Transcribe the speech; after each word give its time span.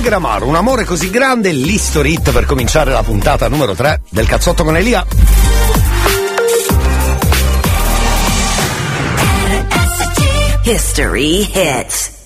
Negramaro, 0.00 0.46
un 0.46 0.54
amore 0.54 0.86
così 0.86 1.10
grande, 1.10 1.52
l'history 1.52 2.14
hit 2.14 2.32
per 2.32 2.46
cominciare 2.46 2.90
la 2.90 3.02
puntata 3.02 3.48
numero 3.48 3.74
3 3.74 4.00
del 4.08 4.26
cazzotto 4.26 4.64
con 4.64 4.74
Elia. 4.74 5.04
History 10.64 11.50
hits. 11.52 12.19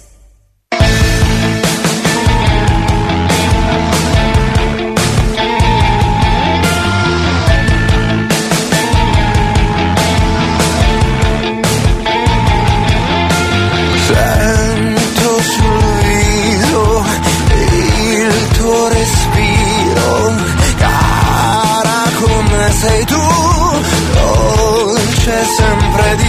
Sempre 25.54 26.16
di 26.16 26.23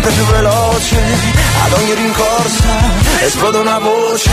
sempre 0.00 0.12
più 0.12 0.24
veloce, 0.32 0.96
ad 1.64 1.72
ogni 1.72 1.94
rincorsa 1.94 2.74
esplode 3.20 3.58
una 3.58 3.78
voce, 3.78 4.30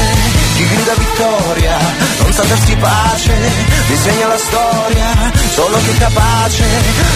chi 0.55 0.65
grida 0.65 0.93
vittoria, 0.93 1.77
non 2.21 2.31
sa 2.31 2.43
darsi 2.43 2.75
pace, 2.77 3.35
disegna 3.87 4.27
la 4.27 4.37
storia, 4.37 5.07
solo 5.53 5.77
chi 5.77 5.89
è 5.89 5.97
capace, 5.97 6.63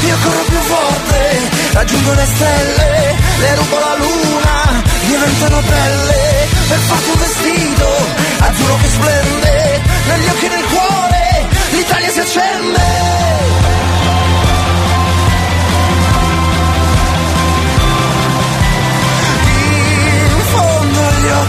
io 0.06 0.18
corro 0.24 0.44
più 0.50 0.60
forte, 0.60 1.50
raggiungo 1.72 2.14
le 2.14 2.26
stelle, 2.26 3.16
le 3.40 3.56
rubo 3.56 3.80
la 3.80 3.96
luna, 3.96 4.84
diventano 5.08 5.62
belle, 5.62 6.48
per 6.68 6.80
farti 6.80 7.10
un 7.10 7.20
vestito, 7.20 7.88
azzurro 8.40 8.78
che 8.82 8.90
splende, 8.90 9.82
negli 10.08 10.28
occhi 10.28 10.46
e 10.46 10.50
nel 10.50 10.66
cuore, 10.66 11.48
l'Italia 11.72 12.10
si 12.10 12.20
accende. 12.20 12.82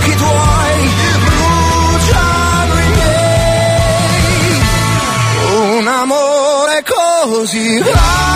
Occhi 0.03 0.15
tuoi 0.17 0.91
bruciano 1.25 2.75
i 2.81 2.89
miei. 2.89 4.61
Un 5.79 5.87
amore 5.87 6.85
così 6.85 7.79
grande 7.79 8.32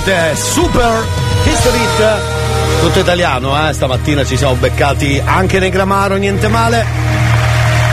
Muppet 0.00 0.34
Super 0.34 1.04
History 1.44 1.76
Hit. 1.78 2.80
Tutto 2.80 3.00
italiano, 3.00 3.68
eh? 3.68 3.72
Stamattina 3.74 4.24
ci 4.24 4.36
siamo 4.36 4.54
beccati 4.54 5.20
anche 5.22 5.58
nei 5.58 5.68
Gramaro, 5.68 6.16
niente 6.16 6.48
male. 6.48 6.86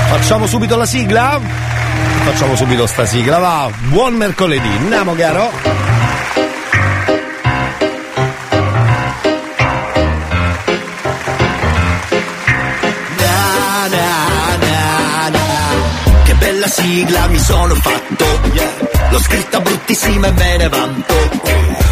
Facciamo 0.10 0.48
subito 0.48 0.78
la 0.78 0.86
sigla? 0.86 1.38
Facciamo 2.24 2.56
subito 2.56 2.88
sta 2.88 3.06
sigla, 3.06 3.40
va. 3.40 3.70
Buon 3.90 4.14
mercoledì, 4.14 4.70
andiamo 4.78 5.16
caro. 5.16 5.86
Sigla 16.70 17.28
mi 17.28 17.40
sono 17.40 17.74
fatto 17.76 18.27
L'ho 19.18 19.24
scritta 19.24 19.60
bruttissima 19.62 20.28
e 20.28 20.32
me 20.32 20.58
ne 20.58 20.70
vanto. 20.70 21.14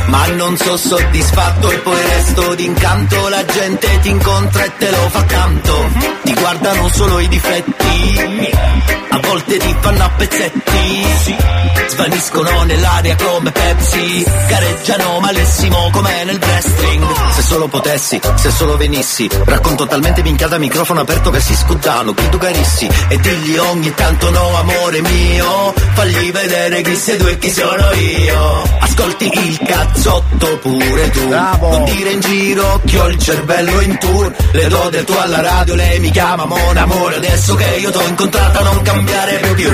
Ma 0.10 0.27
non 0.27 0.56
so 0.57 0.77
soddisfatto 0.77 1.72
e 1.72 1.77
poi 1.77 2.00
resto 2.00 2.54
d'incanto. 2.54 3.30
La 3.30 3.44
gente 3.44 4.00
ti 4.01 4.10
incontra 4.10 4.63
e 4.63 4.72
te 4.77 4.92
lo 4.92 5.10
fa 5.10 5.25
canto. 5.25 5.89
Ti 6.22 6.33
guardano 6.36 6.88
solo 6.89 7.18
i 7.18 7.27
difetti. 7.27 8.19
A 9.10 9.19
volte 9.24 9.57
ti 9.57 9.75
fanno 9.80 10.04
a 10.04 10.10
pezzetti 10.10 11.75
svaniscono 11.87 12.63
nell'aria 12.63 13.15
come 13.15 13.51
Pepsi, 13.51 14.25
gareggiano 14.47 15.19
malissimo 15.19 15.89
come 15.91 16.23
nel 16.23 16.39
wrestling. 16.41 17.31
Se 17.31 17.41
solo 17.41 17.67
potessi, 17.67 18.19
se 18.35 18.49
solo 18.49 18.77
venissi, 18.77 19.29
racconto 19.45 19.85
talmente 19.85 20.23
minchiata 20.23 20.57
microfono 20.57 21.01
aperto 21.01 21.29
che 21.29 21.39
si 21.39 21.55
scuttano, 21.55 22.13
chi 22.13 22.29
tu 22.29 22.37
carissi, 22.37 22.89
e 23.07 23.17
digli 23.17 23.57
ogni 23.57 23.93
tanto 23.93 24.29
no 24.29 24.57
amore 24.57 25.01
mio, 25.01 25.73
fagli 25.93 26.31
vedere 26.31 26.81
chi 26.81 26.95
sei 26.95 27.17
tu 27.17 27.25
e 27.25 27.37
chi 27.37 27.51
sono 27.51 27.91
io. 27.93 28.63
Ascolti 28.79 29.31
il 29.33 29.59
cazzotto 29.59 30.57
pure 30.59 31.09
tu, 31.11 31.27
Bravo. 31.27 31.69
non 31.69 31.83
dire 31.85 32.11
in 32.11 32.19
giro 32.19 32.81
che 32.85 32.99
ho 32.99 33.07
il 33.07 33.17
cervello 33.19 33.81
in 33.81 33.97
tour, 33.99 34.33
le 34.51 34.67
do 34.67 34.89
del 34.89 35.03
tuo 35.03 35.19
alla 35.19 35.41
radio, 35.41 35.75
lei 35.75 35.99
mi 35.99 36.11
chiama 36.11 36.45
Mon 36.45 36.77
amore, 36.77 37.15
adesso 37.17 37.55
che 37.55 37.75
io 37.77 37.91
t'ho 37.91 38.07
incontrata 38.07 38.59
non 38.61 38.81
cambiare 38.81 39.37
più. 39.55 39.73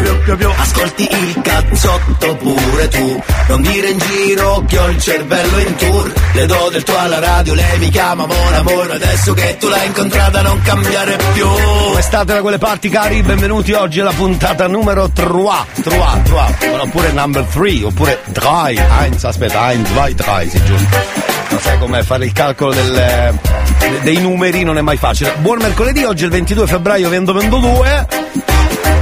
Ascolti 0.58 1.10
il 1.10 1.42
cazzotto 1.42 2.01
pure 2.42 2.88
tu, 2.88 3.24
non 3.48 3.62
dire 3.62 3.90
in 3.90 3.98
giro 3.98 4.64
che 4.68 4.78
ho 4.78 4.90
il 4.90 5.00
cervello 5.00 5.60
in 5.60 5.76
tour, 5.76 6.14
le 6.34 6.46
do 6.46 6.70
del 6.72 6.84
tuo 6.84 6.98
alla 6.98 7.20
radio, 7.20 7.54
lei 7.54 7.78
mi 7.80 7.90
chiama 7.90 8.26
Mon 8.26 8.54
amore, 8.54 8.94
adesso 8.94 9.34
che 9.34 9.58
tu 9.60 9.68
l'hai 9.68 9.88
incontrata 9.88 10.42
non 10.42 10.62
cambiare 10.62 11.18
più. 11.34 11.48
Come 11.86 12.02
state 12.02 12.34
da 12.34 12.42
quelle 12.42 12.58
parti 12.58 12.90
cari? 12.90 13.22
Benvenuti 13.22 13.74
oggi 13.74 14.00
alla 14.00 14.12
puntata 14.12 14.68
numero 14.68 15.10
3 15.10 15.26
3 15.84 16.22
3 16.24 16.80
oppure 16.80 17.12
number 17.12 17.44
3 17.44 17.84
oppure 17.84 18.20
3 18.32 18.48
1 18.48 19.18
aspetta 19.22 19.72
1 19.72 19.84
2 19.94 20.16
3 20.16 20.50
sì 20.50 20.64
giusto. 20.64 20.98
Non 21.50 21.60
sai 21.60 21.78
come 21.80 22.04
fare 22.04 22.26
il 22.26 22.32
calcolo 22.32 22.74
del, 22.74 23.38
dei 24.04 24.18
numeri 24.20 24.64
non 24.64 24.78
è 24.78 24.82
mai 24.82 24.98
facile. 24.98 25.34
Buon 25.40 25.60
mercoledì 25.60 26.04
oggi 26.04 26.24
è 26.24 26.26
il 26.26 26.32
22 26.32 26.68
febbraio 26.68 27.10
2022 27.10 28.08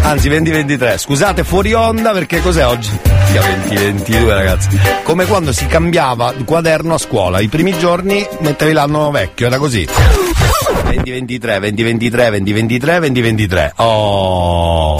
anzi 0.09 0.27
2023 0.27 0.97
scusate 0.97 1.43
fuori 1.43 1.73
onda 1.73 2.11
perché 2.11 2.41
cos'è 2.41 2.65
oggi? 2.65 2.89
2022 3.31 4.33
ragazzi 4.33 4.67
come 5.03 5.25
quando 5.25 5.53
si 5.53 5.67
cambiava 5.67 6.33
il 6.35 6.45
quaderno 6.45 6.95
a 6.95 6.97
scuola 6.97 7.39
i 7.39 7.47
primi 7.47 7.77
giorni 7.77 8.27
mettevi 8.39 8.73
l'anno 8.73 9.11
vecchio 9.11 9.45
era 9.45 9.59
così 9.59 9.87
2023, 10.83 11.59
2023, 11.59 12.29
2023, 12.41 12.99
2023. 12.99 13.73
Oh. 13.77 14.99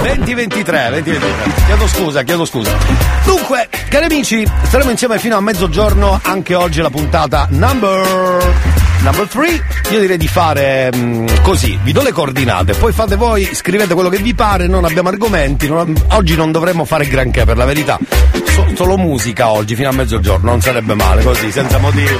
2023, 0.00 1.02
2023. 1.02 1.64
Chiedo 1.66 1.86
scusa, 1.86 2.22
chiedo 2.22 2.44
scusa. 2.44 2.76
Dunque, 3.24 3.68
cari 3.88 4.04
amici, 4.04 4.46
staremo 4.62 4.90
insieme 4.90 5.18
fino 5.18 5.36
a 5.36 5.40
mezzogiorno 5.40 6.20
anche 6.22 6.54
oggi 6.54 6.80
la 6.80 6.90
puntata 6.90 7.46
number 7.50 8.83
number 9.04 9.28
3. 9.28 9.64
Io 9.90 10.00
direi 10.00 10.16
di 10.16 10.26
fare 10.28 10.90
mh, 10.94 11.42
così, 11.42 11.78
vi 11.82 11.92
do 11.92 12.02
le 12.02 12.10
coordinate, 12.12 12.72
poi 12.74 12.92
fate 12.92 13.16
voi, 13.16 13.48
scrivete 13.52 13.94
quello 13.94 14.08
che 14.08 14.18
vi 14.18 14.34
pare, 14.34 14.66
non 14.66 14.84
abbiamo 14.84 15.08
argomenti, 15.10 15.68
non- 15.68 15.94
oggi 16.12 16.34
non 16.34 16.50
dovremmo 16.50 16.84
fare 16.84 17.06
granché 17.06 17.44
per 17.44 17.56
la 17.56 17.64
verità. 17.66 17.98
So- 18.46 18.66
solo 18.74 18.96
musica 18.96 19.50
oggi 19.50 19.74
fino 19.74 19.90
a 19.90 19.92
mezzogiorno, 19.92 20.50
non 20.50 20.60
sarebbe 20.60 20.94
male 20.94 21.22
così, 21.22 21.50
senza 21.52 21.78
motivo 21.78 22.18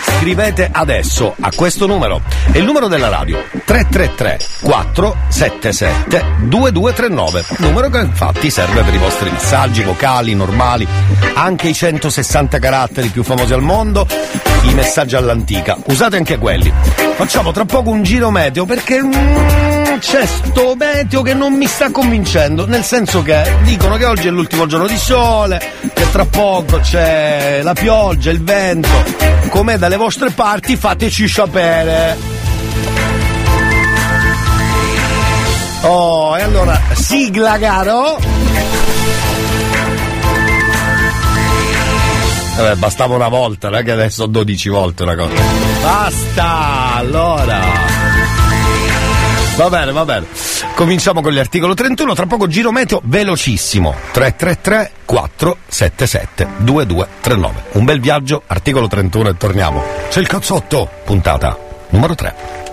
scrivete 0.00 0.68
adesso 0.70 1.34
a 1.40 1.50
questo 1.54 1.86
numero. 1.86 2.20
È 2.50 2.58
il 2.58 2.64
numero 2.64 2.88
della 2.88 3.08
radio 3.08 3.42
333 3.64 4.38
477 4.62 6.24
2239. 6.40 7.44
Numero 7.58 7.88
che 7.88 7.98
infatti 7.98 8.50
serve 8.50 8.82
per 8.82 8.94
i 8.94 8.98
vostri 8.98 9.30
messaggi 9.30 9.82
vocali 9.82 10.34
normali, 10.34 10.86
anche 11.34 11.68
i 11.68 11.74
160 11.74 12.58
caratteri 12.58 13.08
più 13.08 13.22
famosi 13.22 13.52
al 13.52 13.62
mondo, 13.62 14.06
i 14.62 14.74
messaggi 14.74 15.16
all'antica. 15.16 15.76
Usate 15.86 16.16
anche 16.16 16.38
quelli. 16.38 16.72
Facciamo 17.16 17.52
tra 17.52 17.64
poco 17.64 17.90
un 17.90 18.02
giro 18.02 18.30
meteo 18.30 18.66
perché 18.66 19.02
mm, 19.02 19.98
c'è 19.98 20.26
sto 20.26 20.74
meteo 20.76 21.22
che 21.22 21.34
non 21.34 21.54
mi 21.54 21.66
sta 21.66 21.90
convincendo, 21.90 22.66
nel 22.66 22.84
senso 22.84 23.22
che 23.22 23.42
dicono 23.62 23.96
che 23.96 24.04
oggi 24.04 24.28
è 24.28 24.30
l'ultimo 24.30 24.66
giorno 24.66 24.86
di 24.86 24.96
sole, 24.96 25.60
che 25.92 26.10
tra 26.10 26.26
poco 26.26 26.78
c'è 26.80 27.60
la 27.62 27.72
pioggia, 27.72 28.30
il 28.30 28.42
vento. 28.42 29.34
Com'è 29.48 29.78
dalle 29.88 29.98
vostre 29.98 30.30
parti 30.30 30.74
fateci 30.74 31.28
sapere. 31.28 32.16
Oh, 35.82 36.36
e 36.36 36.42
allora, 36.42 36.80
sigla 36.92 37.56
caro. 37.56 38.18
Vabbè, 42.56 42.74
bastava 42.74 43.14
una 43.14 43.28
volta, 43.28 43.68
non 43.68 43.78
è 43.78 43.84
che 43.84 43.92
adesso 43.92 44.26
12 44.26 44.68
volte 44.70 45.04
una 45.04 45.14
cosa. 45.14 45.34
Basta, 45.80 46.94
allora. 46.96 47.85
Va 49.56 49.70
bene, 49.70 49.90
va 49.90 50.04
bene. 50.04 50.26
Cominciamo 50.74 51.22
con 51.22 51.32
l'articolo 51.32 51.72
31, 51.72 52.14
tra 52.14 52.26
poco 52.26 52.46
giro 52.46 52.72
meteo 52.72 53.00
velocissimo. 53.04 53.94
333 54.12 54.92
477 55.06 56.46
2239. 56.58 57.62
Un 57.72 57.84
bel 57.84 58.00
viaggio, 58.00 58.42
articolo 58.46 58.86
31 58.86 59.30
e 59.30 59.36
torniamo. 59.36 59.82
C'è 60.10 60.20
il 60.20 60.26
cazzotto, 60.26 60.90
puntata 61.04 61.66
numero 61.90 62.14
3. 62.14 62.65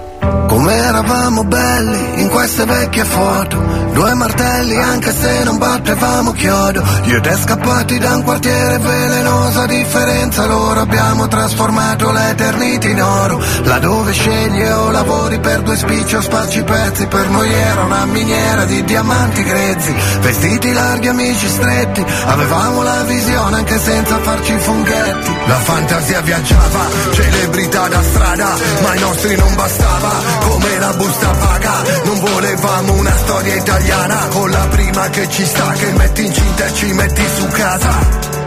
Come 0.48 0.76
eravamo 0.76 1.44
belli 1.44 2.22
in 2.22 2.30
queste 2.30 2.64
vecchie 2.66 3.04
foto. 3.04 3.58
Due 3.94 4.14
martelli 4.14 4.76
anche 4.78 5.12
se 5.12 5.44
non 5.44 5.58
battevamo 5.58 6.32
chiodo. 6.32 6.84
Io 7.06 7.18
e 7.18 7.22
te 7.22 7.36
scappati 7.36 7.98
da 7.98 8.16
un 8.16 8.24
quartiere 8.24 8.78
velenoso 8.78 9.60
A 9.60 9.66
differenza 9.66 10.46
loro 10.46 10.80
abbiamo 10.80 11.28
trasformato 11.28 12.12
l'eternità 12.12 12.88
in 12.88 13.02
oro. 13.02 13.42
Laddove 13.64 14.14
scegli 14.14 14.62
o 14.64 14.92
lavori 14.92 15.40
per 15.40 15.62
due 15.62 15.76
spicci 15.76 16.16
o 16.16 16.22
spacci 16.22 16.64
pezzi 16.64 17.08
Per 17.08 17.30
noi 17.30 17.52
era 17.52 17.84
una 17.84 18.06
miniera 18.06 18.66
di 18.66 18.84
diamanti 18.84 19.44
grezzi. 19.44 19.94
Vestiti 20.22 20.72
larghi, 20.72 21.08
amici 21.08 21.48
stretti 21.48 22.06
Avevamo 22.26 22.82
la 22.84 23.04
visione 23.04 23.58
anche 23.58 23.78
senza 23.78 24.18
farci 24.20 24.54
i 24.54 24.60
funghetti. 24.60 25.32
La 25.48 25.60
fantasia 25.60 26.22
viaggiava, 26.22 26.88
celebrità 27.12 27.88
da 27.90 28.02
strada 28.02 28.56
Ma 28.82 28.90
ai 28.90 29.00
nostri 29.00 29.36
non 29.36 29.56
bastava, 29.56 30.13
come 30.40 30.80
la 30.80 30.94
busta 30.94 31.30
paga. 31.30 31.84
Non 32.06 32.20
volevamo 32.20 32.94
una 32.94 33.16
storia 33.16 33.56
italiana 33.56 34.28
Con 34.30 34.50
la 34.50 34.68
prima 34.68 35.10
che 35.10 35.30
ci 35.30 35.46
sta, 35.46 35.72
che 35.74 35.92
metti 35.92 36.26
incinta 36.26 36.66
e 36.66 36.74
ci 36.74 36.94
metti 36.94 37.24
su 37.36 37.48
casa. 37.48 37.92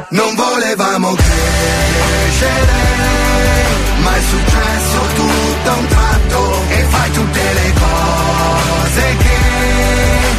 Non 0.09 0.35
volevamo 0.35 1.15
crescere 1.15 2.73
Ma 4.03 4.15
è 4.15 4.21
successo 4.21 4.99
tutto 5.15 5.71
a 5.71 5.75
un 5.75 5.87
tratto 5.87 6.63
E 6.69 6.85
fai 6.85 7.11
tutte 7.11 7.41
le 7.53 7.73
cose 7.75 9.17
che 9.19 9.39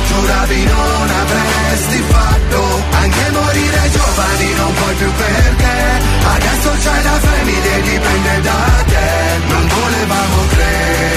giuravi 0.07 0.63
non 0.63 1.09
avresti 1.21 2.03
fatto. 2.07 2.83
Anche 2.91 3.29
morire 3.31 3.89
giovani 3.91 4.53
non 4.55 4.73
puoi 4.73 4.95
più 4.95 5.11
perché 5.11 6.01
Adesso 6.35 6.69
c'hai 6.83 7.03
la 7.03 7.19
famiglia 7.19 7.75
e 7.75 7.81
dipende 7.81 8.41
da 8.41 8.83
te. 8.85 9.39
Non 9.49 9.67
volevamo 9.67 10.37
crescere 10.49 11.16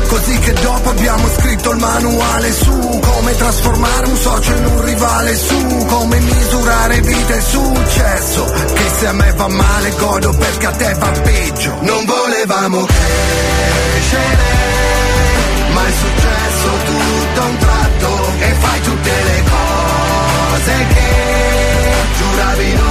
così 0.11 0.37
che 0.39 0.53
dopo 0.53 0.89
abbiamo 0.89 1.27
scritto 1.29 1.71
il 1.71 1.77
manuale 1.77 2.51
su 2.51 2.99
Come 2.99 3.35
trasformare 3.35 4.07
un 4.07 4.17
socio 4.17 4.53
in 4.55 4.65
un 4.65 4.85
rivale 4.85 5.35
su 5.37 5.85
Come 5.87 6.19
misurare 6.19 6.99
vita 7.01 7.33
e 7.33 7.41
successo. 7.41 8.43
Che 8.73 8.89
se 8.99 9.07
a 9.07 9.13
me 9.13 9.31
va 9.33 9.47
male 9.47 9.91
godo 9.97 10.31
perché 10.31 10.65
a 10.67 10.71
te 10.71 10.93
va 10.95 11.11
peggio. 11.11 11.77
Non 11.81 12.05
volevamo 12.05 12.85
crescere 13.91 14.49
Ma 15.73 15.87
è 15.87 15.91
successo 15.91 16.69
tutto 16.85 17.41
a 17.41 17.45
un 17.45 17.57
tratto 17.57 18.07
E 18.39 18.53
fai 18.59 18.81
tutte 18.81 19.09
le 19.09 19.43
cose 19.49 20.85
che 20.93 21.09
giuravi 22.17 22.73
non 22.73 22.90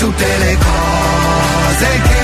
tutte 0.00 0.24
le 0.24 0.56
cose 0.56 1.88
che 2.08 2.22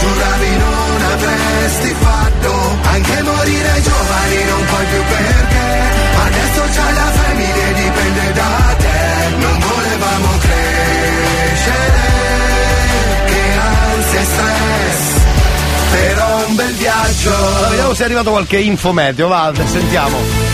Giuravi 0.00 0.56
non 0.58 1.02
avresti 1.12 1.94
fatto. 1.98 2.76
Anche 2.82 3.22
morire 3.22 3.80
giovani 3.82 4.44
non 4.50 4.64
puoi 4.66 4.84
più 4.84 5.02
perché. 5.08 5.68
Adesso 6.26 6.60
c'hai 6.74 6.94
la 6.94 7.10
famiglia 7.20 7.66
e 7.68 7.72
dipende 7.72 8.32
da 8.34 8.76
te. 8.76 9.36
Non 9.38 9.58
volevamo 9.58 10.28
crescere 10.38 12.06
Che 13.24 13.42
ansia 13.72 14.20
e 14.20 14.24
stress. 14.24 15.02
Però 15.90 16.46
un 16.48 16.54
bel 16.54 16.74
viaggio. 16.74 17.66
Vediamo 17.70 17.94
se 17.94 18.02
è 18.02 18.04
arrivato 18.04 18.30
qualche 18.30 18.58
info 18.58 18.92
meteo, 18.92 19.28
va, 19.28 19.52
sentiamo. 19.64 20.47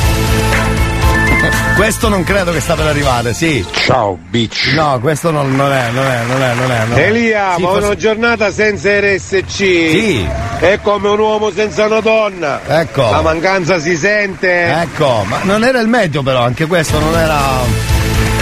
Questo 1.77 2.09
non 2.09 2.23
credo 2.23 2.53
che 2.53 2.61
sta 2.61 2.75
per 2.75 2.87
arrivare, 2.87 3.35
sì. 3.35 3.65
Ciao, 3.73 4.17
bitch. 4.17 4.73
No, 4.75 4.99
questo 5.01 5.31
non, 5.33 5.55
non 5.57 5.73
è, 5.73 5.91
non 5.91 6.05
è, 6.07 6.23
non 6.25 6.41
è, 6.43 6.55
non 6.55 6.71
è. 6.71 6.85
non 6.87 6.99
è. 6.99 7.03
Elia, 7.09 7.55
Sì, 7.57 7.63
ma 7.63 7.69
forse- 7.69 7.87
una 7.87 7.97
giornata 7.97 8.51
senza 8.53 9.01
RSC 9.01 9.45
Sì. 9.49 10.29
è 10.61 10.79
come 10.81 11.09
un 11.09 11.19
uomo 11.19 11.51
senza 11.51 11.87
una 11.87 11.99
donna. 12.01 12.61
Ecco. 12.65 13.11
La 13.11 13.23
mancanza 13.23 13.81
si 13.81 13.97
sente. 13.97 14.67
Ecco, 14.83 15.25
ma 15.27 15.41
non 15.43 15.65
era 15.65 15.81
il 15.81 15.89
meteo 15.89 16.23
però, 16.23 16.43
anche 16.45 16.67
questo 16.67 16.99
non 17.01 17.13
era. 17.19 17.39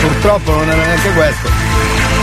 Purtroppo 0.01 0.51
non 0.53 0.69
era 0.69 0.85
neanche 0.85 1.11
questo. 1.13 1.49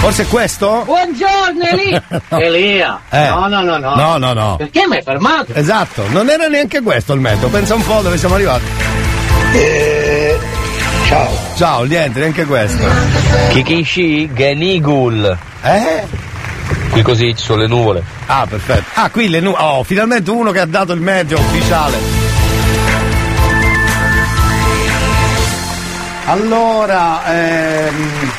Forse 0.02 0.24
è 0.24 0.28
questo? 0.28 0.84
Buongiorno 0.86 1.64
Elia! 1.72 2.04
No. 2.30 2.38
Elia! 2.40 3.00
Eh. 3.10 3.28
No, 3.30 3.48
no, 3.48 3.62
no, 3.64 3.78
no. 3.78 3.96
No, 3.96 4.18
no, 4.18 4.34
no. 4.34 4.56
Perché 4.58 4.86
mi 4.88 4.98
hai 4.98 5.02
fermato? 5.02 5.54
Esatto, 5.54 6.04
non 6.10 6.30
era 6.30 6.48
neanche 6.48 6.82
questo 6.82 7.14
il 7.14 7.20
meteo, 7.20 7.50
pensa 7.50 7.74
un 7.74 7.84
po' 7.84 8.00
dove 8.02 8.18
siamo 8.18 8.36
arrivati. 8.36 8.66
Ciao. 11.10 11.30
Ciao, 11.56 11.84
niente, 11.84 12.20
neanche 12.20 12.46
questo. 12.46 12.88
Kikishi 13.50 14.32
Genigul. 14.32 15.38
Eh? 15.64 16.04
Qui 16.92 17.02
così 17.02 17.36
ci 17.36 17.44
sono 17.44 17.62
le 17.62 17.68
nuvole. 17.68 18.04
Ah, 18.28 18.46
perfetto. 18.48 18.84
Ah, 18.94 19.10
qui 19.10 19.28
le 19.28 19.40
nuvole. 19.40 19.64
Oh, 19.64 19.84
finalmente 19.84 20.30
uno 20.30 20.52
che 20.52 20.60
ha 20.60 20.66
dato 20.66 20.94
il 20.94 21.02
meteo 21.02 21.40
ufficiale. 21.40 21.98
Allora, 26.26 27.26
ehm... 27.26 28.32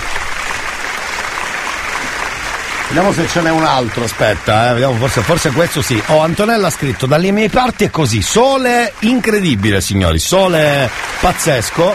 Vediamo 2.87 3.13
se 3.13 3.29
ce 3.29 3.41
n'è 3.41 3.51
un 3.51 3.65
altro, 3.65 4.03
aspetta, 4.03 4.71
eh, 4.71 4.73
vediamo, 4.73 4.95
forse, 4.95 5.21
forse 5.21 5.51
questo 5.53 5.81
sì. 5.81 6.01
Oh, 6.07 6.23
Antonella 6.23 6.67
ha 6.67 6.71
scritto, 6.71 7.07
dalle 7.07 7.31
mie 7.31 7.49
parti 7.49 7.85
è 7.85 7.91
così, 7.91 8.21
sole 8.21 8.93
incredibile 9.01 9.81
signori, 9.81 10.19
sole 10.19 10.91
pazzesco. 11.21 11.95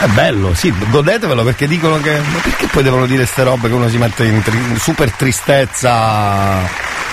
È 0.00 0.06
bello, 0.08 0.54
sì, 0.54 0.72
godetevelo 0.90 1.42
perché 1.44 1.66
dicono 1.66 2.00
che. 2.00 2.18
Ma 2.18 2.38
perché 2.40 2.66
poi 2.66 2.82
devono 2.82 3.06
dire 3.06 3.26
ste 3.26 3.42
robe 3.42 3.68
che 3.68 3.74
uno 3.74 3.88
si 3.88 3.96
mette 3.96 4.24
in, 4.24 4.42
tri- 4.42 4.76
super 4.78 5.10
tristezza? 5.12 6.58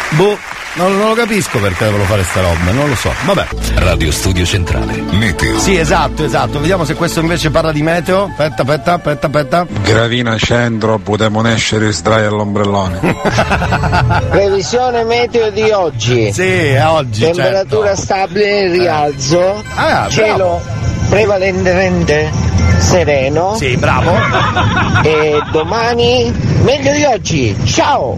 Boh, 0.09 0.37
non, 0.73 0.97
non 0.97 1.09
lo 1.09 1.13
capisco 1.13 1.59
perché 1.59 1.83
devono 1.85 2.03
fare 2.03 2.23
ste 2.23 2.41
robe, 2.41 2.71
non 2.71 2.87
lo 2.87 2.95
so. 2.95 3.13
Vabbè. 3.25 3.47
Radio 3.75 4.11
Studio 4.11 4.45
Centrale. 4.45 5.01
Meteo. 5.11 5.59
Sì, 5.59 5.77
esatto, 5.77 6.23
esatto. 6.23 6.59
Vediamo 6.59 6.85
se 6.85 6.95
questo 6.95 7.19
invece 7.19 7.49
parla 7.49 7.73
di 7.73 7.81
meteo. 7.81 8.25
Aspetta, 8.25 8.61
aspetta, 8.61 8.93
aspetta, 8.93 9.27
aspetta. 9.27 9.67
Gravina 9.83 10.37
centro, 10.37 10.97
potremmo 10.97 11.45
essere 11.45 11.91
sdrai 11.91 12.25
all'ombrellone. 12.25 12.99
Previsione 14.31 15.03
meteo 15.03 15.49
di 15.51 15.69
oggi. 15.71 16.31
Sì, 16.31 16.43
è 16.43 16.85
oggi. 16.85 17.21
Temperatura 17.21 17.87
certo. 17.87 18.01
stabile 18.01 18.59
in 18.61 18.71
rialzo. 18.71 19.63
Ah, 19.75 20.07
cielo 20.09 20.81
prevalentemente 21.11 22.31
sereno. 22.77 23.55
Sì, 23.55 23.75
bravo. 23.75 24.11
E 25.03 25.41
domani 25.51 26.31
meglio 26.63 26.91
di 26.93 27.03
oggi. 27.03 27.55
Ciao! 27.65 28.15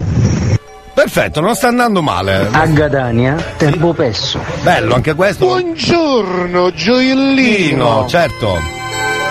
Perfetto, 0.92 1.40
non 1.40 1.54
sta 1.56 1.68
andando 1.68 2.02
male. 2.02 2.46
A 2.52 2.66
Gadania, 2.66 3.36
tempo 3.56 3.94
pesso. 3.94 4.38
Bello 4.62 4.94
anche 4.94 5.14
questo. 5.14 5.46
Buongiorno, 5.46 6.72
gioiellino. 6.72 8.06
certo. 8.06 8.83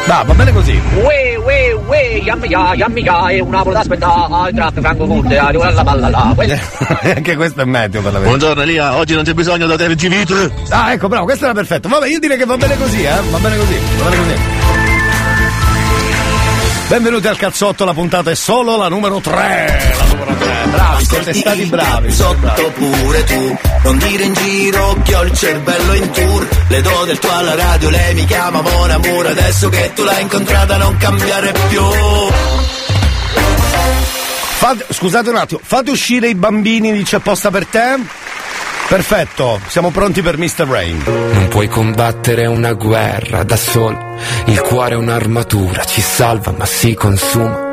Va, 0.05 0.23
va 0.23 0.33
bene 0.33 0.51
così. 0.51 0.81
Ue, 0.95 1.35
ue, 1.37 1.71
ue, 1.87 2.21
yammi 2.23 2.47
ya, 2.47 2.73
yammi 2.75 3.01
ya, 3.01 3.27
è 3.29 3.39
una 3.39 3.63
volta 3.63 3.79
aspettare, 3.79 4.49
il 4.49 4.55
traffico 4.55 4.81
franco 4.81 5.05
corte, 5.07 5.37
arriva 5.37 5.71
la 5.71 5.83
balla 5.83 6.09
là. 6.09 6.35
anche 7.15 7.35
questo 7.35 7.61
è 7.61 7.65
meteo 7.65 8.01
per 8.01 8.11
la 8.11 8.19
verità. 8.19 8.37
Buongiorno 8.37 8.61
Elia, 8.63 8.97
oggi 8.97 9.15
non 9.15 9.23
c'è 9.23 9.33
bisogno 9.33 9.65
da 9.65 9.77
tergivite. 9.77 10.51
Ah, 10.69 10.91
ecco, 10.91 11.07
bravo, 11.07 11.23
questo 11.23 11.45
era 11.45 11.53
perfetto. 11.53 11.87
Vabbè, 11.87 12.07
io 12.07 12.19
direi 12.19 12.37
che 12.37 12.45
va 12.45 12.57
bene 12.57 12.77
così, 12.77 13.01
eh. 13.01 13.21
Va 13.31 13.37
bene 13.37 13.57
così, 13.57 13.79
va 13.97 14.09
bene 14.09 14.17
così. 14.17 14.82
Benvenuti 16.93 17.27
al 17.27 17.37
cazzotto, 17.37 17.85
la 17.85 17.93
puntata 17.93 18.29
è 18.29 18.35
solo 18.35 18.77
la 18.77 18.87
numero 18.87 19.19
3. 19.19 19.95
La 19.97 20.05
numero 20.05 20.35
3. 20.35 20.53
Bravi, 20.69 21.05
siete 21.05 21.33
stati 21.33 21.65
bravi. 21.65 22.11
Sotto 22.11 22.71
pure 22.75 23.23
tu, 23.23 23.57
non 23.81 23.97
dire 23.97 24.23
in 24.25 24.33
giro 24.35 25.01
che 25.01 25.15
ho 25.15 25.23
il 25.23 25.33
cervello 25.33 25.93
in 25.95 26.11
tour. 26.11 26.47
Le 26.67 26.81
do 26.83 27.03
del 27.05 27.17
tuo 27.17 27.31
alla 27.31 27.55
radio, 27.55 27.89
lei 27.89 28.13
mi 28.13 28.25
chiama 28.25 28.61
Mon 28.61 28.91
Amour. 28.91 29.25
Adesso 29.25 29.69
che 29.69 29.91
tu 29.95 30.03
l'hai 30.03 30.21
incontrata 30.21 30.77
non 30.77 30.95
cambiare 30.97 31.51
più. 31.67 31.81
Fate- 34.59 34.85
scusate 34.91 35.29
un 35.31 35.37
attimo, 35.37 35.61
fate 35.63 35.89
uscire 35.89 36.27
i 36.29 36.35
bambini 36.35 36.93
di 36.93 37.01
C'è 37.01 37.17
posta 37.17 37.49
per 37.49 37.65
te? 37.65 37.97
Perfetto, 38.87 39.59
siamo 39.67 39.89
pronti 39.89 40.21
per 40.21 40.37
Mr. 40.37 40.67
Rain. 40.67 41.03
Non 41.05 41.47
puoi 41.47 41.67
combattere 41.67 42.45
una 42.45 42.73
guerra 42.73 43.43
da 43.43 43.55
solo, 43.55 44.15
il 44.45 44.61
cuore 44.61 44.93
è 44.93 44.97
un'armatura, 44.97 45.83
ci 45.83 46.01
salva 46.01 46.51
ma 46.51 46.65
si 46.65 46.93
consuma. 46.93 47.72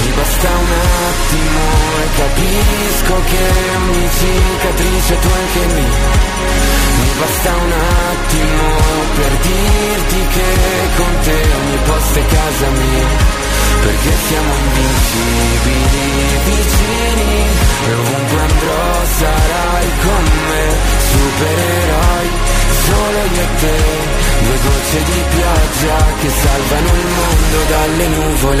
mi 0.00 0.12
basta 0.16 0.48
un 0.48 0.72
attimo 1.10 1.62
e 2.02 2.08
capisco 2.16 3.14
che 3.30 3.44
ogni 3.76 4.08
cicatrice 4.18 5.18
tu 5.18 5.28
anche 5.28 5.74
mi 5.74 5.88
Mi 7.00 7.10
basta 7.18 7.50
un 7.54 7.72
attimo 8.12 8.62
per 9.16 9.32
dirti 9.38 10.26
che 10.34 10.48
con 10.96 11.20
te 11.22 11.42
ogni 11.60 11.78
posto 11.84 12.18
è 12.18 12.26
casa 12.26 12.68
mia 12.70 13.49
Perché 13.82 14.12
siamo 14.28 14.52
invincibili, 14.64 16.04
vicini 16.44 17.32
E 17.86 17.92
ovunque 17.92 18.40
andrò 18.40 18.84
sarai 19.18 19.88
con 20.04 20.24
me. 20.48 20.64
Supereroi, 21.10 22.28
solo 22.84 23.20
io 23.34 23.40
e 23.40 23.48
te. 23.60 23.76
Due 24.42 24.56
gocce 24.64 24.98
di 25.04 25.20
pioggia 25.34 25.98
che 26.20 26.30
salvano 26.30 26.88
il 26.88 27.06
mondo 27.18 27.58
dalle 27.68 28.06
nuvole 28.08 28.60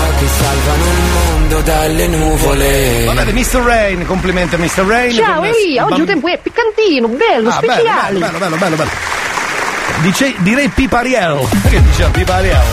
che 0.21 0.27
salvano 0.27 0.83
il 0.85 1.01
mondo 1.13 1.61
dalle 1.61 2.07
nuvole. 2.07 3.03
Va 3.05 3.13
bene, 3.13 3.31
Mr. 3.31 3.59
Rain, 3.63 4.05
complimenti 4.05 4.53
a 4.53 4.57
Mr. 4.59 4.83
Rain. 4.85 5.15
Ciao 5.15 5.43
Elia, 5.43 5.85
oggi 5.85 6.01
il 6.01 6.05
tempo 6.05 6.27
è 6.27 6.37
piccantino, 6.39 7.07
bello, 7.07 7.49
Ah, 7.49 7.53
speciale. 7.53 8.19
bello, 8.19 8.19
bello, 8.19 8.37
bello, 8.37 8.55
bello, 8.57 8.75
bello. 8.75 8.89
Dice, 10.01 10.33
direi 10.37 10.67
Pipariello. 10.69 11.49
Che 11.69 11.81
diceva 11.81 12.09
Pipariello? 12.09 12.63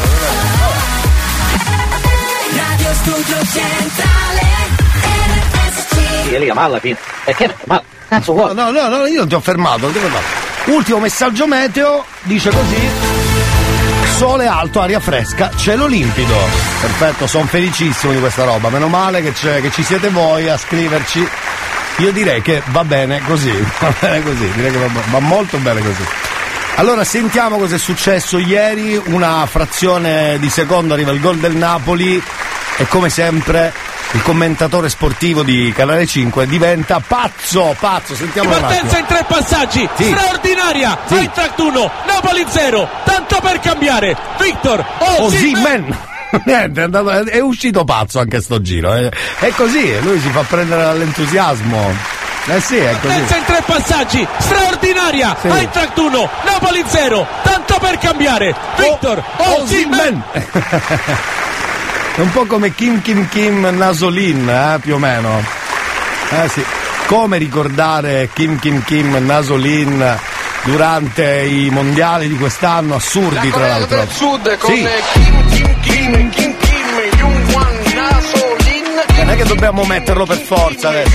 Radio 2.55 2.89
Studio 2.93 3.37
Centrale 3.47 4.47
RSC 5.03 6.29
Sì, 6.29 6.51
ma 6.53 6.63
alla 6.65 6.79
fine. 6.81 6.97
E 7.25 7.35
che? 7.35 7.55
Ma 7.65 7.83
cazzo 8.09 8.33
vuoi? 8.35 8.55
No, 8.55 8.71
no, 8.71 8.89
no, 8.89 9.07
io 9.07 9.21
non 9.21 9.29
ti 9.29 9.35
ho 9.35 9.41
fermato, 9.41 9.79
non 9.81 9.93
ti 9.93 9.99
ho 9.99 10.01
fermato. 10.03 10.25
Ultimo 10.67 10.99
messaggio 10.99 11.47
meteo, 11.47 12.05
dice 12.25 12.51
così. 12.51 13.08
Sole 14.19 14.49
alto, 14.49 14.81
aria 14.81 14.99
fresca, 14.99 15.49
cielo 15.55 15.87
limpido. 15.87 16.35
Perfetto, 16.81 17.29
sono 17.29 17.45
felicissimo 17.45 18.13
di 18.13 18.19
questa 18.19 18.43
roba. 18.43 18.69
Meno 18.69 18.89
male 18.89 19.23
che, 19.23 19.33
che 19.33 19.71
ci 19.71 19.85
siete 19.85 20.09
voi 20.09 20.49
a 20.49 20.57
scriverci. 20.57 21.25
Io 21.99 22.11
direi 22.11 22.43
che 22.43 22.61
va 22.67 22.83
bene 22.83 23.23
così, 23.23 23.53
va 23.79 23.95
bene 24.01 24.21
così, 24.25 24.51
direi 24.57 24.73
che 24.73 24.79
va, 24.79 24.89
va 25.11 25.21
molto 25.21 25.59
bene 25.59 25.81
così. 25.83 26.03
Allora 26.75 27.05
sentiamo 27.05 27.59
cosa 27.59 27.77
è 27.77 27.79
successo 27.79 28.39
ieri, 28.39 29.01
una 29.05 29.47
frazione 29.47 30.37
di 30.41 30.51
secondo 30.51 30.95
arriva 30.95 31.13
il 31.13 31.21
gol 31.21 31.37
del 31.37 31.55
Napoli 31.55 32.21
e 32.77 32.89
come 32.89 33.11
sempre 33.11 33.73
il 34.13 34.23
commentatore 34.23 34.89
sportivo 34.89 35.43
di 35.43 35.73
Canale 35.77 36.07
5 36.07 36.47
diventa 36.47 37.01
pazzo, 37.07 37.77
pazzo, 37.79 38.15
sentiamo 38.15 38.49
Partenza 38.51 38.99
in 38.99 39.07
tre 39.07 39.25
passaggi, 39.29 39.89
Sì. 39.97 40.05
straordinaria, 40.05 40.99
Sì. 41.07 41.15
Eintracht 41.17 41.59
1, 41.59 41.91
Napoli 42.07 42.45
0, 42.49 42.89
tanto 43.05 43.39
per 43.41 43.61
cambiare, 43.61 44.17
Victor 44.41 44.85
Osimhen. 44.99 45.25
Osimhen! 45.87 45.99
Niente, 46.45 46.81
è, 46.81 46.85
andato- 46.85 47.11
è 47.27 47.41
uscito 47.41 47.85
pazzo 47.85 48.19
anche 48.19 48.41
sto 48.41 48.61
giro. 48.61 48.95
eh. 48.95 49.11
È 49.39 49.49
così, 49.51 49.99
lui 50.03 50.21
si 50.21 50.29
fa 50.31 50.43
prendere 50.43 50.83
dall'entusiasmo. 50.83 51.95
Eh 52.47 52.61
sì, 52.61 52.77
è 52.77 52.93
così. 53.01 53.09
Partenza 53.15 53.37
in 53.37 53.45
tre 53.45 53.63
passaggi, 53.67 54.27
straordinaria, 54.39 55.37
Sì. 55.41 55.49
Eintracht 55.49 55.99
1, 55.99 56.31
Napoli 56.45 56.83
0, 56.87 57.27
tanto 57.43 57.79
per 57.79 57.99
cambiare, 57.99 58.55
Victor 58.77 59.23
Osimhen. 59.37 60.23
È 62.19 62.21
un 62.21 62.33
po' 62.33 62.47
come 62.47 62.75
Kim 62.75 63.01
Kim 63.01 63.29
Kim 63.29 63.65
Nasolin, 63.77 64.49
eh, 64.49 64.81
più 64.81 64.97
o 64.97 64.99
meno. 64.99 65.41
Eh 66.31 66.49
sì. 66.49 66.65
Come 67.07 67.39
ricordare 67.39 68.29
Kim 68.33 68.59
Kim 68.59 68.83
Kim 68.83 69.15
Nasolin 69.25 70.19
durante 70.65 71.43
i 71.43 71.71
mondiali 71.71 72.27
di 72.27 72.37
quest'anno? 72.37 72.97
Assurdi, 72.97 73.49
tra 73.51 73.69
l'altro. 73.69 74.05
Sud 74.11 74.57
con 74.59 74.75
Sì. 74.75 74.85
Kim 75.13 75.49
Kim 75.49 75.81
Kim 75.81 76.31
Kim 76.31 76.57
Kim 76.59 77.17
Jungwan 77.17 77.77
Nasolin 77.95 78.85
Non 79.19 79.31
è 79.31 79.37
che 79.37 79.45
dobbiamo 79.45 79.85
metterlo 79.85 80.27
per 80.27 80.39
forza 80.39 80.89
adesso. 80.89 81.11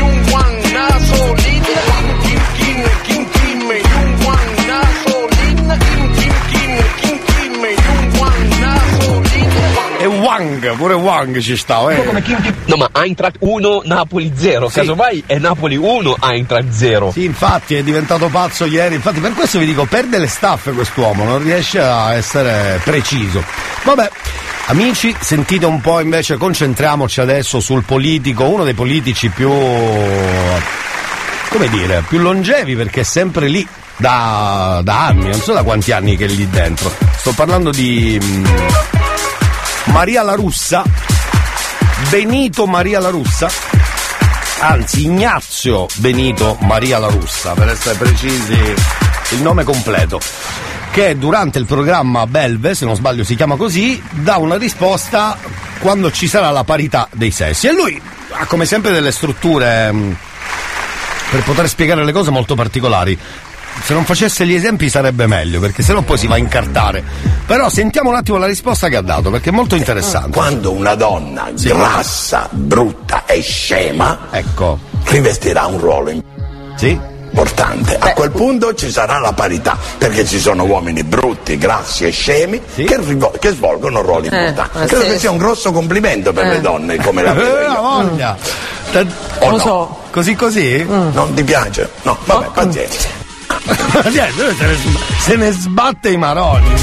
Wang, 10.43 10.75
pure 10.75 10.93
Wang 10.93 11.39
ci 11.39 11.55
sta, 11.55 11.89
eh. 11.89 12.03
No, 12.65 12.75
ma 12.75 12.89
Eintracht 12.91 13.37
1, 13.39 13.83
Napoli 13.85 14.33
0. 14.35 14.67
Sì. 14.67 14.79
Casomai 14.79 15.23
è 15.25 15.37
Napoli 15.37 15.77
1, 15.77 16.17
Eintracht 16.21 16.69
0. 16.69 17.11
Sì, 17.13 17.23
infatti 17.23 17.75
è 17.75 17.83
diventato 17.83 18.27
pazzo 18.27 18.65
ieri. 18.65 18.95
Infatti, 18.95 19.21
per 19.21 19.31
questo 19.33 19.59
vi 19.59 19.65
dico, 19.65 19.85
perde 19.85 20.17
le 20.17 20.27
staffe 20.27 20.71
quest'uomo, 20.71 21.23
non 21.23 21.41
riesce 21.41 21.79
a 21.79 22.13
essere 22.13 22.81
preciso. 22.83 23.41
Vabbè. 23.83 24.09
Amici, 24.67 25.13
sentite 25.19 25.65
un 25.65 25.81
po' 25.81 25.99
invece, 25.99 26.37
concentriamoci 26.37 27.19
adesso 27.19 27.59
sul 27.59 27.83
politico, 27.83 28.47
uno 28.47 28.63
dei 28.63 28.73
politici 28.73 29.27
più. 29.29 29.49
come 29.49 30.61
dire, 31.69 32.01
più 32.07 32.19
longevi 32.19 32.73
perché 32.75 33.01
è 33.01 33.03
sempre 33.03 33.47
lì 33.47 33.67
da, 33.97 34.79
da 34.83 35.07
anni, 35.07 35.29
non 35.29 35.41
so 35.41 35.51
da 35.53 35.63
quanti 35.63 35.91
anni 35.91 36.15
che 36.15 36.25
è 36.25 36.29
lì 36.29 36.47
dentro. 36.49 36.91
Sto 37.17 37.33
parlando 37.33 37.71
di. 37.71 38.17
Mm, 39.93 39.95
Maria 39.95 40.23
la 40.23 40.33
Russa, 40.33 40.83
Benito 42.09 42.65
Maria 42.65 42.99
la 42.99 43.09
Russa, 43.09 43.49
anzi 44.59 45.05
Ignazio 45.05 45.85
Benito 45.97 46.57
Maria 46.61 46.97
la 46.97 47.07
Russa, 47.07 47.53
per 47.53 47.69
essere 47.69 47.95
precisi 47.95 48.57
il 49.31 49.41
nome 49.41 49.63
completo, 49.63 50.19
che 50.91 51.17
durante 51.17 51.59
il 51.59 51.65
programma 51.65 52.25
Belve, 52.25 52.73
se 52.73 52.85
non 52.85 52.95
sbaglio 52.95 53.23
si 53.23 53.35
chiama 53.35 53.55
così, 53.55 54.01
dà 54.11 54.37
una 54.37 54.57
risposta 54.57 55.37
quando 55.79 56.11
ci 56.11 56.27
sarà 56.27 56.49
la 56.49 56.63
parità 56.63 57.07
dei 57.11 57.31
sessi. 57.31 57.67
E 57.67 57.73
lui 57.73 58.01
ha 58.31 58.45
come 58.45 58.65
sempre 58.65 58.91
delle 58.91 59.11
strutture 59.11 59.91
mh, 59.91 60.17
per 61.29 61.43
poter 61.43 61.67
spiegare 61.69 62.03
le 62.03 62.11
cose 62.11 62.31
molto 62.31 62.55
particolari. 62.55 63.17
Se 63.81 63.93
non 63.93 64.05
facesse 64.05 64.45
gli 64.45 64.53
esempi 64.53 64.89
sarebbe 64.89 65.27
meglio, 65.27 65.59
perché 65.59 65.81
sennò 65.83 66.01
poi 66.01 66.17
si 66.17 66.27
va 66.27 66.35
a 66.35 66.37
incartare. 66.37 67.03
Però 67.45 67.67
sentiamo 67.69 68.09
un 68.09 68.15
attimo 68.15 68.37
la 68.37 68.45
risposta 68.45 68.87
che 68.87 68.95
ha 68.95 69.01
dato, 69.01 69.29
perché 69.29 69.49
è 69.49 69.51
molto 69.53 69.75
interessante. 69.75 70.31
Quando 70.37 70.71
una 70.71 70.95
donna 70.95 71.49
grassa, 71.53 72.47
brutta 72.51 73.25
e 73.25 73.41
scema 73.41 74.27
ecco. 74.31 74.79
rivestirà 75.05 75.65
un 75.65 75.79
ruolo 75.79 76.11
importante. 76.11 77.97
A 77.97 78.13
quel 78.13 78.31
punto 78.31 78.73
ci 78.73 78.89
sarà 78.89 79.19
la 79.19 79.33
parità, 79.33 79.77
perché 79.97 80.25
ci 80.25 80.39
sono 80.39 80.63
uomini 80.63 81.03
brutti, 81.03 81.57
grassi 81.57 82.05
e 82.05 82.11
scemi 82.11 82.61
che, 82.75 82.97
rivo- 83.01 83.33
che 83.37 83.49
svolgono 83.51 84.01
ruoli 84.01 84.29
Eh, 84.29 84.47
importanti. 84.47 84.87
Credo 84.87 85.03
sì. 85.03 85.09
che 85.11 85.19
sia 85.19 85.31
un 85.31 85.37
grosso 85.37 85.71
complimento 85.73 86.31
per 86.31 86.45
Eh. 86.45 86.49
le 86.51 86.61
donne 86.61 86.95
come 86.97 87.21
la 87.21 87.33
Eh, 87.35 87.75
voglia. 87.75 88.37
Te- 88.91 89.05
O 89.39 89.49
Lo 89.49 89.57
no? 89.57 89.59
so. 89.59 89.97
Così 90.11 90.35
così? 90.35 90.85
Non 90.85 91.33
ti 91.33 91.43
piace? 91.43 91.89
No, 92.03 92.15
vabbè, 92.23 92.47
pazienza. 92.53 93.21
Niente, 94.11 94.55
se, 95.19 95.35
ne, 95.35 95.51
sbatte 95.51 96.09
i 96.09 96.17
maroni. 96.17 96.75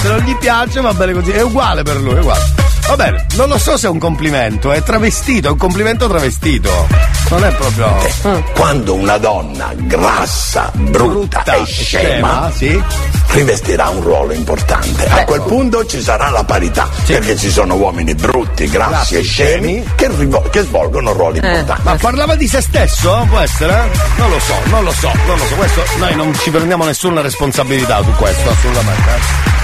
Se 0.00 0.08
non 0.08 0.18
gli 0.20 0.36
piace 0.36 0.80
va 0.80 0.94
bene 0.94 1.12
così, 1.12 1.30
è 1.30 1.42
uguale 1.42 1.82
per 1.82 1.96
lui, 1.96 2.14
è 2.14 2.20
uguale. 2.20 2.59
Va 2.90 2.96
bene, 2.96 3.24
non 3.36 3.48
lo 3.48 3.56
so 3.56 3.76
se 3.76 3.86
è 3.86 3.88
un 3.88 4.00
complimento, 4.00 4.72
è 4.72 4.82
travestito, 4.82 5.46
è 5.46 5.50
un 5.52 5.56
complimento 5.56 6.08
travestito. 6.08 6.88
Non 7.28 7.44
è 7.44 7.52
proprio. 7.54 7.86
Eh, 8.24 8.42
Quando 8.52 8.94
una 8.94 9.16
donna 9.16 9.72
grassa, 9.76 10.72
brutta, 10.74 11.44
e 11.44 11.64
scema, 11.66 12.50
scema, 12.50 12.52
sì. 12.52 12.82
rivestirà 13.28 13.90
un 13.90 14.02
ruolo 14.02 14.32
importante. 14.32 15.06
A 15.08 15.24
quel 15.24 15.42
punto 15.42 15.86
ci 15.86 16.02
sarà 16.02 16.30
la 16.30 16.42
parità, 16.42 16.88
perché 17.06 17.36
ci 17.36 17.48
sono 17.52 17.76
uomini 17.76 18.16
brutti, 18.16 18.68
grassi, 18.68 18.90
Grassi, 18.90 19.14
e 19.18 19.22
scemi 19.22 19.84
che, 19.94 20.08
rivo- 20.08 20.48
che 20.50 20.62
svolgono 20.62 21.12
ruoli 21.12 21.38
importanti. 21.38 21.82
Ma 21.84 21.94
parlava 21.94 22.34
di 22.34 22.48
se 22.48 22.60
stesso? 22.60 23.24
Può 23.28 23.38
essere? 23.38 23.88
Non 24.16 24.30
lo 24.30 24.40
so, 24.40 24.54
non 24.64 24.82
lo 24.82 24.90
so, 24.90 25.12
non 25.28 25.38
lo 25.38 25.44
so. 25.44 25.54
Questo 25.54 25.84
noi 25.98 26.16
non 26.16 26.34
ci 26.34 26.50
prendiamo 26.50 26.84
nessuna 26.84 27.20
responsabilità 27.20 28.02
su 28.02 28.10
questo, 28.16 28.50
assolutamente. 28.50 29.59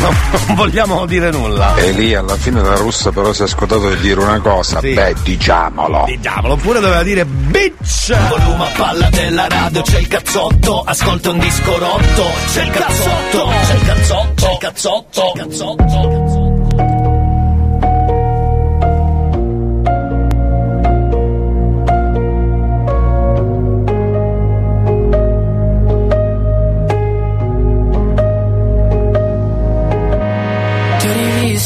No, 0.00 0.14
non 0.46 0.56
vogliamo 0.56 1.04
dire 1.06 1.30
nulla. 1.30 1.74
E 1.76 1.92
lì 1.92 2.14
alla 2.14 2.36
fine 2.36 2.62
la 2.62 2.74
russa 2.76 3.10
però 3.10 3.32
si 3.32 3.42
è 3.42 3.46
scordato 3.46 3.88
di 3.90 3.98
dire 4.00 4.20
una 4.20 4.40
cosa, 4.40 4.80
Sì. 4.80 4.92
beh 4.94 5.14
diciamolo. 5.22 6.04
Diciamolo, 6.06 6.54
oppure 6.54 6.80
doveva 6.80 7.02
dire 7.02 7.24
bitch! 7.24 8.16
Volume 8.28 8.64
a 8.64 8.70
palla 8.76 9.08
della 9.10 9.46
radio, 9.48 9.82
c'è 9.82 9.98
il 9.98 10.08
cazzotto, 10.08 10.82
ascolta 10.82 11.30
un 11.30 11.38
disco 11.38 11.78
rotto, 11.78 12.24
c'è 12.52 12.62
il 12.64 12.70
cazzotto, 12.70 13.48
c'è 13.66 13.74
il 13.74 13.84
cazzotto, 13.84 14.34
c'è 14.34 14.52
il 14.52 14.58
cazzotto, 14.58 15.20
c'è 15.20 15.26
il 15.26 15.48
cazzotto. 15.48 15.84
Ti 15.84 16.39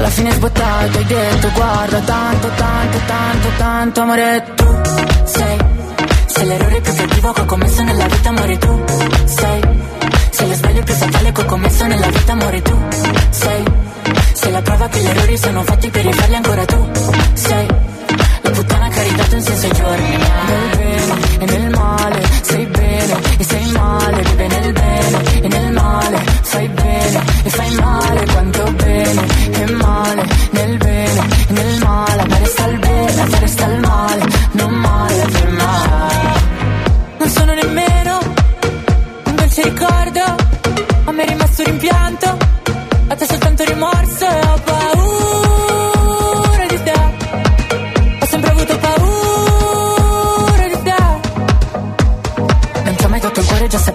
alla 0.00 0.08
fine 0.08 0.30
sbottato 0.32 0.96
hai 0.96 1.04
detto 1.04 1.50
guarda 1.52 2.00
tanto, 2.00 2.48
tanto, 2.56 2.98
tanto, 3.06 3.48
tanto 3.58 4.00
amore 4.00 4.44
tu 4.54 4.80
sei 5.24 5.58
Sei 6.26 6.46
l'errore 6.46 6.80
più 6.80 6.94
cattivo 6.94 7.32
che 7.32 7.40
ho 7.40 7.44
commesso 7.44 7.82
nella 7.82 8.06
vita 8.06 8.28
amore 8.30 8.58
tu 8.58 8.84
sei 9.24 9.60
Sei 10.30 10.48
lo 10.48 10.54
sbaglio 10.54 10.82
più 10.82 10.94
fatale 10.94 11.32
che 11.32 11.40
ho 11.40 11.44
commesso 11.44 11.86
nella 11.86 12.08
vita 12.08 12.32
amore 12.32 12.62
tu 12.62 12.78
sei 13.28 13.64
Sei 14.32 14.50
la 14.52 14.62
prova 14.62 14.88
che 14.88 15.00
gli 15.00 15.06
errori 15.06 15.36
sono 15.36 15.62
fatti 15.62 15.90
per 15.90 16.04
rifarli 16.04 16.34
ancora 16.34 16.64
tu 16.64 16.90
sei 17.34 17.89
puttana 18.52 18.88
che 18.88 19.00
ha 19.00 19.02
ridato 19.02 19.34
un 19.34 19.42
senso 19.42 19.66
ai 19.66 19.72
giorni. 19.72 20.16
Nel 20.46 20.76
bene 20.76 21.38
e 21.40 21.44
nel 21.46 21.70
male 21.70 22.22
sei 22.42 22.66
bene 22.66 23.14
e 23.38 23.44
sei 23.44 23.66
male 23.72 24.22
Vive 24.22 24.46
nel 24.46 24.72
bene 24.72 25.40
e 25.42 25.48
nel 25.48 25.72
male 25.72 26.18
fai 26.42 26.68
bene 26.68 27.22
e 27.44 27.50
fai 27.50 27.74
male 27.74 28.24
Quanto 28.26 28.72
bene 28.72 29.26
e 29.50 29.70
male 29.72 30.28
nel 30.50 30.76
bene 30.76 31.26
e 31.48 31.52
nel 31.52 31.78
male 31.78 32.24
Ma 32.28 32.38
resta 32.38 32.66
il 32.66 32.78
bene, 32.78 33.24
ma 33.24 33.38
resta 33.38 33.66
il 33.66 33.80
male 33.80 34.24
Non 34.52 34.70
male 34.72 35.26
per 35.32 35.48
mai 35.50 36.18
Non 37.18 37.28
sono 37.28 37.54
nemmeno 37.54 38.18
un 39.24 39.34
dolce 39.34 39.62
ricordo 39.62 40.22
A 41.04 41.12
me 41.12 41.24
è 41.24 41.28
rimasto 41.28 41.62
rimpianto 41.62 42.36
A 43.08 43.14
te 43.14 43.26
soltanto 43.26 43.64
rimorso 43.64 44.26
e 44.26 44.46
ho 44.46 44.60
paura 44.64 44.99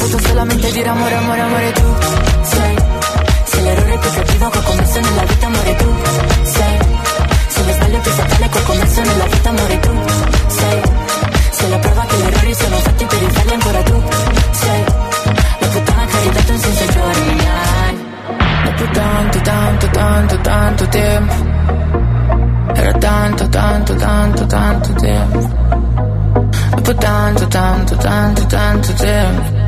saputo 0.00 0.18
solamente 0.26 0.70
dire 0.72 0.88
amore, 0.88 1.14
amore, 1.14 1.40
amore 1.40 1.72
tu 1.72 1.96
Sei, 2.42 2.76
sei 3.44 3.62
l'errore 3.62 3.98
più 3.98 4.10
cattivo 4.10 4.48
che 4.48 4.58
ho 4.58 4.62
commesso 4.62 5.00
nella 5.00 5.22
vita 5.24 5.46
amore 5.46 5.76
tu 5.76 5.94
Sei, 6.42 6.78
sei 7.48 7.66
lo 7.66 7.72
sbaglio 7.72 7.98
più 7.98 8.10
fatale 8.10 8.48
che 8.48 8.58
ho 8.58 8.62
commesso 8.62 9.00
nella 9.02 9.24
vita 9.24 9.48
amore 9.50 9.80
tu 9.80 9.90
Sei, 10.46 10.82
sei 11.50 11.70
la 11.70 11.78
prova 11.78 12.04
che 12.06 12.16
gli 12.16 12.26
errori 12.26 12.54
sono 12.54 12.76
fatti 12.76 13.04
per 13.04 13.18
rifarli 13.18 13.52
ancora 13.52 13.82
tu 13.82 14.02
Sei, 14.50 14.84
la 15.58 15.66
puttana 15.66 16.04
che 16.06 16.16
ha 16.16 16.20
ridato 16.20 16.52
un 16.52 16.58
senso 16.58 16.84
miei 17.34 18.08
Dopo 18.64 18.90
tanto, 18.92 19.40
tanto, 19.40 19.88
tanto, 19.90 20.40
tanto 20.40 20.88
tempo. 20.88 21.34
Era 22.72 22.92
tanto, 22.92 23.48
tanto, 23.48 23.94
tanto, 23.94 24.46
tanto 24.46 24.92
tempo. 24.94 25.38
Dopo 26.70 26.94
tanto, 26.94 27.46
tanto, 27.48 27.96
tanto, 27.96 28.46
tanto 28.46 28.92
tempo 28.94 29.60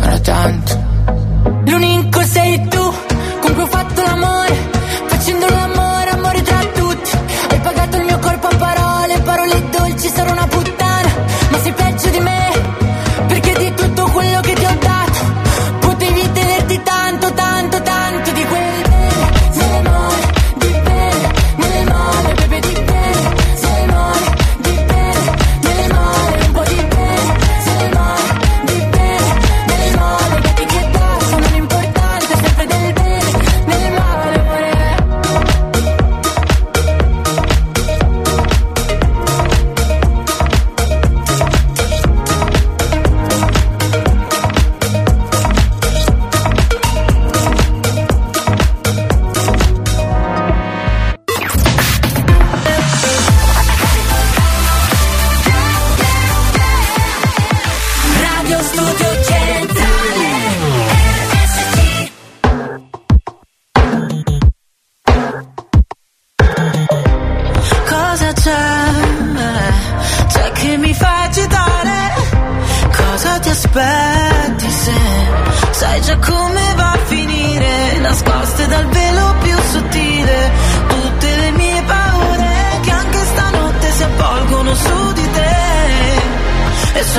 Era 0.00 0.18
tanto 0.20 0.87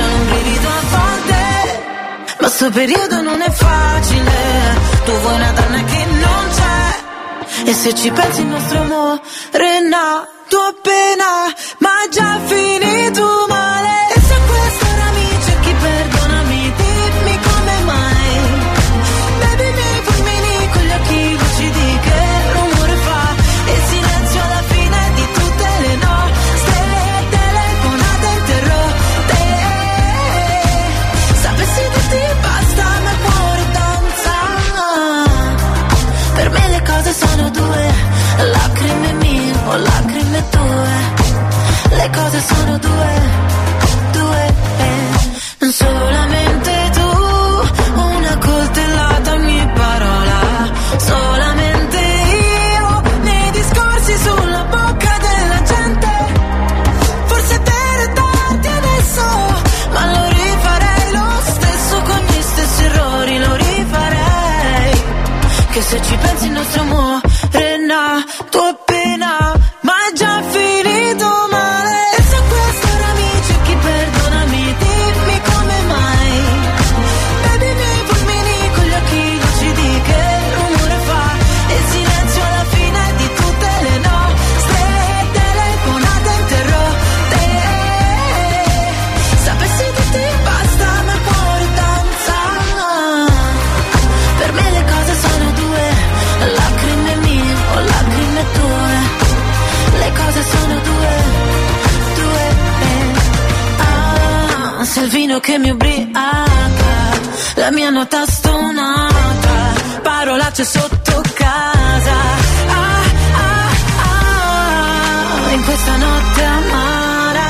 Sono 0.00 0.14
un 0.14 0.26
brivido 0.28 0.68
a 0.68 0.80
volte, 0.96 2.34
ma 2.40 2.48
sto 2.48 2.70
periodo 2.70 3.20
non 3.20 3.40
è 3.42 3.50
facile. 3.50 4.32
Tu 5.04 5.12
vuoi 5.12 5.34
una 5.34 5.52
donna 5.52 5.84
che 5.84 6.04
non 6.06 6.44
c'è. 6.54 7.68
E 7.68 7.74
se 7.74 7.94
ci 7.94 8.10
pensi 8.10 8.40
il 8.40 8.46
nostro 8.46 8.80
amore 8.80 9.20
è 9.50 9.80
tua 10.48 10.74
pena, 10.82 11.52
ma 11.78 11.90
già 12.10 12.38
finito 12.46 13.46
la 107.70 107.76
mia 107.76 107.90
nota 107.90 108.26
stonata, 108.26 109.56
parolacce 110.02 110.64
sotto 110.64 111.22
casa. 111.34 112.16
Ah, 112.66 113.02
ah, 113.44 113.70
ah, 115.46 115.52
in 115.52 115.64
questa 115.64 115.96
notte 115.96 116.42
amara, 116.42 117.48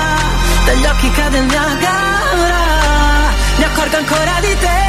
dagli 0.66 0.84
occhi 0.84 1.10
cade 1.12 1.38
il 1.38 1.44
Niagara, 1.44 2.62
mi 3.56 3.64
accorgo 3.64 3.96
ancora 3.96 4.40
di 4.40 4.58
te. 4.58 4.80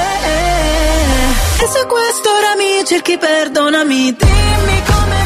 Eh, 0.00 0.28
eh. 0.28 1.64
E 1.64 1.68
se 1.68 1.86
questo 1.86 2.28
ora 2.28 2.54
mi 2.56 2.84
cerchi, 2.84 3.16
perdonami, 3.16 4.16
dimmi 4.16 4.82
come 4.84 5.25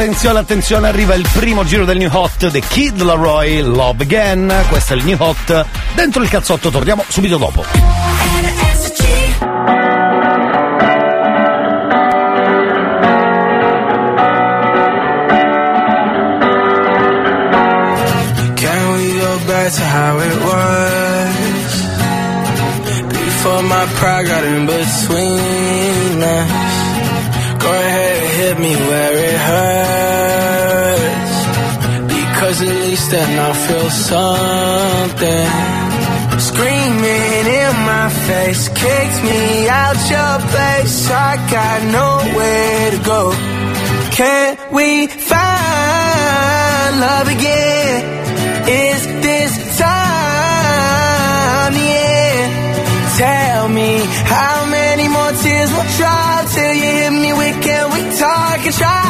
Attenzione, 0.00 0.38
attenzione, 0.38 0.88
arriva 0.88 1.12
il 1.12 1.28
primo 1.30 1.62
giro 1.62 1.84
del 1.84 1.98
New 1.98 2.08
Hot 2.10 2.50
The 2.50 2.60
Kid 2.60 3.02
Laroi, 3.02 3.60
Love 3.60 4.04
Again. 4.04 4.50
Questo 4.70 4.94
è 4.94 4.96
il 4.96 5.04
New 5.04 5.16
Hot. 5.18 5.66
Dentro 5.94 6.22
il 6.22 6.30
cazzotto 6.30 6.70
torniamo 6.70 7.04
subito 7.06 7.36
dopo. 7.36 7.62
Before 23.06 23.62
my 23.62 23.86
pride 23.96 24.24
got 24.26 24.44
in 24.44 24.64
between 24.64 26.22
us. 26.22 26.78
Go 27.58 27.70
ahead 27.70 28.20
hit 28.40 28.58
me 28.58 28.74
where 28.74 29.09
then 33.10 33.38
I'll 33.40 33.54
feel 33.54 33.90
something. 33.90 35.48
Screaming 36.38 37.46
in 37.60 37.74
my 37.90 38.08
face, 38.26 38.68
kicked 38.68 39.20
me 39.24 39.68
out 39.68 39.98
your 40.14 40.38
place. 40.52 41.10
I 41.10 41.36
got 41.50 41.78
nowhere 42.00 42.90
to 42.94 42.98
go. 43.12 43.22
Can 44.12 44.56
we 44.72 45.06
find 45.08 47.00
love 47.00 47.28
again? 47.36 47.98
Is 48.68 49.02
this 49.26 49.52
time 49.78 51.72
the 51.74 51.88
end? 52.14 52.52
Tell 53.18 53.68
me 53.68 53.92
how 54.36 54.66
many 54.70 55.08
more 55.08 55.32
tears 55.42 55.70
will 55.72 55.90
drop 55.98 56.46
till 56.54 56.74
you 56.74 56.90
hit 57.00 57.10
me 57.10 57.32
with 57.32 57.60
can 57.62 57.90
we 57.92 58.00
talk 58.16 58.64
and 58.64 58.74
try 58.74 59.09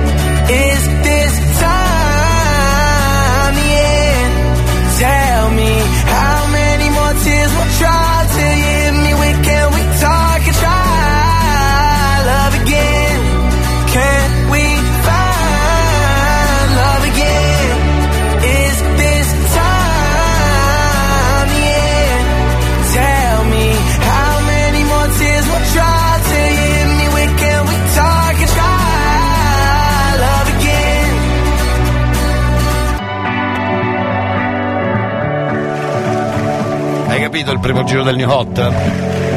Preferito 37.41 37.51
il 37.51 37.59
primo 37.59 37.83
giro 37.83 38.03
del 38.03 38.15
New 38.15 38.29
Hot. 38.29 38.71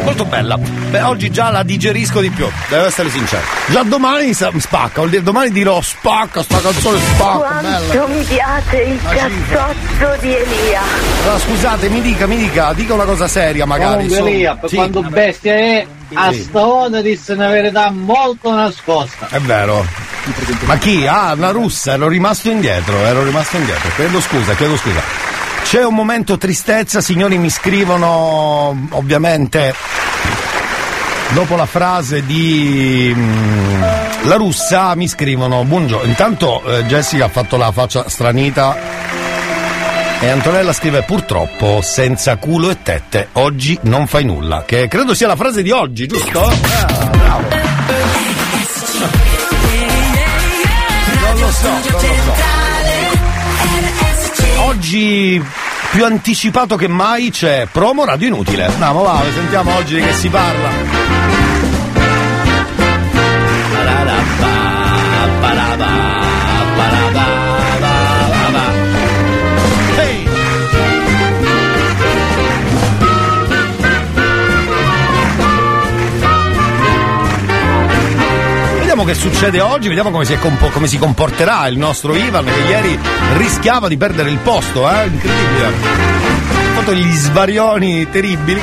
Molto 0.05 0.25
bella. 0.27 0.57
Beh, 0.57 1.03
oggi 1.03 1.31
già 1.31 1.51
la 1.51 1.63
digerisco 1.63 2.21
di 2.21 2.29
più, 2.31 2.47
devo 2.69 2.85
essere 2.85 3.09
sincero. 3.11 3.43
Già 3.69 3.83
domani 3.83 4.33
spacca, 4.35 4.93
vuol 4.97 5.09
dire 5.11 5.23
domani 5.23 5.51
dirò 5.51 5.81
spacca, 5.81 6.43
sta 6.43 6.61
canzone 6.61 6.99
spacca, 6.99 7.61
bella. 7.61 7.79
Quanto 7.79 8.09
mi 8.09 8.23
piace 8.25 8.77
il 8.83 9.01
cazzotto 9.03 10.21
di 10.21 10.35
Elia. 10.35 10.83
Allora, 11.23 11.39
scusate, 11.39 11.89
mi 11.89 12.01
dica, 12.03 12.27
mi 12.27 12.37
dica, 12.37 12.73
dica 12.75 12.95
una 12.95 13.05
cosa 13.05 13.27
seria 13.27 13.65
magari. 13.65 14.07
Comunque 14.07 14.31
Elia, 14.31 14.57
per 14.57 14.69
Sì, 14.69 14.77
quando 14.77 15.03
bestia 15.03 15.55
è, 15.55 15.87
a 16.13 16.33
Sì. 16.33 16.43
stavolta 16.43 17.01
disse 17.01 17.33
una 17.33 17.49
verità 17.49 17.91
molto 17.91 18.55
nascosta. 18.55 19.29
È 19.31 19.41
vero. 19.41 19.87
Ma 20.65 20.77
chi? 20.77 21.07
Ah, 21.07 21.33
una 21.35 21.51
russa, 21.51 21.93
ero 21.93 22.09
rimasto 22.09 22.51
indietro, 22.51 22.97
ero 23.05 23.23
rimasto 23.25 23.57
indietro. 23.57 23.89
Chiedo 23.97 24.21
scusa, 24.21 24.55
chiedo 24.55 24.77
scusa. 24.77 25.33
C'è 25.65 25.85
un 25.85 25.95
momento 25.95 26.39
tristezza, 26.39 27.01
signori 27.01 27.37
mi 27.39 27.51
scrivono 27.51 28.87
ovviamente 28.91 29.75
dopo 31.31 31.57
la 31.57 31.67
frase 31.67 32.25
di 32.25 33.13
mm, 33.13 33.83
la 34.23 34.37
russa 34.37 34.95
mi 34.95 35.09
scrivono 35.09 35.65
buongiorno. 35.65 36.07
Intanto 36.09 36.63
eh, 36.65 36.85
Jessica 36.85 37.25
ha 37.25 37.29
fatto 37.29 37.57
la 37.57 37.73
faccia 37.73 38.09
stranita 38.09 38.77
e 40.21 40.29
Antonella 40.29 40.73
scrive 40.73 41.03
purtroppo 41.03 41.81
senza 41.83 42.37
culo 42.37 42.71
e 42.71 42.83
tette 42.83 43.29
oggi 43.33 43.77
non 43.83 44.07
fai 44.07 44.25
nulla, 44.25 44.65
che 44.65 44.87
credo 44.89 45.13
sia 45.13 45.27
la 45.27 45.37
frase 45.37 45.63
di 45.63 45.71
oggi, 45.71 46.07
giusto? 46.07 46.41
Ah, 46.41 46.55
bravo. 47.11 47.49
Non 51.21 51.41
lo 51.41 51.51
so, 51.51 51.69
non 51.69 51.81
lo 51.91 51.99
so. 51.99 52.24
Oggi 54.85 55.43
più 55.93 56.05
anticipato 56.05 56.77
che 56.77 56.89
mai 56.89 57.31
c'è 57.31 57.67
promo 57.73 58.05
radio 58.05 58.27
inutile. 58.27 58.67
Andiamo, 58.67 59.03
va, 59.03 59.23
sentiamo 59.33 59.75
oggi 59.77 59.95
di 59.95 60.03
che 60.03 60.13
si 60.13 60.29
parla. 60.29 60.69
Ehi! 65.87 66.24
Vediamo 79.05 79.21
che 79.31 79.37
succede 79.37 79.61
oggi, 79.61 79.89
vediamo 79.89 80.11
come 80.11 80.25
si, 80.25 80.33
è 80.33 80.39
compo- 80.39 80.71
come 80.71 80.87
si 80.87 80.97
comporterà 80.97 81.67
il 81.67 81.77
nostro 81.77 82.15
Ivan 82.15 82.43
che 82.47 82.71
ieri 82.71 82.99
rischiava 83.37 83.87
di 83.87 83.99
perdere 83.99 84.31
il 84.31 84.39
posto, 84.39 84.89
eh? 84.91 85.05
Incredibile. 85.05 85.67
Ha 85.67 86.75
fatto 86.81 86.95
gli 86.95 87.13
svarioni 87.13 88.09
terribili. 88.09 88.63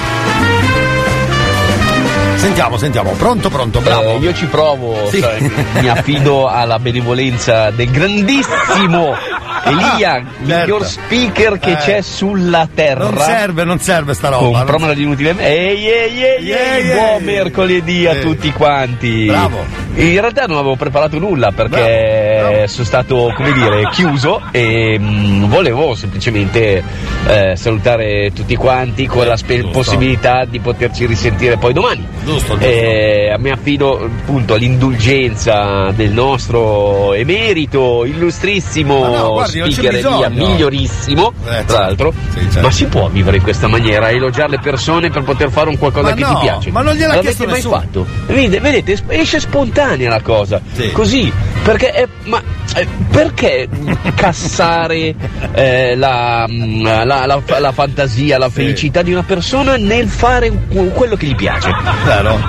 Sentiamo, 2.37 2.77
sentiamo, 2.77 3.11
pronto, 3.11 3.49
pronto, 3.51 3.81
bravo. 3.81 4.15
Eh, 4.15 4.17
io 4.17 4.33
ci 4.33 4.47
provo, 4.47 5.07
Sì. 5.11 5.19
cioè, 5.21 5.37
mi 5.79 5.87
affido 5.87 6.47
alla 6.47 6.79
benevolenza 6.79 7.69
del 7.69 7.91
grandissimo 7.91 9.13
Elia, 9.63 10.23
miglior 10.39 10.83
speaker 10.85 11.59
che 11.59 11.71
Eh. 11.71 11.75
c'è 11.77 12.01
sulla 12.01 12.67
terra. 12.73 13.05
Non 13.09 13.17
serve, 13.19 13.63
non 13.63 13.79
serve 13.79 14.13
sta 14.13 14.29
roba. 14.29 14.57
Non 14.57 14.65
promola 14.65 14.93
di 14.93 15.03
inutile. 15.03 15.35
Ehi, 15.37 15.87
ehi, 15.87 16.23
ehi, 16.23 16.51
ehi, 16.51 16.91
buon 16.93 17.23
mercoledì 17.23 18.07
a 18.07 18.13
Eh. 18.13 18.21
tutti 18.21 18.51
quanti. 18.51 19.25
Bravo. 19.25 19.63
In 19.95 20.19
realtà 20.19 20.45
non 20.45 20.57
avevo 20.57 20.75
preparato 20.75 21.19
nulla 21.19 21.51
perché 21.51 22.65
sono 22.67 22.85
stato, 22.85 23.31
come 23.35 23.51
dire, 23.51 23.89
chiuso 23.91 24.41
e 24.51 24.97
mm, 24.99 25.45
volevo 25.45 25.93
semplicemente 25.95 26.81
eh, 27.27 27.55
salutare 27.55 28.31
tutti 28.33 28.55
quanti 28.55 29.05
con 29.05 29.25
la 29.27 29.35
spe- 29.37 29.65
possibilità 29.71 30.45
di 30.45 30.59
poterci 30.59 31.05
risentire 31.05 31.57
poi 31.57 31.73
domani. 31.73 32.07
Giusto, 32.23 32.53
giusto. 32.53 32.65
Eh, 32.65 33.35
mi 33.37 33.49
affido 33.51 33.99
appunto 34.03 34.53
all'indulgenza 34.55 35.91
del 35.93 36.11
nostro 36.11 37.13
emerito, 37.13 38.05
illustrissimo 38.05 39.05
no, 39.05 39.33
c'è 39.59 39.71
speaker 39.71 39.93
bisogno. 39.95 40.29
migliorissimo, 40.29 41.33
Eh, 41.49 41.65
tra 41.65 41.79
l'altro. 41.79 42.13
certo. 42.33 42.59
Ma 42.61 42.71
si 42.71 42.85
può 42.85 43.07
vivere 43.09 43.37
in 43.37 43.43
questa 43.43 43.67
maniera, 43.67 44.09
elogiare 44.09 44.49
le 44.51 44.59
persone 44.59 45.09
per 45.09 45.23
poter 45.23 45.49
fare 45.51 45.69
un 45.69 45.77
qualcosa 45.77 46.09
Ma 46.09 46.13
che 46.15 46.21
no, 46.21 46.33
ti 46.35 46.45
piace? 46.45 46.71
ma 46.71 46.81
non 46.81 46.93
gliel'ha 46.93 47.07
L'avete 47.15 47.21
chiesto 47.21 47.45
mai 47.45 47.53
nessuno. 47.55 47.75
fatto? 47.79 48.05
Vedete, 48.27 48.59
vedete, 48.59 48.91
es- 48.93 49.03
esce 49.07 49.39
spontanea 49.39 50.09
la 50.09 50.21
cosa. 50.21 50.61
Così, 50.93 51.31
perché 51.63 51.91
è- 51.91 52.07
ma 52.25 52.41
eh, 52.75 52.87
perché 53.09 53.67
cassare 54.15 55.13
eh, 55.53 55.95
la, 55.95 56.45
mm, 56.49 56.83
la- 56.83 57.25
la- 57.25 57.41
la 57.59 57.71
fantasia, 57.71 58.37
la 58.37 58.49
felicità 58.49 59.01
di 59.01 59.11
una 59.11 59.23
persona 59.23 59.75
nel 59.75 60.07
fare 60.07 60.51
quello 60.93 61.15
che 61.15 61.25
gli 61.25 61.35
piace? 61.35 61.69
Vero? 62.05 62.39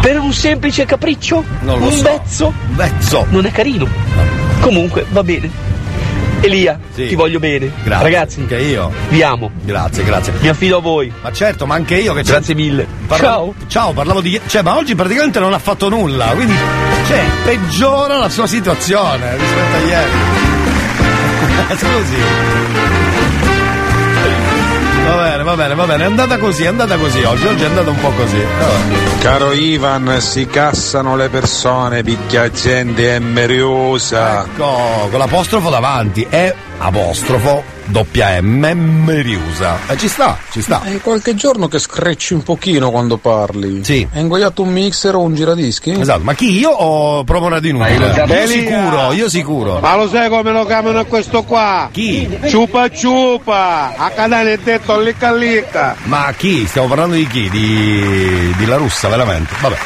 Per 0.00 0.18
un 0.18 0.32
semplice 0.32 0.84
capriccio? 0.84 1.44
Non 1.60 1.78
lo 1.78 1.86
un 1.86 1.92
so. 1.92 2.02
vezzo? 2.02 2.52
Vezzo. 2.70 3.26
Non 3.30 3.46
è 3.46 3.50
carino. 3.52 3.86
Comunque, 4.60 5.04
va 5.10 5.22
bene. 5.22 5.50
Elia, 6.40 6.78
Sì. 6.94 7.08
ti 7.08 7.14
voglio 7.14 7.38
bene. 7.38 7.70
Grazie. 7.82 8.02
Ragazzi, 8.04 8.40
Anche 8.40 8.56
io. 8.58 8.90
vi 9.10 9.22
amo. 9.22 9.50
Grazie, 9.62 10.04
grazie. 10.04 10.32
Mi 10.40 10.48
affido 10.48 10.78
a 10.78 10.80
voi. 10.80 11.12
Ma 11.22 11.32
certo, 11.32 11.66
ma 11.66 11.74
anche 11.74 11.96
io 11.96 12.12
che 12.14 12.22
Grazie 12.22 12.54
mille. 12.54 12.86
Parlavo- 13.06 13.54
Ciao, 13.66 13.92
parlavo 13.92 14.20
di. 14.20 14.40
Cioè, 14.46 14.62
ma 14.62 14.76
oggi 14.76 14.94
praticamente 14.94 15.38
non 15.38 15.52
ha 15.52 15.58
fatto 15.58 15.88
nulla, 15.88 16.26
quindi. 16.34 16.54
Cioè, 17.06 17.24
peggiora 17.44 18.16
la 18.18 18.28
sua 18.28 18.46
situazione 18.46 19.36
rispetto 19.36 19.76
a 19.76 19.80
ieri. 19.88 20.10
Scusi. 21.76 22.99
Va 25.04 25.16
bene, 25.22 25.42
va 25.42 25.56
bene, 25.56 25.74
va 25.74 25.86
bene. 25.86 26.02
È 26.04 26.06
andata 26.06 26.38
così, 26.38 26.64
è 26.64 26.66
andata 26.68 26.96
così 26.96 27.22
oggi. 27.22 27.46
Oggi 27.46 27.62
è 27.62 27.66
andata 27.66 27.90
un 27.90 28.00
po' 28.00 28.10
così. 28.10 28.38
Vabbè. 28.38 29.18
Caro 29.20 29.52
Ivan, 29.52 30.20
si 30.20 30.46
cassano 30.46 31.16
le 31.16 31.28
persone, 31.28 32.02
picchia 32.02 32.50
gente 32.50 33.16
è 33.16 33.18
meriosa. 33.18 34.44
Ecco, 34.44 35.08
con 35.10 35.18
l'apostrofo 35.18 35.70
davanti. 35.70 36.26
È 36.28 36.54
apostrofo 36.78 37.78
doppia 37.90 38.40
M 38.40 39.04
Meriusa. 39.04 39.78
E 39.88 39.96
ci 39.96 40.08
sta, 40.08 40.38
ci 40.50 40.62
sta. 40.62 40.82
È 40.82 41.00
qualche 41.00 41.34
giorno 41.34 41.68
che 41.68 41.78
screcci 41.78 42.34
un 42.34 42.42
pochino 42.42 42.90
quando 42.90 43.16
parli. 43.16 43.84
Sì. 43.84 44.06
Hai 44.12 44.20
ingoiato 44.20 44.62
un 44.62 44.72
mixer 44.72 45.14
o 45.14 45.20
un 45.20 45.34
giradischi? 45.34 45.98
Esatto, 45.98 46.22
ma 46.22 46.34
chi 46.34 46.58
io 46.58 46.70
o 46.70 47.24
provo 47.24 47.48
radio 47.48 47.70
inutile? 47.70 48.12
Io 48.14 48.24
Elia. 48.24 48.46
sicuro, 48.46 49.12
io 49.12 49.28
sicuro. 49.28 49.78
Ma 49.80 49.96
lo 49.96 50.08
sai 50.08 50.28
come 50.28 50.52
lo 50.52 50.64
chiamano 50.64 51.04
questo 51.04 51.42
qua? 51.42 51.88
Chi? 51.92 52.38
Ciupa 52.46 52.88
ciupa! 52.90 53.94
A 53.96 54.10
canale 54.10 54.54
è 54.54 54.58
detto 54.58 55.00
licca 55.00 55.32
licca! 55.32 55.96
Ma 56.04 56.32
chi? 56.36 56.66
Stiamo 56.66 56.88
parlando 56.88 57.16
di 57.16 57.26
chi? 57.26 57.48
Di, 57.50 58.54
di 58.56 58.66
La 58.66 58.76
Russa, 58.76 59.08
veramente? 59.08 59.54
Vabbè. 59.60 59.76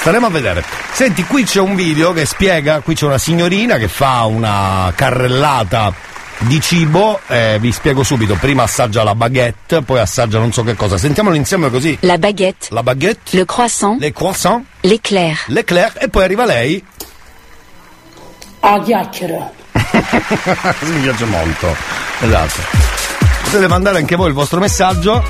Staremo 0.00 0.26
a 0.26 0.30
vedere. 0.30 0.62
Senti, 0.92 1.24
qui 1.24 1.44
c'è 1.44 1.60
un 1.60 1.74
video 1.74 2.12
che 2.12 2.26
spiega, 2.26 2.80
qui 2.80 2.94
c'è 2.94 3.06
una 3.06 3.16
signorina 3.16 3.78
che 3.78 3.88
fa 3.88 4.24
una 4.24 4.92
carrellata 4.94 6.12
di 6.38 6.60
cibo, 6.60 7.20
eh, 7.28 7.58
vi 7.60 7.72
spiego 7.72 8.02
subito, 8.02 8.34
prima 8.34 8.64
assaggia 8.64 9.02
la 9.02 9.14
baguette, 9.14 9.82
poi 9.82 10.00
assaggia 10.00 10.38
non 10.38 10.52
so 10.52 10.62
che 10.62 10.74
cosa. 10.74 10.98
Sentiamolo 10.98 11.36
insieme 11.36 11.70
così. 11.70 11.96
La 12.00 12.18
baguette, 12.18 12.66
La 12.70 12.82
baguette, 12.82 13.36
le 13.36 13.44
croissant, 13.44 13.96
les 14.00 14.12
croissants, 14.12 14.62
l'éclair. 14.80 15.36
l'éclair 15.46 15.92
e 15.98 16.08
poi 16.08 16.24
arriva 16.24 16.44
lei. 16.44 16.82
A 18.60 18.80
chiacchiera. 18.80 19.50
Mi 20.80 21.00
piace 21.02 21.24
molto. 21.26 21.74
Esatto. 22.20 22.60
Potete 23.44 23.68
mandare 23.68 23.98
anche 23.98 24.16
voi 24.16 24.28
il 24.28 24.34
vostro 24.34 24.58
messaggio 24.58 25.22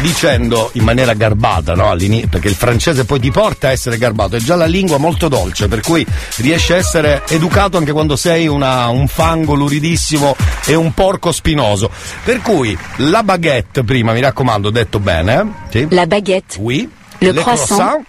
dicendo 0.00 0.70
in 0.74 0.84
maniera 0.84 1.14
garbata, 1.14 1.74
no? 1.74 1.88
All'inizio, 1.90 2.28
perché 2.28 2.48
il 2.48 2.54
francese 2.54 3.04
poi 3.04 3.18
ti 3.20 3.30
porta 3.30 3.68
a 3.68 3.70
essere 3.70 3.96
garbato, 3.98 4.36
è 4.36 4.38
già 4.40 4.54
la 4.56 4.66
lingua 4.66 4.98
molto 4.98 5.28
dolce, 5.28 5.68
per 5.68 5.80
cui 5.80 6.06
riesci 6.36 6.72
a 6.72 6.76
essere 6.76 7.22
educato 7.28 7.76
anche 7.76 7.92
quando 7.92 8.16
sei 8.16 8.46
una- 8.46 8.88
un 8.88 9.08
fango 9.08 9.54
luridissimo 9.54 10.36
e 10.66 10.74
un 10.74 10.92
porco 10.94 11.32
spinoso. 11.32 11.90
Per 12.24 12.40
cui 12.42 12.76
la 12.96 13.22
baguette 13.22 13.84
prima, 13.84 14.12
mi 14.12 14.20
raccomando, 14.20 14.70
detto 14.70 14.98
bene, 15.00 15.40
eh? 15.40 15.44
sì? 15.70 15.86
La 15.90 16.06
baguette, 16.06 16.56
Oui. 16.58 16.90
Le 17.18 17.32
Le 17.32 17.40
croissant, 17.40 18.02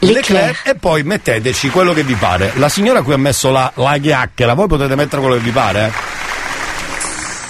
L'éclair 0.00 0.56
e 0.64 0.74
poi 0.76 1.02
metteteci 1.02 1.68
quello 1.70 1.92
che 1.92 2.04
vi 2.04 2.14
pare. 2.14 2.52
La 2.56 2.68
signora 2.68 3.02
qui 3.02 3.12
ha 3.14 3.16
messo 3.16 3.50
la, 3.50 3.72
la 3.74 3.96
chiacchiera, 3.98 4.54
voi 4.54 4.68
potete 4.68 4.94
mettere 4.94 5.20
quello 5.20 5.36
che 5.36 5.42
vi 5.42 5.50
pare, 5.50 5.86
eh? 5.86 6.24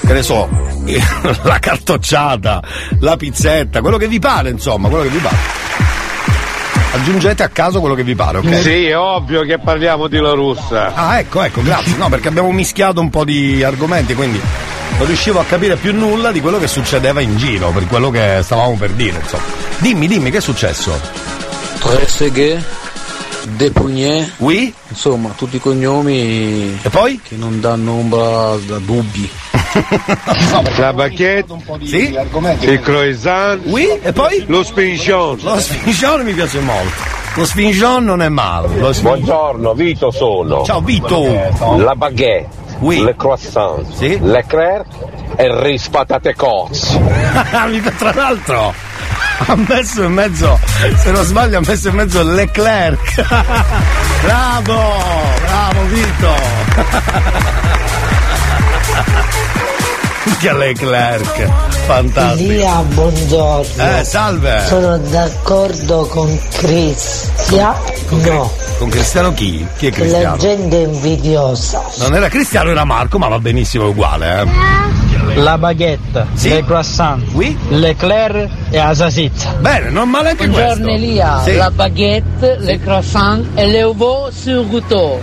Che 0.07 0.13
ne 0.13 0.23
so, 0.23 0.49
la 1.43 1.59
cartocciata, 1.59 2.63
la 3.01 3.17
pizzetta, 3.17 3.81
quello 3.81 3.97
che 3.97 4.07
vi 4.07 4.21
pare, 4.21 4.51
insomma, 4.51 4.89
quello 4.89 5.03
che 5.03 5.11
vi 5.11 5.19
pare. 5.19 5.37
Aggiungete 6.93 7.43
a 7.43 7.49
caso 7.49 7.81
quello 7.81 7.97
che 7.97 8.05
vi 8.05 8.15
pare, 8.15 8.39
ok? 8.39 8.61
Sì, 8.61 8.87
è 8.87 8.97
ovvio 8.97 9.43
che 9.43 9.59
parliamo 9.59 10.07
di 10.07 10.19
La 10.19 10.31
Russa. 10.31 10.95
Ah, 10.95 11.19
ecco, 11.19 11.43
ecco, 11.43 11.61
grazie. 11.61 11.97
No, 11.97 12.09
perché 12.09 12.29
abbiamo 12.29 12.53
mischiato 12.53 13.01
un 13.01 13.11
po' 13.11 13.25
di 13.25 13.65
argomenti, 13.65 14.15
quindi 14.15 14.41
non 14.97 15.07
riuscivo 15.07 15.41
a 15.41 15.45
capire 15.45 15.75
più 15.75 15.93
nulla 15.93 16.31
di 16.31 16.41
quello 16.41 16.59
che 16.59 16.69
succedeva 16.69 17.21
in 17.21 17.37
giro, 17.37 17.71
per 17.71 17.87
quello 17.89 18.11
che 18.11 18.39
stavamo 18.43 18.77
per 18.77 18.93
dire, 18.93 19.19
insomma. 19.19 19.43
Dimmi, 19.79 20.07
dimmi, 20.07 20.31
che 20.31 20.39
è 20.39 20.41
successo? 20.41 20.99
Tre 21.81 22.07
seghe? 22.07 22.65
De 23.49 23.71
Pugné. 23.71 24.29
Oui. 24.39 24.75
Insomma, 24.89 25.31
tutti 25.37 25.57
i 25.57 25.61
cognomi. 25.61 26.79
E 26.83 26.89
poi? 26.91 27.21
Che 27.23 27.37
non 27.37 27.61
danno 27.61 27.93
ombra 27.93 28.57
da 28.67 28.79
dubbi. 28.79 29.31
La 30.79 30.93
baguette, 30.93 31.55
Sì? 31.85 32.17
il 32.63 32.81
croissant, 32.81 33.61
Oui, 33.67 33.87
e 34.03 34.13
poi? 34.13 34.45
lo 34.49 34.63
spinchon. 34.65 35.39
Lo 35.43 35.61
spingion 35.61 36.23
mi 36.23 36.33
piace 36.33 36.61
molto. 36.61 37.15
Lo 37.35 37.45
spingion 37.45 38.05
non 38.05 38.23
è 38.23 38.29
male. 38.29 38.69
Buongiorno, 38.69 39.75
Vito 39.75 40.11
sono. 40.11 40.65
Ciao 40.65 40.81
Vito. 40.81 41.23
La 41.77 41.95
baguette, 41.95 42.49
le 42.81 43.15
croissant, 43.17 43.85
le 44.01 44.45
crêpe 44.47 44.87
e 45.37 45.45
il 45.45 45.53
ris 45.53 45.89
patate 45.89 46.35
cozze. 46.35 46.99
Mi- 47.69 47.83
Tra 47.99 48.13
l'altro 48.15 48.73
ha 49.47 49.55
messo 49.57 50.03
in 50.03 50.13
mezzo, 50.13 50.59
se 50.97 51.11
non 51.11 51.25
sbaglio, 51.25 51.59
ha 51.59 51.63
messo 51.65 51.89
in 51.89 51.95
mezzo 51.95 52.23
Leclerc. 52.23 53.25
bravo, 54.23 54.95
bravo 55.47 55.85
Vito. 55.89 56.35
Che 60.39 60.53
Leclerc, 60.53 61.49
fantastico. 61.87 62.51
Elia, 62.51 62.75
buongiorno. 62.83 63.99
Eh, 63.99 64.05
salve. 64.05 64.65
Sono 64.67 64.99
d'accordo 64.99 66.07
con 66.07 66.39
Cristian. 66.53 67.75
No, 68.11 68.53
Con 68.79 68.89
Cristiano 68.91 69.33
chi? 69.33 69.67
Chi 69.79 69.87
è 69.87 69.91
che 69.93 70.01
la 70.01 70.05
Cristiano? 70.07 70.37
gente 70.37 70.77
invidiosa. 70.77 71.83
Non 72.01 72.15
era 72.15 72.29
Cristiano, 72.29 72.71
era 72.71 72.85
Marco, 72.85 73.19
ma 73.19 73.29
va 73.29 73.39
benissimo 73.39 73.87
uguale, 73.89 74.43
eh. 74.43 75.06
La 75.37 75.59
baguette, 75.59 76.27
le 76.45 76.65
croissant, 76.65 77.21
l'eclair 77.69 78.49
e 78.71 78.77
la 78.79 78.95
salsiccia. 78.95 79.53
Bene, 79.61 79.91
non 79.91 80.09
male 80.09 80.31
anche 80.31 80.49
Buongiorno 80.49 80.85
questo. 80.87 81.05
Elia, 81.05 81.43
Sì. 81.45 81.55
la 81.57 81.71
baguette, 81.71 82.57
le 82.61 82.81
croissant 82.81 83.45
e 83.55 83.67
le 83.67 83.83
veau 83.95 84.31
sur 84.31 84.67
gouteau. 84.67 85.21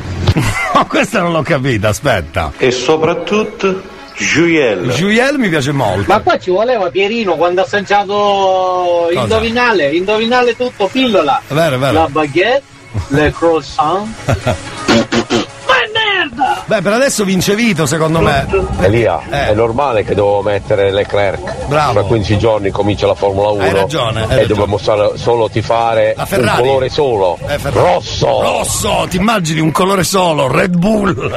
No, 0.76 0.86
questa 0.88 1.20
non 1.22 1.32
l'ho 1.32 1.42
capita, 1.42 1.90
aspetta. 1.90 2.52
E 2.58 2.70
soprattutto 2.70 3.82
Juiel. 4.16 4.92
Juiel 4.92 5.40
mi 5.40 5.50
piace 5.50 5.72
molto. 5.72 6.04
Ma 6.06 6.20
qua 6.22 6.38
ci 6.38 6.52
voleva 6.52 6.90
Pierino 6.92 7.34
quando 7.36 7.62
ha 7.62 7.64
assaggiato 7.64 8.14
Cosa? 9.12 9.20
indovinale, 9.20 9.96
indovinale 9.96 10.56
tutto, 10.56 10.88
pillola. 10.92 11.42
È 11.48 11.54
vero, 11.54 11.76
è 11.76 11.80
vero. 11.80 11.94
La 11.94 12.08
baguette, 12.08 12.62
le 13.08 13.32
croissant. 13.32 14.08
Beh, 16.66 16.82
per 16.82 16.94
adesso 16.94 17.24
vince 17.24 17.56
Vito, 17.56 17.86
secondo 17.86 18.20
me. 18.20 18.48
Elia, 18.80 19.20
Eh. 19.30 19.50
è 19.50 19.54
normale 19.54 20.04
che 20.04 20.16
devo 20.16 20.42
mettere 20.42 20.92
Leclerc. 20.92 21.66
Bravo. 21.68 21.94
Tra 21.94 22.04
15 22.04 22.38
giorni 22.38 22.72
comincia 22.72 23.06
la 23.08 23.16
Formula 23.16 23.50
1. 23.50 23.64
Hai 23.64 23.74
ragione, 23.74 24.20
hai 24.22 24.26
e 24.26 24.28
ragione. 24.28 24.48
dobbiamo 24.48 24.78
solo, 24.78 25.50
tifare 25.50 26.16
un 26.18 26.52
colore 26.58 26.90
solo. 26.90 27.38
Eh. 27.48 27.58
Rosso. 27.64 28.42
Rosso, 28.42 29.06
ti 29.10 29.18
immagini 29.18 29.60
un 29.60 29.72
colore 29.72 30.04
solo, 30.04 30.48
Red 30.48 30.76
Bull. 30.78 31.32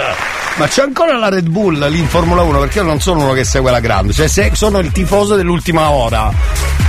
Ma 0.56 0.66
c'è 0.68 0.82
ancora 0.82 1.16
la 1.18 1.28
Red 1.28 1.48
Bull 1.48 1.86
lì 1.88 1.98
in 1.98 2.06
Formula 2.08 2.42
1 2.42 2.58
perché 2.60 2.78
io 2.78 2.84
non 2.84 3.00
sono 3.00 3.22
uno 3.24 3.32
che 3.32 3.44
segue 3.44 3.70
la 3.70 3.80
grande, 3.80 4.12
cioè 4.14 4.26
se 4.26 4.50
sono 4.54 4.78
il 4.78 4.90
tifoso 4.90 5.34
dell'ultima 5.34 5.90
ora. 5.90 6.32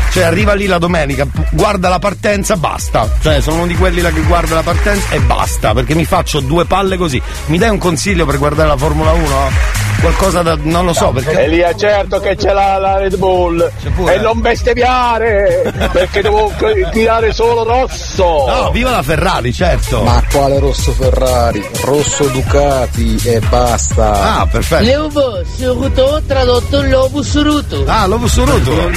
Cioè 0.10 0.24
arriva 0.24 0.54
lì 0.54 0.66
la 0.68 0.78
domenica, 0.80 1.28
guarda 1.52 1.90
la 1.90 2.00
partenza, 2.00 2.56
basta. 2.56 3.08
Cioè 3.22 3.42
sono 3.42 3.58
uno 3.58 3.68
di 3.68 3.76
quelli 3.76 4.00
là 4.02 4.10
che 4.10 4.22
guarda 4.22 4.56
la 4.56 4.64
partenza 4.64 5.14
e 5.14 5.20
basta, 5.20 5.74
perché 5.74 5.94
mi 5.96 6.06
faccio 6.06 6.40
due 6.40 6.64
palle 6.66 6.96
così. 6.98 7.22
Mi 7.48 7.58
dai 7.58 7.70
un 7.70 7.78
consiglio 7.78 8.17
per 8.26 8.38
guardare 8.38 8.70
la 8.70 8.78
Formula 8.78 9.12
1? 9.12 9.87
Qualcosa 10.00 10.42
da. 10.42 10.58
non 10.62 10.86
lo 10.86 10.94
so 10.94 11.10
perché. 11.12 11.40
Elia, 11.44 11.76
certo 11.76 12.20
che 12.20 12.36
c'è 12.36 12.54
la, 12.54 12.78
la 12.78 12.98
Red 12.98 13.18
Bull. 13.18 13.70
E 14.08 14.18
non 14.20 14.40
bestemmiare! 14.42 15.74
perché 15.92 16.22
devo 16.22 16.52
tirare 16.92 17.34
solo 17.34 17.64
rosso. 17.64 18.46
No, 18.48 18.70
viva 18.72 18.92
la 18.92 19.02
Ferrari, 19.02 19.52
certo. 19.54 20.04
Ma 20.04 20.22
quale 20.32 20.60
rosso 20.60 20.92
Ferrari? 20.94 21.68
Rosso 21.82 22.26
Ducati 22.28 23.20
e 23.24 23.40
basta. 23.50 24.40
Ah, 24.40 24.48
perfetto. 24.48 24.84
Le 24.84 24.98
veau 25.10 25.44
sur 25.58 25.76
gouteau 25.78 26.22
tradotto 26.26 26.82
l'ovo 26.84 27.22
suruto. 27.24 27.84
Ah, 27.88 28.06
l'ovo 28.06 28.28
suruto. 28.28 28.90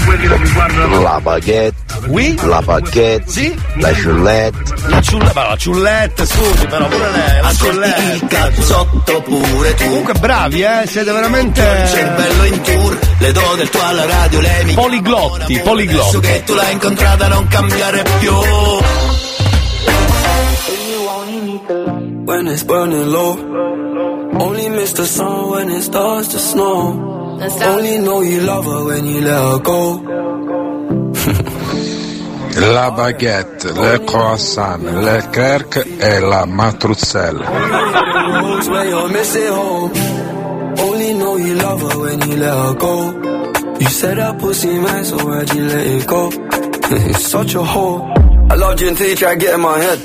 La 1.03 1.19
baguette, 1.23 1.75
Oui? 2.09 2.39
la 2.43 2.61
baguette, 2.63 3.25
Sì? 3.31 3.55
la 3.77 3.93
ciullette. 3.95 4.59
La 4.89 5.01
ciulletta, 5.01 5.33
ma 5.41 5.49
la 5.49 5.57
ciulletta, 5.57 6.25
scusi, 6.27 6.67
però 6.67 6.87
pure 6.87 7.11
lei, 7.11 7.41
la 7.43 7.53
ciulletta. 7.55 8.13
il 8.13 8.27
cazzotto 8.29 9.23
pure 9.23 9.75
tu. 9.75 9.85
Comunque 9.85 10.13
bravi, 10.15 10.63
eh, 10.63 10.87
siete 10.91 11.13
veramente. 11.13 11.63
Cervello 11.87 12.45
in 12.45 12.61
tour, 12.63 12.99
le 13.19 13.33
do 13.33 13.55
del 13.57 13.69
tuo 13.69 13.81
alla 13.83 14.07
radio, 14.07 14.41
lei 14.41 14.65
mi 14.65 14.75
Poliglotti, 14.75 15.43
Adesso 15.55 15.63
poliglotti. 15.63 16.21
che 16.21 16.43
tu 16.45 16.55
l'hai 16.55 16.73
incontrata 16.73 17.29
non 17.29 17.47
cambiare 17.47 18.03
più. 18.19 18.33
when 22.27 22.47
it's 22.47 22.63
burning 22.65 23.07
low. 23.09 23.37
Only 24.39 24.69
miss 24.69 24.93
the 24.93 25.05
sun 25.05 25.51
when 25.51 25.69
it 25.71 25.83
starts 25.83 26.29
to 26.29 26.39
snow. 26.39 27.39
Only 27.41 27.99
know 27.99 28.21
you 28.23 28.41
love 28.43 28.65
her 28.67 28.85
when 28.85 29.07
you 29.07 29.21
let 29.21 29.39
her 29.39 29.59
go. 29.61 30.01
La 32.75 32.91
baguette, 32.91 33.65
le 33.73 33.99
croissant, 34.05 34.83
le 34.83 35.01
Leclerc 35.01 35.87
e 35.99 36.19
la 36.21 36.45
matruzzella. 36.47 37.49
Only 40.79 41.15
know 41.15 41.37
you 41.37 41.55
love 41.55 41.81
her 41.81 41.99
when 41.99 42.21
you 42.23 42.37
let 42.37 42.57
her 42.57 42.75
go. 42.75 43.13
You 43.79 43.87
said 43.89 44.19
that 44.19 44.39
pussy 44.39 44.79
man, 44.79 45.05
so 45.05 45.17
why'd 45.25 45.55
you 45.55 45.65
let 45.65 45.87
it 45.87 46.07
go? 46.07 46.31
You're 46.91 47.15
such 47.15 47.55
a 47.55 47.59
whore. 47.59 48.51
I 48.51 48.55
loved 48.55 48.81
you 48.81 48.89
until 48.89 49.09
you 49.09 49.17
tried 49.17 49.35
to 49.35 49.41
get 49.41 49.55
in 49.55 49.61
my 49.61 49.79
head. 49.79 49.99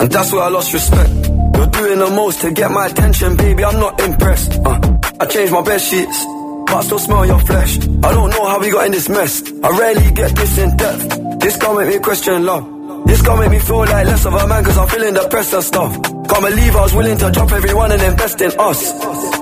And 0.00 0.10
that's 0.10 0.32
where 0.32 0.42
I 0.42 0.48
lost 0.48 0.72
respect. 0.72 1.10
You're 1.10 1.66
doing 1.66 1.98
the 1.98 2.10
most 2.14 2.40
to 2.42 2.52
get 2.52 2.70
my 2.70 2.86
attention, 2.86 3.36
baby. 3.36 3.64
I'm 3.64 3.80
not 3.80 4.00
impressed. 4.00 4.52
Uh, 4.64 4.80
I 5.20 5.26
changed 5.26 5.52
my 5.52 5.62
bed 5.62 5.80
sheets, 5.80 6.24
but 6.66 6.76
I 6.76 6.82
still 6.82 6.98
smell 7.00 7.26
your 7.26 7.40
flesh. 7.40 7.78
I 7.78 8.12
don't 8.12 8.30
know 8.30 8.46
how 8.46 8.60
we 8.60 8.70
got 8.70 8.86
in 8.86 8.92
this 8.92 9.08
mess. 9.08 9.42
I 9.62 9.68
rarely 9.78 10.10
get 10.12 10.34
this 10.36 10.58
in 10.58 10.76
depth. 10.76 11.40
This 11.40 11.56
can't 11.56 11.76
make 11.78 11.88
me 11.88 11.98
question 11.98 12.44
love. 12.44 12.77
This 13.06 13.22
can't 13.22 13.40
make 13.40 13.50
me 13.50 13.58
feel 13.58 13.78
like 13.78 14.06
less 14.06 14.24
of 14.26 14.34
a 14.34 14.46
man 14.46 14.64
cause 14.64 14.78
I'm 14.78 14.88
feeling 14.88 15.14
depressed 15.14 15.54
and 15.54 15.64
stuff. 15.64 15.92
Can't 16.02 16.44
believe 16.44 16.76
I 16.76 16.82
was 16.82 16.94
willing 16.94 17.18
to 17.18 17.30
drop 17.30 17.52
everyone 17.52 17.92
and 17.92 18.02
invest 18.02 18.40
in 18.40 18.52
us. 18.58 18.92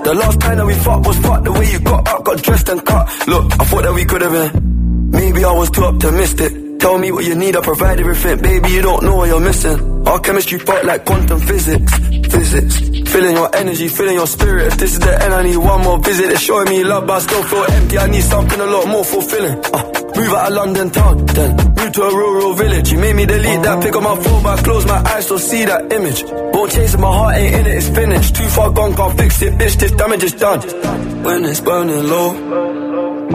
The 0.03 0.13
last 0.13 0.39
time 0.39 0.57
that 0.57 0.65
we 0.65 0.73
fucked 0.75 1.07
was 1.07 1.17
fucked 1.19 1.43
the 1.43 1.51
way 1.51 1.71
you 1.71 1.79
got 1.79 2.07
up, 2.07 2.23
got 2.23 2.41
dressed 2.41 2.69
and 2.69 2.85
cut. 2.85 3.27
Look, 3.27 3.53
I 3.59 3.65
thought 3.65 3.83
that 3.83 3.93
we 3.93 4.05
could 4.05 4.21
have 4.21 4.31
been. 4.31 5.11
Maybe 5.11 5.43
I 5.43 5.51
was 5.51 5.69
too 5.71 5.83
optimistic. 5.83 6.79
Tell 6.79 6.97
me 6.97 7.11
what 7.11 7.25
you 7.25 7.35
need, 7.35 7.55
I 7.55 7.61
provide 7.61 7.99
everything. 7.99 8.39
Baby, 8.41 8.69
you 8.69 8.81
don't 8.81 9.03
know 9.03 9.15
what 9.15 9.27
you're 9.27 9.39
missing. 9.39 10.07
Our 10.07 10.19
chemistry 10.19 10.59
fought 10.59 10.85
like 10.85 11.05
quantum 11.05 11.39
physics. 11.39 11.91
Physics. 11.97 12.79
Feeling 13.11 13.35
your 13.35 13.53
energy, 13.55 13.87
feeling 13.87 14.15
your 14.15 14.27
spirit. 14.27 14.67
If 14.67 14.77
this 14.77 14.93
is 14.93 14.99
the 14.99 15.23
end, 15.23 15.33
I 15.33 15.43
need 15.43 15.57
one 15.57 15.81
more 15.83 15.99
visit. 15.99 16.29
It's 16.31 16.41
showing 16.41 16.69
me 16.69 16.83
love, 16.83 17.07
but 17.07 17.13
I 17.13 17.19
still 17.19 17.43
feel 17.43 17.65
empty. 17.69 17.97
I 17.97 18.07
need 18.07 18.23
something 18.23 18.59
a 18.59 18.65
lot 18.65 18.87
more 18.87 19.03
fulfilling. 19.03 19.59
Uh, 19.73 20.06
move 20.17 20.33
out 20.33 20.47
of 20.47 20.53
London 20.53 20.89
town, 20.89 21.25
then 21.27 21.55
move 21.55 21.91
to 21.93 22.01
a 22.01 22.15
rural 22.15 22.53
village. 22.53 22.91
You 22.91 22.99
made 22.99 23.15
me 23.15 23.25
delete 23.25 23.61
that 23.63 23.67
uh-huh. 23.67 23.81
pick 23.81 23.95
on 23.95 24.03
my 24.03 24.15
phone, 24.23 24.43
but 24.43 24.59
I 24.59 24.63
close 24.63 24.85
my 24.85 24.99
eyes, 25.13 25.25
still 25.25 25.39
see 25.39 25.65
that 25.65 25.91
image. 25.93 26.23
Won't 26.53 26.71
chase 26.71 26.93
it, 26.93 26.99
my 26.99 27.11
heart 27.17 27.35
ain't 27.37 27.55
in 27.55 27.65
it, 27.67 27.75
it's 27.77 27.89
finished. 27.89 28.35
Too 28.35 28.47
far 28.55 28.71
gone, 28.71 28.93
can't 28.95 29.17
fix 29.17 29.41
it, 29.41 29.53
bitch. 29.53 29.75
This 29.81 29.91
damage 29.91 30.23
is 30.23 30.33
done. 30.33 30.59
When 31.23 31.45
it's 31.45 31.61
burning 31.61 32.03
low. 32.13 32.29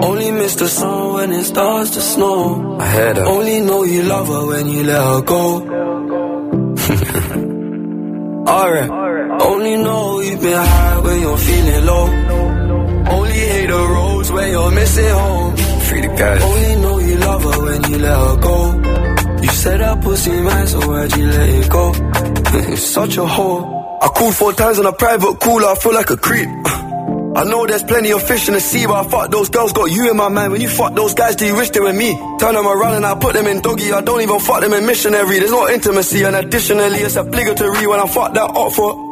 Only 0.09 0.31
miss 0.33 0.55
the 0.57 0.69
sun 0.69 1.15
when 1.15 1.33
it 1.33 1.45
starts 1.45 1.91
to 1.91 2.01
snow. 2.01 2.79
I 2.81 2.87
had 2.87 3.17
her. 3.19 3.25
Only 3.25 3.61
know 3.61 3.85
you 3.85 4.03
love 4.03 4.29
her 4.29 4.47
when 4.47 4.69
you 4.69 4.83
let 4.85 5.03
her 5.11 5.21
go. 5.23 5.43
Alright. 8.57 8.91
Only 9.43 9.77
know 9.77 10.21
you've 10.21 10.41
been 10.41 10.53
high 10.53 10.99
when 11.01 11.21
you're 11.21 11.39
feeling 11.39 11.85
low. 11.87 12.07
Only 13.17 13.41
hate 13.53 13.67
the 13.67 13.87
roads 13.97 14.31
when 14.33 14.51
you're 14.51 14.71
missing 14.71 15.09
home. 15.09 15.72
Free 15.93 16.01
the 16.01 16.09
guys. 16.09 16.43
Only 16.43 16.77
know 16.77 16.99
you 17.01 17.17
love 17.19 17.43
her 17.43 17.61
when 17.65 17.91
you 17.91 17.99
let 17.99 18.17
her 18.17 18.37
go. 18.41 18.57
You 19.43 19.49
said 19.51 19.81
that 19.81 20.03
pussy 20.03 20.31
man, 20.31 20.67
so 20.67 20.81
why'd 20.89 21.17
you 21.17 21.27
let 21.27 21.49
it 21.51 21.69
go? 21.69 21.93
You're 22.67 22.77
such 22.79 23.17
a 23.19 23.27
whore. 23.35 23.63
I 24.01 24.09
called 24.09 24.35
four 24.35 24.53
times 24.55 24.79
on 24.79 24.87
a 24.87 24.93
private 24.93 25.39
cooler, 25.41 25.69
I 25.69 25.75
feel 25.75 25.93
like 25.93 26.09
a 26.09 26.17
creep. 26.17 26.49
I 27.37 27.45
know 27.45 27.67
there's 27.67 27.83
plenty 27.83 28.11
of 28.11 28.23
fish 28.23 28.49
in 28.49 28.55
the 28.55 28.61
sea, 28.61 28.87
but 28.87 29.07
I 29.07 29.09
fuck 29.11 29.31
those 29.31 29.51
girls, 29.51 29.75
got 29.75 29.91
you 29.91 30.11
in 30.11 30.17
my 30.17 30.29
mind. 30.29 30.53
When 30.53 30.63
you 30.63 30.69
fuck 30.71 30.95
those 30.95 31.13
guys, 31.13 31.37
do 31.37 31.45
you 31.45 31.57
wish 31.57 31.69
they 31.71 31.81
were 31.81 31.93
me? 31.93 32.15
Turn 32.41 32.55
them 32.55 32.67
around 32.67 32.95
and 32.95 33.05
I 33.05 33.15
put 33.15 33.35
them 33.35 33.47
in 33.47 33.61
doggy. 33.61 33.93
I 33.93 34.01
don't 34.01 34.23
even 34.23 34.39
fuck 34.41 34.63
them 34.63 34.73
in 34.73 34.87
missionary. 34.87 35.41
There's 35.41 35.51
no 35.51 35.69
intimacy, 35.69 36.23
and 36.23 36.37
additionally, 36.37 37.01
it's 37.01 37.17
obligatory 37.17 37.87
when 37.87 38.01
I 38.01 38.07
fuck 38.07 38.33
that 38.33 38.49
up 38.49 38.73
for. 38.73 39.12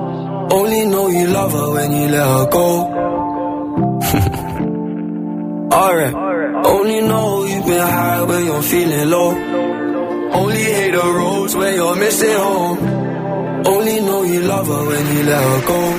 Only 0.51 0.85
know 0.85 1.07
you 1.07 1.27
love 1.27 1.51
her 1.53 1.71
when 1.71 1.91
you 1.91 2.07
let 2.09 2.27
her 2.27 2.45
go. 2.49 2.67
Alright. 5.73 6.13
Only 6.65 7.01
know 7.01 7.45
you've 7.45 7.65
been 7.65 7.79
high 7.79 8.21
when 8.23 8.45
you're 8.45 8.61
feeling 8.61 9.09
low. 9.09 9.31
Only 10.33 10.63
hate 10.63 10.91
the 10.91 10.97
roads 10.99 11.55
when 11.55 11.73
you're 11.75 11.95
missing 11.95 12.35
home. 12.35 13.00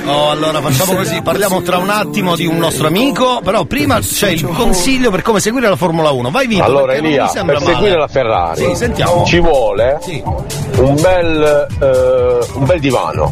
Oh, 0.05 0.29
allora 0.29 0.61
facciamo 0.61 0.95
così, 0.95 1.21
parliamo 1.21 1.61
tra 1.61 1.77
un 1.77 1.89
attimo 1.89 2.35
di 2.35 2.45
un 2.45 2.57
nostro 2.57 2.87
amico, 2.87 3.39
però 3.43 3.63
prima 3.65 3.99
c'è 3.99 4.29
il 4.29 4.45
consiglio 4.47 5.09
per 5.11 5.21
come 5.21 5.39
seguire 5.39 5.69
la 5.69 5.75
Formula 5.75 6.11
1. 6.11 6.29
Vai 6.29 6.47
Vito. 6.47 6.63
Allora 6.63 6.93
Elia, 6.93 7.27
per 7.27 7.43
male. 7.45 7.59
seguire 7.59 7.97
la 7.97 8.07
Ferrari 8.07 8.65
Sì, 8.65 8.75
sentiamo. 8.75 9.23
ci 9.25 9.39
vuole 9.39 9.99
un 10.77 10.95
bel 10.99 11.67
eh, 11.81 12.45
un 12.53 12.65
bel 12.65 12.79
divano. 12.79 13.31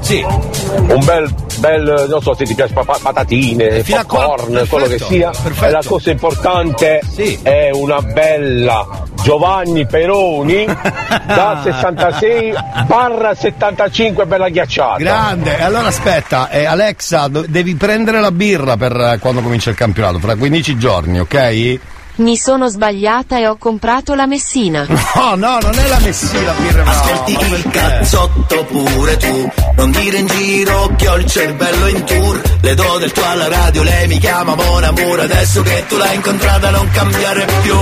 Un 0.88 1.04
bel 1.06 1.34
bel 1.58 2.06
non 2.10 2.22
so 2.22 2.34
se 2.34 2.46
ti 2.46 2.56
piace 2.56 2.74
pa- 2.74 2.84
pa- 2.84 3.00
patatine, 3.02 3.84
fino 3.84 4.00
a 4.00 4.06
qua- 4.06 4.26
popcorn, 4.26 4.66
quello 4.68 4.88
che 4.88 4.98
sia. 5.00 5.30
perfetto. 5.32 5.66
E 5.66 5.72
la 5.72 5.82
cosa 5.86 6.10
importante 6.12 7.02
è 7.44 7.70
una 7.74 8.02
bella 8.02 8.88
Giovanni 9.22 9.86
Peroni 9.86 10.66
da 11.28 11.60
66 11.64 12.54
barra 12.88 13.36
75 13.36 14.21
bella 14.26 14.50
ghiacciata. 14.50 14.98
Grande, 14.98 15.58
e 15.58 15.64
allora 15.64 15.88
aspetta, 15.88 16.50
eh, 16.50 16.66
Alexa, 16.66 17.28
do- 17.28 17.46
devi 17.48 17.76
prendere 17.76 18.20
la 18.20 18.32
birra 18.32 18.78
per 18.78 18.96
eh, 18.96 19.18
quando 19.20 19.42
comincia 19.42 19.70
il 19.70 19.76
campionato, 19.76 20.20
fra 20.20 20.36
15 20.36 20.78
giorni, 20.78 21.20
ok? 21.20 21.80
Mi 22.14 22.36
sono 22.36 22.68
sbagliata 22.68 23.38
e 23.40 23.48
ho 23.48 23.56
comprato 23.58 24.14
la 24.14 24.28
Messina. 24.28 24.86
No, 25.16 25.36
no, 25.36 25.58
non 25.62 25.74
è 25.78 25.88
la 25.88 26.00
Messina 26.00 26.52
birra. 26.54 26.84
Ascolti 26.84 27.32
il 27.32 27.70
cazzotto 27.70 28.66
pure 28.66 29.18
tu 29.18 29.50
Non 29.78 29.92
dire 29.92 30.18
in 30.18 30.28
giro 30.28 30.94
che 30.98 31.08
ho 31.08 31.16
il 31.18 31.26
cervello 31.26 31.88
in 31.88 32.04
tour 32.04 32.42
Le 32.62 32.74
do 32.76 32.98
del 32.98 33.12
tuo 33.12 33.24
alla 33.26 33.48
radio, 33.48 33.84
lei 33.84 34.08
mi 34.08 34.18
chiama 34.18 34.56
Mon 34.56 34.84
Amour 34.84 35.20
Adesso 35.22 35.62
che 35.62 35.86
tu 35.88 35.98
l'hai 35.98 36.16
incontrata 36.16 36.70
non 36.72 36.90
cambiare 36.92 37.46
più 37.62 37.76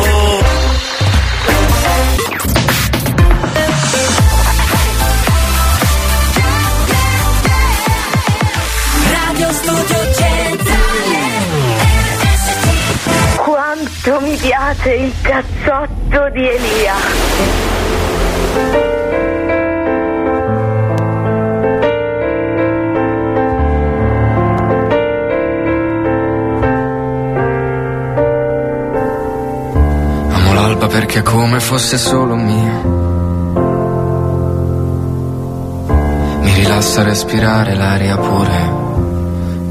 Quanto 14.01 14.25
mi 14.25 14.35
piace 14.37 14.93
il 14.93 15.13
cazzotto 15.21 16.29
di 16.31 16.47
Elia. 16.47 16.93
Amo 30.29 30.53
l'alba 30.53 30.87
perché 30.87 31.19
è 31.19 31.23
come 31.23 31.59
fosse 31.59 31.97
solo 31.97 32.35
mia. 32.35 32.81
Mi 36.41 36.53
rilassa 36.53 37.03
respirare 37.03 37.75
l'aria 37.75 38.15
pure 38.15 38.71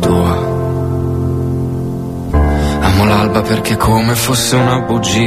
tua. 0.00 0.47
Amo 2.98 3.06
l'alba 3.06 3.42
perché 3.42 3.74
è 3.74 3.76
come 3.76 4.12
fosse 4.16 4.56
una 4.56 4.80
bugia. 4.80 5.20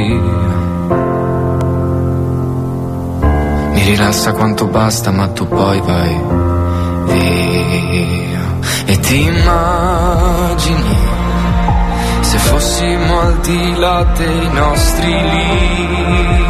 Mi 3.72 3.82
rilassa 3.82 4.32
quanto 4.32 4.66
basta, 4.66 5.10
ma 5.10 5.28
tu 5.28 5.48
poi 5.48 5.80
vai 5.80 6.20
via. 7.06 8.40
E 8.84 8.98
ti 9.00 9.22
immagini 9.22 10.96
se 12.20 12.36
fossimo 12.36 13.20
al 13.20 13.38
di 13.40 13.74
là 13.76 14.04
dei 14.18 14.50
nostri 14.52 15.10
limiti, 15.30 16.40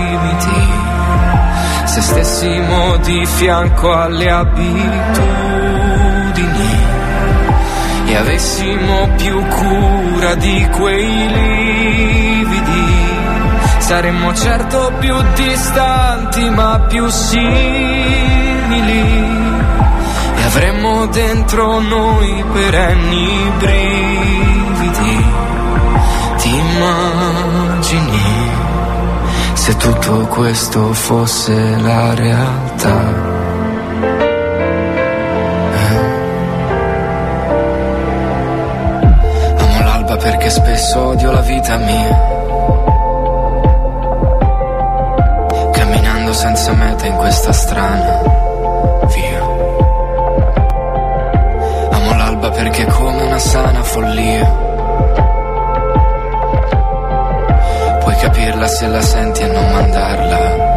se 1.85 2.01
stessimo 2.01 2.97
di 2.97 3.25
fianco 3.27 3.93
alle 3.93 4.29
abitudini 4.29 5.03
e 8.13 8.17
avessimo 8.17 9.09
più 9.17 9.43
cura 9.43 10.35
di 10.35 10.69
quei 10.71 11.29
lividi, 11.33 12.95
saremmo 13.79 14.35
certo 14.35 14.93
più 14.99 15.15
distanti 15.35 16.51
ma 16.51 16.79
più 16.81 17.09
simili 17.09 17.71
e 20.37 20.43
avremmo 20.45 21.07
dentro 21.07 21.81
noi 21.81 22.45
perenni 22.53 23.51
brividi. 23.57 25.27
Ti 26.37 26.49
immagini 26.51 28.21
se 29.55 29.75
tutto 29.77 30.27
questo 30.27 30.93
fosse 30.93 31.77
la 31.81 32.13
realtà? 32.13 33.42
Perché 40.43 40.51
spesso 40.51 41.07
odio 41.07 41.31
la 41.31 41.41
vita 41.41 41.77
mia. 41.77 42.19
Camminando 45.73 46.33
senza 46.33 46.73
meta 46.73 47.07
in 47.07 47.15
questa 47.15 47.53
strana 47.53 48.21
via. 49.15 49.41
Amo 51.91 52.17
l'alba 52.17 52.51
perché 52.51 52.83
è 52.83 52.91
come 52.91 53.23
una 53.23 53.39
sana 53.39 53.83
follia. 53.85 54.45
Puoi 58.01 58.17
capirla 58.17 58.67
se 58.67 58.87
la 58.89 59.01
senti 59.01 59.43
e 59.43 59.47
non 59.47 59.71
mandarla 59.71 60.72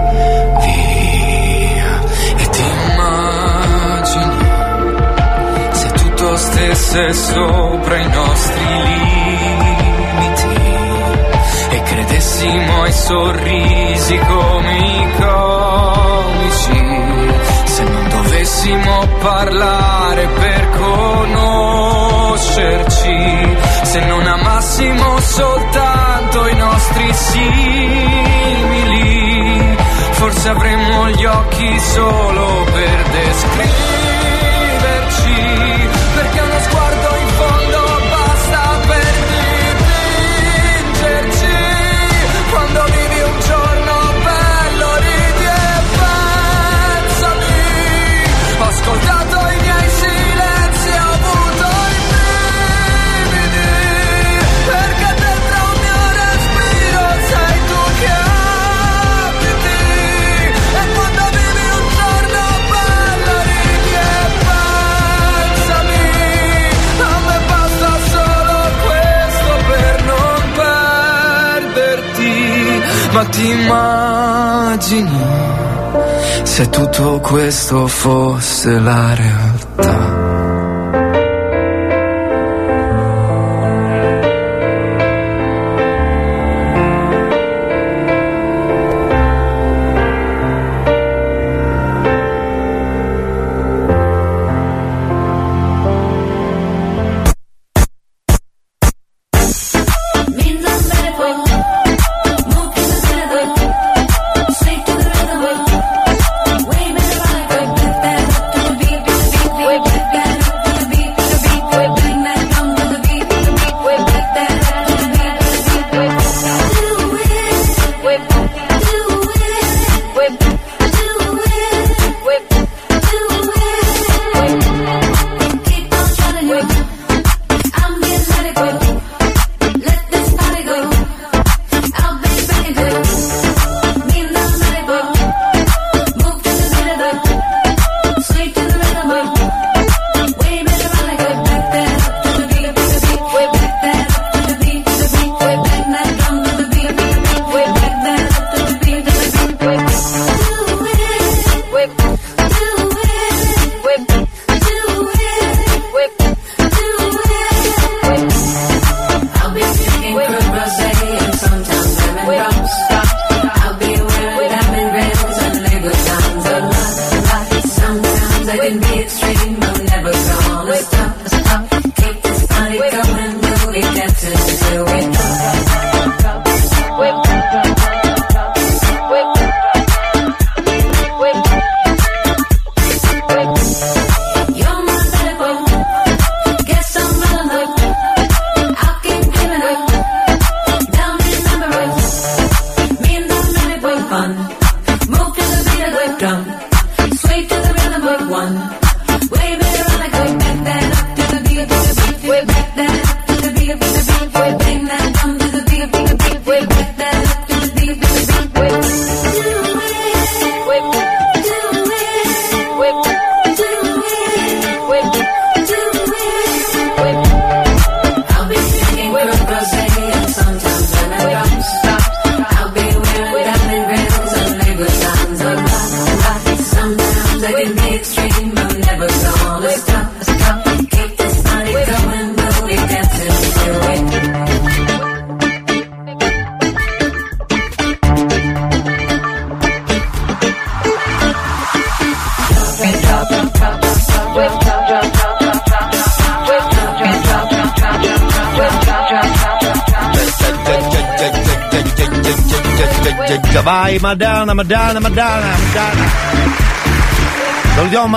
tutto 6.55 6.73
stesse 6.75 7.13
sopra 7.13 7.97
i 7.97 8.09
nostri 8.09 8.65
limiti 8.83 10.47
e 11.69 11.81
credessimo 11.81 12.81
ai 12.83 12.93
sorrisi 12.93 14.17
come 14.17 14.77
i 14.77 15.07
comici. 15.19 16.93
Se 17.65 17.83
non 17.83 18.09
dovessimo 18.09 19.05
parlare 19.19 20.27
per 20.27 20.69
conoscerci, 20.77 22.37
se 23.83 23.99
non 24.05 24.25
amassimo 24.25 25.19
soltanto 25.19 26.47
i 26.47 26.55
nostri 26.55 27.13
simili, 27.13 28.55
forse 30.11 30.49
avremmo 30.49 31.09
gli 31.09 31.25
occhi 31.25 31.79
solo 31.79 32.63
per 32.71 33.03
descriverci, 33.09 33.73
perché 36.15 36.44
ma 73.15 73.23
ti 73.23 73.49
immagini 73.49 75.19
se 76.43 76.69
tutto 76.69 77.21
questo 77.21 77.87
fosse 77.87 78.77
la 78.77 79.15
realtà. 79.15 80.14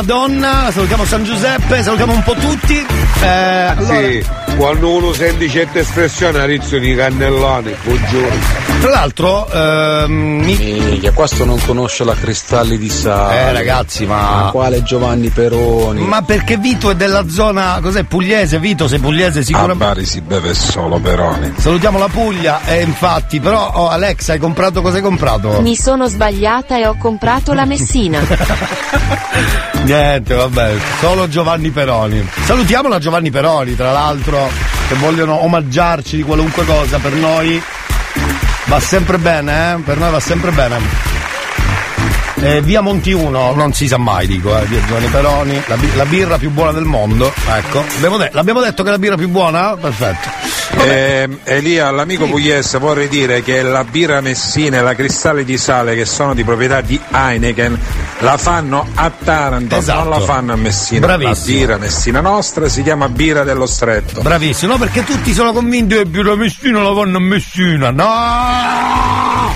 Madonna, 0.08 0.70
salutiamo 0.70 1.04
San 1.04 1.22
Giuseppe, 1.22 1.82
salutiamo 1.82 2.14
un 2.14 2.22
po' 2.22 2.32
tutti. 2.32 2.78
Eh, 2.78 3.26
allora, 3.26 4.08
Sì, 4.08 4.24
quando 4.56 4.96
uno 4.96 5.12
sente 5.12 5.50
certe 5.50 5.80
espressioni 5.80 6.38
a 6.38 6.46
rizzo 6.46 6.78
di 6.78 6.94
cannellone, 6.94 7.76
buongiorno. 7.84 8.67
Tra 8.80 8.90
l'altro, 8.90 9.50
ehm, 9.50 10.12
mi... 10.12 10.56
Minchia, 10.56 11.12
questo 11.12 11.44
non 11.44 11.60
conosce 11.64 12.04
la 12.04 12.14
Cristalli 12.14 12.78
di 12.78 12.88
Sale. 12.88 13.34
Eh, 13.34 13.52
ragazzi, 13.52 14.06
ma- 14.06 14.50
quale 14.52 14.82
Giovanni 14.84 15.30
Peroni? 15.30 16.02
Ma 16.02 16.22
perché 16.22 16.56
Vito 16.58 16.90
è 16.90 16.94
della 16.94 17.28
zona, 17.28 17.80
cos'è, 17.82 18.04
pugliese? 18.04 18.60
Vito, 18.60 18.86
sei 18.86 19.00
pugliese 19.00 19.40
A 19.40 19.44
sicuramente. 19.44 19.84
Bari 19.84 20.04
si 20.04 20.20
beve 20.20 20.54
solo 20.54 20.98
Peroni. 21.00 21.54
Salutiamo 21.56 21.98
la 21.98 22.08
Puglia, 22.08 22.60
e 22.66 22.82
infatti, 22.82 23.40
però, 23.40 23.68
oh, 23.74 23.88
Alex, 23.88 24.28
hai 24.28 24.38
comprato 24.38 24.80
cosa 24.80 24.96
hai 24.96 25.02
comprato? 25.02 25.60
Mi 25.60 25.74
sono 25.74 26.06
sbagliata 26.06 26.76
e 26.78 26.86
ho 26.86 26.96
comprato 26.96 27.52
la 27.52 27.64
Messina. 27.64 28.20
Niente, 29.82 30.34
vabbè, 30.34 30.76
solo 31.00 31.28
Giovanni 31.28 31.70
Peroni. 31.70 32.28
Salutiamo 32.44 32.88
la 32.88 32.98
Giovanni 32.98 33.30
Peroni, 33.30 33.74
tra 33.74 33.90
l'altro, 33.90 34.48
che 34.86 34.94
vogliono 34.94 35.42
omaggiarci 35.42 36.16
di 36.16 36.22
qualunque 36.22 36.64
cosa 36.64 36.98
per 36.98 37.12
noi. 37.14 37.60
Va 38.68 38.80
sempre 38.80 39.16
bene, 39.16 39.72
eh? 39.72 39.80
Per 39.80 39.96
noi 39.96 40.10
va 40.10 40.20
sempre 40.20 40.50
bene. 40.50 40.78
Eh, 42.40 42.60
via 42.60 42.82
Monti 42.82 43.12
1, 43.12 43.52
non 43.54 43.72
si 43.72 43.88
sa 43.88 43.96
mai, 43.96 44.26
dico, 44.26 44.56
eh, 44.56 44.64
via 44.66 44.80
Giovanni 44.86 45.06
Peroni, 45.06 45.62
la, 45.66 45.76
bi- 45.76 45.96
la 45.96 46.04
birra 46.04 46.38
più 46.38 46.50
buona 46.50 46.72
del 46.72 46.84
mondo. 46.84 47.32
Ecco. 47.48 47.82
De- 47.98 48.30
l'abbiamo 48.32 48.60
detto 48.60 48.82
che 48.82 48.90
è 48.90 48.92
la 48.92 48.98
birra 48.98 49.16
più 49.16 49.28
buona? 49.28 49.74
Perfetto. 49.76 50.28
Eh, 50.84 51.28
Elia, 51.44 51.88
all'amico 51.88 52.26
pugliese 52.26 52.78
vorrei 52.78 53.08
dire 53.08 53.42
che 53.42 53.62
la 53.62 53.84
birra 53.84 54.20
Messina 54.20 54.78
e 54.78 54.82
la 54.82 54.94
Cristalli 54.94 55.44
di 55.44 55.56
Sale, 55.56 55.96
che 55.96 56.04
sono 56.04 56.34
di 56.34 56.44
proprietà 56.44 56.82
di 56.82 57.00
Heineken, 57.10 57.78
la 58.20 58.36
fanno 58.36 58.86
a 58.94 59.10
Taranto, 59.24 59.76
Esatto. 59.76 60.00
non 60.00 60.10
la 60.10 60.20
fanno 60.20 60.52
a 60.52 60.56
Messina. 60.56 61.06
Bravissimo. 61.06 61.58
La 61.58 61.64
birra 61.66 61.76
Messina 61.78 62.20
nostra 62.20 62.68
si 62.68 62.82
chiama 62.82 63.08
birra 63.08 63.44
dello 63.44 63.66
stretto. 63.66 64.20
Bravissimo, 64.22 64.72
no? 64.72 64.78
Perché 64.78 65.04
tutti 65.04 65.32
sono 65.32 65.52
convinti 65.52 65.94
che 65.96 66.04
birra 66.06 66.34
Messina 66.34 66.82
la 66.82 66.94
fanno 66.94 67.16
a 67.18 67.20
Messina. 67.20 67.90
No! 67.90 69.54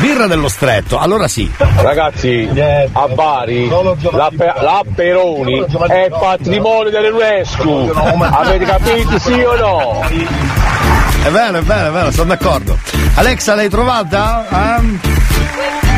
Birra 0.00 0.26
dello 0.26 0.48
stretto, 0.48 0.98
allora 0.98 1.26
sì. 1.26 1.50
Ragazzi, 1.56 2.48
a 2.92 3.08
Bari 3.08 3.68
la, 3.68 4.30
pe- 4.36 4.54
la 4.60 4.82
Peroni 4.94 5.64
è 5.88 6.08
patrimonio 6.10 6.90
dell'UNESCO. 6.90 7.92
Avete 7.92 8.64
capito 8.64 9.18
sì 9.18 9.32
o 9.40 9.56
no? 9.56 10.00
È 11.22 11.30
vero, 11.30 11.58
è 11.58 11.62
vero, 11.62 11.88
è 11.88 11.92
vero, 11.92 12.10
sono 12.10 12.28
d'accordo. 12.28 12.76
Alexa, 13.14 13.54
l'hai 13.54 13.68
trovata? 13.70 14.76
Eh? 14.76 15.95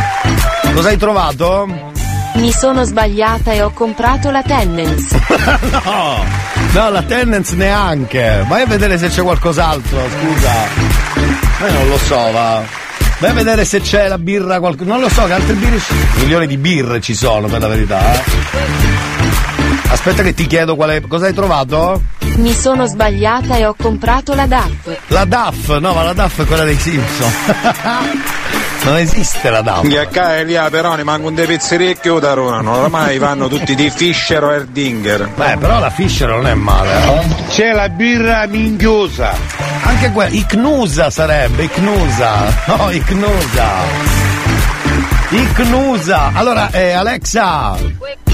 Cosa 0.78 0.90
hai 0.90 0.96
trovato? 0.96 1.66
Mi 2.34 2.52
sono 2.52 2.84
sbagliata 2.84 3.50
e 3.50 3.62
ho 3.62 3.72
comprato 3.72 4.30
la 4.30 4.44
Tennens. 4.44 5.10
no, 5.84 6.24
no, 6.72 6.90
la 6.90 7.02
tendenza 7.02 7.56
neanche. 7.56 8.44
Vai 8.46 8.62
a 8.62 8.66
vedere 8.66 8.96
se 8.96 9.08
c'è 9.08 9.20
qualcos'altro, 9.22 9.98
scusa. 10.08 10.52
Ma 11.58 11.66
io 11.66 11.72
non 11.72 11.88
lo 11.88 11.98
so, 11.98 12.14
va. 12.30 12.62
Vai 13.18 13.30
a 13.30 13.32
vedere 13.32 13.64
se 13.64 13.80
c'è 13.80 14.06
la 14.06 14.18
birra 14.18 14.60
qualcosa. 14.60 14.88
Non 14.88 15.00
lo 15.00 15.08
so, 15.08 15.24
che 15.24 15.32
altre 15.32 15.54
birre. 15.54 15.80
ci- 15.80 15.94
Milioni 16.20 16.46
di 16.46 16.58
birre 16.58 17.00
ci 17.00 17.16
sono, 17.16 17.48
per 17.48 17.60
la 17.60 17.66
verità, 17.66 18.12
eh. 18.12 18.22
Aspetta 19.88 20.22
che 20.22 20.32
ti 20.32 20.46
chiedo 20.46 20.76
qual 20.76 20.90
è. 20.90 21.00
Cosa 21.08 21.26
hai 21.26 21.34
trovato? 21.34 22.00
Mi 22.36 22.52
sono 22.52 22.86
sbagliata 22.86 23.56
e 23.56 23.66
ho 23.66 23.74
comprato 23.76 24.32
la 24.34 24.46
DAF. 24.46 24.96
La 25.08 25.24
DAF, 25.24 25.76
no, 25.78 25.92
ma 25.92 26.04
la 26.04 26.12
DAF 26.12 26.42
è 26.42 26.44
quella 26.46 26.62
dei 26.62 26.78
Simpson. 26.78 27.32
non 28.84 28.96
esiste 28.96 29.50
la 29.50 29.60
DAF. 29.60 30.08
Che 30.08 30.20
a 30.20 30.32
Elia 30.34 30.70
Peroni 30.70 31.02
manca 31.04 31.26
un 31.26 31.34
dei 31.34 31.46
pizzerie 31.46 31.98
che 31.98 32.08
udarunano, 32.08 32.76
ormai 32.76 33.18
vanno 33.18 33.48
tutti 33.48 33.74
di 33.74 33.90
Fischer 33.90 34.42
o 34.44 34.52
Erdinger. 34.52 35.28
Beh, 35.34 35.56
però 35.58 35.78
la 35.78 35.90
Fischer 35.90 36.28
non 36.28 36.46
è 36.46 36.54
male, 36.54 36.90
eh. 36.92 37.26
C'è 37.48 37.72
la 37.72 37.88
birra 37.88 38.46
minchiosa. 38.46 39.34
Anche 39.82 40.10
quella, 40.12 40.30
Icnusa 40.30 41.10
sarebbe, 41.10 41.64
Icnusa. 41.64 42.54
No, 42.66 42.90
Icnusa. 42.90 44.17
Icnusa. 45.30 46.30
Allora, 46.32 46.70
eh, 46.70 46.92
Alexa. 46.92 47.76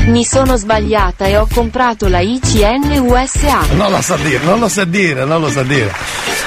Mi 0.06 0.24
sono 0.24 0.54
sbagliata 0.54 1.24
e 1.24 1.36
ho 1.36 1.48
comprato 1.52 2.06
la 2.06 2.20
ICN 2.20 3.00
USA. 3.00 3.62
Non 3.72 3.90
lo 3.90 4.00
sa 4.00 4.14
dire, 4.14 4.44
non 4.44 4.60
lo 4.60 4.68
sa 4.68 4.84
dire, 4.84 5.24
non 5.24 5.40
lo 5.40 5.50
sa 5.50 5.64
dire. 5.64 5.92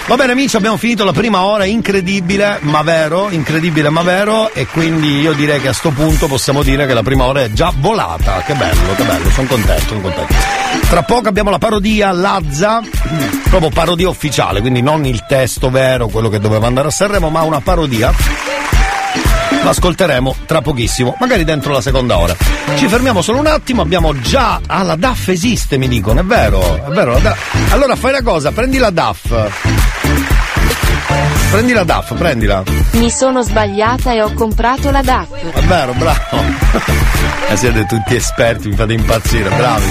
Va 0.05 0.15
bene 0.15 0.31
amici, 0.31 0.55
abbiamo 0.55 0.77
finito 0.77 1.03
la 1.03 1.11
prima 1.11 1.43
ora, 1.43 1.65
incredibile 1.65 2.59
ma 2.61 2.81
vero, 2.81 3.29
incredibile 3.29 3.89
ma 3.89 4.03
vero 4.03 4.53
e 4.53 4.67
quindi 4.67 5.19
io 5.19 5.33
direi 5.33 5.59
che 5.59 5.67
a 5.67 5.73
sto 5.73 5.89
punto 5.89 6.27
possiamo 6.27 6.63
dire 6.63 6.87
che 6.87 6.93
la 6.93 7.03
prima 7.03 7.25
ora 7.25 7.41
è 7.41 7.51
già 7.51 7.73
volata. 7.75 8.41
Che 8.45 8.53
bello, 8.53 8.95
che 8.95 9.03
bello, 9.03 9.29
sono 9.31 9.47
contento, 9.47 9.87
sono 9.87 9.99
contento. 9.99 10.33
Tra 10.87 11.03
poco 11.03 11.27
abbiamo 11.27 11.49
la 11.49 11.57
parodia 11.57 12.13
Lazza, 12.13 12.81
proprio 13.49 13.69
parodia 13.69 14.07
ufficiale, 14.07 14.61
quindi 14.61 14.81
non 14.81 15.03
il 15.03 15.25
testo 15.27 15.69
vero, 15.69 16.07
quello 16.07 16.29
che 16.29 16.39
doveva 16.39 16.67
andare 16.67 16.87
a 16.87 16.91
Sanremo, 16.91 17.29
ma 17.29 17.41
una 17.41 17.59
parodia. 17.59 18.13
L'ascolteremo 19.67 20.33
tra 20.45 20.61
pochissimo, 20.61 21.17
magari 21.19 21.43
dentro 21.43 21.73
la 21.73 21.81
seconda 21.81 22.17
ora. 22.17 22.33
Ci 22.77 22.87
fermiamo 22.87 23.21
solo 23.21 23.39
un 23.39 23.47
attimo, 23.47 23.81
abbiamo 23.81 24.17
già. 24.17 24.61
Ah, 24.65 24.81
la 24.81 24.95
DAF 24.95 25.27
esiste, 25.27 25.77
mi 25.77 25.89
dicono, 25.89 26.21
è 26.21 26.23
vero, 26.23 26.85
è 26.85 26.89
vero. 26.89 27.19
Allora 27.71 27.97
fai 27.97 28.11
una 28.11 28.21
cosa, 28.21 28.53
prendi 28.53 28.77
la 28.77 28.91
DAF. 28.91 30.06
Prendi 31.51 31.73
la 31.73 31.83
DAF, 31.83 32.13
prendila. 32.15 32.63
Mi 32.91 33.09
sono 33.09 33.41
sbagliata 33.41 34.11
e 34.11 34.21
ho 34.21 34.33
comprato 34.33 34.91
la 34.91 35.01
DAF. 35.01 35.33
È 35.53 35.61
vero, 35.61 35.93
bravo. 35.93 36.19
Eh, 37.49 37.55
siete 37.55 37.85
tutti 37.85 38.15
esperti, 38.15 38.67
mi 38.67 38.75
fate 38.75 38.91
impazzire, 38.91 39.49
bravi. 39.49 39.85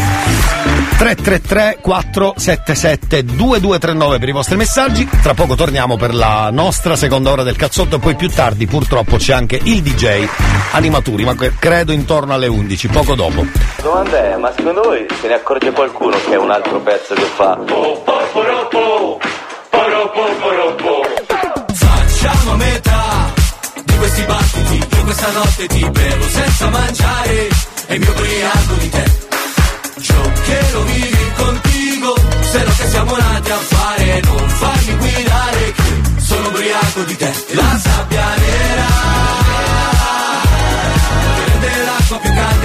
333 0.98 1.78
477 1.80 3.24
2239 3.24 4.18
per 4.18 4.28
i 4.28 4.32
vostri 4.32 4.56
messaggi. 4.56 5.08
Tra 5.22 5.32
poco 5.34 5.54
torniamo 5.54 5.96
per 5.96 6.14
la 6.14 6.50
nostra 6.52 6.96
seconda 6.96 7.30
ora 7.30 7.42
del 7.42 7.56
cazzotto 7.56 7.96
e 7.96 7.98
poi 7.98 8.14
più 8.14 8.28
tardi 8.28 8.66
purtroppo 8.66 9.16
c'è 9.16 9.32
anche 9.32 9.58
il 9.62 9.82
DJ 9.82 10.26
Animaturi, 10.72 11.24
ma 11.24 11.34
credo 11.58 11.92
intorno 11.92 12.34
alle 12.34 12.46
11, 12.46 12.88
poco 12.88 13.14
dopo. 13.14 13.44
Domanda 13.82 14.32
è, 14.32 14.36
ma 14.36 14.52
secondo 14.54 14.82
voi 14.82 15.06
se 15.20 15.28
ne 15.28 15.34
accorge 15.34 15.70
qualcuno 15.72 16.16
che 16.26 16.32
è 16.32 16.36
un 16.36 16.50
altro 16.50 16.78
pezzo 16.80 17.14
che 17.14 17.22
fa? 17.22 17.58
Facciamo 19.70 20.95
metà 22.56 23.32
di 23.84 23.96
questi 23.96 24.22
battiti 24.24 24.76
Io 24.96 25.02
questa 25.04 25.30
notte 25.32 25.66
ti 25.66 25.90
bevo 25.90 26.28
senza 26.28 26.68
mangiare 26.70 27.48
E 27.86 27.98
mi 27.98 28.06
ubriaco 28.06 28.74
di 28.78 28.88
te. 28.88 29.04
Ciò 30.00 30.20
che 30.44 30.60
lo 30.72 30.82
vivi 30.84 31.32
contigo 31.36 32.14
Se 32.50 32.58
no 32.62 32.72
che 32.76 32.88
siamo 32.88 33.16
nati 33.16 33.50
a 33.50 33.56
fare 33.56 34.20
Non 34.24 34.48
farmi 34.48 34.96
guidare 34.96 35.72
che 35.72 36.20
sono 36.20 36.48
ubriaco 36.48 37.02
di 37.04 37.16
te. 37.16 37.32
La 37.52 37.78
sabbia 37.78 38.26
nera 38.36 38.86
Che 41.34 41.44
rende 41.50 41.84
l'acqua 41.84 42.18
più 42.18 42.32
calda 42.34 42.55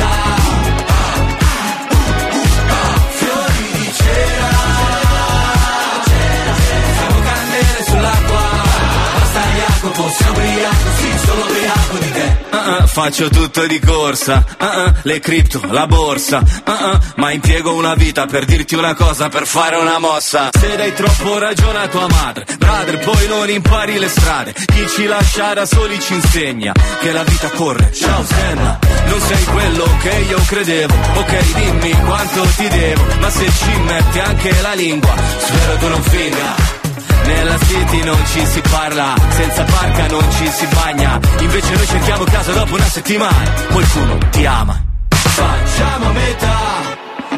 sei 10.11 10.29
ubriaco, 10.29 10.89
sì, 10.97 11.25
sono 11.25 11.41
ubriaco 11.41 11.97
di 11.97 12.11
te 12.11 12.49
Uh-uh, 12.51 12.85
faccio 12.85 13.29
tutto 13.29 13.65
di 13.65 13.79
corsa, 13.79 14.45
uh-uh, 14.59 14.93
le 15.03 15.19
cripto, 15.19 15.61
la 15.69 15.87
borsa, 15.87 16.43
uh-uh, 16.65 16.99
ma 17.15 17.31
impiego 17.31 17.73
una 17.73 17.95
vita 17.95 18.27
per 18.27 18.45
dirti 18.45 18.75
una 18.75 18.93
cosa, 18.93 19.29
per 19.29 19.47
fare 19.47 19.77
una 19.77 19.97
mossa. 19.97 20.49
Se 20.51 20.75
dai 20.75 20.93
troppo 20.93 21.39
ragione 21.39 21.79
a 21.79 21.87
tua 21.87 22.07
madre, 22.07 22.45
brother, 22.57 22.99
poi 22.99 23.27
non 23.27 23.49
impari 23.49 23.97
le 23.97 24.09
strade. 24.09 24.53
Chi 24.53 24.87
ci 24.89 25.05
lascia 25.05 25.53
da 25.53 25.65
soli 25.65 25.99
ci 25.99 26.13
insegna 26.13 26.73
che 26.99 27.11
la 27.11 27.23
vita 27.23 27.49
corre. 27.49 27.91
Ciao 27.93 28.23
Senna, 28.23 28.77
non 29.05 29.19
sei 29.21 29.43
quello 29.45 29.97
che 30.01 30.25
io 30.29 30.41
credevo. 30.45 30.93
Ok, 31.15 31.53
dimmi 31.53 31.91
quanto 32.05 32.41
ti 32.57 32.67
devo, 32.67 33.05
ma 33.21 33.29
se 33.29 33.49
ci 33.49 33.79
metti 33.79 34.19
anche 34.19 34.61
la 34.61 34.73
lingua, 34.73 35.13
spero 35.37 35.77
tu 35.77 35.87
non 35.87 36.03
finga. 36.03 36.80
Nella 37.25 37.57
city 37.65 38.03
non 38.03 38.25
ci 38.31 38.45
si 38.45 38.61
parla, 38.69 39.13
senza 39.29 39.63
barca 39.63 40.07
non 40.07 40.25
ci 40.37 40.47
si 40.49 40.67
bagna. 40.73 41.19
Invece 41.39 41.73
noi 41.73 41.87
cerchiamo 41.87 42.23
casa 42.25 42.51
dopo 42.53 42.75
una 42.75 42.89
settimana, 42.89 43.51
qualcuno 43.71 44.17
ti 44.31 44.45
ama. 44.45 44.83
Facciamo 45.09 46.11
metà 46.11 46.59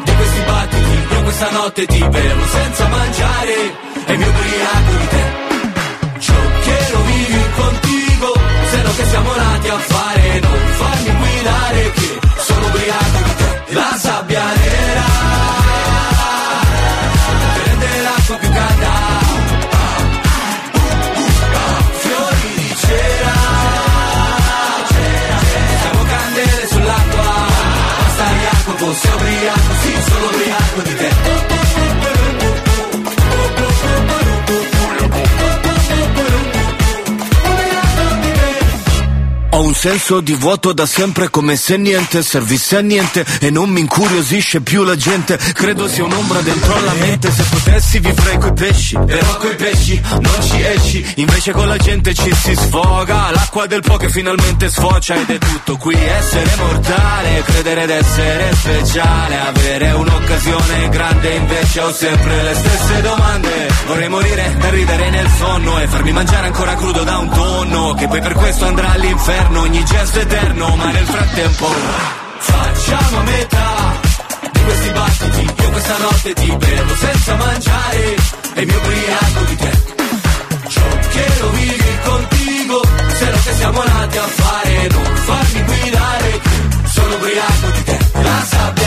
di 0.04 0.14
questi 0.14 0.40
battiti. 0.46 1.14
Io 1.14 1.22
questa 1.22 1.50
notte 1.50 1.86
ti 1.86 1.98
bevo 1.98 2.46
senza 2.46 2.88
mangiare. 2.88 3.54
E 4.06 4.16
mi 4.16 4.24
ubriaco 4.24 4.90
di 4.98 5.08
te. 5.08 5.42
Ciò 6.18 6.34
che 6.62 6.78
lo 6.92 7.02
vivi 7.02 7.42
contigo 7.56 8.32
Se 8.70 8.82
no 8.82 8.90
che 8.94 9.04
siamo 9.04 9.34
nati 9.34 9.68
a 9.68 9.78
fare 9.78 10.40
Non 10.40 10.58
farmi 10.78 11.16
guidare 11.16 11.90
che 11.92 12.18
sono 12.38 12.66
ubriaco 12.66 13.18
di 13.24 13.34
te. 13.36 13.74
La 13.74 13.96
sabbia 13.98 14.44
nera 14.44 14.73
sobre 28.94 29.50
árvores, 29.50 30.04
sobre 30.06 30.94
terra. 30.96 31.13
Senso 39.84 40.20
di 40.20 40.32
vuoto 40.32 40.72
da 40.72 40.86
sempre 40.86 41.28
come 41.28 41.56
se 41.56 41.76
niente 41.76 42.22
servisse 42.22 42.78
a 42.78 42.80
niente 42.80 43.22
e 43.38 43.50
non 43.50 43.68
mi 43.68 43.80
incuriosisce 43.80 44.62
più 44.62 44.82
la 44.82 44.96
gente. 44.96 45.36
Credo 45.52 45.86
sia 45.88 46.04
un'ombra 46.04 46.40
dentro 46.40 46.80
la 46.80 46.94
mente. 46.94 47.30
Se 47.30 47.42
potessi 47.50 47.98
vivrei 47.98 48.38
coi 48.38 48.54
pesci, 48.54 48.98
però 49.04 49.36
coi 49.36 49.54
pesci 49.56 50.00
non 50.20 50.36
ci 50.40 50.62
esci. 50.62 51.12
Invece 51.16 51.52
con 51.52 51.68
la 51.68 51.76
gente 51.76 52.14
ci 52.14 52.32
si 52.34 52.54
sfoga. 52.54 53.30
L'acqua 53.30 53.66
del 53.66 53.82
po' 53.82 53.98
che 53.98 54.08
finalmente 54.08 54.70
sfocia 54.70 55.16
ed 55.16 55.28
è 55.28 55.36
tutto 55.36 55.76
qui. 55.76 55.94
Essere 55.94 56.50
mortale, 56.56 57.42
credere 57.44 57.84
d'essere 57.84 58.54
speciale. 58.54 59.38
Avere 59.38 59.90
un'occasione 59.90 60.88
grande, 60.88 61.34
invece 61.34 61.80
ho 61.80 61.92
sempre 61.92 62.42
le 62.42 62.54
stesse 62.54 63.02
domande. 63.02 63.68
Vorrei 63.86 64.08
morire 64.08 64.56
da 64.58 64.70
ridere 64.70 65.10
nel 65.10 65.28
sonno 65.36 65.78
e 65.78 65.88
farmi 65.88 66.12
mangiare 66.12 66.46
ancora 66.46 66.74
crudo 66.74 67.04
da 67.04 67.18
un 67.18 67.28
tonno. 67.28 67.92
Che 67.92 68.08
poi 68.08 68.20
per 68.22 68.32
questo 68.32 68.64
andrà 68.64 68.90
all'inferno. 68.90 69.72
Ogni 69.74 69.84
gesto 69.86 70.20
eterno, 70.20 70.76
ma 70.76 70.88
nel 70.92 71.04
frattempo 71.04 71.66
facciamo 72.38 73.22
metà 73.22 74.00
di 74.52 74.62
questi 74.62 74.90
battiti. 74.90 75.62
Io 75.62 75.70
questa 75.70 75.98
notte 75.98 76.32
ti 76.32 76.56
bevo 76.56 76.94
senza 76.94 77.34
mangiare 77.34 78.14
e 78.54 78.66
mi 78.66 78.72
ubriaco 78.72 79.44
di 79.48 79.56
te. 79.56 79.72
Ciò 80.68 80.80
che 81.10 81.26
lo 81.40 81.50
vivi 81.50 81.98
contigo, 82.04 82.82
se 83.16 83.30
lo 83.32 83.36
che 83.42 83.52
siamo 83.54 83.82
nati 83.82 84.16
a 84.16 84.26
fare, 84.28 84.88
non 84.92 85.16
farmi 85.16 85.62
guidare. 85.64 86.40
Sono 86.84 87.14
ubriaco 87.16 87.66
di 87.74 87.82
te, 87.82 87.98
la 88.12 88.44
sabbia 88.46 88.83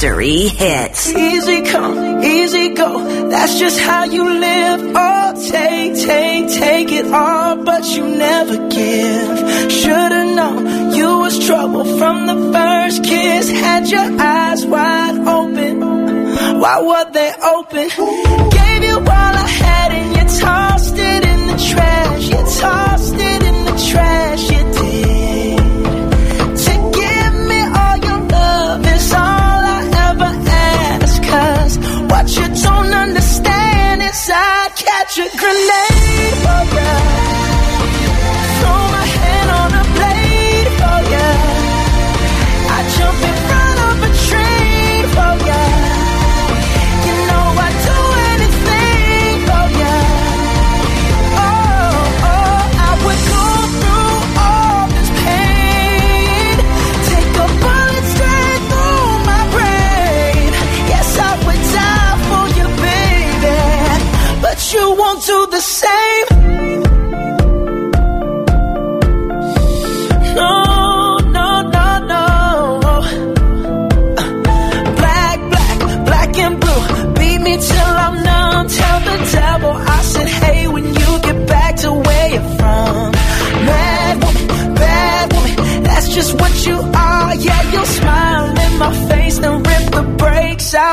History 0.00 0.48
hits. 0.48 1.12
Easy 1.14 1.60
come, 1.60 2.24
easy 2.24 2.70
go. 2.70 3.28
That's 3.28 3.58
just 3.58 3.78
how 3.78 4.04
you 4.04 4.24
live. 4.24 4.80
Oh, 4.96 5.46
take, 5.50 5.94
take, 5.94 6.48
take 6.48 6.90
it 6.90 7.04
all, 7.12 7.62
but 7.62 7.84
you 7.84 8.08
never 8.08 8.56
give. 8.70 9.70
Should've 9.70 10.36
known 10.36 10.94
you 10.94 11.18
was 11.18 11.44
trouble 11.44 11.84
from 11.98 12.24
the 12.24 12.50
first 12.50 13.04
kiss. 13.04 13.50
Had 13.50 13.90
your 13.90 14.08
eyes 14.18 14.64
wide 14.64 15.18
open. 15.28 15.80
Why 16.60 16.80
were 16.80 17.12
they 17.12 17.32
open? 17.56 17.88
Gave 18.56 18.82
you 18.82 18.96
all 19.00 19.34
I 19.44 19.48
had 19.64 19.92
and 19.92 20.16
you 20.16 20.40
tossed 20.40 20.94
it 20.96 21.24
in 21.32 21.40
the 21.46 21.58
trash. 21.74 22.28
You 22.30 22.58
tossed 22.58 23.16
it 23.16 23.29
relate. 35.50 35.89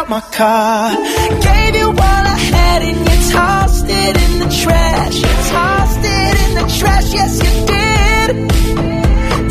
My 0.09 0.21
car. 0.31 0.91
Gave 0.95 1.75
you 1.75 1.87
all 1.87 2.23
I 2.35 2.37
had 2.51 2.81
and 2.81 2.97
you 2.97 3.31
tossed 3.31 3.85
it 3.87 4.15
in 4.25 4.39
the 4.39 4.49
trash. 4.61 5.15
You 5.15 5.33
tossed 5.51 5.99
it 5.99 6.33
in 6.43 6.51
the 6.59 6.65
trash, 6.77 7.13
yes, 7.13 7.33
you 7.43 7.51
did. 7.71 8.27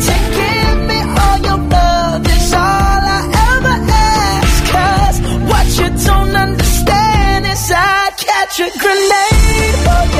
To 0.05 0.15
give 0.37 0.79
me 0.89 0.99
all 1.21 1.37
your 1.49 1.61
love 1.69 2.25
is 2.25 2.53
all 2.53 3.01
I 3.17 3.21
ever 3.53 3.75
ask. 3.91 4.57
Cause 4.73 5.17
what 5.51 5.67
you 5.79 5.89
don't 6.05 6.35
understand 6.35 7.45
is 7.45 7.71
I'd 7.71 8.13
catch 8.17 8.59
a 8.59 8.69
grenade 8.79 10.16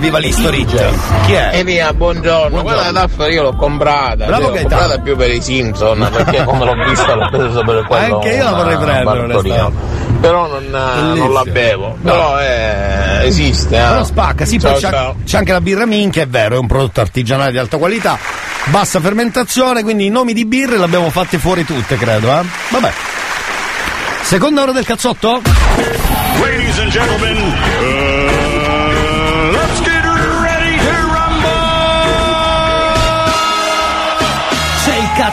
viva 0.00 0.18
l'History. 0.18 0.64
Chi 0.64 1.32
è? 1.32 1.50
Elia, 1.52 1.92
buongiorno. 1.92 2.62
Quella 2.62 2.90
taffa 2.92 3.28
io 3.28 3.42
l'ho 3.42 3.54
comprata. 3.54 4.24
Bravo 4.26 4.46
L'ho 4.48 4.52
Gaetano. 4.52 4.76
comprata 4.80 5.02
più 5.02 5.16
per 5.16 5.30
i 5.30 5.40
Simpson, 5.40 6.08
perché 6.12 6.42
quando 6.42 6.64
l'ho 6.64 6.84
vista 6.88 7.14
l'ho 7.14 7.28
presa 7.30 7.62
per 7.62 7.84
quello. 7.86 8.14
Anche 8.16 8.28
io 8.30 8.44
la 8.44 8.52
vorrei 8.52 8.76
prendere. 8.78 9.72
Però 10.20 10.46
non, 10.48 10.64
non 11.16 11.32
la 11.32 11.44
bevo. 11.44 11.96
No. 12.00 12.10
Però 12.12 12.40
eh, 12.40 13.26
esiste. 13.26 13.76
eh. 13.76 13.80
Però 13.80 14.04
spacca, 14.04 14.44
sì, 14.44 14.58
Ciao, 14.58 14.72
poi 14.72 14.80
c'è, 14.80 15.12
c'è 15.24 15.36
anche 15.38 15.52
la 15.52 15.60
birra 15.60 15.86
minchia, 15.86 16.22
è 16.22 16.26
vero, 16.28 16.56
è 16.56 16.58
un 16.58 16.66
prodotto 16.66 17.00
artigianale 17.00 17.52
di 17.52 17.58
alta 17.58 17.78
qualità, 17.78 18.18
bassa 18.66 19.00
fermentazione, 19.00 19.82
quindi 19.82 20.06
i 20.06 20.10
nomi 20.10 20.32
di 20.34 20.44
birre 20.44 20.76
le 20.76 20.84
abbiamo 20.84 21.08
fatte 21.10 21.38
fuori 21.38 21.64
tutte, 21.64 21.96
credo, 21.96 22.28
eh. 22.38 22.44
Vabbè. 22.68 22.92
Seconda 24.22 24.62
ora 24.62 24.72
del 24.72 24.84
cazzotto? 24.84 25.40
Ladies 26.40 26.78
and 26.78 26.90
gentlemen, 26.90 27.36
uh, 27.36 28.19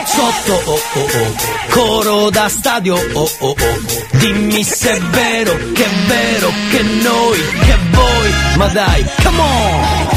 cazzotto, 0.08 0.72
oh 0.72 0.82
oh 0.94 1.02
oh, 1.02 1.36
coro 1.70 2.30
da 2.30 2.48
stadio, 2.48 2.96
oh 2.96 3.30
oh 3.40 3.50
oh. 3.50 3.56
Dimmi 4.12 4.64
se 4.64 4.92
è 4.92 5.00
vero, 5.02 5.56
che 5.74 5.84
è 5.86 5.90
vero, 6.08 6.52
che 6.72 6.82
noi, 6.82 7.40
che 7.66 7.78
voi, 7.92 8.34
ma 8.56 8.68
dai, 8.68 9.06
come 9.22 9.40
on! 9.40 10.17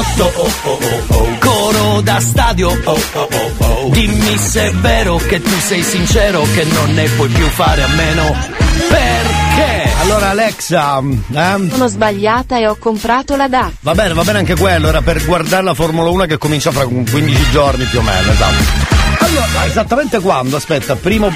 oh 0.00 0.32
oh 0.34 0.50
oh 0.62 0.78
oh. 1.08 1.38
Coro 1.38 2.00
da 2.00 2.20
stadio, 2.20 2.70
oh 2.70 3.00
oh 3.12 3.28
oh 3.30 3.52
oh. 3.58 3.88
Dimmi 3.90 4.38
se 4.38 4.68
è 4.68 4.72
vero 4.72 5.16
che 5.16 5.40
tu 5.40 5.58
sei 5.60 5.82
sincero, 5.82 6.42
che 6.54 6.64
non 6.64 6.92
ne 6.94 7.08
puoi 7.10 7.28
più 7.28 7.46
fare 7.46 7.82
a 7.82 7.88
meno 7.88 8.58
perché? 8.88 9.92
Allora 10.00 10.30
Alexa, 10.30 11.00
eh? 11.00 11.68
Sono 11.70 11.86
sbagliata 11.86 12.58
e 12.58 12.66
ho 12.66 12.76
comprato 12.76 13.36
la 13.36 13.48
DAF. 13.48 13.72
Va 13.80 13.94
bene, 13.94 14.14
va 14.14 14.22
bene 14.24 14.38
anche 14.38 14.56
quello, 14.56 14.88
era 14.88 15.02
per 15.02 15.24
guardare 15.24 15.62
la 15.62 15.74
Formula 15.74 16.08
1 16.08 16.24
che 16.24 16.38
comincia 16.38 16.70
fra 16.70 16.86
15 16.86 17.50
giorni 17.50 17.84
più 17.84 17.98
o 17.98 18.02
meno, 18.02 18.32
esatto. 18.32 18.88
Allora, 19.18 19.66
esattamente 19.66 20.18
quando? 20.20 20.56
Aspetta, 20.56 20.96
primo 20.96 21.30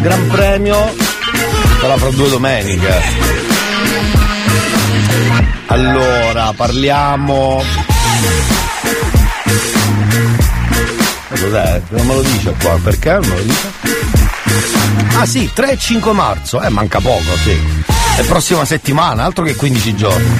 Gran 0.00 0.26
Premio 0.28 0.94
sarà 1.80 1.96
fra 1.96 2.10
due 2.10 2.28
domeniche. 2.28 3.02
Allora, 5.66 6.52
parliamo. 6.54 7.83
Ma 11.28 11.38
Cos'è? 11.38 11.82
Non 11.88 12.06
me 12.06 12.14
lo 12.14 12.22
dice 12.22 12.54
qua, 12.60 12.78
perché 12.82 13.12
non 13.12 13.28
me 13.28 13.36
lo 13.36 13.42
dice? 13.42 13.72
Ah 15.16 15.26
sì, 15.26 15.50
3 15.52 15.72
e 15.72 15.78
5 15.78 16.12
marzo, 16.12 16.60
eh 16.60 16.68
manca 16.68 17.00
poco, 17.00 17.36
sì. 17.42 17.58
È 18.16 18.22
prossima 18.22 18.64
settimana, 18.64 19.24
altro 19.24 19.44
che 19.44 19.56
15 19.56 19.96
giorni. 19.96 20.36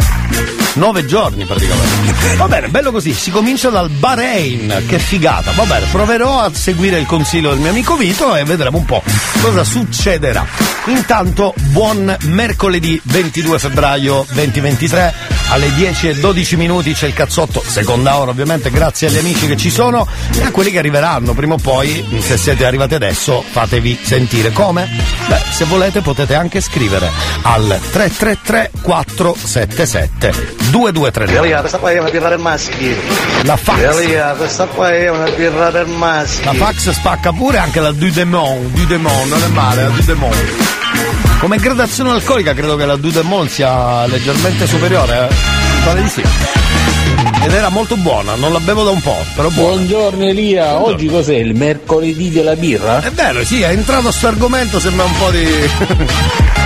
9 0.75 1.07
giorni 1.07 1.45
praticamente. 1.45 2.37
Va 2.37 2.49
bene, 2.49 2.69
bello 2.69 2.91
così, 2.91 3.13
si 3.13 3.31
comincia 3.31 3.69
dal 3.69 3.91
Bahrain, 3.91 4.85
che 4.87 4.99
figata. 4.99 5.53
Va 5.53 5.65
bene, 5.65 5.87
proverò 5.91 6.41
a 6.41 6.51
seguire 6.53 6.99
il 6.99 7.07
consiglio 7.07 7.51
del 7.51 7.59
mio 7.59 7.71
amico 7.71 7.97
Vito 7.97 8.35
e 8.37 8.45
vedremo 8.45 8.79
un 8.79 8.85
po' 8.85 9.03
cosa 9.41 9.65
succederà. 9.65 10.47
Intanto, 10.87 11.55
buon 11.57 12.15
mercoledì 12.23 13.01
22 13.05 13.59
febbraio 13.59 14.27
2023, 14.33 15.15
alle 15.51 15.73
10 15.75 16.09
e 16.09 16.15
12 16.17 16.57
minuti 16.57 16.93
c'è 16.93 17.07
il 17.07 17.15
cazzotto, 17.15 17.63
seconda 17.65 18.19
ora 18.19 18.31
ovviamente, 18.31 18.71
grazie 18.71 19.09
agli 19.09 19.19
amici 19.19 19.47
che 19.47 19.57
ci 19.57 19.71
sono 19.71 20.07
e 20.37 20.43
a 20.43 20.51
quelli 20.51 20.71
che 20.71 20.79
arriveranno 20.79 21.33
prima 21.33 21.55
o 21.55 21.59
poi, 21.59 22.19
se 22.21 22.37
siete 22.37 22.67
arrivati 22.67 22.95
adesso, 22.95 23.43
fatevi 23.49 23.99
sentire. 24.03 24.53
Come? 24.53 24.89
Beh, 25.29 25.41
se 25.53 25.65
volete 25.65 26.03
potete 26.03 26.35
anche 26.35 26.61
scrivere 26.61 27.11
al 27.43 27.64
333 27.67 28.71
477 28.83 30.33
2233. 30.71 31.39
Elia, 31.39 31.61
questa 31.61 31.79
qua 31.79 31.91
è 31.91 31.99
una 31.99 32.11
birra 32.11 32.29
per 32.29 32.39
maschi. 32.39 32.97
La 33.43 33.57
fax. 33.57 33.79
Elia, 33.79 34.35
questa 34.37 34.67
qua 34.67 34.93
è 34.93 35.09
una 35.09 35.31
birra 35.31 35.71
per 35.71 35.87
maschi. 35.87 36.45
La 36.45 36.55
fax 36.55 36.91
spacca 36.91 37.33
pure 37.33 37.59
anche 37.59 37.81
la 37.81 37.93
Dudemont, 37.93 38.71
Dudemont, 38.71 39.29
non 39.29 39.43
è 39.43 39.49
male, 39.49 39.83
la 39.83 39.89
Dudemont. 39.89 40.37
Come 41.41 41.59
gradazione 41.59 42.11
alcolica 42.11 42.55
credo 42.55 42.77
che 42.77 42.87
la 42.87 42.97
Dudemont 42.97 43.49
sia 43.49 44.07
leggermente 44.07 44.67
superiore, 44.67 45.29
eh? 45.29 45.35
Pare 45.85 46.03
di 46.03 46.09
sì. 46.09 46.23
Ed 47.45 47.53
era 47.53 47.69
molto 47.69 47.97
buona, 47.97 48.35
non 48.37 48.53
la 48.53 48.61
bevo 48.61 48.85
da 48.85 48.91
un 48.91 49.03
po', 49.03 49.23
però 49.35 49.51
buona. 49.51 49.75
Buongiorno 49.75 50.25
Elia, 50.25 50.81
oggi 50.81 51.07
cos'è? 51.09 51.35
Il 51.35 51.55
mercoledì 51.55 52.31
della 52.31 52.57
birra? 52.57 53.03
È 53.03 53.11
vero, 53.11 53.45
sì, 53.45 53.61
è 53.61 53.69
entrato 53.69 54.11
sto 54.11 54.29
argomento, 54.29 54.81
sembra 54.81 55.05
un 55.05 55.17
po' 55.19 55.31
di. 55.31 55.45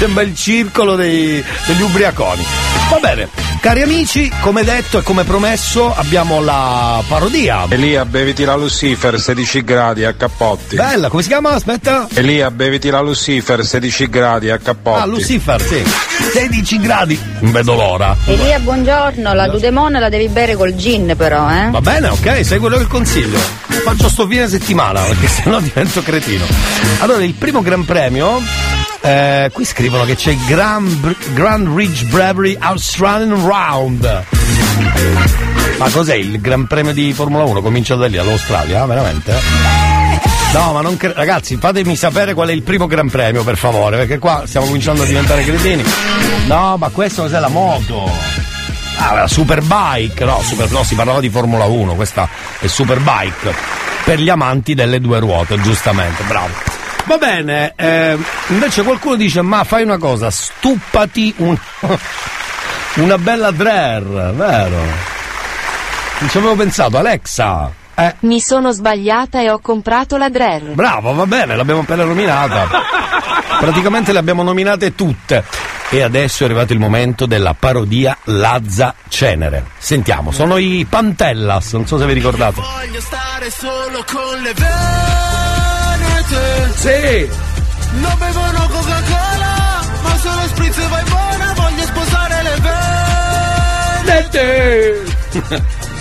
sembra 0.00 0.22
il 0.22 0.34
circolo 0.34 0.96
dei- 0.96 1.44
degli 1.66 1.82
ubriaconi. 1.82 2.42
Va 2.88 2.96
bene, 3.00 3.28
cari 3.60 3.82
amici, 3.82 4.32
come 4.40 4.64
detto 4.64 4.98
e 4.98 5.02
come 5.02 5.24
promesso, 5.24 5.94
abbiamo 5.94 6.40
la 6.40 7.02
parodia. 7.06 7.66
Elia, 7.68 8.06
beviti 8.06 8.44
la 8.44 8.56
Lucifer 8.56 9.20
16 9.20 9.62
gradi 9.62 10.04
a 10.06 10.14
cappotti. 10.14 10.76
Bella, 10.76 11.08
come 11.10 11.20
si 11.20 11.28
chiama? 11.28 11.50
Aspetta. 11.50 12.08
Elia, 12.14 12.50
beviti 12.50 12.88
la 12.88 13.00
Lucifer 13.02 13.62
16 13.62 14.08
gradi 14.08 14.48
a 14.48 14.56
cappotti. 14.56 15.00
Ah, 15.02 15.04
Lucifer, 15.04 15.60
sì. 15.60 15.82
16 16.32 16.80
gradi. 16.80 17.20
Non 17.40 17.52
vedo 17.52 17.74
l'ora. 17.74 18.16
Elia, 18.24 18.58
buongiorno, 18.58 19.34
la 19.34 19.48
Dudemon 19.48 19.92
la 19.92 20.08
devi 20.08 20.28
bere 20.28 20.56
col 20.56 20.74
gin 20.74 21.12
però, 21.14 21.48
eh? 21.50 21.68
Va 21.70 21.80
bene, 21.82 22.08
ok, 22.08 22.42
sei 22.44 22.58
quello 22.58 22.78
che 22.78 22.86
consiglio. 22.86 23.38
Faccio 23.84 24.08
sto 24.08 24.26
fine 24.26 24.48
settimana 24.48 25.02
perché 25.02 25.28
sennò 25.28 25.60
divento 25.60 26.02
cretino. 26.02 26.44
Allora, 27.00 27.22
il 27.22 27.34
primo 27.34 27.60
Gran 27.60 27.84
Premio. 27.84 28.40
Eh, 29.02 29.50
qui 29.52 29.64
scrivono 29.64 30.04
che 30.04 30.14
c'è 30.14 30.36
Grand, 30.46 31.16
Grand 31.32 31.74
Ridge 31.76 32.04
Brewery 32.06 32.56
Australian 32.58 33.46
Round. 33.46 34.24
Ma 35.78 35.88
cos'è 35.90 36.14
il 36.14 36.40
Gran 36.40 36.66
Premio 36.66 36.92
di 36.92 37.12
Formula 37.12 37.44
1? 37.44 37.62
Comincia 37.62 37.94
da 37.94 38.06
lì, 38.06 38.18
all'Australia, 38.18 38.84
veramente? 38.84 39.34
No, 40.52 40.72
ma 40.72 40.80
non 40.80 40.96
cre- 40.96 41.14
ragazzi, 41.14 41.56
fatemi 41.56 41.96
sapere 41.96 42.34
qual 42.34 42.48
è 42.48 42.52
il 42.52 42.62
primo 42.62 42.86
Gran 42.86 43.08
Premio, 43.08 43.44
per 43.44 43.56
favore, 43.56 43.96
perché 43.96 44.18
qua 44.18 44.42
stiamo 44.46 44.66
cominciando 44.66 45.02
a 45.02 45.06
diventare 45.06 45.44
cretini. 45.44 45.82
No, 46.46 46.76
ma 46.76 46.88
questo 46.88 47.22
cos'è 47.22 47.38
la 47.38 47.48
moto? 47.48 48.10
Ah, 48.98 49.14
la 49.14 49.28
Superbike, 49.28 50.24
no, 50.24 50.40
super, 50.42 50.70
no, 50.70 50.82
si 50.82 50.94
parlava 50.94 51.20
di 51.20 51.30
Formula 51.30 51.64
1, 51.64 51.94
questa 51.94 52.28
è 52.58 52.66
Superbike 52.66 53.54
per 54.04 54.18
gli 54.18 54.28
amanti 54.28 54.74
delle 54.74 55.00
due 55.00 55.20
ruote, 55.20 55.58
giustamente, 55.60 56.22
bravo. 56.24 56.79
Va 57.10 57.18
bene, 57.18 57.72
eh, 57.74 58.16
invece 58.50 58.84
qualcuno 58.84 59.16
dice, 59.16 59.42
ma 59.42 59.64
fai 59.64 59.82
una 59.82 59.98
cosa, 59.98 60.30
stuppati 60.30 61.34
un- 61.38 61.58
una 62.94 63.18
bella 63.18 63.50
Drer, 63.50 64.04
vero? 64.04 64.76
Non 66.20 66.28
ci 66.30 66.38
avevo 66.38 66.54
pensato, 66.54 66.98
Alexa. 66.98 67.68
Eh, 67.96 68.14
Mi 68.20 68.40
sono 68.40 68.70
sbagliata 68.70 69.40
e 69.40 69.50
ho 69.50 69.58
comprato 69.58 70.16
la 70.16 70.28
Drer. 70.28 70.62
bravo, 70.74 71.12
va 71.12 71.26
bene, 71.26 71.56
l'abbiamo 71.56 71.80
appena 71.80 72.04
nominata. 72.04 72.68
Praticamente 73.58 74.12
le 74.12 74.18
abbiamo 74.20 74.44
nominate 74.44 74.94
tutte. 74.94 75.42
E 75.88 76.02
adesso 76.02 76.44
è 76.44 76.46
arrivato 76.46 76.72
il 76.72 76.78
momento 76.78 77.26
della 77.26 77.56
parodia 77.58 78.16
Lazza 78.26 78.94
Cenere. 79.08 79.64
Sentiamo, 79.78 80.30
sono 80.30 80.58
i 80.58 80.86
Pantellas, 80.88 81.72
non 81.72 81.88
so 81.88 81.98
se 81.98 82.06
vi 82.06 82.12
ricordate. 82.12 82.60
Voglio 82.60 83.00
stare 83.00 83.50
solo 83.50 84.04
con 84.06 84.40
le 84.42 84.52
venete. 86.30 86.72
Sì. 86.76 87.28
Non 88.00 88.14
bevono 88.18 88.68
Coca-Cola, 88.68 89.80
ma 90.02 90.18
solo 90.18 90.40
spritz 90.48 90.78
e 90.78 90.86
vai 90.88 91.04
buona. 91.04 91.52
Voglio 91.54 91.82
sposare 91.82 92.42
le 92.42 92.60
venete. 94.04 95.02
Ti 95.32 95.42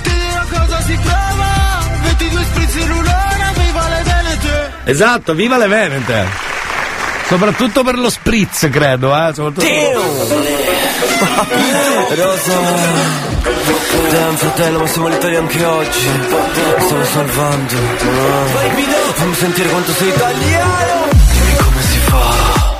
dirò 0.03 0.43
cosa 0.49 0.81
si 0.81 0.97
prova. 1.01 1.79
22 2.03 2.43
spritz 2.43 2.75
in 2.75 2.91
un'ora, 2.91 3.51
viva 3.55 3.87
le 3.89 4.03
venete. 4.03 4.71
Esatto, 4.85 5.33
viva 5.33 5.57
le 5.57 5.67
Venete! 5.67 6.47
Soprattutto 7.27 7.83
per 7.83 7.97
lo 7.99 8.09
spritz, 8.09 8.67
credo, 8.71 9.15
eh. 9.15 9.31
Soprattutto... 9.35 9.67
Rosa 12.15 12.59
Damn 14.09 14.35
fratello 14.35 14.79
ma 14.79 14.87
siamo 14.87 15.07
all'Italia 15.07 15.39
anche 15.39 15.63
oggi 15.63 16.07
Mi 16.07 16.81
Stavo 16.81 17.03
salvando 17.05 17.75
Ah. 17.75 18.98
Fammi 19.19 19.35
sentire 19.35 19.67
quanto 19.69 19.91
sei 19.91 20.07
italiano. 20.07 21.07
Dimmi 21.11 21.55
come 21.57 21.81
si 21.81 21.99
fa 22.07 22.75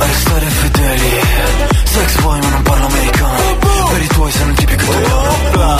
A 0.00 0.06
restare 0.06 0.46
fedeli? 0.46 1.20
Sex 1.84 2.20
boy 2.20 2.40
ma 2.40 2.48
non 2.48 2.62
parlo 2.62 2.86
americano. 2.86 3.58
Per 3.92 4.02
i 4.02 4.06
tuoi 4.08 4.32
sei 4.32 4.42
un 4.42 4.54
tipico 4.54 4.82
italiano. 4.82 5.36
Ah, 5.54 5.78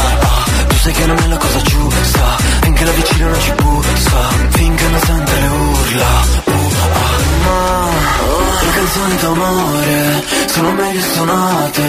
Tu 0.69 0.77
sai 0.77 0.93
che 0.93 1.07
non 1.07 1.19
è 1.19 1.27
la 1.27 1.37
cosa 1.37 1.61
giusta. 1.63 2.37
Finché 2.63 2.85
la 2.85 2.91
vicina 2.93 3.27
non 3.27 3.41
ci 3.41 3.53
bussa. 3.53 4.19
Finché 4.51 4.89
non 4.89 5.01
sente 5.01 5.33
le 5.41 5.47
urla. 5.49 6.11
Uh, 6.45 6.71
ah, 6.93 7.19
Ma 7.45 8.63
le 8.63 8.71
canzoni 8.73 9.17
d'amore 9.17 10.23
sono 10.47 10.71
meglio 10.73 11.03
suonate, 11.13 11.83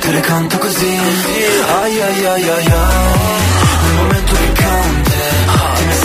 te 0.00 0.10
le 0.10 0.20
canto 0.20 0.58
così. 0.58 0.98
Ai 1.82 2.00
ai 2.00 2.26
ai 2.26 2.48
ai 2.48 2.48
ai, 2.48 2.64
nel 3.84 3.94
momento 3.94 4.34
piccante, 4.34 5.18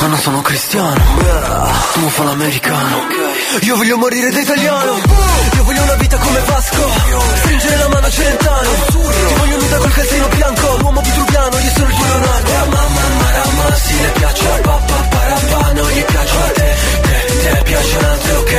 ma 0.00 0.06
non 0.06 0.18
sono 0.18 0.40
cristiano, 0.42 1.02
tu 1.92 2.08
fa 2.08 2.22
l'americano. 2.24 3.06
Io 3.62 3.76
voglio 3.76 3.96
morire 3.96 4.30
da 4.30 4.40
italiano, 4.40 4.96
io 5.54 5.64
voglio 5.64 5.82
una 5.82 5.94
vita 5.94 6.16
come 6.18 6.40
Vasco, 6.46 6.90
stringere 7.36 7.76
la 7.76 7.88
mano 7.88 8.06
a 8.06 8.10
Celentano, 8.10 8.70
ti 8.90 9.34
voglio 9.38 9.56
nuda 9.56 9.76
col 9.78 9.92
calzino 9.92 10.28
bianco, 10.28 10.76
l'uomo 10.78 11.00
vitruviano, 11.00 11.58
io 11.58 11.70
sono 11.74 11.88
il 11.88 11.94
tuo 11.94 12.04
Leonardo. 12.06 12.52
Mamma, 12.68 13.00
mamma, 13.32 13.74
sì 13.74 14.00
le 14.00 14.08
piace 14.10 14.46
a 14.46 14.58
papà, 14.60 14.94
parapà, 15.08 15.72
non 15.72 15.90
gli 15.90 16.04
piace 16.04 16.36
a 16.36 16.50
te, 16.52 16.76
te, 17.02 17.38
te 17.42 17.62
piacciono 17.64 18.08
altre, 18.08 18.32
ok, 18.36 18.52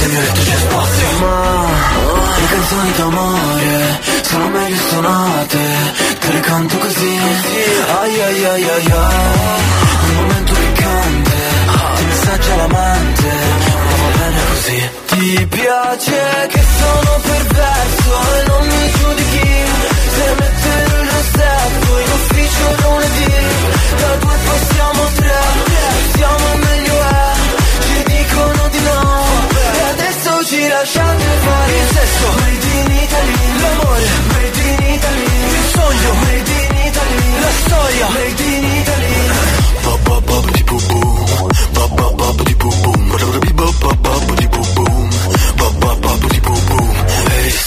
nel 0.00 0.10
mio 0.10 0.20
letto 0.20 0.40
c'è 0.42 0.56
spazio. 0.56 1.06
Ma 1.20 1.64
le 2.38 2.46
canzoni 2.46 2.92
d'amore 2.96 4.00
sono 4.22 4.48
meglio 4.48 4.76
suonate, 4.88 5.58
te 6.20 6.32
le 6.32 6.40
canto 6.40 6.76
così, 6.78 7.18
ai 8.00 8.20
ai 8.20 8.44
ai 8.44 8.68
ai 8.68 8.90
ai, 8.90 8.94
un 10.08 10.14
momento 10.16 10.54
piccante, 10.86 11.34
ti 11.96 12.04
messaggia 12.04 12.56
l'amante, 12.56 13.28
ma 13.28 13.96
va 13.96 14.08
bene 14.18 14.40
così. 14.48 14.90
Ti 15.06 15.46
piace 15.46 16.46
che 16.48 16.62
sono 16.78 17.20
perverso 17.22 18.12
e 18.34 18.46
non 18.46 18.66
mi 18.66 18.90
giudichi, 18.98 19.64
se 20.14 20.34
mettere 20.38 21.00
il 21.00 21.08
rossetto 21.10 21.98
in 21.98 22.10
ufficio 22.18 22.64
lunedì, 22.82 23.34
da 24.00 24.14
due 24.20 24.36
passiamo 24.46 25.02
tre, 25.16 25.40
siamo 26.14 26.46
meglio 26.56 26.96
è, 27.02 27.32
ci 27.86 28.02
dicono 28.04 28.68
di 28.68 28.80
no, 28.80 29.24
e 29.50 29.80
adesso 29.92 30.44
ci 30.44 30.68
lasciate 30.68 31.24
fare. 31.44 31.74
Il 31.76 31.88
sesso, 31.96 32.26
made 32.38 32.66
in 32.66 32.90
Italy, 33.02 33.34
l'amore, 33.60 34.08
made 34.32 34.60
in 34.60 34.94
Italy, 34.94 35.24
il 35.24 35.64
sogno, 35.74 36.12
made 36.22 36.50
in 36.50 36.76
Italy, 36.86 37.40
la 37.40 37.52
storia, 37.64 38.08
made 38.08 38.42
in 38.42 38.45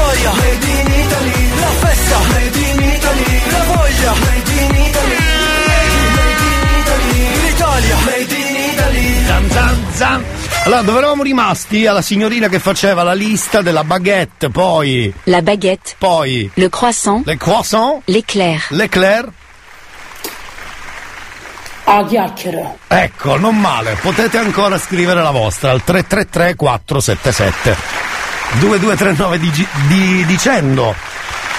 storia 0.00 0.32
Made 0.32 0.66
in 0.66 0.86
Italy, 0.86 1.60
la 1.60 1.66
festa 1.66 2.18
Made 2.18 2.58
in 2.58 2.82
Italy, 2.82 3.50
la 3.50 3.62
voglia 3.64 4.12
Made 4.14 4.52
in 4.52 4.74
Italy 4.86 5.16
Made 6.16 6.48
in 6.48 6.78
Italy, 6.80 7.42
l'Italia 7.42 7.96
Made 8.04 8.34
in 8.34 8.70
Italy 8.72 9.24
Zan, 9.26 9.50
zan, 9.50 9.86
zan. 9.92 10.24
Allora, 10.64 10.82
dove 10.82 10.98
eravamo 10.98 11.22
rimasti? 11.22 11.86
Alla 11.86 12.02
signorina 12.02 12.48
che 12.48 12.58
faceva 12.58 13.02
la 13.02 13.14
lista 13.14 13.62
della 13.62 13.82
baguette, 13.82 14.50
poi. 14.50 15.12
La 15.24 15.40
baguette. 15.40 15.94
Poi. 15.96 16.50
Le 16.54 16.68
croissant. 16.68 17.22
Le 17.24 17.36
croissant. 17.36 18.02
L'éclair. 18.04 18.66
L'éclair. 18.70 19.26
A 21.84 22.04
chiacchiera. 22.04 22.74
Ecco, 22.88 23.38
non 23.38 23.58
male. 23.58 23.96
Potete 24.00 24.36
ancora 24.36 24.78
scrivere 24.78 25.22
la 25.22 25.30
vostra 25.30 25.70
al 25.70 25.82
333 25.82 26.54
477 26.54 28.09
2239 28.58 29.38
di- 29.38 29.66
di- 29.86 30.24
dicendo 30.26 30.94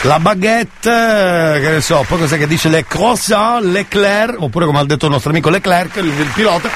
la 0.01 0.19
baguette, 0.19 0.89
eh, 0.89 1.59
che 1.61 1.69
ne 1.69 1.81
so, 1.81 2.03
poi 2.07 2.19
cos'è 2.19 2.37
che 2.37 2.47
dice 2.47 2.69
le 2.69 2.85
croissant, 2.85 3.63
l'éclair, 3.63 4.35
oppure 4.37 4.65
come 4.65 4.79
ha 4.79 4.83
detto 4.85 5.05
il 5.05 5.11
nostro 5.11 5.29
amico 5.29 5.49
Leclerc, 5.49 5.95
il, 5.97 6.05
il 6.07 6.31
pilota, 6.33 6.69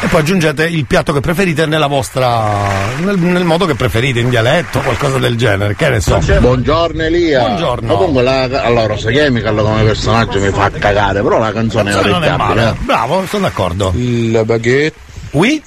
e 0.00 0.06
poi 0.06 0.20
aggiungete 0.20 0.64
il 0.66 0.84
piatto 0.84 1.12
che 1.14 1.20
preferite 1.20 1.64
nella 1.66 1.86
vostra, 1.86 2.68
nel, 2.98 3.18
nel 3.18 3.44
modo 3.44 3.64
che 3.66 3.74
preferite, 3.74 4.20
in 4.20 4.28
dialetto, 4.28 4.80
qualcosa 4.80 5.18
del 5.18 5.36
genere, 5.36 5.74
che 5.74 5.88
ne 5.88 6.00
so. 6.00 6.18
Buongiorno 6.18 7.02
Elia. 7.02 7.40
Buongiorno. 7.40 7.96
Comunque 7.96 8.22
la, 8.22 8.42
allora 8.42 8.86
Rosa 8.86 9.10
Chemical 9.10 9.56
come 9.56 9.82
personaggio 9.82 10.38
mi 10.38 10.50
fa 10.50 10.70
cagare, 10.70 11.20
però 11.22 11.38
la 11.38 11.52
canzone 11.52 11.90
è 11.90 11.94
non 11.94 12.04
è 12.04 12.08
orecchiabile. 12.16 12.36
male. 12.36 12.76
Bravo, 12.80 13.26
sono 13.26 13.42
d'accordo. 13.44 13.92
La 13.96 14.44
baguette. 14.44 14.98
Oui. 15.32 15.60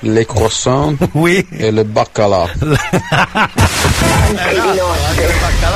Le 0.00 0.24
croissant. 0.24 0.94
Oui. 1.12 1.46
E 1.50 1.70
le 1.70 1.84
baccalà. 1.84 2.42
Anche 2.42 2.60
di 4.50 4.76
notte 4.76 5.34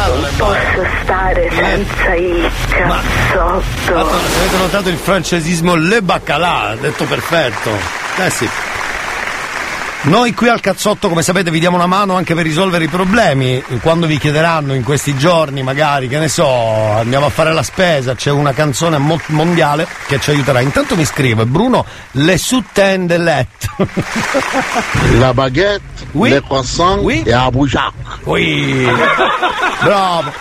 non 0.09 0.29
posso 0.37 0.87
stare 1.03 1.51
senza 1.51 2.15
il 2.15 2.51
cazzotto. 2.69 3.63
Se 3.87 3.93
avete 3.93 4.57
notato 4.59 4.89
il 4.89 4.97
francesismo 4.97 5.75
le 5.75 6.03
baccalà, 6.03 6.77
detto 6.79 7.05
perfetto. 7.05 7.71
Eh 8.19 8.31
sì. 8.31 8.49
Noi 10.03 10.33
qui 10.33 10.49
al 10.49 10.61
cazzotto, 10.61 11.11
come 11.11 11.21
sapete, 11.21 11.51
vi 11.51 11.61
diamo 11.61 11.77
una 11.77 11.87
mano 11.87 12.17
anche 12.17 12.35
per 12.35 12.45
risolvere 12.45 12.85
i 12.85 12.89
problemi. 12.89 13.63
Quando 13.83 14.07
vi 14.07 14.17
chiederanno 14.17 14.73
in 14.75 14.83
questi 14.83 15.15
giorni, 15.15 15.63
magari, 15.63 16.09
che 16.09 16.19
ne 16.19 16.29
so, 16.29 16.49
andiamo 16.49 17.27
a 17.27 17.29
fare 17.29 17.53
la 17.53 17.63
spesa, 17.63 18.15
c'è 18.15 18.31
una 18.31 18.53
canzone 18.55 18.97
mo- 18.97 19.21
mondiale 19.27 19.87
che 20.07 20.19
ci 20.19 20.31
aiuterà. 20.31 20.61
Intanto 20.61 20.97
mi 20.97 21.05
scrive 21.05 21.45
Bruno 21.45 21.85
Le 22.13 22.39
soutien 22.39 23.07
de 23.07 23.19
let. 23.19 23.49
La 25.19 25.35
baguette, 25.35 25.83
le 26.13 26.43
croissant 26.43 27.07
e 27.09 27.23
la 27.31 27.51
bouchac. 27.51 27.93
Oui. 28.25 28.89
Bravo. 29.83 30.33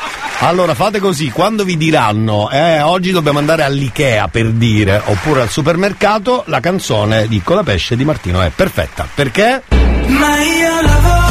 Allora 0.42 0.74
fate 0.74 1.00
così, 1.00 1.32
quando 1.32 1.66
vi 1.66 1.76
diranno 1.76 2.50
eh, 2.50 2.80
oggi 2.82 3.12
dobbiamo 3.12 3.40
andare 3.40 3.64
all'Ikea 3.64 4.30
per 4.30 4.52
dire, 4.52 5.02
oppure 5.04 5.42
al 5.42 5.50
supermercato, 5.50 6.44
la 6.48 6.62
canzone 6.62 7.28
di 7.28 7.42
Colapesce 7.44 7.98
di 7.98 8.06
Martino 8.06 8.42
è 8.42 8.50
perfetta. 8.54 9.06
Perché? 9.14 9.64
Ma 9.70 10.42
io 10.42 10.82
lavoro 10.82 11.28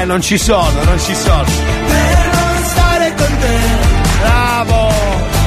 Eh, 0.00 0.04
non 0.04 0.20
ci 0.20 0.36
sono, 0.36 0.82
non 0.84 1.00
ci 1.00 1.14
sono. 1.14 1.42
per 1.44 2.30
non 2.32 2.64
stare 2.64 3.14
con 3.16 3.36
te. 3.40 3.58
Bravo! 4.20 4.92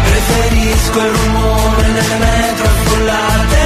Preferisco 0.04 1.00
il 1.00 1.12
rumore 1.12 1.84
delle 1.94 2.16
metro 2.18 2.66
affollate 2.66 3.57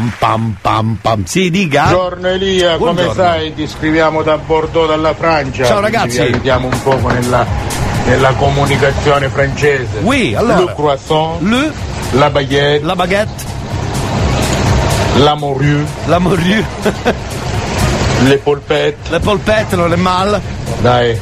Pam 0.00 0.12
pam 0.18 0.56
Pam 0.62 0.98
pam. 1.02 1.24
Sì, 1.24 1.50
dica. 1.50 1.82
Buongiorno 1.88 2.28
Elia, 2.28 2.76
come 2.78 2.92
Buongiorno. 3.02 3.22
sai 3.22 3.54
ti 3.54 3.66
scriviamo 3.66 4.22
da 4.22 4.38
Bordeaux 4.38 4.88
dalla 4.88 5.12
Francia. 5.14 5.66
Ciao, 5.66 5.80
ragazzi. 5.80 6.16
Vi 6.16 6.26
aiutiamo 6.26 6.68
un 6.68 6.82
poco 6.82 7.08
nella, 7.08 7.44
nella 8.06 8.32
comunicazione 8.32 9.28
francese. 9.28 9.98
Oui, 10.00 10.34
allora. 10.34 10.60
Le 10.60 10.72
croissant. 10.74 11.40
Le. 11.42 11.70
La 12.12 12.30
baguette. 12.30 12.84
La 12.84 12.94
baguette. 12.96 13.44
La 15.16 15.34
morue. 15.34 15.84
La 16.06 16.18
morue. 16.18 16.64
Le 18.24 18.38
polpette. 18.38 19.10
Le 19.10 19.20
polpette, 19.20 19.76
non 19.76 19.92
è 19.92 19.96
mal. 19.96 20.40
Dai. 20.80 21.18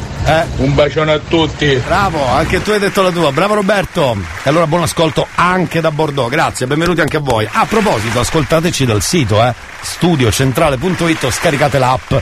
Un 0.56 0.74
bacione 0.74 1.12
a 1.12 1.18
tutti. 1.18 1.80
Bravo, 1.86 2.26
anche 2.26 2.62
tu 2.62 2.70
hai 2.70 2.78
detto 2.78 3.00
la 3.00 3.10
tua. 3.10 3.32
Bravo 3.32 3.54
Roberto. 3.54 4.16
E 4.42 4.48
allora 4.48 4.66
buon 4.66 4.82
ascolto 4.82 5.26
anche 5.34 5.80
da 5.80 5.90
Bordeaux. 5.90 6.28
Grazie, 6.28 6.66
benvenuti 6.66 7.00
anche 7.00 7.16
a 7.16 7.20
voi. 7.20 7.48
A 7.50 7.64
proposito, 7.64 8.20
ascoltateci 8.20 8.84
dal 8.84 9.00
sito, 9.00 9.42
eh, 9.42 9.54
studiocentrale.it 9.80 11.24
o 11.24 11.30
scaricate 11.30 11.78
l'app 11.78 12.12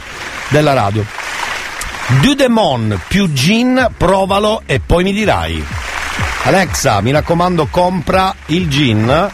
della 0.48 0.72
radio. 0.72 1.04
Dudemon 2.20 3.00
più 3.08 3.32
gin, 3.32 3.90
provalo 3.96 4.62
e 4.66 4.78
poi 4.78 5.02
mi 5.02 5.12
dirai. 5.12 5.64
Alexa, 6.44 7.00
mi 7.00 7.10
raccomando, 7.10 7.66
compra 7.68 8.32
il 8.46 8.68
gin. 8.68 9.30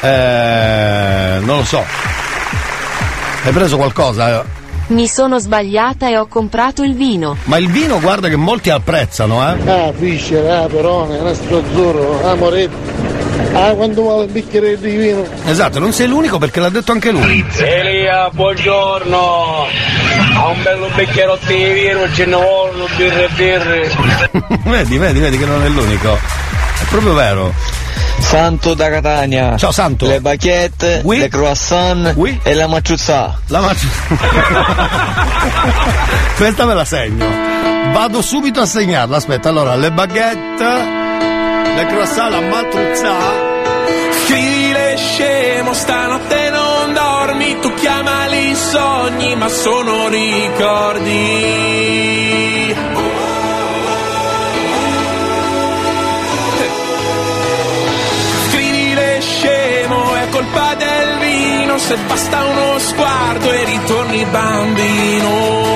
Eh, 0.00 1.38
non 1.42 1.58
lo 1.58 1.64
so. 1.64 1.84
Hai 3.44 3.52
preso 3.52 3.76
qualcosa? 3.76 4.55
Mi 4.88 5.08
sono 5.08 5.40
sbagliata 5.40 6.08
e 6.08 6.16
ho 6.16 6.26
comprato 6.26 6.84
il 6.84 6.94
vino. 6.94 7.36
Ma 7.44 7.56
il 7.56 7.68
vino 7.68 7.98
guarda 7.98 8.28
che 8.28 8.36
molti 8.36 8.70
apprezzano, 8.70 9.42
eh? 9.42 9.68
Ah, 9.68 9.92
Fischer, 9.92 10.48
ah, 10.48 10.66
Perone, 10.66 11.18
Nastro 11.18 11.58
Azzurro, 11.58 12.24
ah, 12.24 12.34
Moretti. 12.36 12.74
Ah, 13.52 13.74
quando 13.74 14.02
vuole 14.02 14.26
un 14.26 14.32
bicchiere 14.32 14.78
di 14.78 14.96
vino. 14.96 15.24
Esatto, 15.46 15.80
non 15.80 15.92
sei 15.92 16.06
l'unico 16.06 16.38
perché 16.38 16.60
l'ha 16.60 16.68
detto 16.68 16.92
anche 16.92 17.10
lui. 17.10 17.44
Elia, 17.58 18.30
buongiorno! 18.30 19.66
Ha 20.34 20.48
un 20.48 20.62
bello 20.62 20.88
bicchierotto 20.94 21.46
di 21.46 21.64
vino, 21.72 22.12
ce 22.12 22.24
ne 22.26 22.36
vogliono 22.36 22.86
birre 22.96 23.24
e 23.24 23.28
birre. 23.34 23.90
vedi, 24.70 24.98
vedi, 24.98 25.18
vedi 25.18 25.38
che 25.38 25.46
non 25.46 25.64
è 25.64 25.68
l'unico. 25.68 26.14
È 26.14 26.84
proprio 26.88 27.14
vero. 27.14 27.52
Santo 28.18 28.74
da 28.74 28.90
Catania. 28.90 29.56
Ciao 29.56 29.72
Santo. 29.72 30.06
Le 30.06 30.20
baguette, 30.20 31.02
le 31.04 31.28
croissant 31.28 32.14
e 32.42 32.54
la 32.54 32.66
maciuzzà. 32.66 33.38
La 33.48 33.60
Questa 36.36 36.64
me 36.66 36.74
la 36.74 36.84
segno. 36.84 37.26
Vado 37.92 38.20
subito 38.22 38.60
a 38.60 38.66
segnarla. 38.66 39.16
Aspetta, 39.16 39.48
allora, 39.48 39.74
le 39.76 39.90
baguette, 39.92 40.64
le 41.74 41.86
croissant, 41.86 42.30
la 42.30 42.40
matruzza. 42.40 43.14
Stile 44.24 44.96
scemo, 44.96 45.72
stanotte 45.72 46.50
non 46.50 46.92
dormi, 46.92 47.58
tu 47.60 47.72
chiamali 47.74 48.54
sogni, 48.54 49.36
ma 49.36 49.48
sono 49.48 50.08
ricordi. 50.08 51.46
Colpa 60.36 60.74
del 60.74 61.18
vino, 61.18 61.78
se 61.78 61.96
basta 62.06 62.44
uno 62.44 62.78
sguardo 62.78 63.50
e 63.52 63.64
ritorni 63.64 64.24
bambino. 64.26 65.74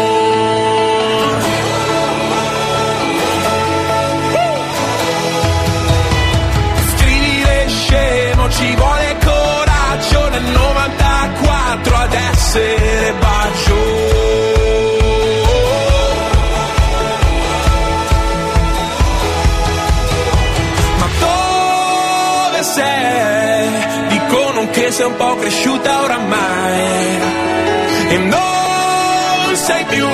ci 8.51 8.75
vuole 8.75 9.17
coraggio 9.25 10.29
nel 10.29 10.43
94 10.43 11.95
ad 11.95 12.13
essere 12.13 13.15
bacio 13.21 14.10
sei 25.01 25.09
un 25.09 25.17
po' 25.17 25.35
cresciuta 25.37 26.03
oramai. 26.03 27.19
E 28.11 28.19
non 28.19 29.57
sei 29.57 29.85
più 29.85 30.07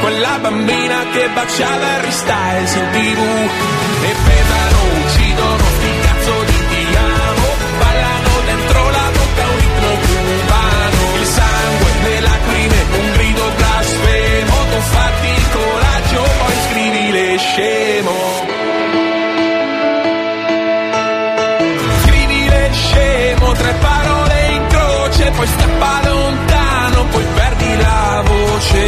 quella 0.00 0.38
bambina 0.38 0.98
che 1.12 1.28
baciava 1.34 1.86
Harry 1.94 2.12
Styles 2.12 2.74
in 2.74 2.88
tv. 2.92 3.20
E 4.08 4.14
pesano, 4.26 4.78
uccidono 5.02 5.64
sti 5.76 5.92
cazzo 6.06 6.34
di 6.48 6.58
ti 6.70 6.84
amo 6.96 7.48
ballano 7.80 8.32
dentro 8.46 8.90
la 8.90 9.08
bocca 9.16 9.44
un 9.50 9.58
ritmo 9.58 9.90
cubano. 10.06 11.00
Il 11.20 11.26
sangue, 11.26 11.90
le 12.04 12.20
lacrime, 12.20 12.78
un 13.00 13.12
grido 13.14 13.50
blasfemo. 13.56 14.54
Tu 14.70 14.80
fatti 14.94 15.26
il 15.26 15.46
coraggio 15.58 16.22
poi 16.38 16.56
scrivile 16.68 17.38
scemo 17.38 18.61
poi 25.42 25.46
scappa 25.48 26.00
lontano 26.08 27.04
poi 27.06 27.24
perdi 27.34 27.76
la 27.76 28.22
voce. 28.24 28.84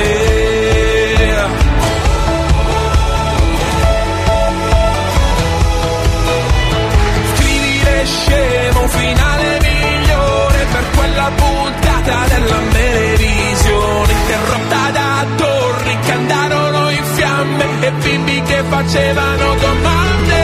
Scrivile 7.34 8.06
scemo 8.06 8.80
un 8.82 8.88
finale 8.88 9.58
migliore 9.62 10.66
per 10.70 10.84
quella 10.96 11.30
puntata 11.34 12.26
della 12.28 12.60
televisione. 12.70 14.12
Interrotta 14.12 14.90
da 14.92 15.26
torri 15.36 15.98
che 16.04 16.12
andarono 16.12 16.90
in 16.90 17.04
fiamme 17.04 17.64
e 17.80 17.90
bimbi 17.90 18.42
che 18.42 18.62
facevano 18.68 19.54
domande. 19.56 20.42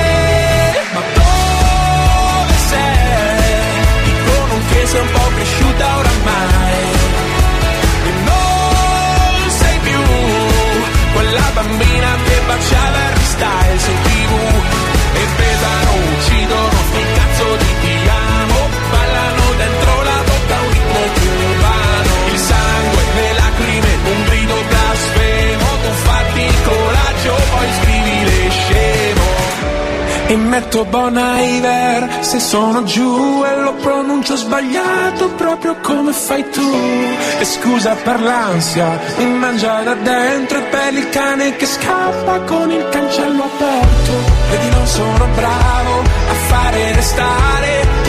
Ma 0.92 1.02
dove 1.14 2.54
sei? 2.68 4.04
dicono 4.04 4.54
che 4.70 4.86
sei 4.86 5.00
un 5.00 5.10
po' 5.12 5.29
quella 11.80 12.16
bambina 12.16 12.16
che 12.24 12.40
baciava 12.46 12.98
Harry 12.98 13.24
Styles 13.24 14.09
e 30.30 30.36
metto 30.36 30.84
Bon 30.84 31.16
Iver 31.16 32.18
se 32.20 32.38
sono 32.38 32.84
giù 32.84 33.42
e 33.44 33.60
lo 33.62 33.74
pronuncio 33.74 34.36
sbagliato 34.36 35.28
proprio 35.30 35.74
come 35.82 36.12
fai 36.12 36.48
tu. 36.50 36.70
E 37.40 37.44
scusa 37.44 37.96
per 37.96 38.20
l'ansia 38.20 38.96
mi 39.18 39.26
mangia 39.26 39.82
da 39.82 39.94
dentro 39.94 40.58
e 40.58 40.62
per 40.62 40.94
il 40.94 41.08
cane 41.08 41.56
che 41.56 41.66
scappa 41.66 42.42
con 42.42 42.70
il 42.70 42.88
cancello 42.90 43.42
aperto. 43.42 44.12
Vedi 44.50 44.70
non 44.70 44.86
sono 44.86 45.26
bravo 45.34 45.98
a 46.00 46.34
fare 46.46 46.92
restare 46.92 47.99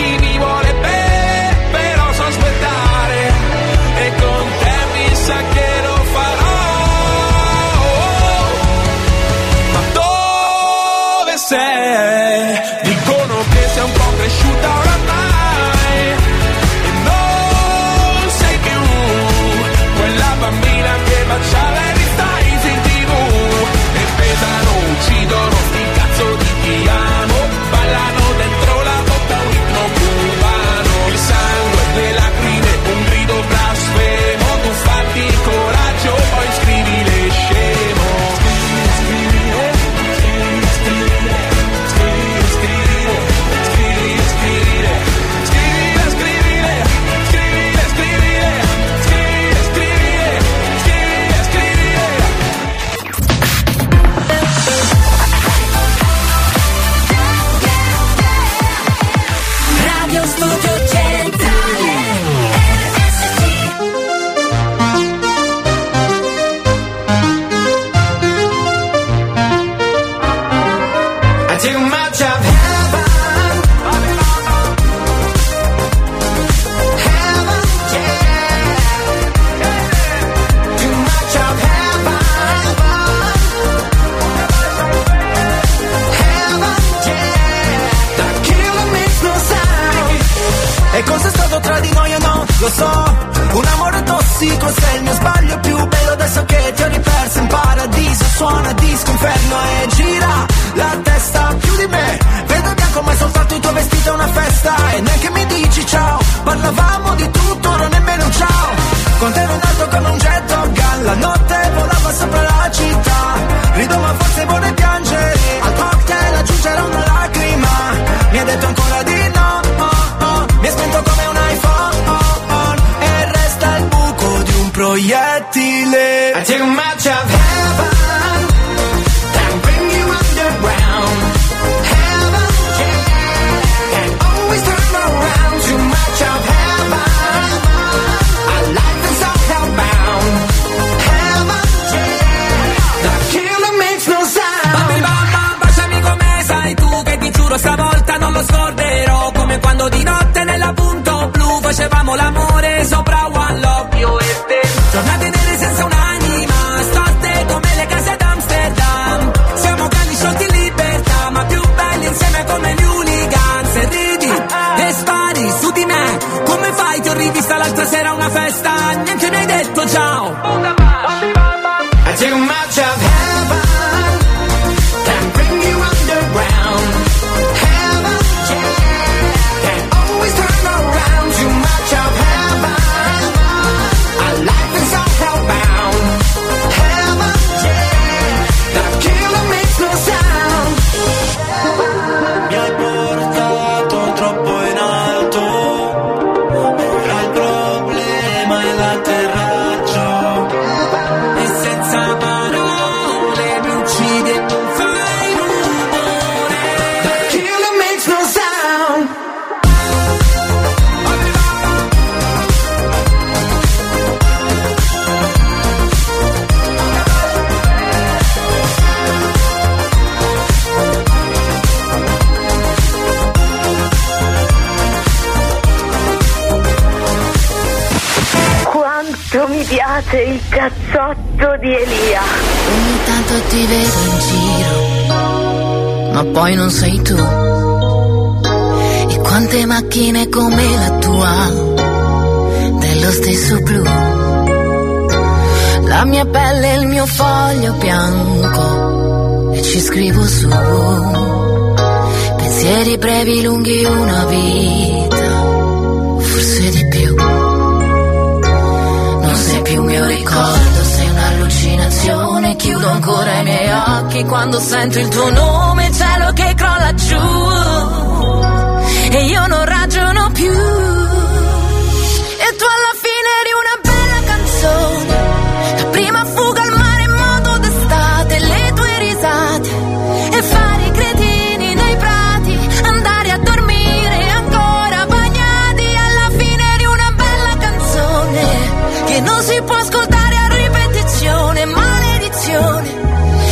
non 289.23 289.41
si 289.41 289.61
può 289.65 289.75
ascoltare 289.75 290.35
a 290.35 290.47
ripetizione, 290.47 291.65
maledizione. 291.65 292.89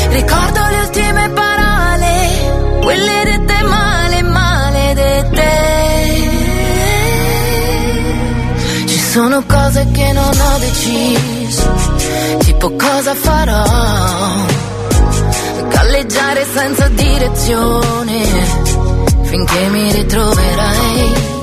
Ricordo 0.10 0.60
le 0.70 0.78
ultime 0.78 1.30
parole, 1.30 2.80
quelle 2.82 3.24
dette 3.24 3.62
male, 3.64 4.22
maledette. 4.24 5.52
Ci 8.86 9.00
sono 9.00 9.44
cose 9.46 9.88
che 9.92 10.12
non 10.14 10.40
ho 10.40 10.58
deciso, 10.60 11.74
tipo 12.40 12.72
cosa 12.76 13.14
farò. 13.16 13.64
Galleggiare 15.70 16.46
senza 16.54 16.88
direzione, 16.90 18.24
finché 19.24 19.68
mi 19.70 19.92
ritroverai. 19.92 21.38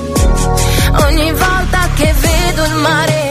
Ogni 1.05 1.31
volta 1.31 1.89
che 1.95 2.13
vedo 2.19 2.65
il 2.65 2.73
mare 2.75 3.26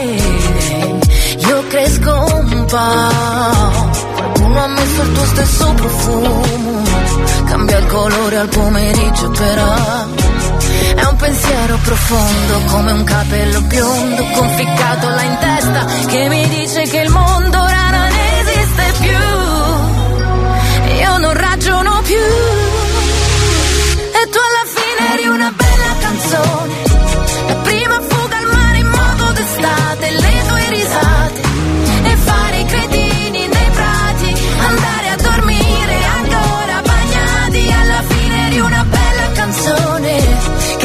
stampa 2.67 3.71
Qualcuno 4.15 4.63
ha 4.63 4.67
messo 4.67 5.01
il 5.01 5.11
tuo 5.13 5.25
stesso 5.25 5.73
profumo. 5.73 6.41
Cambia 7.45 7.77
il 7.77 7.85
colore 7.87 8.37
al 8.37 8.49
pomeriggio 8.49 9.29
però 9.29 9.73
È 10.95 11.03
un 11.03 11.15
pensiero 11.15 11.77
profondo 11.83 12.59
come 12.67 12.91
un 12.91 13.03
capello 13.03 13.61
biondo 13.61 14.23
Conficcato 14.33 15.09
là 15.09 15.21
in 15.21 15.37
testa 15.39 15.85
che 16.07 16.27
mi 16.29 16.47
dice 16.49 16.81
che 16.83 16.99
il 16.99 17.09
mondo 17.09 17.57
rara 17.57 18.07
non 18.07 18.17
esiste 18.39 18.93
più. 18.99 19.17
Io 20.99 21.17
non 21.17 21.33
ragiono 21.33 22.01
più. 22.03 22.15
E 24.19 24.29
tu 24.29 24.37
alla 24.47 24.65
fine 24.75 25.13
eri 25.13 25.27
una 25.27 25.53
bella 25.55 25.95
canzone. 25.99 26.73
La 27.47 27.55
prima 27.55 28.01
fuga 28.01 28.37
al 28.37 28.45
mare 28.45 28.77
in 28.77 28.87
modo 28.87 29.31
d'estate 29.33 30.11
Le 30.11 30.45
tue 30.47 30.69
risate. 30.69 31.56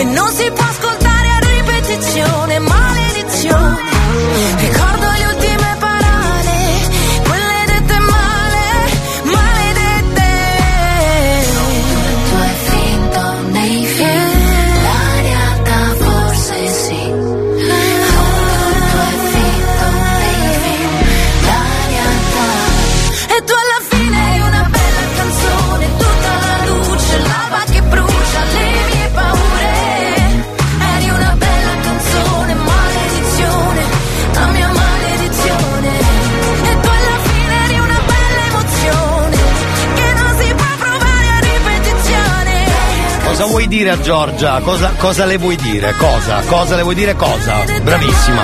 che 0.03 0.05
non 0.05 0.29
si 0.33 0.51
può 0.51 0.65
ascoltare 0.65 1.29
a 1.29 1.39
ripetizione, 1.39 2.59
maledizione. 2.59 3.81
Dire 43.66 43.90
a 43.90 44.01
Giorgia? 44.01 44.60
Cosa, 44.60 44.93
cosa 44.98 45.24
le 45.24 45.36
vuoi 45.36 45.56
dire? 45.56 45.94
Cosa? 45.97 46.43
Cosa 46.47 46.77
le 46.77 46.82
vuoi 46.82 46.94
dire? 46.94 47.16
Cosa? 47.16 47.64
Bravissima. 47.82 48.43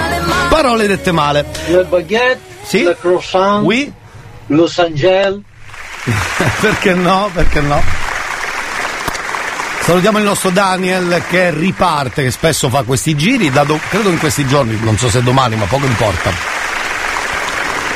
Parole 0.48 0.86
dette 0.88 1.12
male. 1.12 1.44
Le 1.68 1.84
baguette, 1.84 2.40
Sì? 2.64 2.82
le 2.82 2.96
croissant, 3.00 3.64
Oui? 3.64 3.92
Los 4.48 4.76
Angeles. 4.78 5.40
Perché 6.60 6.94
no? 6.94 7.30
Perché 7.32 7.60
no? 7.60 7.80
Salutiamo 9.82 10.18
il 10.18 10.24
nostro 10.24 10.50
Daniel 10.50 11.22
che 11.28 11.50
riparte, 11.50 12.22
che 12.24 12.30
spesso 12.30 12.68
fa 12.68 12.82
questi 12.82 13.16
giri, 13.16 13.50
da 13.50 13.64
do- 13.64 13.78
credo 13.88 14.10
in 14.10 14.18
questi 14.18 14.46
giorni, 14.46 14.78
non 14.82 14.98
so 14.98 15.08
se 15.08 15.22
domani, 15.22 15.54
ma 15.56 15.64
poco 15.66 15.86
importa. 15.86 16.30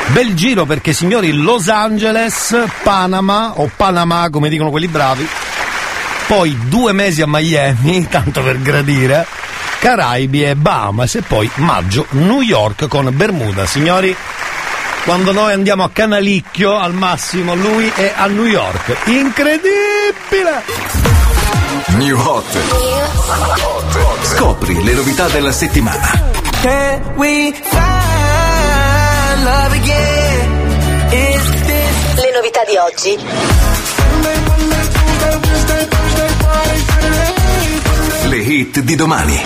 Bel 0.07 0.35
giro 0.35 0.65
perché 0.67 0.93
signori 0.93 1.33
Los 1.33 1.69
Angeles, 1.69 2.57
Panama 2.83 3.55
o 3.57 3.71
Panama 3.77 4.29
come 4.31 4.49
dicono 4.49 4.71
quelli 4.71 4.89
bravi, 4.89 5.27
poi 6.27 6.57
due 6.69 6.93
mesi 6.93 7.23
a 7.23 7.27
Miami, 7.27 8.07
tanto 8.11 8.43
per 8.43 8.61
gradire, 8.61 9.27
Caraibi 9.79 10.45
e 10.45 10.55
Bahamas 10.55 11.17
e 11.17 11.23
poi 11.23 11.51
maggio 11.57 12.07
New 12.11 12.41
York 12.41 12.87
con 12.89 13.09
Bermuda. 13.13 13.67
Signori, 13.67 14.15
quando 15.05 15.33
noi 15.33 15.53
andiamo 15.53 15.83
a 15.83 15.91
Canalicchio 15.91 16.77
al 16.79 16.95
massimo, 16.95 17.55
lui 17.55 17.91
è 17.95 18.13
a 18.17 18.27
New 18.27 18.45
York. 18.45 18.97
Incredibile! 19.07 20.63
New 21.97 22.19
Hot. 22.19 22.45
Scopri 24.23 24.83
le 24.83 24.95
novità 24.95 25.27
della 25.29 25.53
settimana. 25.53 26.31
Can 26.63 27.15
we 27.17 27.53
find 27.53 29.43
love 29.43 29.77
again? 29.77 31.11
Is 31.11 31.51
this 31.67 32.23
Le 32.23 32.33
novità 32.33 32.65
di 32.65 32.77
oggi. 32.77 33.82
Le 38.33 38.39
hit 38.39 38.81
di 38.81 38.95
domani. 38.97 39.39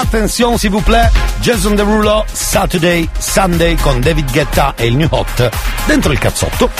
Attenzione 0.00 0.56
s'il 0.56 0.70
vous 0.70 0.80
plaît, 0.80 1.10
Jason 1.42 1.72
Derulo, 1.72 2.24
Saturday, 2.32 3.06
Sunday 3.18 3.76
con 3.76 4.00
David 4.00 4.32
Guetta 4.32 4.72
e 4.76 4.86
il 4.86 4.96
New 4.96 5.08
Hot. 5.10 5.50
Dentro 5.84 6.10
il 6.10 6.18
cazzotto. 6.18 6.70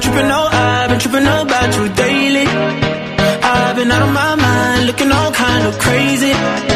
Tripping, 0.00 0.14
been 0.14 0.57
tripping 1.10 1.26
about 1.26 1.76
you 1.76 1.88
daily. 1.94 2.46
I've 2.46 3.76
been 3.76 3.90
out 3.90 4.02
of 4.02 4.12
my 4.12 4.34
mind, 4.34 4.86
looking 4.86 5.10
all 5.10 5.32
kind 5.32 5.66
of 5.66 5.78
crazy. 5.78 6.67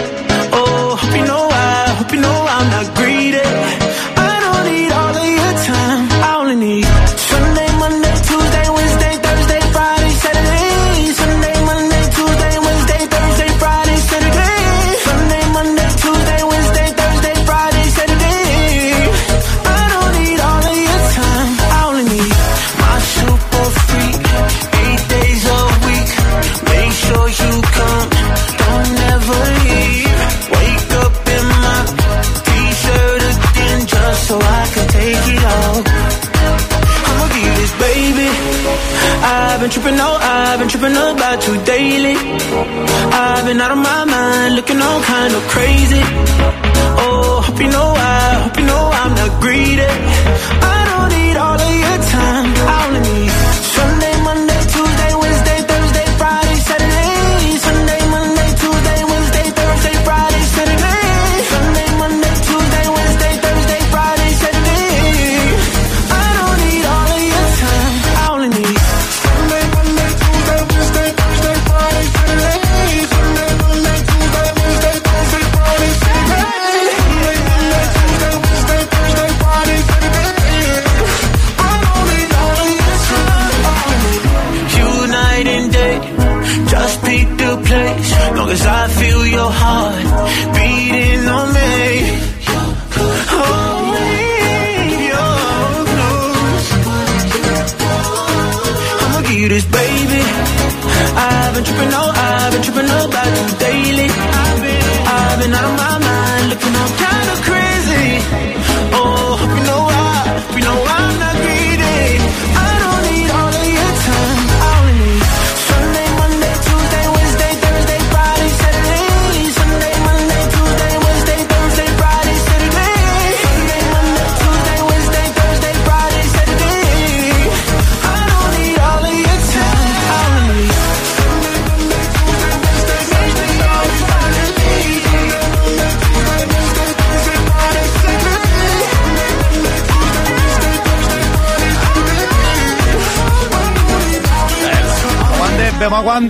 Tripping, 39.72 39.98
oh, 40.00 40.18
I've 40.20 40.58
been 40.58 40.68
tripping 40.68 40.92
about 40.92 41.40
you 41.48 41.54
daily. 41.64 42.14
I've 42.14 43.44
been 43.46 43.58
out 43.58 43.72
of 43.72 43.78
my 43.78 44.04
mind, 44.04 44.56
looking 44.56 44.80
all 44.82 45.00
kind 45.02 45.32
of 45.34 45.42
crazy. 45.48 46.02
Oh, 47.04 47.40
hope 47.46 47.58
you 47.58 47.70
know 47.70 47.88
I, 47.96 48.42
hope 48.44 48.58
you 48.58 48.66
know 48.66 48.90
I'm 48.92 49.14
not 49.14 49.40
greedy. 49.40 49.88
I 50.76 50.81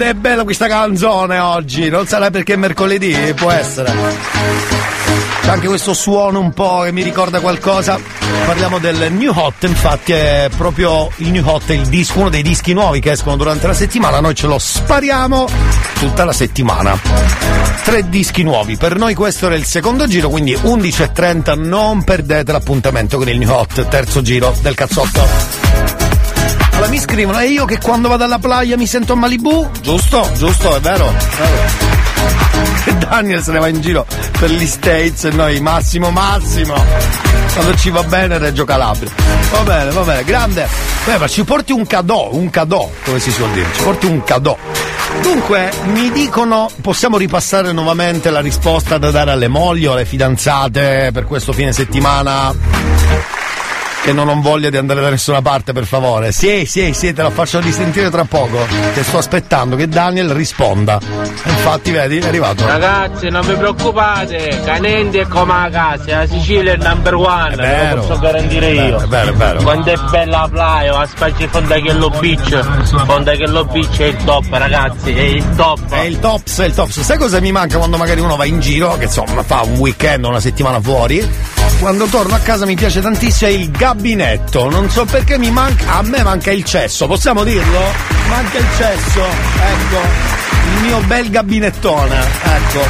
quando 0.02 0.04
è 0.04 0.14
bella 0.14 0.42
questa 0.42 0.66
canzone 0.66 1.38
oggi? 1.38 1.88
Non 1.88 2.06
sarà 2.06 2.30
perché 2.30 2.54
è 2.54 2.56
mercoledì? 2.56 3.14
Può 3.36 3.50
essere. 3.50 3.92
C'è 5.42 5.48
anche 5.48 5.68
questo 5.68 5.94
suono 5.94 6.40
un 6.40 6.52
po' 6.52 6.80
che 6.80 6.92
mi 6.92 7.02
ricorda 7.02 7.40
qualcosa. 7.40 8.00
Parliamo 8.46 8.78
del 8.78 9.12
New 9.12 9.32
Hot, 9.34 9.62
infatti 9.62 10.12
è 10.12 10.48
proprio 10.56 11.08
il 11.16 11.30
New 11.30 11.46
Hot, 11.46 11.70
il 11.70 11.86
disco, 11.86 12.18
uno 12.18 12.30
dei 12.30 12.42
dischi 12.42 12.72
nuovi 12.72 13.00
che 13.00 13.12
escono 13.12 13.36
durante 13.36 13.66
la 13.68 13.74
settimana. 13.74 14.18
Noi 14.18 14.34
ce 14.34 14.46
lo 14.48 14.58
spariamo 14.58 15.48
tutta 15.98 16.24
la 16.24 16.32
settimana. 16.32 16.98
Tre 17.84 18.08
dischi 18.08 18.42
nuovi. 18.42 18.76
Per 18.76 18.96
noi 18.96 19.14
questo 19.14 19.46
era 19.46 19.54
il 19.54 19.64
secondo 19.64 20.06
giro, 20.08 20.28
quindi 20.28 20.52
11.30. 20.54 21.60
Non 21.60 22.02
perdete 22.02 22.50
l'appuntamento 22.50 23.18
con 23.18 23.28
il 23.28 23.38
New 23.38 23.50
Hot, 23.50 23.86
terzo 23.88 24.20
giro 24.20 24.56
del 24.62 24.74
cazzotto. 24.74 25.61
Allora 26.82 26.96
mi 26.96 27.00
scrivono, 27.00 27.38
e 27.38 27.46
io 27.46 27.64
che 27.64 27.78
quando 27.78 28.08
vado 28.08 28.24
alla 28.24 28.40
playa 28.40 28.76
mi 28.76 28.88
sento 28.88 29.12
a 29.12 29.16
Malibu? 29.16 29.70
Giusto, 29.82 30.28
giusto, 30.36 30.74
è 30.74 30.80
vero. 30.80 31.08
è 31.10 31.12
vero. 31.12 32.00
E 32.84 32.94
Daniel 32.94 33.40
se 33.40 33.52
ne 33.52 33.60
va 33.60 33.68
in 33.68 33.80
giro 33.80 34.04
per 34.40 34.50
gli 34.50 34.66
States 34.66 35.22
e 35.22 35.30
noi 35.30 35.60
Massimo 35.60 36.10
Massimo. 36.10 36.74
Quando 37.52 37.76
ci 37.76 37.90
va 37.90 38.02
bene 38.02 38.36
Reggio 38.38 38.64
Calabria. 38.64 39.12
Va 39.52 39.60
bene, 39.60 39.90
va 39.92 40.00
bene, 40.00 40.24
grande. 40.24 40.66
Beh, 41.04 41.18
ma 41.18 41.28
ci 41.28 41.44
porti 41.44 41.70
un 41.70 41.86
cadò, 41.86 42.30
un 42.32 42.50
cadò, 42.50 42.90
come 43.04 43.20
si 43.20 43.30
suol 43.30 43.52
dire, 43.52 43.68
ci 43.76 43.82
porti 43.84 44.06
un 44.06 44.24
cadò. 44.24 44.58
Dunque, 45.22 45.70
mi 45.84 46.10
dicono, 46.10 46.68
possiamo 46.80 47.16
ripassare 47.16 47.70
nuovamente 47.70 48.30
la 48.30 48.40
risposta 48.40 48.98
da 48.98 49.12
dare 49.12 49.30
alle 49.30 49.48
mogli 49.48 49.86
o 49.86 49.92
alle 49.92 50.04
fidanzate 50.04 51.10
per 51.12 51.26
questo 51.26 51.52
fine 51.52 51.72
settimana? 51.72 53.41
Che 54.02 54.12
non 54.12 54.28
ho 54.28 54.40
voglia 54.40 54.68
di 54.68 54.76
andare 54.76 55.00
da 55.00 55.10
nessuna 55.10 55.40
parte, 55.42 55.72
per 55.72 55.84
favore. 55.84 56.32
Sì, 56.32 56.64
sì, 56.66 56.92
sì, 56.92 57.12
te 57.12 57.22
la 57.22 57.30
faccio 57.30 57.60
risentire 57.60 58.10
tra 58.10 58.24
poco. 58.24 58.66
Che 58.94 59.02
sto 59.04 59.18
aspettando 59.18 59.76
che 59.76 59.88
Daniel 59.88 60.30
risponda. 60.30 60.98
Infatti, 61.44 61.92
vedi, 61.92 62.18
è 62.18 62.26
arrivato. 62.26 62.66
Ragazzi, 62.66 63.28
non 63.28 63.46
vi 63.46 63.54
preoccupate, 63.54 64.60
Canenti 64.64 65.18
è 65.18 65.26
come 65.28 65.52
la 65.52 65.68
casa, 65.70 66.18
la 66.18 66.26
Sicilia 66.26 66.72
è 66.72 66.74
il 66.76 66.82
number 66.82 67.14
one, 67.14 67.50
ve 67.54 67.62
vero. 67.62 67.94
lo 67.96 68.02
posso 68.02 68.18
garantire 68.18 68.66
È 68.66 68.70
io. 68.70 68.82
vero, 68.82 68.98
è 68.98 69.06
vero, 69.06 69.30
è 69.30 69.34
vero. 69.34 69.62
Quando 69.62 69.92
è 69.92 69.96
bella 70.10 70.30
la 70.42 70.48
playa, 70.50 70.98
a 70.98 71.06
spacci 71.06 71.46
Fondachello 71.46 72.10
Beach, 72.18 73.04
Fondachello 73.04 73.64
Beach 73.66 73.98
è 73.98 74.04
il 74.04 74.16
top, 74.24 74.46
ragazzi, 74.50 75.12
è 75.14 75.20
il 75.20 75.54
top. 75.54 75.88
È 75.90 76.00
il 76.00 76.18
tops, 76.18 76.58
è 76.60 76.64
il 76.64 76.74
tops. 76.74 77.00
Sai 77.00 77.18
cosa 77.18 77.40
mi 77.40 77.52
manca 77.52 77.76
quando 77.78 77.96
magari 77.96 78.20
uno 78.20 78.34
va 78.36 78.44
in 78.46 78.58
giro, 78.58 78.96
che 78.96 79.04
insomma 79.04 79.42
fa 79.44 79.60
un 79.62 79.76
weekend, 79.78 80.24
una 80.24 80.40
settimana 80.40 80.80
fuori? 80.80 81.24
Quando 81.78 82.04
torno 82.06 82.34
a 82.34 82.38
casa 82.38 82.64
mi 82.64 82.74
piace 82.76 83.00
tantissimo 83.00 83.50
è 83.50 83.54
il 83.54 83.70
gabinetto. 83.92 84.70
Non 84.70 84.88
so 84.88 85.04
perché 85.04 85.38
mi 85.38 85.50
manca. 85.50 85.98
A 85.98 86.02
me 86.02 86.22
manca 86.22 86.50
il 86.50 86.64
cesso, 86.64 87.06
possiamo 87.06 87.44
dirlo? 87.44 87.80
Manca 88.28 88.58
il 88.58 88.66
cesso, 88.76 89.20
ecco. 89.20 90.00
Il 90.74 90.82
mio 90.84 90.98
bel 91.00 91.30
gabinettone, 91.30 92.18
ecco. 92.42 92.80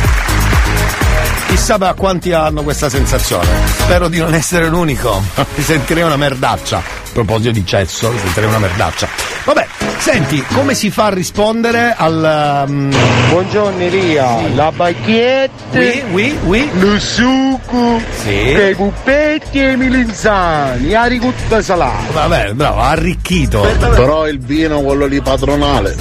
Chissà 1.49 1.75
a 1.75 1.95
quanti 1.95 2.33
hanno 2.33 2.63
questa 2.63 2.89
sensazione. 2.89 3.82
Spero 3.93 4.09
di 4.09 4.21
non 4.21 4.33
essere 4.33 4.69
l'unico. 4.69 5.21
Mi 5.55 5.63
sentirei 5.63 6.03
una 6.03 6.17
merdaccia. 6.17 6.79
A 6.79 6.83
proposito 7.13 7.51
di 7.51 7.67
cesso, 7.67 8.11
mi 8.11 8.19
sentirei 8.21 8.49
una 8.49 8.59
merdaccia. 8.59 9.07
Vabbè, 9.45 9.67
senti, 9.99 10.43
come 10.55 10.73
si 10.73 10.91
fa 10.91 11.07
a 11.07 11.11
rispondere 11.11 11.95
al. 11.95 12.65
um, 12.67 12.91
Buongiorno 13.29 13.83
Elia, 13.83 14.49
la 14.55 14.73
baguette, 14.73 16.05
Oui, 16.11 16.35
oui, 16.45 16.71
oui. 16.73 16.81
lo 16.81 16.99
succo, 16.99 18.01
Sì. 18.23 18.31
i 18.31 18.73
cuppetti 18.75 19.59
e 19.61 19.73
i 19.73 19.77
melinzani, 19.77 20.89
la 20.89 21.05
ricotta 21.05 21.61
salata. 21.61 22.13
Vabbè, 22.13 22.53
bravo, 22.55 22.81
arricchito. 22.81 23.61
Però 23.79 24.27
il 24.27 24.39
vino 24.39 24.81
quello 24.81 25.05
lì 25.05 25.21
padronale. 25.21 25.95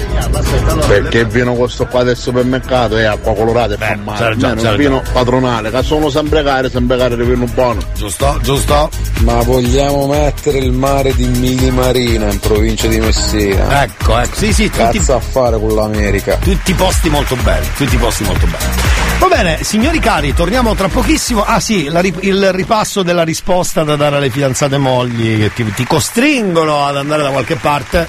Perché 0.88 1.19
il 1.19 1.27
vino 1.27 1.55
questo 1.55 1.88
qua 1.88 2.03
del 2.03 2.15
supermercato 2.15 2.95
è 2.95 3.03
acqua 3.03 3.34
colorata 3.34 3.73
e 3.73 3.77
fa 3.77 3.97
male. 4.01 4.35
c'ha 4.38 4.69
il 4.72 4.77
vino 4.77 5.01
padronale, 5.11 5.69
che 5.72 5.84
sono 5.84 6.09
sempre 6.09 6.41
cari, 6.41 6.69
sempre 6.69 6.95
cari 6.97 7.18
di 7.18 7.23
vino 7.23 7.45
buono. 7.53 7.80
Giusto, 7.95 8.39
giusto. 8.41 8.89
Ma 9.21 9.41
vogliamo 9.43 10.07
mettere 10.07 10.57
il 10.57 10.71
mare 10.71 11.13
di 11.13 11.25
Mili 11.25 11.69
Marina 11.71 12.31
in 12.31 12.39
provincia 12.39 12.87
di 12.87 12.99
Messina? 12.99 13.83
Ecco, 13.83 14.17
ecco, 14.17 14.35
sì, 14.35 14.53
sì, 14.53 14.69
tutti, 14.69 14.97
Cazzo 14.97 15.15
a 15.15 15.19
fare 15.19 15.59
con 15.59 15.73
l'America. 15.75 16.37
tutti 16.37 16.73
posti 16.73 17.09
molto 17.09 17.35
belli, 17.37 17.67
tutti 17.75 17.97
posti 17.97 18.23
molto 18.23 18.45
belli. 18.45 18.81
Va 19.19 19.27
bene, 19.27 19.63
signori 19.63 19.99
cari, 19.99 20.33
torniamo 20.33 20.73
tra 20.73 20.87
pochissimo. 20.87 21.43
Ah 21.43 21.59
sì, 21.59 21.89
la 21.89 21.99
il 22.01 22.51
ripasso 22.51 23.03
della 23.03 23.23
risposta 23.23 23.83
da 23.83 23.95
dare 23.95 24.17
alle 24.17 24.29
fidanzate 24.31 24.77
mogli 24.77 25.37
che 25.37 25.53
ti, 25.53 25.71
ti 25.73 25.85
costringono 25.85 26.83
ad 26.85 26.97
andare 26.97 27.21
da 27.21 27.29
qualche 27.29 27.55
parte. 27.55 28.07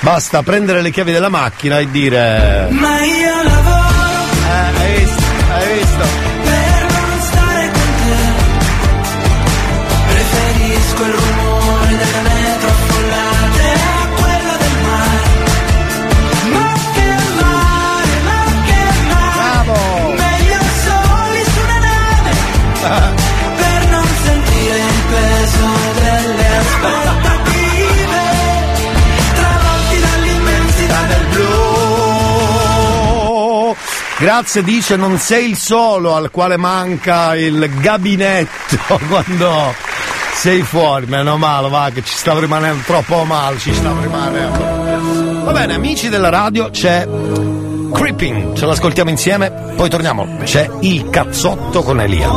Basta 0.00 0.42
prendere 0.42 0.80
le 0.82 0.90
chiavi 0.90 1.12
della 1.12 1.28
macchina 1.28 1.78
e 1.78 1.88
dire... 1.88 2.66
Ma 2.70 3.04
io 3.04 3.42
lavoro 3.44 3.61
Grazie 34.42 34.64
dice 34.64 34.96
non 34.96 35.18
sei 35.18 35.50
il 35.50 35.56
solo 35.56 36.16
al 36.16 36.32
quale 36.32 36.56
manca 36.56 37.36
il 37.36 37.70
gabinetto 37.78 38.98
quando 39.08 39.72
sei 40.34 40.62
fuori, 40.62 41.06
meno 41.06 41.36
male, 41.36 41.68
va 41.68 41.90
che 41.94 42.02
ci 42.02 42.12
stavo 42.12 42.40
rimanendo 42.40 42.82
troppo 42.84 43.22
male, 43.22 43.58
ci 43.58 43.72
stavo 43.72 44.00
rimanendo. 44.00 45.44
Va 45.44 45.52
bene, 45.52 45.74
amici 45.74 46.08
della 46.08 46.28
radio, 46.28 46.70
c'è 46.70 47.06
Creeping, 47.92 48.54
ce 48.54 48.66
l'ascoltiamo 48.66 49.10
insieme, 49.10 49.74
poi 49.76 49.88
torniamo, 49.88 50.38
c'è 50.42 50.68
il 50.80 51.08
cazzotto 51.08 51.84
con 51.84 52.00
Elia. 52.00 52.28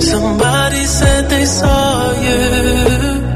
Somebody 0.00 0.84
said 0.84 1.28
they 1.28 1.46
saw 1.46 2.12
you. 2.20 3.28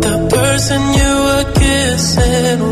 The 0.00 0.26
person 0.28 0.92
you 0.94 1.22
were 1.22 1.52
kissing 1.52 2.71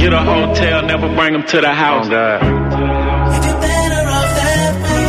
Get 0.00 0.14
a 0.14 0.18
hotel, 0.18 0.82
never 0.86 1.14
bring 1.14 1.34
them 1.34 1.44
to 1.44 1.60
the 1.60 1.74
house. 1.74 2.08
Oh, 2.08 2.16
if 3.36 3.44
you're 3.44 3.60
better 3.60 4.02
off 4.16 4.30
that 4.40 4.72
way, 4.84 5.04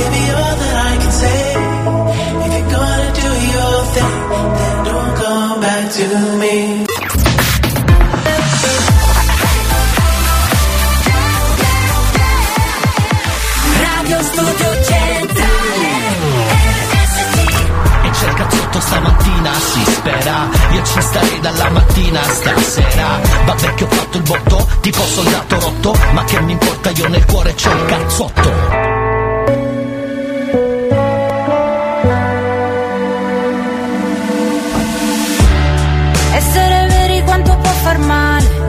baby, 0.00 0.22
all 0.32 0.56
that 0.62 0.74
I 0.88 0.96
can 0.96 1.12
say. 1.12 1.40
If 2.44 2.50
you're 2.56 2.70
gonna 2.72 3.10
do 3.20 3.28
your 3.52 3.76
thing, 3.94 4.16
then 4.58 4.76
don't 4.88 5.12
come 5.20 5.60
back 5.60 5.84
to 5.98 6.06
me. 6.40 6.56
Radio 13.84 14.18
Studio 14.22 14.70
Centrale 14.88 15.44
E 18.04 18.10
c'è 18.10 18.28
il 18.30 18.80
stamattina, 18.80 19.52
si 19.52 19.84
spera 19.84 20.53
Io 20.74 20.84
ci 20.84 21.00
starei 21.00 21.40
dalla 21.40 21.70
mattina 21.70 22.20
stasera 22.22 23.20
Vabbè 23.44 23.74
che 23.74 23.84
ho 23.84 23.88
fatto 23.88 24.16
il 24.16 24.22
botto, 24.24 24.68
tipo 24.80 25.02
soldato 25.02 25.60
rotto 25.60 25.96
Ma 26.12 26.24
che 26.24 26.40
mi 26.40 26.52
importa, 26.52 26.90
io 26.90 27.08
nel 27.08 27.24
cuore 27.24 27.54
c'ho 27.54 27.70
il 27.70 27.84
cazzotto 27.84 28.50
Essere 36.32 36.86
veri 36.88 37.22
quanto 37.22 37.56
può 37.56 37.70
far 37.70 37.98
male 37.98 38.62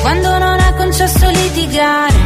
quando 0.00 0.38
non 0.38 0.58
è 0.58 0.74
concesso 0.74 1.28
litigare 1.28 2.24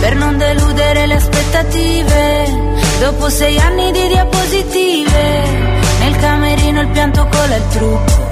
per 0.00 0.16
non 0.16 0.36
deludere 0.36 1.06
le 1.06 1.14
aspettative. 1.14 2.44
Dopo 2.98 3.28
sei 3.28 3.56
anni 3.58 3.92
di 3.92 4.08
diapositive, 4.08 5.42
nel 6.00 6.16
camerino 6.16 6.80
il 6.80 6.88
pianto 6.88 7.26
cola 7.28 7.56
il 7.56 7.68
trucco. 7.68 8.31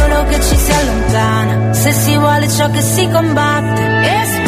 Solo 0.00 0.24
che 0.24 0.40
ci 0.40 0.56
si 0.56 0.72
allontana, 0.72 1.74
se 1.74 1.92
si 1.92 2.16
vuole 2.16 2.48
ciò 2.48 2.70
che 2.70 2.80
si 2.80 3.06
combatte. 3.10 4.39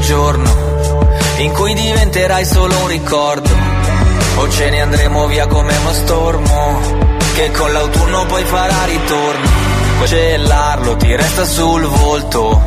Giorno 0.00 0.70
in 1.38 1.52
cui 1.52 1.72
diventerai 1.74 2.44
solo 2.44 2.76
un 2.78 2.86
ricordo. 2.88 3.50
O 4.36 4.48
ce 4.50 4.70
ne 4.70 4.80
andremo 4.80 5.26
via 5.26 5.46
come 5.46 5.76
uno 5.76 5.92
stormo, 5.92 6.80
che 7.34 7.50
con 7.50 7.72
l'autunno 7.72 8.26
poi 8.26 8.44
farà 8.44 8.84
ritorno. 8.84 9.48
Puoi 9.96 10.08
cellarlo, 10.08 10.96
ti 10.96 11.14
resta 11.14 11.44
sul 11.44 11.84
volto. 11.86 12.66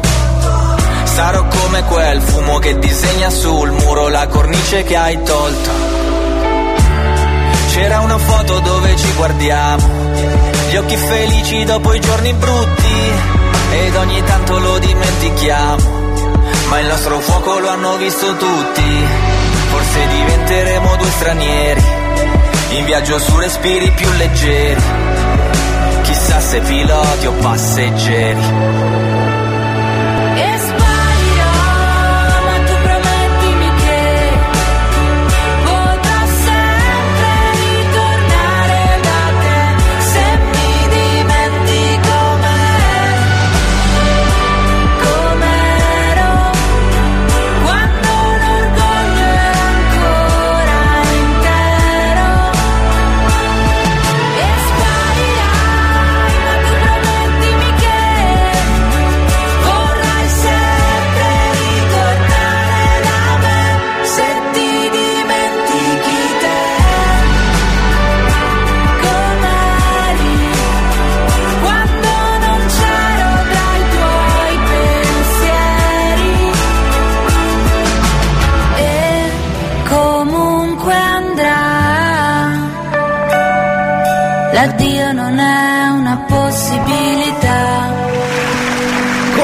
Sarò 1.03 1.45
come 1.45 1.83
quel 1.83 2.21
fumo 2.21 2.59
che 2.59 2.77
disegna 2.79 3.29
sul 3.29 3.71
muro 3.71 4.07
la 4.07 4.27
cornice 4.27 4.83
che 4.83 4.95
hai 4.95 5.21
tolto. 5.21 5.69
C'era 7.71 7.99
una 8.01 8.17
foto 8.17 8.59
dove 8.59 8.95
ci 8.95 9.11
guardiamo, 9.13 9.87
gli 10.69 10.75
occhi 10.75 10.95
felici 10.95 11.63
dopo 11.63 11.93
i 11.93 11.99
giorni 11.99 12.33
brutti, 12.33 13.11
ed 13.71 13.95
ogni 13.95 14.23
tanto 14.23 14.59
lo 14.59 14.77
dimentichiamo. 14.77 16.02
Ma 16.73 16.79
il 16.79 16.87
nostro 16.87 17.19
fuoco 17.19 17.59
lo 17.59 17.69
hanno 17.69 17.97
visto 17.97 18.35
tutti, 18.35 19.05
forse 19.69 20.07
diventeremo 20.07 20.95
due 20.95 21.11
stranieri, 21.11 21.83
in 22.71 22.85
viaggio 22.85 23.19
su 23.19 23.37
respiri 23.37 23.91
più 23.91 24.09
leggeri, 24.13 24.81
chissà 26.01 26.39
se 26.39 26.61
piloti 26.61 27.27
o 27.27 27.33
passeggeri. 27.33 29.12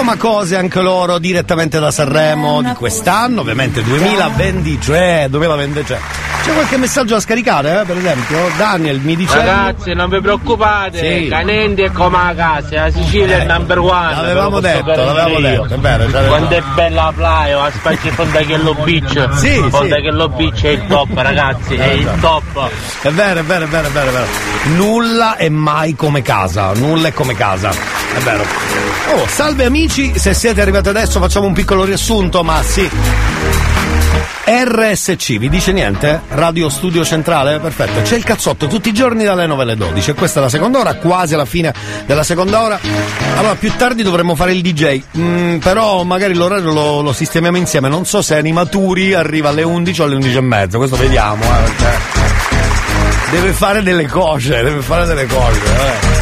Coma 0.10 0.18
cose 0.18 0.56
anche 0.56 0.82
loro 0.82 1.20
direttamente 1.20 1.80
da 1.80 1.92
Sanremo 1.92 2.64
di 2.64 2.72
quest'anno, 2.74 3.42
ovviamente 3.42 3.84
2023, 3.84 5.28
2023. 5.30 6.00
C'è 6.44 6.52
qualche 6.52 6.78
messaggio 6.78 7.14
da 7.14 7.20
scaricare, 7.20 7.82
eh, 7.82 7.86
per 7.86 7.98
esempio? 7.98 8.40
Daniel 8.58 9.00
mi 9.02 9.16
dice. 9.16 9.38
Ragazzi, 9.38 9.94
non 9.94 10.10
vi 10.10 10.20
preoccupate, 10.20 10.98
Sì. 11.22 11.28
Canendi 11.28 11.84
è 11.84 11.92
come 11.92 12.18
la 12.18 12.34
casa, 12.36 12.86
la 12.86 12.90
Sicilia 12.92 13.38
è 13.38 13.42
Eh, 13.42 13.46
number 13.46 13.78
one. 13.78 14.16
l'avevamo 14.16 14.60
detto, 14.60 14.86
l'avevamo 14.96 15.38
io. 15.38 15.62
detto, 15.62 15.74
è 15.76 15.78
vero, 15.78 16.28
Quando 16.28 16.56
è 16.56 16.64
bella 16.74 17.04
la 17.04 17.12
playa, 17.16 17.64
a 17.66 17.72
spacci 17.72 18.10
Fondachello 18.10 18.74
Beach. 18.84 19.30
Sì, 19.36 19.48
sì. 19.62 19.70
Fondachello 19.70 20.30
Beach 20.30 20.64
è 20.64 20.70
il 20.70 20.88
top, 20.88 21.10
ragazzi, 21.18 21.76
è 21.76 21.92
il 21.92 22.10
top. 22.20 22.70
È 23.02 23.10
vero, 23.12 23.42
è 23.42 23.44
vero, 23.44 23.66
è 23.66 23.68
vero, 23.68 23.88
è 23.88 23.92
vero, 23.92 24.10
è 24.10 24.12
vero. 24.12 24.26
Nulla 24.76 25.36
è 25.36 25.50
mai 25.50 25.94
come 25.96 26.24
casa, 26.24 26.72
nulla 26.74 27.10
è 27.10 27.14
come 27.14 27.36
casa. 27.36 27.99
È 28.14 28.20
vero. 28.20 28.44
Oh, 29.14 29.28
salve 29.28 29.66
amici, 29.66 30.18
se 30.18 30.34
siete 30.34 30.62
arrivati 30.62 30.90
adesso 30.90 31.20
facciamo 31.20 31.48
un 31.48 31.54
piccolo 31.54 31.84
riassunto, 31.84 32.44
ma 32.44 32.62
sì. 32.64 32.90
RSC, 34.52 35.38
vi 35.38 35.48
dice 35.48 35.72
niente? 35.72 36.22
Radio 36.30 36.70
Studio 36.70 37.06
Centrale? 37.06 37.60
Perfetto, 37.60 38.02
c'è 38.02 38.16
il 38.16 38.24
cazzotto 38.24 38.66
tutti 38.66 38.90
i 38.90 38.94
giorni 38.94 39.24
dalle 39.24 39.46
9 39.46 39.62
alle 39.62 39.76
12 39.76 40.10
e 40.10 40.14
questa 40.16 40.40
è 40.40 40.44
la 40.44 40.50
seconda 40.50 40.80
ora, 40.80 40.96
quasi 40.96 41.36
alla 41.36 41.46
fine 41.46 41.72
della 42.08 42.24
seconda 42.24 42.64
ora. 42.64 42.80
Allora, 43.38 43.54
più 43.54 43.72
tardi 43.76 44.02
dovremmo 44.02 44.34
fare 44.34 44.54
il 44.54 44.62
DJ, 44.64 45.02
mm, 45.20 45.58
però 45.58 46.04
magari 46.04 46.34
l'orario 46.34 46.74
lo, 46.74 47.02
lo 47.02 47.14
sistemiamo 47.14 47.58
insieme, 47.58 47.90
non 47.90 48.06
so 48.06 48.24
se 48.24 48.38
Animaturi 48.38 49.14
arriva 49.14 49.50
alle 49.50 49.62
11 49.62 50.02
o 50.02 50.06
alle 50.06 50.16
11 50.16 50.38
e 50.38 50.42
mezza, 50.42 50.78
questo 50.78 50.96
vediamo, 50.96 51.44
eh, 51.44 51.62
perché 51.62 51.98
deve 53.30 53.54
fare 53.54 53.84
delle 53.84 54.08
cose, 54.08 54.64
deve 54.64 54.82
fare 54.82 55.06
delle 55.06 55.28
cose, 55.28 55.60
eh. 55.60 56.19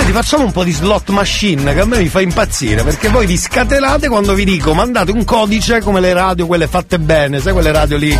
Senti, 0.00 0.14
facciamo 0.14 0.44
un 0.44 0.52
po' 0.52 0.64
di 0.64 0.72
slot 0.72 1.10
machine 1.10 1.74
che 1.74 1.80
a 1.80 1.84
me 1.84 1.98
mi 1.98 2.08
fa 2.08 2.22
impazzire 2.22 2.82
perché 2.82 3.10
voi 3.10 3.26
vi 3.26 3.36
scatenate 3.36 4.08
quando 4.08 4.32
vi 4.32 4.44
dico 4.44 4.72
mandate 4.72 5.10
un 5.10 5.24
codice 5.24 5.82
come 5.82 6.00
le 6.00 6.14
radio, 6.14 6.46
quelle 6.46 6.68
fatte 6.68 6.98
bene, 6.98 7.38
sai 7.38 7.52
quelle 7.52 7.70
radio 7.70 7.98
lì 7.98 8.18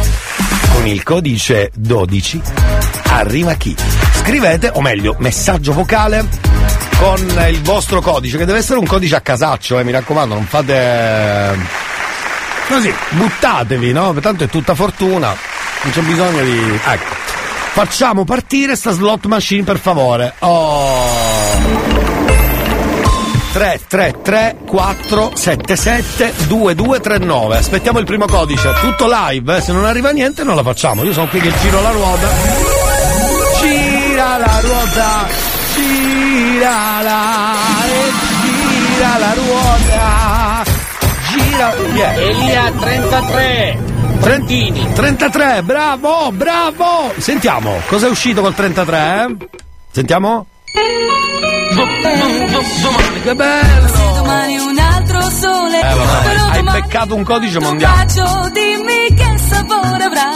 con 0.75 0.87
il 0.87 1.03
codice 1.03 1.71
12 1.75 2.43
arriva 3.05 3.55
chi? 3.55 3.75
Scrivete, 4.13 4.71
o 4.75 4.83
meglio, 4.83 5.17
messaggio 5.21 5.73
vocale 5.73 6.29
con 6.99 7.47
il 7.49 7.63
vostro 7.63 8.03
codice 8.03 8.37
che 8.37 8.45
deve 8.45 8.59
essere 8.59 8.79
un 8.79 8.85
codice 8.85 9.17
a 9.17 9.23
casaccio, 9.23 9.79
eh, 9.79 9.83
mi 9.83 9.93
raccomando, 9.93 10.35
non 10.35 10.45
fate 10.45 11.57
così, 12.69 12.93
buttatevi, 13.09 13.93
no? 13.93 14.13
Tanto 14.21 14.45
è 14.45 14.49
tutta 14.49 14.75
fortuna, 14.75 15.35
non 15.83 15.93
c'è 15.93 16.03
bisogno 16.03 16.43
di 16.43 16.79
ecco. 16.85 17.30
Facciamo 17.83 18.25
partire 18.25 18.77
sta 18.77 18.91
slot 18.91 19.25
machine 19.25 19.63
per 19.63 19.79
favore. 19.79 20.35
Oh. 20.41 21.57
3 23.55 23.81
3 23.89 24.17
3 24.23 24.57
4 24.67 25.31
7 25.35 25.77
7 25.77 26.35
2 26.47 26.75
2 26.75 27.01
3 27.01 27.19
9 27.19 27.57
aspettiamo 27.57 27.99
il 27.99 28.05
primo 28.05 28.27
codice 28.27 28.71
tutto 28.83 29.09
live 29.11 29.57
eh? 29.57 29.61
se 29.63 29.73
non 29.73 29.87
arriva 29.87 30.11
niente 30.11 30.45
non 30.45 30.57
la 30.57 30.63
facciamo 30.63 31.05
io 31.05 31.13
sono 31.15 31.27
qui 31.29 31.41
che 31.41 31.51
giro 31.59 31.81
la 31.81 31.91
ruota 31.91 32.29
gira 33.61 34.37
la 34.37 34.61
ruota 34.61 35.27
girala 35.75 37.33
e 37.87 38.13
gira 38.43 39.19
la 39.19 39.33
ruota 39.33 40.65
gira 41.33 41.75
yeah. 41.95 42.15
Elia 42.15 42.73
33 42.79 43.90
Trentini 44.21 44.93
33 44.93 45.63
bravo 45.63 46.31
bravo 46.33 47.13
sentiamo 47.17 47.81
cosa 47.89 48.07
è 48.07 48.11
uscito 48.11 48.41
col 48.43 48.55
33 48.55 49.27
eh? 49.29 49.47
sentiamo 49.91 50.47
che 53.23 53.35
bello 53.35 53.89
Se 53.89 54.13
domani 54.15 54.59
un 54.59 54.79
altro 54.79 55.21
sole 55.31 55.79
Eh, 55.81 55.95
vabbè, 55.95 56.29
hai 56.29 56.63
domani 56.63 56.81
beccato 56.81 57.15
un 57.15 57.23
codice 57.25 57.59
mondiale. 57.61 58.05
bacio, 58.05 58.49
dimmi 58.53 59.15
che 59.15 59.39
sapore 59.49 60.05
avrà 60.05 60.29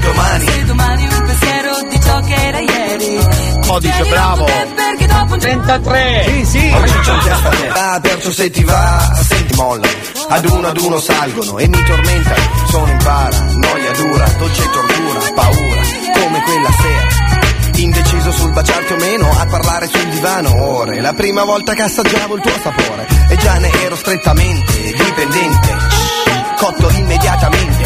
Domani. 0.00 0.44
Se 0.46 0.64
domani 0.64 1.02
un 1.04 1.22
pensiero 1.26 1.76
di 1.88 2.00
ciò 2.00 2.20
che 2.20 2.34
era 2.34 2.58
ieri 2.58 3.18
Codice, 3.66 4.04
bravo. 4.04 4.44
perché, 4.44 4.72
perché 4.74 5.06
dopo 5.06 5.32
un 5.34 5.38
33 5.38 6.24
Sì, 6.26 6.44
sì. 6.44 6.70
Oggi 6.74 6.98
c'è 7.00 7.10
un 7.12 7.18
testa 7.22 7.48
a 7.48 7.50
testa, 7.50 8.00
perciò 8.00 8.30
se 8.30 8.50
ti 8.50 8.64
va, 8.64 9.12
senti 9.22 9.54
molla. 9.56 9.86
Ad 10.28 10.44
uno 10.50 10.66
ad 10.66 10.78
uno 10.78 10.98
salgono 10.98 11.58
e 11.58 11.68
mi 11.68 11.82
tormentano. 11.82 12.66
Sono 12.68 12.90
in 12.90 12.98
para, 12.98 13.40
noia 13.54 13.92
dura, 13.92 14.26
dolce 14.38 14.62
tortura, 14.70 15.32
paura, 15.34 15.80
come 16.12 16.42
quella 16.42 16.70
sera. 16.72 17.34
Indeciso 17.76 18.32
sul 18.32 18.52
baciarti 18.52 18.92
o 18.92 18.96
meno, 18.96 19.30
a 19.30 19.46
parlare 19.46 19.86
sul 19.86 20.08
divano 20.08 20.62
ore. 20.62 21.00
La 21.00 21.12
prima 21.12 21.44
volta 21.44 21.74
che 21.74 21.82
assaggiavo 21.82 22.36
il 22.36 22.42
tuo 22.42 22.58
sapore, 22.62 23.06
e 23.28 23.36
già 23.36 23.58
ne 23.58 23.70
ero 23.84 23.96
strettamente 23.96 24.72
dipendente. 24.92 25.76
Cotto 26.56 26.88
immediatamente 26.90 27.85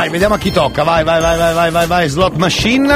vai 0.00 0.08
vai 0.08 0.08
vediamo 0.08 0.34
a 0.34 0.38
chi 0.38 0.50
tocca 0.50 0.82
vai 0.82 1.04
vai 1.04 1.20
vai 1.20 1.36
vai 1.36 1.52
vai 1.54 1.70
vai, 1.70 1.86
vai. 1.86 2.08
slot 2.08 2.36
machine 2.38 2.88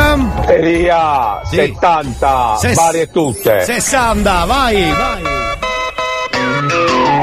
Elia 0.48 1.40
Sì. 1.50 1.56
70 1.56 2.56
Ses- 2.56 2.76
varie 2.76 3.10
tutte 3.10 3.62
60 3.64 4.44
vai 4.46 4.90
vai 4.92 5.22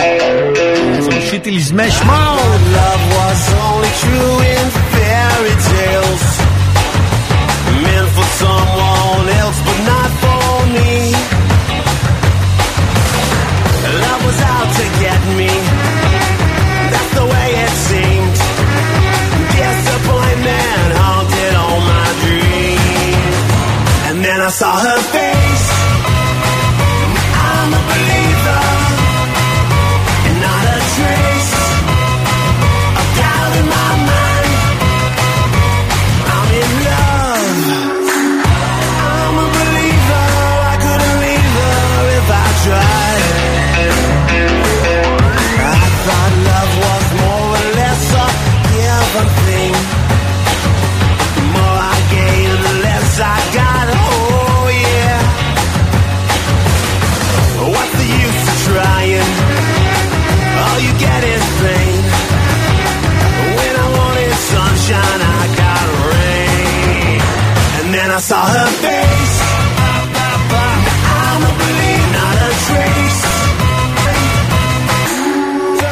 Eh, 0.04 0.98
sono 1.02 1.18
usciti 1.18 1.52
gli 1.52 1.60
smash 1.60 2.00
mouth 2.02 2.42
Disappointment 20.42 20.98
haunted 20.98 21.56
all 21.56 21.80
my 21.82 22.08
dreams. 22.24 23.38
And 24.10 24.26
then 24.26 24.42
I 24.42 24.50
saw 24.50 24.80
her 24.80 24.98
face 25.12 25.41
saw 68.22 68.46
her 68.46 68.68
face. 68.84 69.36
I'm 71.18 71.42
a 71.42 71.52
believer, 71.60 72.10
not 72.16 72.38
a 72.38 72.50
trace. 72.68 73.22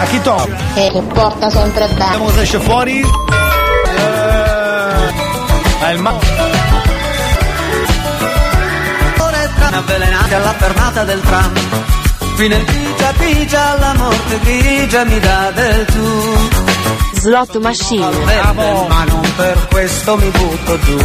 a 0.01 0.05
chi 0.05 0.21
tocca 0.21 0.55
Che 0.75 1.01
porta 1.13 1.49
sempre 1.49 1.87
bene. 1.87 1.97
vediamo 1.99 2.23
cosa 2.25 2.41
esce 2.41 2.59
fuori 2.59 2.99
eh, 3.01 3.05
è 5.85 5.89
il 5.91 5.99
ma 5.99 6.13
avvelenati 9.71 10.33
alla 10.33 10.53
fermata 10.53 11.03
del 11.03 11.21
tram 11.21 11.53
Fino 12.35 12.55
in 12.55 12.63
pigia 12.63 13.13
pigia 13.17 13.77
la 13.77 13.93
morte 13.97 14.39
grigia 14.39 15.03
mi 15.03 15.19
dà 15.19 15.51
del 15.51 15.85
tu 15.85 16.48
Slot 17.19 17.57
machine. 17.59 18.09
Verde, 18.23 18.87
ma 18.87 19.03
non 19.03 19.33
per 19.35 19.67
questo 19.69 20.15
mi 20.15 20.29
butto 20.29 20.79
giù. 20.79 20.97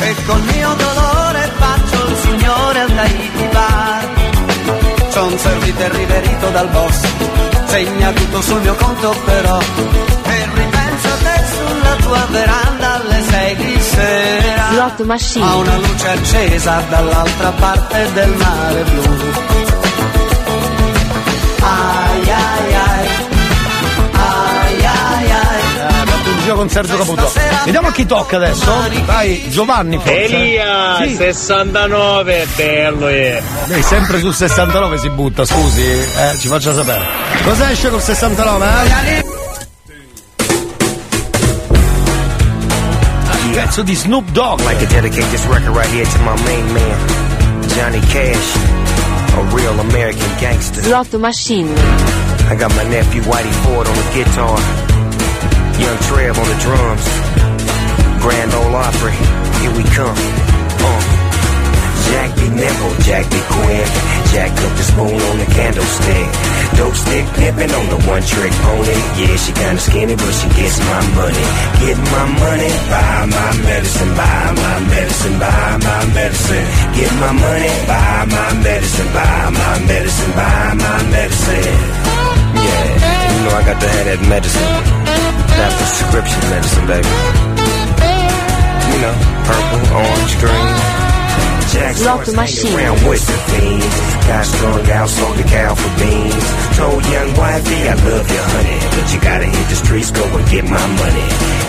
E 0.00 0.14
col 0.24 0.42
mio 0.42 0.74
dolore 0.74 1.52
faccio 1.56 2.08
il 2.08 2.16
signore 2.16 2.80
al 2.80 2.94
Tahiti 2.94 3.48
Bar 3.50 4.08
C'ho 5.12 5.24
un 5.24 5.38
servite 5.38 5.88
riverito 5.88 6.48
dal 6.50 6.68
boss. 6.68 7.00
Segna 7.66 8.12
tutto 8.12 8.40
sul 8.40 8.60
mio 8.60 8.74
conto 8.76 9.16
però. 9.24 9.58
E 9.58 10.48
ripenso 10.54 11.08
a 11.08 11.16
te 11.24 11.44
sulla 11.56 11.94
tua 11.96 12.26
veranda 12.30 12.83
alle 13.14 13.22
sei 13.30 13.56
di 13.56 13.80
sera 13.80 14.68
Slot 14.70 15.00
machine. 15.04 15.44
A 15.44 15.54
una 15.56 15.76
luce 15.76 16.08
accesa 16.08 16.82
dall'altra 16.88 17.50
parte 17.50 18.12
del 18.12 18.30
mare 18.30 18.82
blu 18.82 19.02
Ai 21.60 22.20
ai 22.20 22.74
ai. 22.74 23.08
Ai 24.12 24.84
ai 24.84 25.30
ai. 25.30 25.62
Un 26.26 26.40
giro 26.42 26.54
con 26.56 26.68
Sergio 26.68 26.96
Caputo. 26.98 27.32
Vediamo 27.64 27.88
a 27.88 27.92
chi 27.92 28.04
tocca 28.04 28.36
adesso. 28.36 28.70
Dai, 29.06 29.48
Giovanni 29.48 29.96
forse. 29.96 30.24
Elia, 30.24 30.96
Sì. 31.00 31.14
69 31.14 32.42
è 32.42 32.46
bello 32.54 33.08
eh. 33.08 33.42
Lei 33.66 33.82
sempre 33.82 34.18
sul 34.18 34.34
69 34.34 34.98
si 34.98 35.08
butta, 35.10 35.44
scusi. 35.46 35.82
Eh, 35.82 36.36
ci 36.38 36.48
faccia 36.48 36.74
sapere. 36.74 37.06
Cosa 37.44 37.70
esce 37.70 37.88
col 37.88 38.02
69, 38.02 38.66
eh? 38.66 39.23
Pezzo 43.74 43.82
di 43.82 43.96
Snoop 43.96 44.30
Dogg. 44.30 44.60
I'd 44.60 44.66
like 44.66 44.78
to 44.78 44.86
dedicate 44.86 45.28
this 45.32 45.44
record 45.46 45.74
right 45.74 45.90
here 45.90 46.04
to 46.04 46.18
my 46.20 46.36
main 46.46 46.72
man, 46.72 46.96
Johnny 47.74 47.98
Cash, 48.06 48.54
a 49.34 49.42
real 49.52 49.80
American 49.80 50.30
gangster. 50.38 50.80
Slot 50.80 51.12
Machine. 51.14 51.74
I 52.46 52.54
got 52.54 52.70
my 52.76 52.84
nephew 52.84 53.22
Whitey 53.22 53.50
Ford 53.66 53.88
on 53.88 53.96
the 53.96 54.08
guitar, 54.14 54.60
Young 55.82 55.98
Trev 56.06 56.38
on 56.38 56.46
the 56.46 56.58
drums, 56.62 57.04
Grand 58.22 58.54
Ole 58.54 58.76
Opry, 58.76 59.10
here 59.58 59.74
we 59.74 59.82
come. 59.90 60.14
Uh. 60.78 61.13
Jack 62.10 62.30
be 62.36 62.46
nimble, 62.48 62.94
Jack 63.06 63.24
be 63.30 63.40
quick. 63.48 63.88
Jack 64.32 64.50
up 64.50 64.72
the 64.76 64.84
spoon 64.84 65.20
on 65.28 65.36
the 65.38 65.48
candlestick. 65.56 66.26
Dope 66.76 66.96
stick 66.96 67.24
pimping 67.38 67.70
on 67.70 67.86
the 67.92 67.98
one 68.08 68.22
trick 68.22 68.52
pony. 68.64 68.96
Yeah, 69.20 69.36
she 69.36 69.52
kinda 69.52 69.80
skinny, 69.80 70.16
but 70.16 70.34
she 70.34 70.48
gets 70.58 70.78
my 70.80 71.00
money. 71.18 71.46
Get 71.80 71.98
my 72.14 72.24
money, 72.44 72.70
buy 72.90 73.26
my 73.30 73.50
medicine, 73.68 74.12
buy 74.18 74.42
my 74.62 74.76
medicine, 74.90 75.38
buy 75.38 75.78
my 75.86 76.00
medicine. 76.18 76.66
Get 76.98 77.12
my 77.22 77.32
money, 77.32 77.72
buy 77.86 78.26
my 78.36 78.48
medicine, 78.66 79.10
buy 79.14 79.50
my 79.60 79.74
medicine, 79.86 80.32
buy 80.32 80.74
my 80.84 80.96
medicine. 81.14 81.78
Yeah, 82.64 82.86
you 83.32 83.40
know 83.44 83.54
I 83.54 83.62
got 83.68 83.78
to 83.80 83.88
have 83.88 84.06
that 84.10 84.22
medicine. 84.28 84.70
That 85.58 85.72
prescription 85.78 86.42
medicine, 86.50 86.86
baby. 86.90 87.12
You 88.90 88.98
know, 89.02 89.14
purple, 89.46 89.82
orange, 89.94 90.34
green. 90.42 91.03
Starts 91.94 92.32
machine. 92.34 92.74
around 92.76 93.06
with 93.08 93.24
the 93.26 93.32
fiends. 93.50 93.96
Got 94.26 94.44
strung 94.44 94.90
out, 94.90 95.08
sold 95.08 95.36
the 95.36 95.42
cow 95.44 95.74
for 95.74 95.92
beans. 96.00 96.44
Told 96.76 97.02
young 97.06 97.30
wifey, 97.36 97.88
I 97.88 97.94
love 97.94 98.30
you, 98.30 98.42
honey. 98.52 98.78
But 98.94 99.06
you 99.12 99.20
gotta 99.20 99.44
hit 99.46 99.68
the 99.68 99.74
streets, 99.76 100.10
go 100.10 100.22
and 100.24 100.48
get 100.50 100.64
my 100.64 100.86
money. 101.00 101.26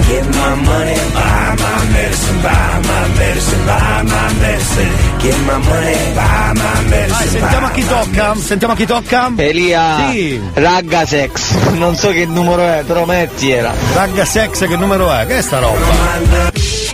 Get 0.10 0.26
my 0.26 0.56
money, 0.56 0.98
buy 1.14 1.56
my 1.58 1.80
medicine, 1.94 2.42
buy 2.42 2.82
my 2.90 3.04
medicine, 3.18 3.66
buy 3.66 4.02
my 4.04 4.34
medicine. 4.42 4.92
Get 5.22 5.38
my 5.46 5.58
money, 5.58 5.98
buy 6.16 6.54
my 6.54 6.74
Dai, 6.74 6.90
medicine, 6.90 7.40
sentiamo 7.40 7.66
a 7.66 7.72
chi 7.72 7.86
tocca. 7.88 8.36
Sentiamo 8.36 8.74
a 8.74 8.76
chi 8.76 8.86
tocca. 8.86 9.32
Elia, 9.38 10.10
Sì. 10.12 10.42
ragga 10.54 11.06
sex, 11.06 11.54
non 11.74 11.96
so 11.96 12.10
che 12.10 12.26
numero 12.26 12.62
è, 12.62 12.84
però 12.86 13.06
mettiela. 13.06 13.74
Ragga 13.94 14.26
sex, 14.26 14.68
che 14.68 14.76
numero 14.78 15.12
è? 15.12 15.26
Che 15.26 15.38
è 15.38 15.42
sta 15.42 15.60
roba? 15.60 16.85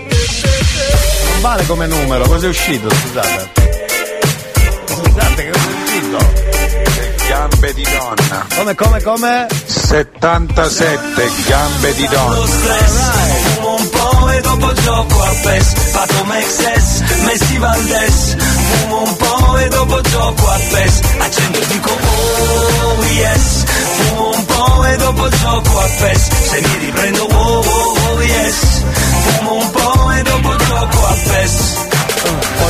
Vale 1.41 1.65
come 1.65 1.88
numero, 1.88 2.26
cosa 2.27 2.45
è 2.45 2.49
uscito? 2.49 2.88
Scusate. 2.89 3.49
Scusate, 4.85 5.43
che 5.43 5.49
cosa 5.49 5.68
è 5.68 5.84
uscito? 5.84 6.18
Gambe 7.27 7.73
di 7.73 7.84
donna. 7.84 8.45
Come, 8.55 8.76
come, 8.76 9.01
come? 9.01 9.47
77 9.65 11.31
gambe 11.47 11.95
di 11.95 12.07
donna. 12.07 12.45
Fumo 13.55 13.76
un 13.76 13.89
po' 13.89 14.30
e 14.30 14.41
dopo 14.41 14.73
gioco 14.73 15.22
a 15.23 15.34
PES 15.41 15.73
Pato 15.91 16.23
Mexes, 16.26 17.01
Messi 17.26 17.57
Valdes 17.57 18.35
Fumo 18.38 19.01
un 19.03 19.15
po' 19.18 19.57
e 19.57 19.68
dopo 19.69 20.01
gioco 20.01 20.49
a 20.49 20.59
PES 20.69 20.99
Accendo 21.19 21.59
e 21.59 21.65
dico 21.68 21.89
oh 21.89 23.03
yes 23.03 23.63
Fumo 23.65 24.30
un 24.35 24.45
po' 24.45 24.85
e 24.85 24.95
dopo 24.97 25.30
gioco 25.30 25.80
a 25.80 25.89
PES 25.99 26.27
Se 26.49 26.61
mi 26.61 26.77
riprendo 26.85 27.23
oh 27.23 27.59
oh 27.59 27.95
oh 28.13 28.22
yes 28.22 28.70
dopo 30.91 30.97
gioco 30.97 31.05
a 31.05 31.13
PES 31.13 31.90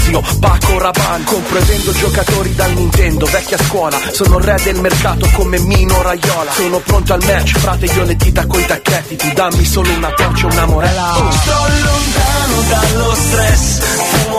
zio 0.00 0.22
Paco 0.40 0.78
Rabanne 0.78 1.24
Compro 1.24 1.58
e 1.58 1.62
vendo 1.62 1.92
giocatori 1.92 2.54
dal 2.54 2.72
Nintendo 2.72 3.26
Vecchia 3.26 3.58
scuola 3.58 3.98
Sono 4.12 4.38
re 4.38 4.58
del 4.62 4.80
mercato 4.80 5.28
come 5.32 5.58
Mino 5.58 6.02
Raiola. 6.02 6.52
Sono 6.52 6.78
pronto 6.78 7.12
al 7.14 7.22
match 7.24 7.58
Frate 7.58 7.86
io 7.86 8.04
le 8.04 8.16
dita 8.16 8.46
coi 8.46 8.64
tacchetti 8.64 9.16
Tu 9.16 9.32
dammi 9.32 9.64
solo 9.64 9.92
una 9.92 10.10
torcia 10.10 10.46
una 10.46 10.66
morella. 10.66 11.14
Sto 11.30 11.52
lontano 11.82 12.62
dallo 12.68 13.14
stress 13.14 14.29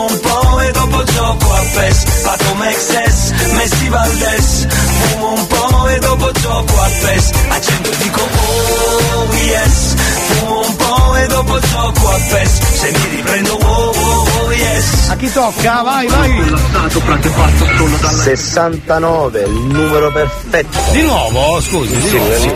gioco 1.12 1.52
a 1.54 1.60
PES 1.74 2.04
Pato 2.22 2.54
Mexes, 2.54 3.30
Messi 3.52 3.88
Valdes 3.88 4.66
Fumo 5.10 5.32
un 5.34 5.46
po' 5.46 5.88
e 5.88 5.98
dopo 5.98 6.30
gioco 6.32 6.80
a 6.80 6.88
PES 7.00 7.30
Accendo 7.48 7.90
e 7.90 7.96
dico 7.98 8.20
oh 8.20 9.34
yes 9.44 9.94
Fumo 10.26 10.60
un 10.66 10.76
po' 10.76 11.16
e 11.16 11.26
dopo 11.26 11.58
gioco 11.60 12.08
a 12.08 12.18
PES 12.30 12.60
Se 12.80 12.90
mi 12.90 13.16
riprendo 13.16 13.52
oh 13.54 13.90
oh 13.94 14.28
oh 14.44 14.52
yes 14.52 15.08
A 15.10 15.16
chi 15.16 15.30
tocca? 15.32 15.82
Vai, 15.82 16.06
vai! 16.06 16.54
69, 18.24 19.40
il 19.42 19.50
numero 19.50 20.10
perfetto. 20.12 20.78
Di 20.92 21.02
nuovo? 21.02 21.60
Scusi, 21.60 21.94
di 21.94 22.08
Sì, 22.08 22.16
nuovo. 22.16 22.38
sì. 22.40 22.50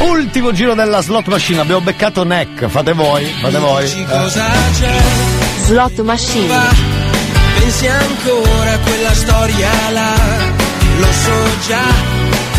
Ultimo 0.00 0.52
giro 0.52 0.74
della 0.74 1.00
slot 1.00 1.26
machine, 1.28 1.60
abbiamo 1.60 1.80
beccato 1.80 2.24
Neck, 2.24 2.66
fate 2.68 2.92
voi, 2.92 3.24
fate 3.40 3.58
voi. 3.58 3.84
Eh. 3.84 4.04
Cosa 4.06 4.44
c'è? 4.78 5.35
Slot 5.66 6.00
Machine. 6.02 6.54
Pensi 7.58 7.88
ancora 7.88 8.72
a 8.72 8.78
quella 8.78 9.12
storia 9.14 9.70
là? 9.90 10.14
Lo 10.98 11.12
so 11.24 11.40
già, 11.66 11.86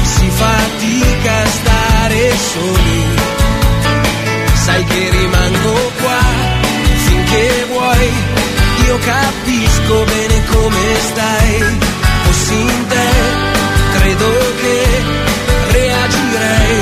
si 0.03 0.29
fatica 0.29 1.31
a 1.31 1.47
stare 1.47 2.35
soli. 2.51 3.05
Sai 4.65 4.83
che 4.83 5.09
rimango 5.09 5.91
qua 6.01 6.21
finché 7.07 7.65
vuoi. 7.71 8.11
Io 8.87 8.97
capisco 8.99 10.03
bene 10.03 10.43
come 10.51 10.83
stai. 11.09 11.77
Fossi 12.23 12.59
in 12.59 12.87
te, 12.87 13.09
credo 13.99 14.29
che 14.61 14.77
reagirei. 15.71 16.81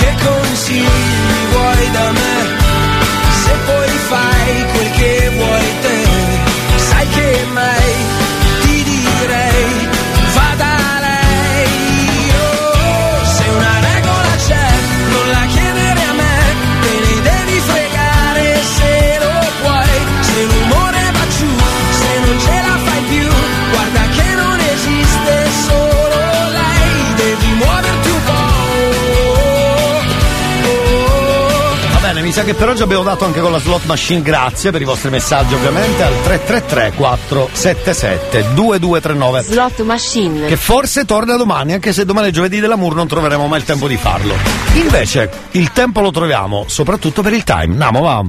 Che 0.00 0.14
consigli 0.24 1.46
vuoi 1.52 1.90
da 1.90 2.10
me? 2.10 2.31
Se 3.44 3.52
poi 3.66 3.88
fai 4.10 4.66
quel 4.72 4.81
mi 32.32 32.38
sa 32.38 32.44
che 32.44 32.54
per 32.54 32.70
oggi 32.70 32.80
abbiamo 32.80 33.02
dato 33.02 33.26
anche 33.26 33.40
con 33.40 33.52
la 33.52 33.58
slot 33.58 33.84
machine, 33.84 34.22
grazie 34.22 34.70
per 34.70 34.80
i 34.80 34.86
vostri 34.86 35.10
messaggi 35.10 35.52
ovviamente 35.52 36.02
al 36.02 36.14
333 36.22 36.92
477 36.96 38.54
2239. 38.54 39.42
Slot 39.42 39.82
Machine. 39.82 40.46
Che 40.46 40.56
forse 40.56 41.04
torna 41.04 41.36
domani, 41.36 41.74
anche 41.74 41.92
se 41.92 42.06
domani 42.06 42.28
è 42.28 42.30
giovedì 42.30 42.58
dell'amour 42.58 42.94
non 42.94 43.06
troveremo 43.06 43.46
mai 43.48 43.58
il 43.58 43.66
tempo 43.66 43.86
di 43.86 43.98
farlo. 43.98 44.34
Invece, 44.72 45.30
il 45.50 45.72
tempo 45.72 46.00
lo 46.00 46.10
troviamo, 46.10 46.64
soprattutto 46.68 47.20
per 47.20 47.34
il 47.34 47.44
time. 47.44 47.64
Andiamo, 47.64 48.00
va. 48.00 48.24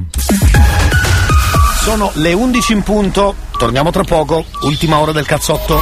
Sono 1.80 2.12
le 2.16 2.34
11 2.34 2.74
in 2.74 2.84
punto, 2.84 3.36
torniamo 3.58 3.90
tra 3.92 4.04
poco, 4.04 4.44
ultima 4.64 4.98
ora 4.98 5.14
del 5.14 5.26
cazzotto. 5.26 5.82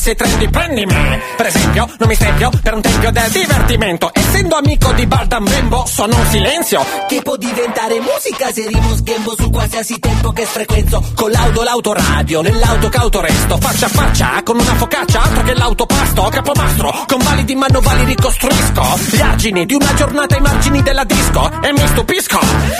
Che 0.00 0.06
sei 0.06 0.14
trendy, 0.14 0.48
prendimi. 0.48 0.94
Per 1.36 1.46
esempio, 1.80 1.96
non 1.98 2.08
mi 2.08 2.14
stempio 2.14 2.50
per 2.62 2.74
un 2.74 2.80
tempio 2.80 3.10
del 3.10 3.30
divertimento, 3.30 4.10
essendo 4.12 4.56
amico 4.56 4.92
di 4.92 5.06
Bardam 5.06 5.44
Bembo, 5.44 5.84
sono 5.86 6.16
un 6.16 6.26
silenzio. 6.26 6.84
Che 7.08 7.22
può 7.22 7.36
diventare 7.36 8.00
musica 8.00 8.52
se 8.52 8.66
rimo 8.68 8.94
sghembo 8.94 9.34
su 9.36 9.50
qualsiasi 9.50 9.98
tempo 9.98 10.30
che 10.30 10.44
frequenzo 10.44 11.02
Con 11.14 11.30
l'auto, 11.30 11.62
l'autoradio, 11.62 12.40
nell'auto 12.42 12.88
cauto 12.88 13.20
resto, 13.20 13.56
faccia 13.58 13.86
a 13.86 13.88
faccia, 13.88 14.42
con 14.44 14.58
una 14.58 14.74
focaccia, 14.74 15.22
altro 15.22 15.42
che 15.42 15.54
l'autopasto, 15.54 16.22
capomastro, 16.30 17.04
con 17.06 17.18
validi 17.22 17.54
manovali 17.54 18.04
ricostruisco, 18.04 18.82
gli 19.10 19.20
argini 19.20 19.66
di 19.66 19.74
una 19.74 19.94
giornata 19.94 20.34
ai 20.34 20.40
margini 20.40 20.82
della 20.82 21.04
disco, 21.04 21.50
e 21.62 21.72
mi 21.72 21.86
stupisco, 21.86 22.38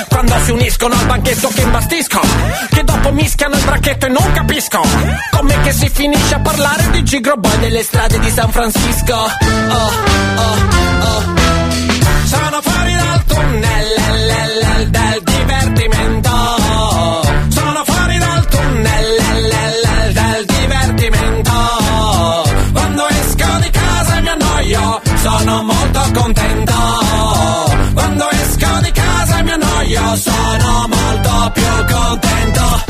quando 0.09 0.35
si 0.45 0.51
uniscono 0.51 0.95
al 0.95 1.07
banchetto 1.07 1.49
che 1.49 1.61
imbastisco, 1.61 2.21
che 2.71 2.85
dopo 2.85 3.13
mischiano 3.13 3.57
il 3.57 3.65
bracchetto 3.65 4.07
e 4.07 4.09
non 4.09 4.33
capisco, 4.33 4.81
com'è 5.31 5.61
che 5.63 5.73
si 5.73 5.89
finisce 5.89 6.35
a 6.35 6.41
parlare 6.41 6.91
di 6.91 7.03
Gigro 7.03 7.37
Boy 7.37 7.59
nelle 7.59 7.83
strade 7.83 8.19
di 8.19 8.31
San 8.31 8.51
Francisco. 8.51 8.90
Oh, 8.93 9.15
oh, 9.15 9.91
oh. 11.03 11.23
Sono 12.27 12.61
fuori 12.61 12.93
dal 12.95 13.25
tunnel 13.25 13.87
l- 13.97 14.27
l- 14.27 14.83
l- 14.83 14.91
del 14.91 15.23
divertimento. 15.23 16.31
Sono 17.49 17.83
fuori 17.85 18.19
dal 18.19 18.47
tunnel 18.49 19.07
l- 19.17 20.13
del 20.13 20.45
divertimento. 20.47 21.53
Quando 22.73 23.09
esco 23.09 23.59
di 23.63 23.71
casa 23.71 24.17
e 24.17 24.21
mi 24.23 24.29
annoio, 24.29 25.01
sono 25.23 25.63
molto 25.63 26.01
contento. 26.13 26.73
Quando 27.95 28.29
esco 28.31 28.79
di 28.83 28.91
casa 28.93 29.39
e 29.39 29.43
mi 29.45 29.51
annoio, 29.53 30.17
sono 30.17 30.89
molto 30.89 31.51
più 31.55 31.95
contento. 31.95 32.90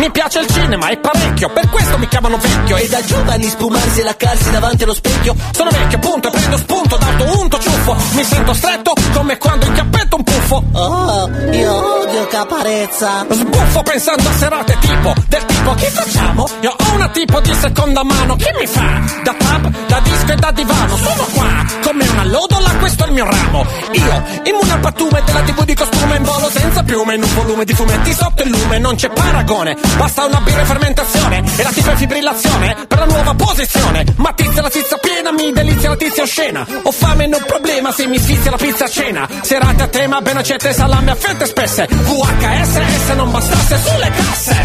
Mi 0.00 0.10
piace 0.10 0.38
il 0.38 0.46
cinema, 0.46 0.88
è 0.88 0.96
parecchio, 0.96 1.50
per 1.50 1.68
questo 1.68 1.98
mi 1.98 2.08
chiamano 2.08 2.38
vecchio. 2.38 2.76
E 2.78 2.88
da 2.88 3.04
giovani 3.04 3.44
spumarsi 3.44 4.00
e 4.00 4.04
laccarsi 4.04 4.50
davanti 4.50 4.84
allo 4.84 4.94
specchio. 4.94 5.36
Sono 5.50 5.68
vecchio, 5.68 5.98
appunto, 5.98 6.28
e 6.28 6.30
prendo 6.30 6.56
spunto, 6.56 6.96
dato 6.96 7.38
unto 7.38 7.58
ciuffo. 7.58 7.96
Mi 8.12 8.24
sento 8.24 8.54
stretto 8.54 8.94
come 9.12 9.36
quando 9.36 9.66
inchiappetto 9.66 10.16
un 10.16 10.24
puffo. 10.24 10.64
Oh, 10.72 11.30
io 11.52 12.00
odio 12.00 12.26
caparezza. 12.28 13.26
Sbuffo 13.28 13.82
pensando 13.82 14.26
a 14.26 14.32
serate 14.32 14.78
tipo, 14.80 15.14
del 15.28 15.44
tipo 15.44 15.74
che 15.74 15.90
facciamo? 15.90 16.48
Io 16.62 16.70
ho 16.70 16.94
una 16.94 17.08
tipo 17.10 17.40
di 17.40 17.54
seconda 17.54 18.02
mano, 18.02 18.36
chi 18.36 18.48
mi 18.58 18.66
fa? 18.66 19.02
Da 19.22 19.34
pub, 19.36 19.86
da 19.86 20.00
disco 20.00 20.32
e 20.32 20.36
da 20.36 20.50
divano, 20.50 20.96
sono 20.96 21.26
qua, 21.34 21.66
come 21.82 22.08
una 22.08 22.24
lodola, 22.24 22.70
questo 22.78 23.04
è 23.04 23.06
il 23.06 23.12
mio 23.12 23.28
ramo. 23.28 23.66
Io, 23.92 24.22
immune 24.44 24.72
al 24.72 24.80
pattume 24.80 25.22
della 25.26 25.40
tv 25.40 25.64
di 25.64 25.74
costume 25.74 26.16
in 26.16 26.22
volo 26.22 26.48
senza 26.48 26.82
piume, 26.82 27.16
in 27.16 27.22
un 27.22 27.34
volume 27.34 27.64
di 27.66 27.74
fumetti 27.74 28.14
sotto 28.14 28.42
il 28.42 28.48
lume, 28.48 28.78
non 28.78 28.94
c'è 28.94 29.10
paragone. 29.10 29.76
Basta 29.96 30.24
una 30.24 30.40
birra 30.40 30.62
e 30.62 30.64
fermentazione, 30.64 31.42
e 31.56 31.62
la 31.62 31.70
tipa 31.70 31.92
è 31.92 31.96
fibrillazione, 31.96 32.86
per 32.88 32.98
la 32.98 33.04
nuova 33.04 33.34
posizione. 33.34 34.04
Ma 34.16 34.32
tizia 34.32 34.62
la 34.62 34.70
tizia 34.70 34.96
piena, 34.98 35.32
mi 35.32 35.52
delizia 35.52 35.88
la 35.90 35.96
tizia 35.96 36.22
oscena. 36.22 36.66
Ho 36.82 36.92
fame, 36.92 37.26
non 37.26 37.42
problema 37.46 37.92
se 37.92 38.06
mi 38.06 38.18
sfizia 38.18 38.50
la 38.50 38.56
pizza 38.56 38.84
a 38.84 38.88
cena. 38.88 39.28
Serate 39.42 39.82
a 39.82 39.88
tema, 39.88 40.20
ben 40.20 40.36
accette, 40.36 40.72
salame 40.72 41.10
a 41.10 41.14
fette 41.14 41.46
spesse. 41.46 41.86
VHS, 41.90 43.06
se 43.06 43.14
non 43.14 43.30
bastasse 43.30 43.78
sulle 43.78 44.10
casse. 44.10 44.56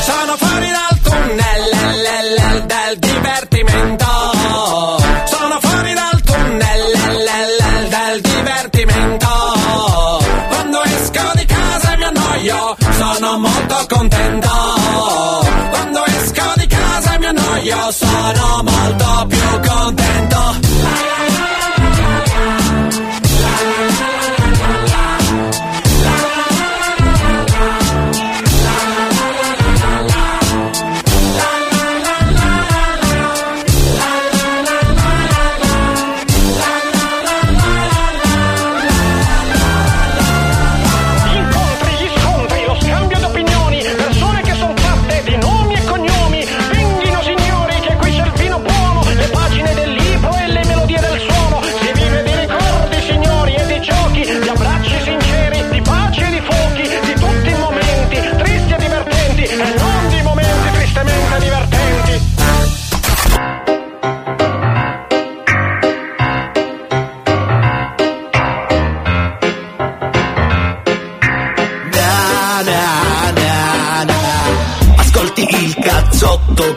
Sono 0.00 0.36
fuori 0.36 0.68
dal 0.70 1.00
tunnel 1.02 2.66
del 2.66 2.98
divertimento. 2.98 3.51
Sono 17.92 18.62
molto 18.62 19.26
più 19.28 19.60
contento. 19.68 20.61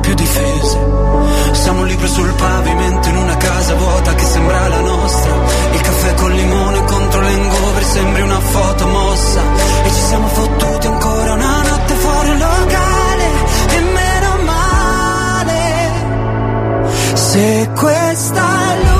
più 0.00 0.14
difese. 0.14 0.78
Siamo 1.52 1.82
un 1.82 1.88
sul 2.06 2.32
pavimento 2.34 3.08
in 3.08 3.16
una 3.16 3.36
casa 3.36 3.74
vuota 3.74 4.14
che 4.14 4.24
sembra 4.24 4.68
la 4.68 4.80
nostra. 4.80 5.32
Il 5.72 5.80
caffè 5.80 6.14
con 6.14 6.32
limone 6.32 6.84
contro 6.84 7.20
l'engover 7.20 7.84
sembri 7.84 8.22
una 8.22 8.40
foto 8.40 8.86
mossa. 8.86 9.40
E 9.84 9.90
ci 9.90 10.00
siamo 10.00 10.26
fottuti 10.28 10.86
ancora 10.86 11.32
una 11.34 11.62
notte 11.62 11.94
fuori 11.94 12.30
un 12.30 12.38
locale. 12.38 13.24
E 13.68 13.80
meno 13.80 14.38
male. 14.44 15.92
Se 17.14 17.70
questa 17.74 18.74
è 18.74 18.99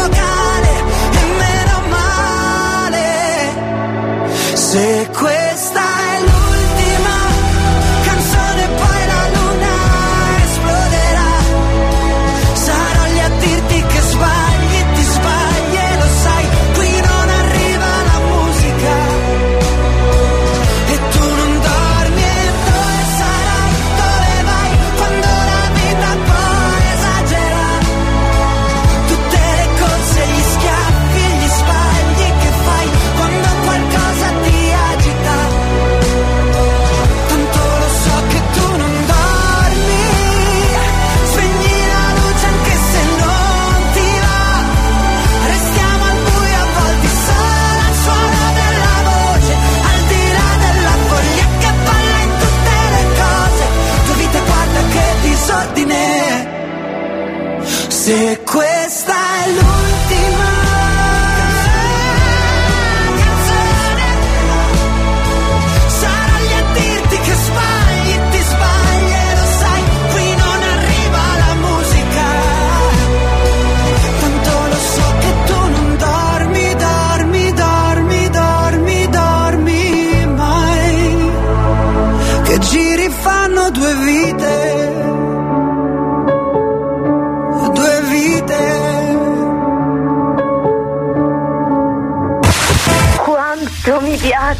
Se 4.71 5.10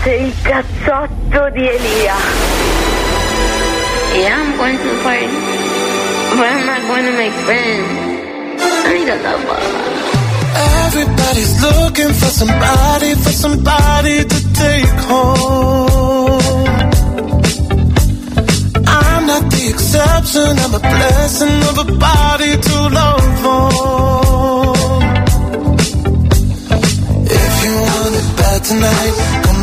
mi 0.05 0.25
il 0.25 0.33
cazzotto 0.41 1.49
di 1.51 1.67
Elia. 1.67 2.15
Yeah, 4.15 4.39
I'm 4.39 4.57
going 4.57 4.77
to 4.77 4.83
the 4.83 5.01
party, 5.03 5.27
but 6.35 6.45
I'm 6.45 6.65
not 6.65 6.81
going 6.87 7.05
to 7.05 7.11
make 7.17 7.33
friends. 7.45 7.87
I 8.59 8.93
need 8.93 9.09
a 9.09 9.17
lover. 9.21 9.59
Everybody's 10.85 11.61
looking 11.61 12.13
for 12.13 12.31
somebody, 12.31 13.15
for 13.15 13.31
somebody 13.31 14.25
to 14.25 14.53
take 14.53 14.99
home. 15.07 16.67
I'm 18.87 19.25
not 19.27 19.49
the 19.49 19.69
exception, 19.69 20.59
I'm 20.59 20.73
a 20.73 20.79
blessing 20.79 21.63
of 21.69 21.77
a 21.77 21.85
body 21.97 22.57
to 22.57 22.75
love 22.89 23.45
on. 23.45 23.81
If 27.23 27.63
you 27.63 27.73
want 27.87 28.15
it 28.19 28.27
bad 28.37 28.63
tonight, 28.63 29.15
come 29.45 29.60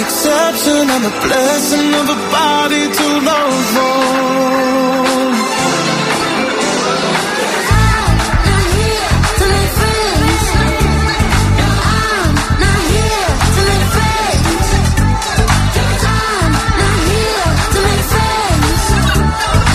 The 0.00 0.06
exception, 0.06 0.88
I'm 0.88 1.04
a 1.04 1.10
blessing 1.20 1.92
of 1.92 2.08
a 2.08 2.18
body 2.32 2.88
to 2.88 3.06
love 3.20 3.76
on. 3.76 4.00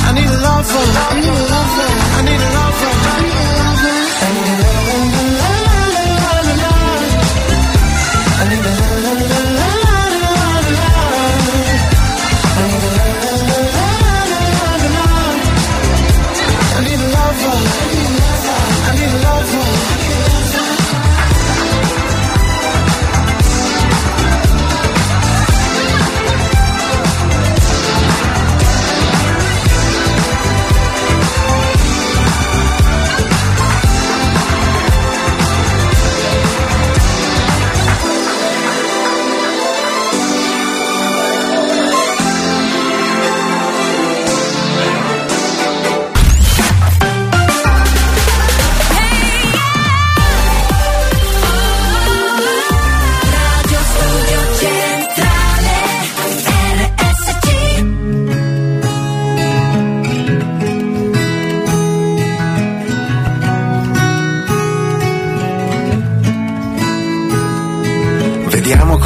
I 0.07 0.11
need 0.15 0.25
a 0.25 0.39
lover. 0.41 0.85
I 0.97 1.21
need 1.21 1.29
a 1.29 1.45
lover. 1.53 1.94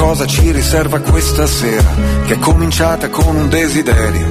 Cosa 0.09 0.25
ci 0.25 0.49
riserva 0.49 0.99
questa 1.01 1.45
sera, 1.45 1.87
che 2.25 2.33
è 2.33 2.39
cominciata 2.39 3.09
con 3.09 3.35
un 3.35 3.47
desiderio 3.47 4.25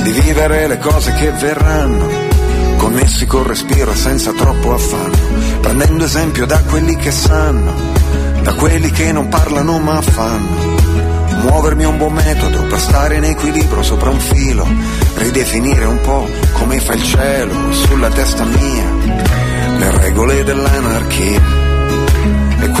di 0.00 0.10
vivere 0.10 0.66
le 0.66 0.78
cose 0.78 1.12
che 1.12 1.32
verranno, 1.32 2.08
connessi 2.78 3.26
col 3.26 3.44
respiro 3.44 3.92
e 3.92 3.94
senza 3.94 4.32
troppo 4.32 4.72
affanno, 4.72 5.18
prendendo 5.60 6.02
esempio 6.02 6.46
da 6.46 6.62
quelli 6.62 6.96
che 6.96 7.10
sanno, 7.10 7.74
da 8.40 8.54
quelli 8.54 8.90
che 8.90 9.12
non 9.12 9.28
parlano 9.28 9.78
ma 9.80 10.00
fanno. 10.00 10.74
Muovermi 11.42 11.82
è 11.82 11.86
un 11.86 11.98
buon 11.98 12.14
metodo 12.14 12.62
per 12.62 12.80
stare 12.80 13.16
in 13.16 13.24
equilibrio 13.24 13.82
sopra 13.82 14.08
un 14.08 14.18
filo, 14.18 14.66
ridefinire 15.16 15.84
un 15.84 16.00
po' 16.00 16.26
come 16.52 16.80
fa 16.80 16.94
il 16.94 17.02
cielo 17.02 17.70
sulla 17.70 18.08
testa 18.08 18.44
mia, 18.44 18.90
le 19.76 19.90
regole 19.98 20.42
dell'anarchia. 20.42 21.65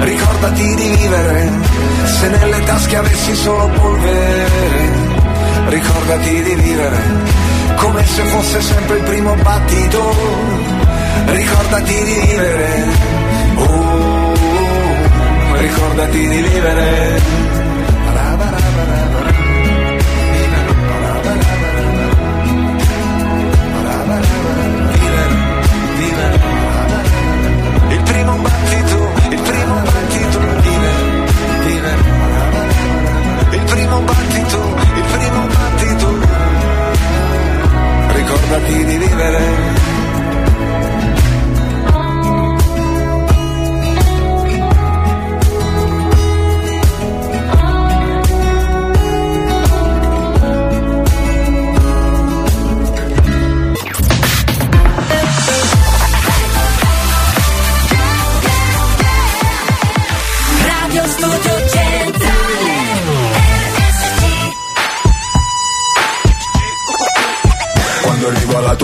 ricordati 0.00 0.74
di 0.74 0.88
vivere, 0.96 1.50
se 2.04 2.28
nelle 2.28 2.64
tasche 2.64 2.96
avessi 2.96 3.34
solo 3.34 3.68
polvere, 3.68 4.48
ricordati 5.68 6.42
di 6.42 6.54
vivere, 6.54 6.98
come 7.76 8.04
se 8.04 8.22
fosse 8.24 8.60
sempre 8.60 8.96
il 8.96 9.02
primo 9.04 9.34
battito, 9.36 10.14
ricordati 11.26 11.94
di 12.04 12.12
vivere, 12.20 12.84
oh, 13.56 14.34
ricordati 15.58 16.28
di 16.28 16.42
vivere. 16.42 17.59
Ricordati 38.20 38.84
di 38.84 38.98
vivere. 38.98 39.79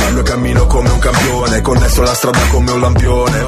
Parlo 0.00 0.22
cammino 0.22 0.66
come 0.66 0.90
un 0.90 0.98
campione 0.98 1.60
Connesso 1.60 2.02
la 2.02 2.14
strada 2.14 2.38
come 2.50 2.70
un 2.72 2.80
lampione. 2.80 3.46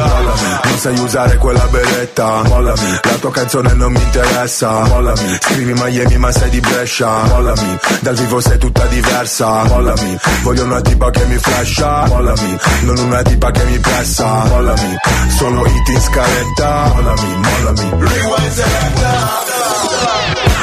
Mollami, 0.00 0.58
non 0.64 0.78
sai 0.78 0.98
usare 0.98 1.36
quella 1.36 1.66
beretta 1.66 2.42
Mollami, 2.44 3.00
la 3.02 3.14
tua 3.20 3.30
canzone 3.30 3.72
non 3.74 3.92
mi 3.92 4.02
interessa 4.02 4.84
Mollami, 4.84 5.38
scrivi 5.40 5.72
Miami 5.74 6.16
ma 6.16 6.32
sei 6.32 6.48
di 6.50 6.60
Brescia 6.60 7.22
Mollami, 7.24 7.78
dal 8.00 8.14
vivo 8.14 8.40
sei 8.40 8.58
tutta 8.58 8.86
diversa 8.86 9.64
Mollami, 9.64 10.16
voglio 10.42 10.64
una 10.64 10.80
tipa 10.80 11.10
che 11.10 11.24
mi 11.26 11.36
flasha 11.36 12.06
Mollami, 12.06 12.58
non 12.82 12.98
una 12.98 13.22
tipa 13.22 13.50
che 13.50 13.64
mi 13.64 13.78
pressa 13.78 14.44
Mollami, 14.44 14.96
sono 15.36 15.66
hit 15.66 15.88
in 15.88 16.00
scaletta 16.00 16.92
Mollami, 16.94 17.36
mollami. 17.36 17.90
Rewind 17.98 19.58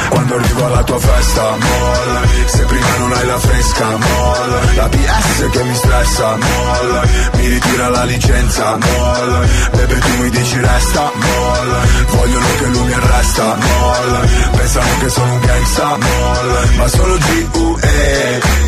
quando 0.08 0.36
arrivo 0.36 0.64
alla 0.66 0.82
tua 0.82 0.98
festa, 0.98 1.42
mollami. 1.42 2.44
Se 2.46 2.64
prima 2.64 2.96
non 2.98 3.12
hai 3.12 3.26
la 3.26 3.38
fresca, 3.38 3.86
mollami. 3.96 4.76
La 4.76 4.88
PS 5.18 5.48
che 5.50 5.62
mi 5.62 5.74
stressa, 5.74 6.36
mollami 6.36 7.08
Mi 7.34 7.48
ritira 7.48 7.88
la 7.88 8.04
licenza, 8.04 8.76
mollami 8.76 9.48
Bebe 9.72 9.98
tu 9.98 10.22
mi 10.22 10.30
dici 10.30 10.60
resta, 10.60 11.12
mollami 11.14 11.88
Vogliono 12.08 12.46
che 12.58 12.66
lui 12.66 12.82
mi 12.84 12.92
arresta, 12.92 13.56
mollami 13.56 14.28
Pensano 14.56 14.98
che 15.00 15.08
sono 15.08 15.32
un 15.32 15.40
gangsta, 15.40 15.96
mollami 15.96 16.76
Ma 16.76 16.88
sono 16.88 17.14
G.U.E 17.16 18.67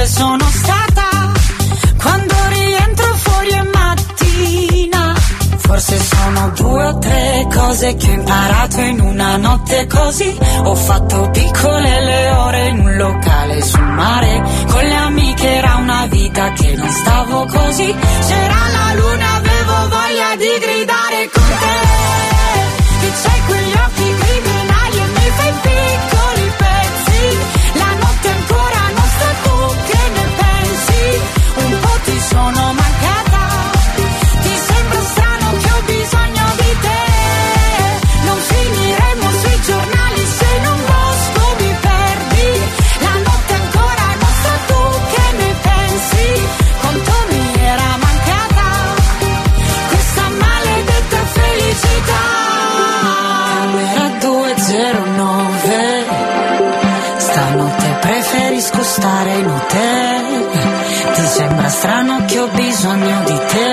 dove 0.00 0.06
sono 0.06 0.48
stata. 0.48 1.32
Quando 2.00 2.34
rientro 2.48 3.14
fuori 3.16 3.48
è 3.50 3.62
mattina. 3.62 5.14
Forse 5.58 5.98
sono 5.98 6.50
due 6.56 6.84
o 6.84 6.98
tre 6.98 7.46
cose 7.52 7.96
che 7.96 8.08
ho 8.08 8.12
imparato 8.12 8.80
in 8.80 9.00
una 9.00 9.36
notte 9.36 9.86
così. 9.86 10.38
Ho 10.64 10.74
fatto 10.74 11.28
piccole 11.30 12.00
le 12.04 12.30
ore 12.30 12.68
in 12.68 12.80
un 12.80 12.96
locale 12.96 13.62
sul 13.62 13.82
mare. 13.82 14.42
Con 14.70 14.82
le 14.82 14.94
amiche 14.94 15.48
era 15.56 15.74
una 15.76 16.06
vita 16.06 16.52
che 16.52 16.74
non 16.76 16.90
stavo 16.90 17.44
così. 17.46 17.94
C'era 18.26 18.68
la 18.72 18.94
luna, 18.94 19.34
avevo 19.34 19.88
voglia 19.88 20.36
di 20.36 20.58
gridare 20.60 21.30
con 21.30 21.39
che 62.80 62.86
ho 62.86 62.94
bisogno 62.94 63.24
di 63.24 63.38
te 63.46 63.69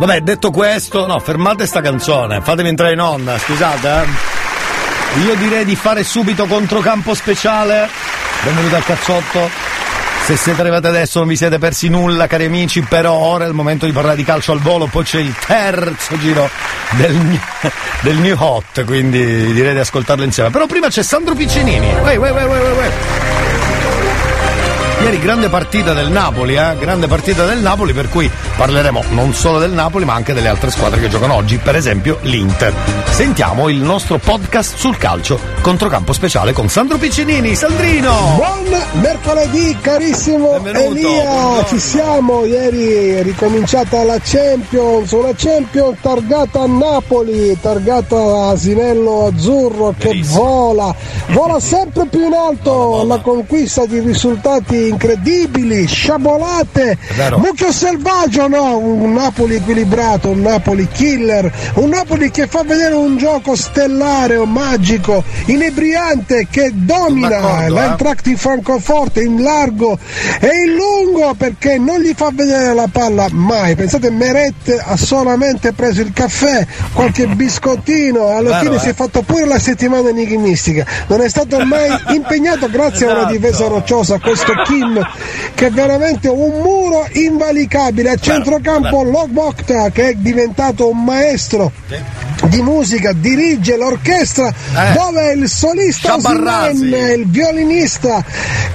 Vabbè, 0.00 0.22
detto 0.22 0.50
questo, 0.50 1.06
no, 1.06 1.18
fermate 1.18 1.66
sta 1.66 1.82
canzone, 1.82 2.40
fatemi 2.40 2.70
entrare 2.70 2.94
in 2.94 3.02
onda, 3.02 3.36
scusate, 3.36 3.86
eh. 3.86 5.20
Io 5.26 5.34
direi 5.34 5.66
di 5.66 5.76
fare 5.76 6.04
subito 6.04 6.46
controcampo 6.46 7.12
speciale. 7.12 7.86
Benvenuti 8.42 8.74
al 8.76 8.82
cazzotto. 8.82 9.50
Se 10.24 10.36
siete 10.36 10.62
arrivati 10.62 10.86
adesso 10.86 11.18
non 11.18 11.28
vi 11.28 11.36
siete 11.36 11.58
persi 11.58 11.90
nulla, 11.90 12.26
cari 12.26 12.46
amici, 12.46 12.80
però 12.80 13.12
ora 13.12 13.44
è 13.44 13.48
il 13.48 13.52
momento 13.52 13.84
di 13.84 13.92
parlare 13.92 14.16
di 14.16 14.24
calcio 14.24 14.52
al 14.52 14.60
volo, 14.60 14.86
poi 14.86 15.04
c'è 15.04 15.20
il 15.20 15.34
terzo 15.36 16.16
giro 16.16 16.48
del, 16.92 17.38
del 18.00 18.16
New 18.16 18.36
Hot, 18.38 18.82
quindi 18.86 19.52
direi 19.52 19.74
di 19.74 19.80
ascoltarlo 19.80 20.24
insieme. 20.24 20.48
Però 20.48 20.64
prima 20.64 20.88
c'è 20.88 21.02
Sandro 21.02 21.34
Piccinini. 21.34 21.92
Uè, 22.02 22.16
uè, 22.16 22.30
uè, 22.30 22.44
uè. 22.46 22.90
Ieri 25.02 25.18
grande 25.18 25.48
partita 25.48 25.94
del 25.94 26.08
Napoli, 26.08 26.56
eh? 26.56 26.76
grande 26.78 27.06
partita 27.06 27.46
del 27.46 27.58
Napoli 27.58 27.94
per 27.94 28.10
cui 28.10 28.30
parleremo 28.60 29.04
non 29.12 29.32
solo 29.32 29.58
del 29.58 29.70
Napoli 29.70 30.04
ma 30.04 30.12
anche 30.12 30.34
delle 30.34 30.48
altre 30.48 30.70
squadre 30.70 31.00
che 31.00 31.08
giocano 31.08 31.32
oggi, 31.32 31.56
per 31.56 31.76
esempio 31.76 32.18
l'Inter. 32.24 32.74
Sentiamo 33.08 33.70
il 33.70 33.78
nostro 33.78 34.18
podcast 34.18 34.76
sul 34.76 34.98
calcio, 34.98 35.40
controcampo 35.62 36.12
speciale 36.12 36.52
con 36.52 36.68
Sandro 36.68 36.98
Piccinini. 36.98 37.54
Sandrino! 37.54 38.34
Buon 38.36 38.60
mercoledì 38.92 39.76
carissimo 39.80 40.62
Elia, 40.64 41.64
ci 41.68 41.78
siamo, 41.78 42.44
ieri 42.44 43.10
è 43.10 43.22
ricominciata 43.22 44.02
la 44.04 44.18
Champions, 44.22 45.10
una 45.12 45.32
Champions 45.34 45.96
targata 46.00 46.60
a 46.60 46.66
Napoli, 46.66 47.58
targata 47.60 48.16
a 48.16 48.48
Asinello 48.50 49.26
Azzurro 49.26 49.94
che 49.96 50.20
vola, 50.24 50.94
vola 51.28 51.58
sempre 51.60 52.06
più 52.06 52.26
in 52.26 52.34
alto 52.34 53.00
alla 53.00 53.20
conquista 53.20 53.86
di 53.86 54.00
risultati 54.00 54.88
incredibili, 54.88 55.86
sciabolate, 55.86 56.98
mucchio 57.36 57.72
selvaggio 57.72 58.48
no, 58.50 58.76
un 58.78 59.12
Napoli 59.12 59.54
equilibrato, 59.54 60.30
un 60.30 60.40
Napoli 60.40 60.88
killer, 60.88 61.50
un 61.74 61.88
Napoli 61.88 62.30
che 62.30 62.46
fa 62.48 62.62
vedere 62.64 62.94
un 62.94 63.16
gioco 63.16 63.54
stellare 63.54 64.36
o 64.36 64.44
magico, 64.44 65.22
inebriante 65.46 66.48
che 66.50 66.72
domina 66.74 67.64
eh. 67.64 67.70
l'entract 67.70 68.26
in 68.26 68.36
Francoforte 68.36 69.22
in 69.22 69.40
largo 69.40 69.98
e 70.40 70.48
in 70.66 70.74
lungo 70.74 71.34
perché 71.34 71.78
non 71.78 72.00
gli 72.00 72.12
fa 72.14 72.30
vedere 72.32 72.74
la 72.74 72.88
palla 72.90 73.28
mai. 73.30 73.76
Pensate 73.76 74.10
Meret 74.10 74.82
ha 74.84 74.96
solamente 74.96 75.72
preso 75.72 76.00
il 76.00 76.12
caffè, 76.12 76.66
qualche 76.92 77.26
biscottino, 77.34 78.28
alla 78.28 78.50
Vero, 78.50 78.64
fine 78.64 78.76
eh. 78.76 78.80
si 78.80 78.88
è 78.88 78.94
fatto 78.94 79.22
pure 79.22 79.46
la 79.46 79.58
settimana 79.58 80.08
enigmistica. 80.08 80.84
Non 81.06 81.20
è 81.20 81.28
stato 81.28 81.64
mai 81.64 81.88
impegnato 82.14 82.68
grazie 82.68 83.06
a 83.06 83.10
una 83.10 83.18
Esatto. 83.20 83.32
difesa 83.32 83.66
rocciosa, 83.68 84.18
questo 84.18 84.52
Kim 84.64 85.00
che 85.54 85.66
è 85.66 85.70
veramente 85.70 86.28
un 86.28 86.60
muro 86.62 87.06
invalicabile. 87.12 88.10
A 88.10 88.16
centrocampo 88.44 89.02
Logbokta 89.02 89.90
che 89.90 90.08
è 90.10 90.14
diventato 90.14 90.88
un 90.88 91.04
maestro 91.04 91.72
di 92.48 92.62
musica, 92.62 93.12
dirige 93.12 93.76
l'orchestra 93.76 94.48
Eh. 94.48 94.92
dove 94.94 95.32
il 95.32 95.48
solista. 95.48 96.14
Osimhen 96.14 96.94
e 96.94 97.12
il 97.12 97.26
violinista 97.28 98.24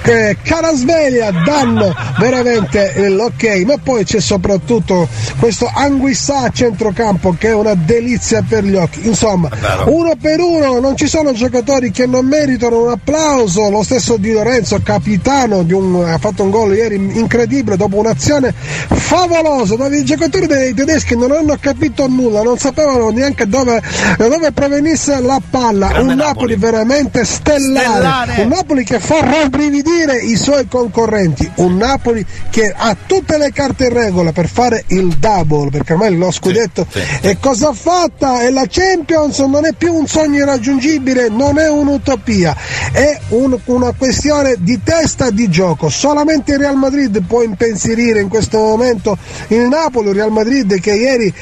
eh, 0.02 0.36
Carasveglia 0.40 1.32
danno 1.44 1.92
veramente 2.18 3.08
l'ok, 3.08 3.62
ma 3.66 3.74
poi 3.82 4.04
c'è 4.04 4.20
soprattutto 4.20 5.08
questo 5.40 5.68
Anguissà 5.74 6.42
a 6.42 6.50
centrocampo 6.50 7.34
che 7.38 7.48
è 7.48 7.54
una 7.54 7.74
delizia 7.74 8.44
per 8.48 8.64
gli 8.64 8.76
occhi. 8.76 9.06
Insomma, 9.06 9.48
uno 9.86 10.12
per 10.20 10.38
uno 10.40 10.78
non 10.78 10.96
ci 10.96 11.08
sono 11.08 11.32
giocatori 11.32 11.90
che 11.90 12.06
non 12.06 12.24
meritano 12.26 12.84
un 12.84 12.90
applauso, 12.90 13.68
lo 13.68 13.82
stesso 13.82 14.16
Di 14.16 14.32
Lorenzo, 14.32 14.80
capitano, 14.82 15.62
di 15.64 15.72
un- 15.72 16.04
ha 16.06 16.18
fatto 16.18 16.42
un 16.44 16.50
gol 16.50 16.74
ieri 16.76 16.94
incredibile 16.94 17.76
dopo 17.76 17.96
un'azione 17.98 18.54
favolosa 18.54 19.45
dove 19.46 19.98
i 19.98 20.04
giocatori 20.04 20.46
dei 20.46 20.74
tedeschi 20.74 21.16
non 21.16 21.30
hanno 21.30 21.56
capito 21.60 22.08
nulla, 22.08 22.42
non 22.42 22.58
sapevano 22.58 23.10
neanche 23.10 23.46
dove, 23.46 23.80
dove 24.18 24.50
provenisse 24.52 25.20
la 25.20 25.40
palla. 25.48 25.88
Grande 25.88 26.12
un 26.12 26.18
Napoli, 26.18 26.56
veramente 26.56 27.24
stellare. 27.24 27.84
Stellare. 27.86 28.42
Un 28.42 28.48
Napoli 28.48 28.84
che 28.84 28.98
fa 28.98 29.20
rabbrividire 29.20 30.16
i 30.18 30.36
suoi 30.36 30.66
concorrenti. 30.68 31.48
Un 31.56 31.76
Napoli 31.76 32.24
che 32.50 32.72
ha 32.76 32.96
tutte 33.06 33.38
le 33.38 33.52
carte 33.52 33.84
in 33.84 33.92
regola 33.92 34.32
per 34.32 34.48
fare 34.48 34.84
il 34.88 35.16
double, 35.18 35.70
perché 35.70 35.92
ormai 35.92 36.16
lo 36.16 36.30
scudetto 36.30 36.86
è 37.20 37.36
cosa 37.38 37.72
fatta 37.72 38.42
e 38.42 38.50
la 38.50 38.64
Champions 38.68 39.38
non 39.40 39.64
è 39.64 39.72
più 39.72 39.94
un 39.94 40.06
sogno 40.06 40.38
irraggiungibile, 40.38 41.28
non 41.28 41.58
è 41.58 41.68
un'utopia, 41.68 42.56
è 42.92 43.18
un- 43.28 43.56
una 43.66 43.92
questione 43.96 44.56
di 44.58 44.80
testa 44.82 45.30
di 45.30 45.48
gioco. 45.48 45.88
Solamente 45.88 46.52
il 46.52 46.58
Real 46.58 46.76
Madrid 46.76 47.22
può 47.26 47.42
impensierire 47.42 48.20
in 48.20 48.28
questo 48.28 48.58
momento 48.58 49.16
il 49.48 49.68
Napoli, 49.68 50.12
Real 50.12 50.30
Madrid 50.30 50.80
che 50.80 50.92
ieri 50.92 51.32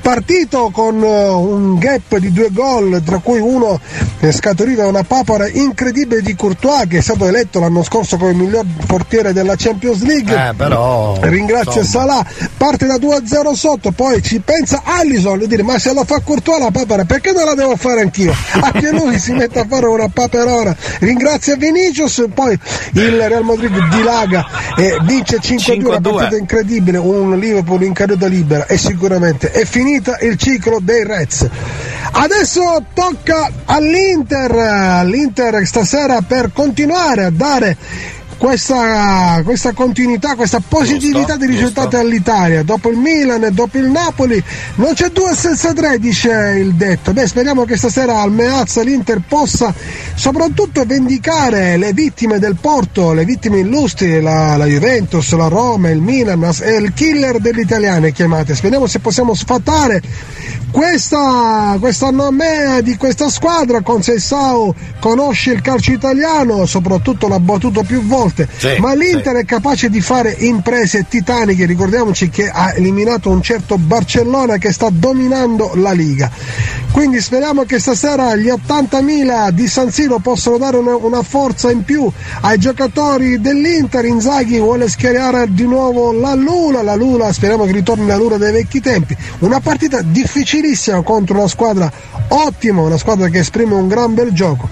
partito 0.00 0.70
con 0.70 1.02
eh, 1.02 1.28
un 1.28 1.78
gap 1.78 2.16
di 2.18 2.32
due 2.32 2.50
gol, 2.50 3.02
tra 3.04 3.18
cui 3.18 3.38
uno 3.38 3.80
scaturiva 4.30 4.82
da 4.82 4.88
una 4.88 5.04
papera 5.04 5.48
incredibile 5.48 6.22
di 6.22 6.34
Courtois 6.34 6.86
che 6.88 6.98
è 6.98 7.00
stato 7.00 7.26
eletto 7.26 7.60
l'anno 7.60 7.82
scorso 7.82 8.16
come 8.16 8.32
miglior 8.32 8.64
portiere 8.86 9.32
della 9.32 9.54
Champions 9.56 10.02
League. 10.02 10.48
Eh, 10.48 10.54
però, 10.54 11.16
Ringrazio. 11.20 11.84
Salah, 11.84 12.24
parte 12.56 12.86
da 12.86 12.96
2-0 12.96 13.52
sotto, 13.52 13.90
poi 13.92 14.22
ci 14.22 14.40
pensa 14.40 14.82
Allison 14.84 15.40
e 15.40 15.46
dire 15.46 15.62
ma 15.62 15.78
se 15.78 15.92
lo 15.92 16.04
fa 16.04 16.20
Courtois 16.20 16.58
la 16.58 16.70
papera 16.70 17.04
perché 17.04 17.32
non 17.32 17.44
la 17.44 17.54
devo 17.54 17.76
fare 17.76 18.00
anch'io? 18.00 18.34
Anche 18.60 18.90
lui 18.90 19.18
si 19.18 19.32
mette 19.32 19.60
a 19.60 19.66
fare 19.68 19.86
una 19.86 20.08
paperona. 20.08 20.74
Ringrazia 21.00 21.56
Vinicius, 21.56 22.26
poi 22.34 22.58
il 22.94 23.28
Real 23.28 23.44
Madrid 23.44 23.70
dilaga 23.88 24.46
e 24.76 24.98
vince 25.02 25.38
5-2, 25.38 25.84
una 25.84 25.98
5-2. 25.98 26.00
partita 26.02 26.36
incredibile, 26.36 26.98
un 26.98 27.38
Liverpool 27.42 27.82
in 27.82 27.92
caduta 27.92 28.26
libera 28.26 28.66
e 28.66 28.78
sicuramente 28.78 29.50
è 29.50 29.64
finita 29.64 30.18
il 30.20 30.36
ciclo 30.36 30.78
dei 30.80 31.04
Reds. 31.04 31.48
Adesso 32.12 32.84
tocca 32.94 33.50
all'Inter, 33.64 35.04
l'Inter 35.04 35.66
stasera 35.66 36.20
per 36.20 36.52
continuare 36.52 37.24
a 37.24 37.30
dare 37.30 37.76
questa, 38.42 39.40
questa 39.44 39.72
continuità, 39.72 40.34
questa 40.34 40.60
positività 40.66 41.36
di 41.36 41.46
risultati 41.46 41.94
all'Italia. 41.94 42.64
Dopo 42.64 42.90
il 42.90 42.96
Milan 42.98 43.44
e 43.44 43.52
dopo 43.52 43.78
il 43.78 43.88
Napoli 43.88 44.42
non 44.76 44.94
c'è 44.94 45.10
due 45.10 45.32
senza 45.36 45.72
tre, 45.72 46.00
dice 46.00 46.56
il 46.58 46.74
detto. 46.74 47.12
Beh, 47.12 47.28
speriamo 47.28 47.62
che 47.62 47.76
stasera 47.76 48.20
al 48.20 48.32
Meazza 48.32 48.82
l'Inter 48.82 49.20
possa 49.28 49.72
soprattutto 50.16 50.82
vendicare 50.84 51.76
le 51.76 51.92
vittime 51.92 52.40
del 52.40 52.56
Porto, 52.60 53.12
le 53.12 53.24
vittime 53.24 53.60
illustri, 53.60 54.20
la, 54.20 54.56
la 54.56 54.66
Juventus, 54.66 55.32
la 55.36 55.46
Roma, 55.46 55.90
il 55.90 56.00
Milan, 56.00 56.42
è 56.42 56.76
il 56.78 56.92
killer 56.94 57.38
degli 57.38 57.60
italiani 57.60 58.10
chiamate. 58.10 58.56
Speriamo 58.56 58.88
se 58.88 58.98
possiamo 58.98 59.34
sfatare 59.34 60.02
questa, 60.72 61.76
questa 61.78 62.10
nomea 62.10 62.80
di 62.80 62.96
questa 62.96 63.28
squadra 63.28 63.82
con 63.82 64.02
Seissao 64.02 64.74
conosce 65.00 65.52
il 65.52 65.60
calcio 65.60 65.92
italiano, 65.92 66.64
soprattutto 66.64 67.28
l'ha 67.28 67.38
battuto 67.38 67.82
più 67.82 68.02
volte, 68.06 68.31
Sì, 68.56 68.76
ma 68.78 68.94
l'Inter 68.94 69.36
è 69.36 69.44
capace 69.44 69.88
di 69.88 70.00
fare 70.00 70.34
imprese 70.38 71.06
titaniche, 71.08 71.66
ricordiamoci 71.66 72.28
che 72.28 72.48
ha 72.48 72.72
eliminato 72.74 73.30
un 73.30 73.42
certo 73.42 73.78
Barcellona 73.78 74.56
che 74.56 74.72
sta 74.72 74.88
dominando 74.90 75.72
la 75.74 75.92
Liga. 75.92 76.30
Quindi 76.92 77.20
speriamo 77.20 77.64
che 77.64 77.78
stasera 77.78 78.36
gli 78.36 78.48
80.000 78.48 79.50
di 79.50 79.66
San 79.66 79.90
Siro 79.90 80.18
possano 80.18 80.58
dare 80.58 80.76
una, 80.76 80.94
una 80.94 81.22
forza 81.22 81.70
in 81.70 81.84
più 81.84 82.10
ai 82.42 82.58
giocatori 82.58 83.40
dell'Inter. 83.40 84.04
Inzaghi 84.04 84.58
vuole 84.58 84.88
schierare 84.88 85.52
di 85.52 85.64
nuovo 85.64 86.12
la 86.12 86.34
Lula, 86.34 86.82
la 86.82 86.94
Lula 86.94 87.32
speriamo 87.32 87.64
che 87.64 87.72
ritorni 87.72 88.06
la 88.06 88.16
Lula 88.16 88.36
dei 88.36 88.52
vecchi 88.52 88.80
tempi. 88.80 89.16
Una 89.38 89.60
partita 89.60 90.02
difficilissima 90.02 91.02
contro 91.02 91.38
una 91.38 91.48
squadra 91.48 91.90
ottima, 92.28 92.82
una 92.82 92.98
squadra 92.98 93.28
che 93.28 93.38
esprime 93.38 93.74
un 93.74 93.88
gran 93.88 94.12
bel 94.14 94.32
gioco. 94.32 94.68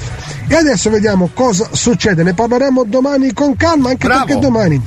E 0.51 0.57
adesso 0.57 0.91
vediamo 0.91 1.31
cosa 1.33 1.69
succede. 1.71 2.25
Ne 2.25 2.35
parleremo 2.35 2.83
domani 2.83 3.33
con 3.33 3.55
calma, 3.55 3.91
anche 3.91 4.09
Bravo. 4.09 4.25
perché 4.25 4.41
domani 4.41 4.83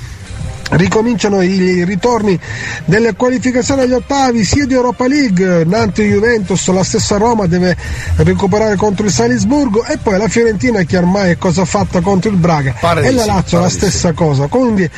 ricominciano 0.72 1.42
i 1.42 1.86
ritorni 1.86 2.38
delle 2.84 3.14
qualificazioni 3.14 3.82
agli 3.82 3.94
ottavi 3.94 4.44
sia 4.44 4.66
di 4.66 4.74
Europa 4.74 5.08
League, 5.08 5.64
Nantes 5.64 6.06
Juventus, 6.06 6.68
la 6.68 6.84
stessa 6.84 7.16
Roma 7.16 7.46
deve 7.46 7.78
recuperare 8.18 8.76
contro 8.76 9.06
il 9.06 9.14
Salisburgo 9.14 9.86
e 9.86 9.98
poi 10.04 10.18
la 10.18 10.28
Fiorentina 10.28 10.84
che 10.84 10.98
ormai 10.98 11.32
è 11.32 11.38
cosa 11.38 11.64
fatta 11.64 12.02
contro 12.02 12.30
il 12.30 12.36
Braga 12.38 12.76
Pare 12.78 13.02
di 13.02 13.08
e 13.08 13.12
la 13.12 13.26
Lazio 13.26 13.60
pare 13.60 13.64
la 13.64 13.70
stessa 13.70 14.12
cosa. 14.12 14.48
Quindi 14.48 14.90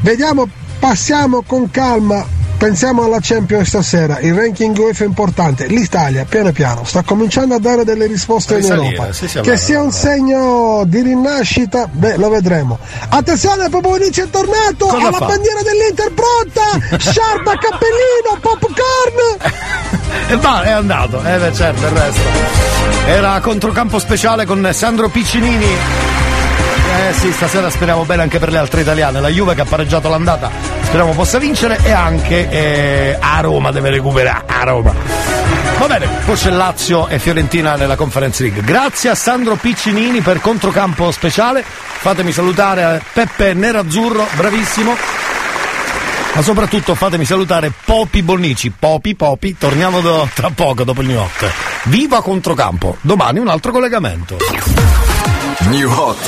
vediamo, 0.00 0.48
passiamo 0.78 1.42
con 1.46 1.70
calma. 1.70 2.42
Pensiamo 2.64 3.04
alla 3.04 3.18
Champions 3.20 3.68
stasera, 3.68 4.20
il 4.20 4.32
ranking 4.32 4.74
UEFA 4.74 5.04
è 5.04 5.06
importante, 5.06 5.66
l'Italia 5.66 6.24
piano 6.24 6.50
piano 6.50 6.82
sta 6.84 7.02
cominciando 7.02 7.56
a 7.56 7.58
dare 7.58 7.84
delle 7.84 8.06
risposte 8.06 8.58
in 8.58 8.64
Europa. 8.64 9.08
che 9.42 9.56
sia 9.58 9.82
un 9.82 9.92
segno 9.92 10.82
di 10.86 11.02
rinascita, 11.02 11.86
beh 11.92 12.16
lo 12.16 12.30
vedremo. 12.30 12.78
Attenzione, 13.10 13.68
Popovinic 13.68 14.18
è 14.18 14.30
tornato, 14.30 14.86
Cosa 14.86 15.08
ha 15.08 15.10
la 15.10 15.26
bandiera 15.26 15.60
dell'Inter 15.60 16.10
pronta, 16.14 16.96
sciarpa, 16.96 17.58
cappellino, 17.58 18.38
popcorn. 18.40 19.82
E 20.28 20.36
va, 20.36 20.62
è 20.62 20.70
andato, 20.70 21.22
eh 21.22 21.36
beh, 21.36 21.52
certo, 21.52 21.84
il 21.84 21.92
resto. 21.92 22.20
Era 23.08 23.40
controcampo 23.40 23.98
speciale 23.98 24.46
con 24.46 24.66
Sandro 24.72 25.10
Piccinini. 25.10 26.33
Eh 26.96 27.12
sì, 27.12 27.32
stasera 27.32 27.68
speriamo 27.70 28.04
bene 28.04 28.22
anche 28.22 28.38
per 28.38 28.50
le 28.50 28.58
altre 28.58 28.82
italiane. 28.82 29.20
La 29.20 29.28
Juve 29.28 29.54
che 29.54 29.62
ha 29.62 29.64
pareggiato 29.64 30.08
l'andata, 30.08 30.48
speriamo 30.82 31.12
possa 31.12 31.38
vincere 31.38 31.78
e 31.82 31.90
anche 31.90 32.48
eh, 32.48 33.16
a 33.18 33.40
Roma 33.40 33.72
deve 33.72 33.90
recuperare. 33.90 34.44
A 34.46 34.62
Roma. 34.62 34.92
Va 35.78 35.86
bene, 35.88 36.06
poi 36.24 36.36
c'è 36.36 36.50
Lazio 36.50 37.08
e 37.08 37.18
Fiorentina 37.18 37.74
nella 37.74 37.96
Conference 37.96 38.42
League. 38.42 38.62
Grazie 38.62 39.10
a 39.10 39.14
Sandro 39.16 39.56
Piccinini 39.56 40.20
per 40.20 40.40
controcampo 40.40 41.10
speciale. 41.10 41.64
Fatemi 41.64 42.30
salutare 42.30 43.02
Peppe 43.12 43.54
Nerazzurro, 43.54 44.26
bravissimo. 44.36 44.96
Ma 46.34 46.42
soprattutto 46.42 46.94
fatemi 46.94 47.24
salutare 47.24 47.72
Popi 47.84 48.22
Bonnici. 48.22 48.70
Popi, 48.70 49.16
Popi, 49.16 49.56
torniamo 49.58 50.00
do- 50.00 50.28
tra 50.32 50.50
poco 50.54 50.84
dopo 50.84 51.00
il 51.00 51.08
New 51.08 51.18
Hot. 51.18 51.50
Viva 51.84 52.22
Controcampo, 52.22 52.96
domani 53.00 53.40
un 53.40 53.48
altro 53.48 53.72
collegamento. 53.72 54.36
New 55.68 55.90
Hot. 55.90 56.18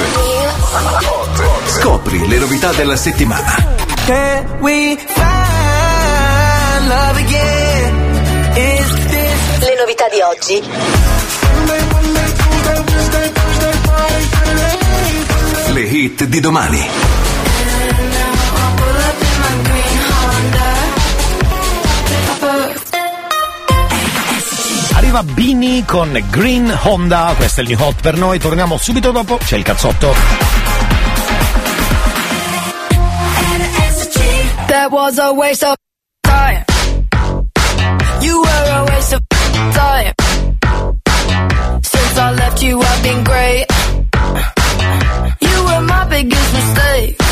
Scopri 1.67 2.27
le 2.27 2.39
novità 2.39 2.73
della 2.73 2.97
settimana. 2.97 3.55
Can 4.07 4.59
we 4.61 4.97
find 4.97 6.89
love 6.89 7.19
again? 7.21 7.95
Is 8.55 8.93
this 9.09 9.59
Le 9.61 9.77
novità 9.79 10.09
di 10.09 10.21
oggi. 10.21 10.63
Le 15.73 15.81
hit 15.83 16.25
di 16.25 16.41
domani. 16.41 17.26
Arriva 25.07 25.23
Bini 25.23 25.85
con 25.85 26.21
Green 26.31 26.69
Honda, 26.83 27.33
questo 27.37 27.61
è 27.61 27.63
il 27.63 27.69
New 27.71 27.81
Hot 27.81 28.01
per 28.01 28.17
noi, 28.17 28.41
torniamo 28.41 28.77
subito 28.77 29.13
dopo, 29.13 29.37
c'è 29.37 29.57
il 29.57 29.63
cazzotto. 29.63 30.13
That 34.67 34.91
was 34.91 35.17
a 35.19 35.31
waste 35.31 35.65
of 35.65 35.77
time. 36.23 36.65
You 38.21 38.41
were 38.41 38.69
a 38.69 38.85
waste 38.91 39.15
of 39.15 39.21
time. 39.73 40.13
Since 41.83 42.19
I 42.19 42.35
left 42.35 42.63
you, 42.63 42.81
I've 42.81 43.03
been 43.05 43.23
great. 43.23 43.67
You 45.39 45.65
were 45.67 45.83
my 45.83 46.05
biggest 46.09 46.53
mistake. 46.53 47.26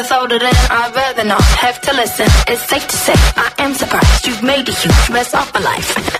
Breath 0.00 0.12
older 0.18 0.38
than 0.38 0.54
I'd 0.70 0.92
rather 0.94 1.24
not 1.24 1.42
have 1.42 1.80
to 1.82 1.92
listen. 1.92 2.26
It's 2.48 2.62
safe 2.62 2.86
to 2.86 2.96
say 2.96 3.12
I 3.36 3.52
am 3.58 3.74
surprised 3.74 4.26
you've 4.26 4.42
made 4.42 4.68
a 4.68 4.72
huge 4.72 5.10
mess 5.10 5.34
of 5.34 5.52
my 5.52 5.60
life. 5.60 6.19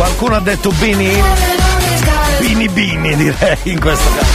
Qualcuno 0.00 0.34
ha 0.36 0.40
detto 0.40 0.70
Bini? 0.78 1.22
Bini 2.38 2.68
Bini 2.70 3.16
direi 3.16 3.58
in 3.64 3.78
questo 3.78 4.08
caso. 4.14 4.28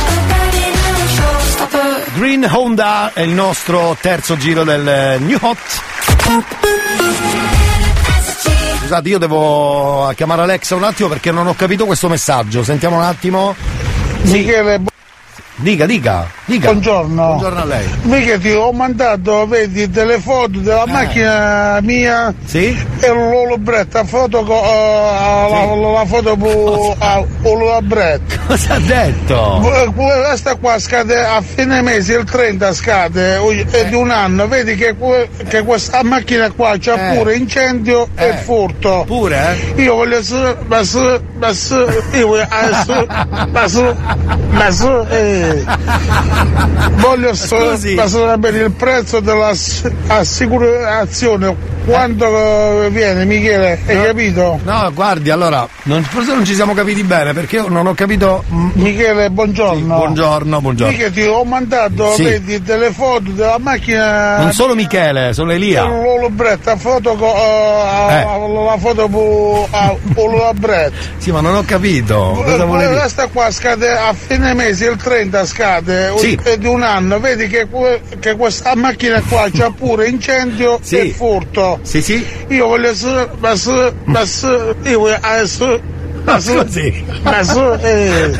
Green 2.13 2.47
Honda 2.47 3.11
è 3.11 3.21
il 3.21 3.31
nostro 3.31 3.97
terzo 3.99 4.37
giro 4.37 4.63
del 4.63 4.87
eh, 4.87 5.17
New 5.17 5.39
Hot. 5.41 5.57
Scusate, 8.77 9.09
io 9.09 9.17
devo 9.17 10.13
chiamare 10.15 10.43
Alexa 10.43 10.75
un 10.75 10.83
attimo 10.83 11.09
perché 11.09 11.31
non 11.31 11.47
ho 11.47 11.55
capito 11.55 11.87
questo 11.87 12.09
messaggio. 12.09 12.63
Sentiamo 12.63 12.97
un 12.97 13.01
attimo. 13.03 13.55
Michele, 14.21 14.77
bu- 14.77 14.89
Dica, 15.57 15.86
dica, 15.86 16.27
dica. 16.44 16.72
buongiorno. 16.72 17.26
Buongiorno 17.27 17.61
a 17.61 17.65
lei. 17.65 17.88
Mica 18.02 18.38
ti 18.38 18.52
ho 18.52 18.73
mandato, 18.73 19.48
vedi, 19.48 19.90
delle 19.90 20.19
foto 20.19 20.60
della 20.60 20.84
Eh. 20.84 20.91
macchina 20.91 21.80
mia 21.82 22.34
sì? 22.44 22.77
e 22.99 23.07
l'olobretta, 23.07 24.03
foto 24.03 24.44
co- 24.44 24.61
eh, 24.61 25.49
la, 25.49 25.91
la 25.91 26.06
foto 26.06 26.36
pu- 26.36 26.94
a 26.99 27.23
l'olobretta. 27.41 28.36
Cosa 28.48 28.73
ha 28.73 28.80
detto? 28.80 29.61
Questa 29.95 30.56
qua 30.56 30.77
scade 30.77 31.23
a 31.23 31.41
fine 31.41 31.82
mese, 31.82 32.15
il 32.18 32.26
30 32.26 32.73
scade 32.73 33.38
è 33.72 33.86
di 33.86 33.95
un 33.95 34.11
anno, 34.11 34.49
vedi 34.49 34.76
che, 34.76 34.94
che 35.48 35.64
questa 35.64 36.03
macchina 36.03 36.52
qua 36.52 36.76
c'ha 36.77 37.14
Eh. 37.14 37.15
pure 37.15 37.34
incendio 37.38 38.10
Eh. 38.15 38.27
e 38.27 38.34
furto. 38.44 39.06
Pure, 39.07 39.73
eh? 39.77 39.82
Io 39.84 39.95
voglio 39.95 40.22
su, 40.22 40.36
ma 40.68 40.84
su, 40.84 40.99
ma 41.40 41.53
su, 41.53 41.77
io 42.11 42.27
voglio 42.27 42.45
ah, 42.49 42.84
su, 43.69 43.95
ma 44.52 44.72
su, 44.72 45.06
eh. 45.10 45.44
Voglio 46.95 47.34
sapere 47.34 48.59
il 48.63 48.72
prezzo 48.72 49.19
dell'assicurazione, 49.19 51.55
quanto 51.85 52.84
eh, 52.85 52.89
viene 52.89 53.26
Michele, 53.26 53.77
hai 53.85 54.01
capito? 54.01 54.59
No, 54.63 54.91
guardi, 54.93 55.30
allora, 55.30 55.67
non- 55.84 56.01
forse 56.03 56.34
non 56.34 56.43
ci 56.45 56.55
siamo 56.55 56.73
capiti 56.73 57.03
bene 57.03 57.34
perché 57.34 57.57
io 57.57 57.67
non 57.67 57.85
ho 57.88 57.93
capito. 57.93 58.43
mm, 58.51 58.69
Michele, 58.73 59.30
buongiorno. 59.30 59.95
buongiorno, 59.95 60.61
buongiorno. 60.61 60.91
Michele 60.91 61.11
ti 61.11 61.22
ho 61.23 61.43
mandato, 61.43 62.11
Sì. 62.13 62.23
vedi, 62.23 62.61
delle 62.63 62.91
foto 62.91 63.30
della 63.31 63.57
macchina 63.59 64.38
Non 64.39 64.51
solo 64.51 64.73
Michele, 64.76 65.34
sono 65.34 65.51
Elia. 65.51 65.84
L'olobretta, 65.85 66.76
foto 66.77 67.13
co- 67.15 67.35
eh, 68.09 68.26
la 68.65 68.77
foto 68.80 69.67
a 69.72 69.95
l'olobretta. 70.15 70.95
Sì, 71.17 71.31
ma 71.31 71.41
non 71.41 71.55
ho 71.55 71.63
capito. 71.65 72.41
Cosa 72.43 72.65
vuole 72.65 72.88
dire? 72.88 72.99
Questa 72.99 73.27
qua 73.27 73.51
scade 73.51 73.89
a 73.95 74.13
fine 74.13 74.53
mese, 74.53 74.88
il 74.89 74.97
30 74.97 75.35
scade, 75.44 76.14
Sì. 76.18 76.40
di 76.57 76.68
un 76.68 76.84
anno, 76.84 77.20
vedi 77.20 77.48
che, 77.48 77.68
che 78.20 78.36
questa 78.36 78.76
macchina 78.76 79.22
qua 79.28 79.48
c'ha 79.52 79.72
pure 79.72 80.07
incendio 80.07 80.78
Sì. 80.82 80.98
e 80.99 81.10
furto. 81.12 81.80
Sì, 81.82 82.02
sì. 82.02 82.26
Io 82.49 82.68
voglio 82.68 82.94
su, 82.94 83.07
ma 84.06 84.24
io 84.84 84.99
voglio 84.99 85.18
su, 85.48 85.80
Scusi. 86.62 87.03
ma 87.24 87.44
su, 87.44 87.60
eh. 87.82 88.32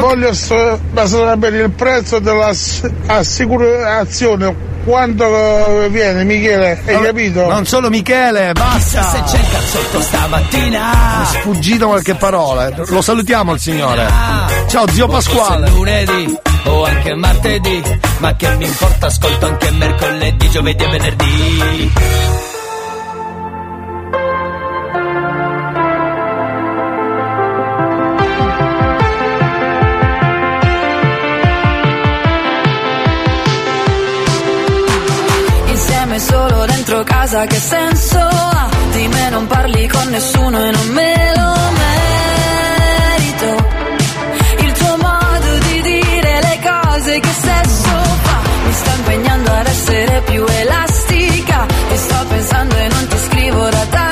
voglio 0.00 0.32
su, 0.34 0.54
ma 0.92 1.06
su 1.06 1.16
sapere 1.16 1.62
il 1.62 1.70
prezzo 1.70 2.18
dell'assicurazione, 2.18 4.70
quanto 4.84 5.24
eh, 5.84 5.88
viene 5.90 6.24
Michele, 6.24 6.82
hai 6.86 7.00
capito? 7.02 7.46
Non 7.48 7.64
solo 7.66 7.88
Michele, 7.90 8.52
basta. 8.52 9.02
Se 9.10 9.22
c'è 9.22 9.38
il 9.42 9.50
cazzotto 9.50 10.00
stamattina. 10.00 11.22
È 11.22 11.26
sfuggito 11.38 11.86
qualche 11.86 12.14
parola. 12.14 12.66
eh. 12.68 12.74
Lo 12.86 13.00
salutiamo 13.02 13.52
il 13.54 13.60
signore. 13.60 14.06
Ciao 14.68 14.88
zio 14.90 15.06
Pasquale. 15.06 15.68
lunedì 15.70 16.36
o 16.64 16.84
anche 16.84 17.14
martedì, 17.14 17.82
ma 18.18 18.34
che 18.36 18.48
mi 18.56 18.64
importa, 18.66 19.06
ascolto 19.06 19.46
anche 19.46 19.70
mercoledì, 19.72 20.50
giovedì 20.50 20.84
e 20.84 20.88
venerdì. 20.88 21.92
Casa 37.04 37.44
che 37.46 37.56
senso 37.56 38.18
ha? 38.18 38.68
Di 38.92 39.08
me 39.08 39.30
non 39.30 39.46
parli 39.46 39.88
con 39.88 40.08
nessuno 40.08 40.64
e 40.64 40.70
non 40.70 40.88
me 40.88 41.32
lo 41.36 41.54
merito. 43.06 43.66
Il 44.58 44.72
tuo 44.72 44.96
modo 44.96 45.58
di 45.68 45.82
dire 45.82 46.40
le 46.40 46.58
cose 46.62 47.20
che 47.20 47.32
sesso 47.40 47.90
fa? 48.22 48.40
Mi 48.66 48.72
sta 48.72 48.92
impegnando 48.94 49.50
ad 49.52 49.66
essere 49.66 50.22
più 50.26 50.44
elastica. 50.46 51.66
Ti 51.66 51.96
sto 51.96 52.26
pensando 52.28 52.76
e 52.76 52.88
non 52.88 53.06
ti 53.08 53.16
scrivo 53.26 53.68
da 53.68 53.86
tanto 53.90 54.11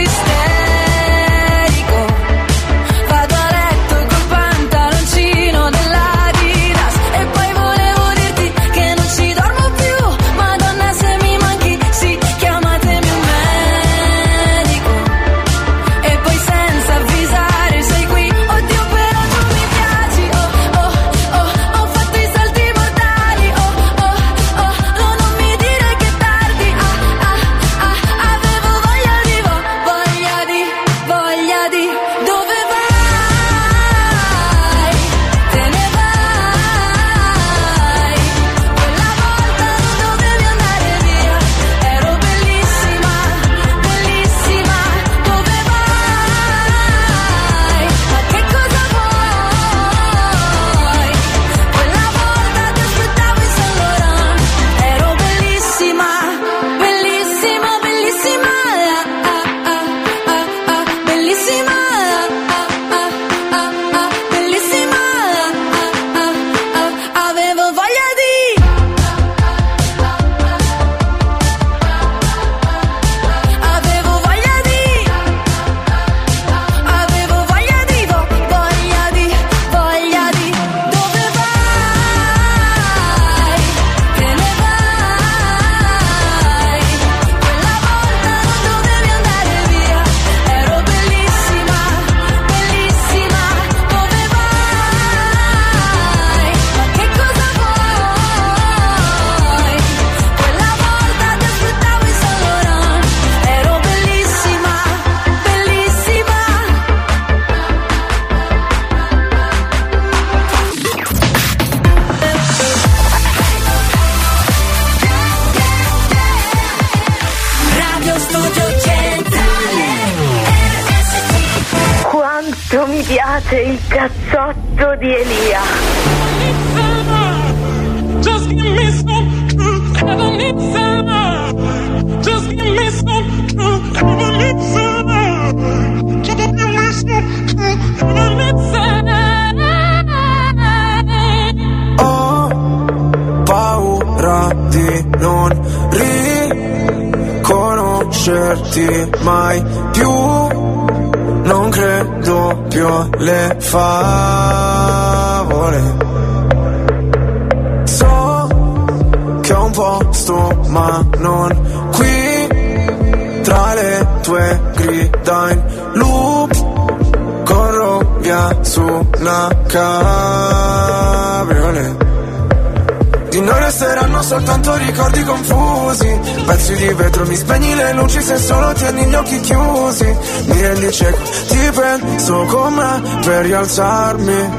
per 183.71 184.17
rialzarmi 184.17 184.49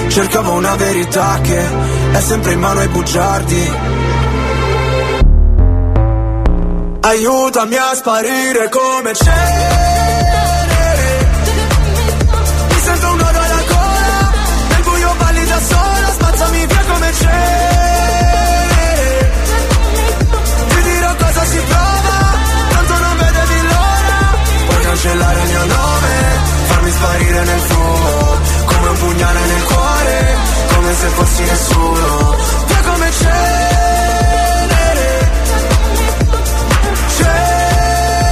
Cercavo 0.09 0.51
una 0.53 0.75
verità 0.75 1.39
che 1.41 1.59
È 2.11 2.19
sempre 2.21 2.53
in 2.53 2.59
mano 2.59 2.79
ai 2.79 2.87
bugiardi. 2.87 3.71
Aiutami 7.01 7.75
a 7.75 7.93
sparire 7.95 8.69
come 8.69 9.13
cenere. 9.13 9.89
Mi 12.69 12.79
sento 12.79 13.07
un 13.11 13.17
nodo 13.17 13.39
alla 13.39 13.63
gola 13.67 14.31
Nel 14.69 14.81
buio 14.83 15.13
balli 15.17 15.45
da 15.45 15.59
sola 15.59 16.07
Spazzami 16.11 16.65
via 16.67 16.83
come 16.87 17.13
cenere. 17.13 18.11
Ti 20.67 20.81
dirò 20.83 21.15
cosa 21.15 21.43
si 21.45 21.59
prova 21.67 22.17
Tanto 22.69 22.93
non 22.99 23.17
vedevi 23.17 23.61
l'ora. 23.61 24.19
Puoi 24.67 24.81
cancellare 24.83 25.39
il 25.41 25.47
mio 25.47 25.65
nome 25.65 26.09
Farmi 26.67 26.91
sparire 26.91 27.43
nel 27.43 27.59
fumo 27.59 27.80
Come 28.81 28.93
un 28.93 28.99
pugnale 28.99 29.39
nel 29.45 29.63
cuore 29.63 30.35
Come 30.73 30.93
se 30.95 31.07
fossi 31.09 31.43
nessuno. 31.43 32.35
Via 32.65 32.81
come 32.81 33.11
cenere 33.11 33.49
cenere 37.15 38.29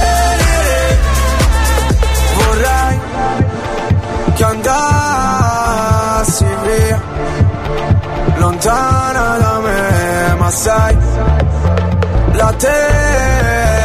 Vorrei 2.34 3.00
che 4.34 4.44
andassi 4.44 4.86
via 6.64 7.00
Lontana 8.38 9.38
da 9.38 9.58
me 9.60 10.34
Ma 10.36 10.50
sai 10.50 10.96
La 12.32 12.52
terapia. 12.54 13.78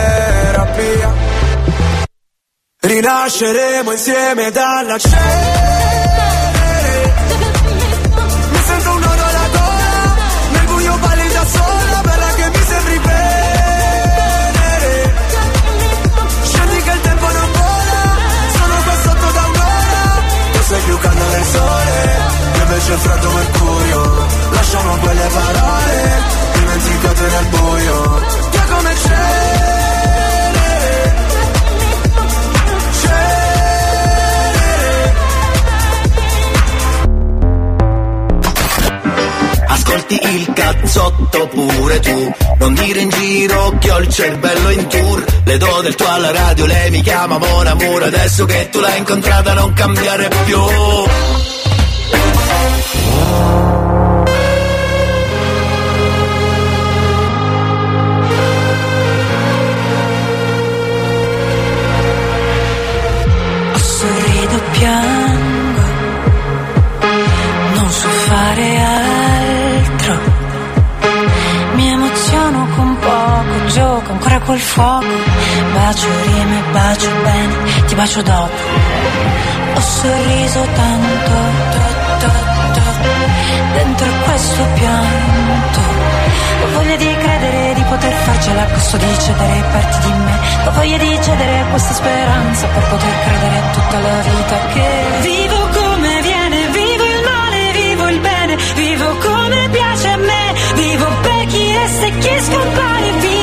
Rinasceremo 2.80 3.92
insieme 3.92 4.50
dalla 4.52 4.98
cenere 4.98 5.94
Invece 22.88 23.03
il 23.03 23.11
freddo 23.11 23.31
mercurio. 23.31 24.27
Lasciamo 24.51 24.95
quelle 24.97 25.27
parole 25.33 26.23
Dimenticate 26.53 27.27
nel 27.30 27.45
buio. 27.47 28.22
Che 28.51 28.59
come 28.69 28.95
cenere 29.01 29.33
Ascolti 39.67 40.19
il 40.22 40.53
cazzotto 40.53 41.47
pure 41.47 41.99
tu. 42.01 42.33
Non 42.59 42.73
dire 42.75 42.99
in 42.99 43.09
giro 43.09 43.77
che 43.80 43.89
ho 43.89 43.97
il 43.97 44.09
cervello 44.09 44.69
in 44.69 44.88
tour. 44.88 45.25
Le 45.43 45.57
do 45.57 45.81
del 45.81 45.95
tuo 45.95 46.07
alla 46.07 46.30
radio, 46.30 46.67
lei 46.67 46.91
mi 46.91 47.01
chiama 47.01 47.39
Mon 47.39 47.65
Amour. 47.65 48.03
Adesso 48.03 48.45
che 48.45 48.69
tu 48.69 48.80
l'hai 48.80 48.99
incontrata 48.99 49.53
non 49.53 49.73
cambiare 49.73 50.27
più 50.45 50.59
fuoco. 74.75 75.15
Bacio 75.73 76.07
rime, 76.23 76.59
bacio 76.71 77.09
bene, 77.23 77.53
ti 77.87 77.95
bacio 77.95 78.21
dopo. 78.21 78.57
Ho 79.75 79.81
sorriso 79.81 80.61
tanto, 80.81 81.33
to, 81.71 81.81
to, 82.21 82.29
to, 82.75 82.81
dentro 83.73 84.07
questo 84.25 84.63
pianto. 84.75 85.79
Ho 86.61 86.67
voglia 86.73 86.95
di 86.95 87.15
credere 87.23 87.73
di 87.73 87.83
poter 87.83 88.13
farcela 88.25 88.61
a 88.63 88.65
costo 88.65 88.97
di 88.97 89.19
cedere 89.19 89.63
parti 89.71 89.97
di 90.05 90.13
me. 90.25 90.35
Ho 90.65 90.71
voglia 90.71 90.97
di 90.97 91.19
cedere 91.21 91.65
questa 91.69 91.93
speranza 91.93 92.67
per 92.67 92.83
poter 92.89 93.13
credere 93.25 93.55
a 93.57 93.65
tutta 93.75 93.99
la 93.99 94.19
vita 94.29 94.57
che 94.73 94.89
vivo 95.21 95.59
come 95.79 96.21
viene, 96.21 96.57
vivo 96.79 97.05
il 97.15 97.21
male, 97.31 97.59
vivo 97.71 98.07
il 98.09 98.19
bene, 98.19 98.57
vivo 98.75 99.07
come 99.17 99.69
piace 99.69 100.07
a 100.07 100.17
me, 100.17 100.43
vivo 100.75 101.07
per 101.21 101.45
chi 101.47 101.65
è 101.69 101.85
e 102.07 102.17
chi 102.19 102.39
scompare, 102.41 103.11
vivo 103.19 103.34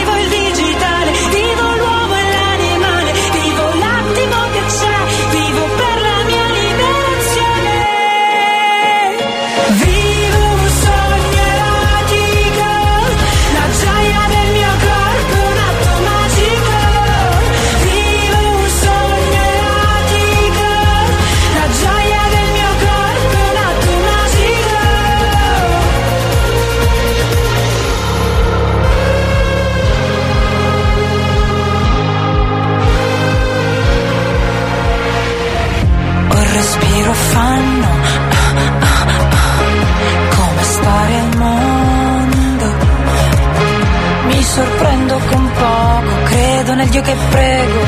nel 46.83 46.91
Dio 46.91 47.03
che 47.03 47.17
prego, 47.31 47.81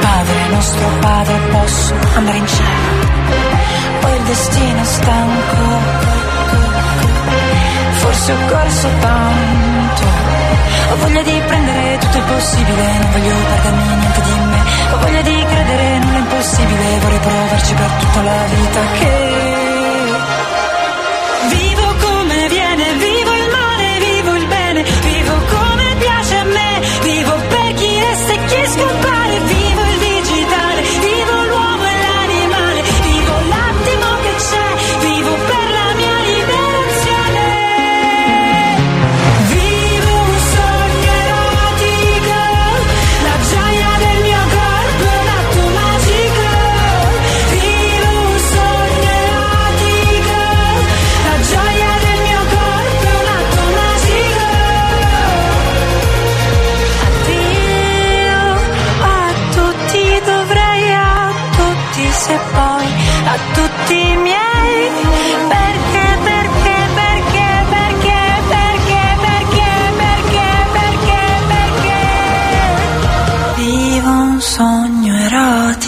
Padre 0.00 0.48
nostro 0.50 0.86
Padre, 1.00 1.34
posso 1.50 1.94
andare 2.16 2.36
in 2.36 2.46
cielo. 2.46 4.00
Poi 4.00 4.16
il 4.16 4.22
destino 4.24 4.80
è 4.80 4.84
stanco, 4.84 5.64
forse 7.92 8.32
ho 8.32 8.36
corso 8.48 8.88
tanto. 9.00 10.02
Ho 10.90 10.96
voglia 10.96 11.22
di 11.22 11.42
prendere 11.46 11.98
tutto 11.98 12.16
il 12.18 12.24
possibile, 12.24 12.98
non 12.98 13.10
voglio 13.12 13.34
perdermi 13.48 13.94
niente 13.96 14.20
di 14.20 14.30
me. 14.50 14.60
Ho 14.92 14.98
voglia 14.98 15.22
di 15.22 15.44
credere 15.48 15.98
nulla 15.98 16.18
impossibile, 16.18 16.98
vorrei 17.00 17.18
provarci 17.20 17.74
per 17.74 17.90
tutta 18.00 18.22
la 18.22 18.44
vita 18.54 18.80
che 18.98 19.71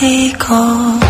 magico. 0.05 1.03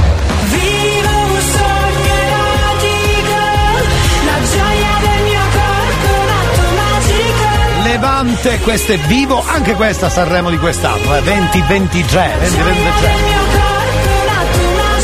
Levante, 7.83 8.59
questo 8.61 8.93
è 8.93 8.99
vivo, 8.99 9.43
anche 9.47 9.75
questa 9.75 10.09
Sanremo 10.09 10.51
di 10.51 10.59
quest'anno, 10.59 11.17
eh, 11.17 11.23
2023, 11.23 12.33
2023. 12.39 13.13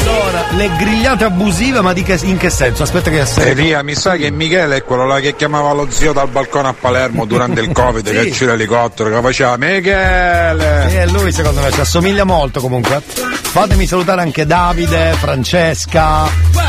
Allora, 0.03 0.45
le 0.57 0.71
grigliate 0.77 1.25
abusive, 1.25 1.81
ma 1.83 1.93
di 1.93 2.03
che, 2.03 2.19
in 2.23 2.37
che 2.37 2.51
senso? 2.51 2.83
Aspetta 2.83 3.11
che 3.11 3.21
assento. 3.21 3.51
Elia, 3.51 3.83
mi 3.83 3.95
sa 3.95 4.17
che 4.17 4.31
Michele 4.31 4.77
è 4.77 4.83
quello 4.85 5.05
là 5.07 5.21
che 5.21 5.37
chiamava 5.37 5.73
lo 5.73 5.87
zio 5.91 6.13
dal 6.13 6.29
balcone 6.29 6.69
a 6.69 6.75
Palermo 6.79 7.27
durante 7.27 7.61
il 7.61 7.71
Covid, 7.73 8.07
Sì. 8.07 8.13
che 8.15 8.31
c'era 8.31 8.53
l'elicottero, 8.53 9.11
che 9.11 9.21
faceva 9.21 9.57
Michele! 9.57 11.01
E 11.03 11.07
lui 11.09 11.33
secondo 11.33 11.61
me 11.61 11.71
ci 11.71 11.81
assomiglia 11.81 12.25
molto 12.25 12.61
comunque. 12.61 13.03
Fatemi 13.61 13.85
salutare 13.87 14.23
anche 14.23 14.47
Davide, 14.47 15.13
Francesca, 15.19 16.27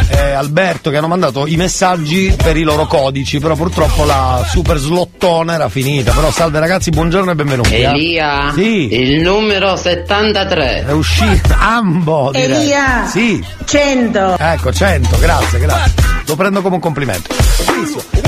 eh, 0.09 0.31
Alberto 0.33 0.89
che 0.89 0.97
hanno 0.97 1.07
mandato 1.07 1.47
i 1.47 1.55
messaggi 1.55 2.35
per 2.35 2.57
i 2.57 2.63
loro 2.63 2.85
codici, 2.85 3.39
però 3.39 3.55
purtroppo 3.55 4.03
la 4.03 4.45
super 4.45 4.75
slottona 4.77 5.53
era 5.53 5.69
finita. 5.69 6.11
Però 6.11 6.29
salve 6.31 6.59
ragazzi, 6.59 6.89
buongiorno 6.89 7.31
e 7.31 7.35
benvenuti. 7.35 7.73
eh. 7.75 7.83
Elia, 7.83 8.51
Sì. 8.53 8.93
il 8.93 9.21
numero 9.21 9.77
73. 9.77 10.83
È 10.85 10.91
uscito 10.91 11.55
ambo 11.57 12.31
direi. 12.33 12.55
Elia. 12.63 13.05
Sì. 13.07 13.41
100. 13.63 14.35
Ecco, 14.37 14.73
100, 14.73 15.17
grazie, 15.17 15.59
grazie. 15.59 15.93
Lo 16.25 16.35
prendo 16.35 16.61
come 16.61 16.75
un 16.75 16.81
complimento. 16.81 17.33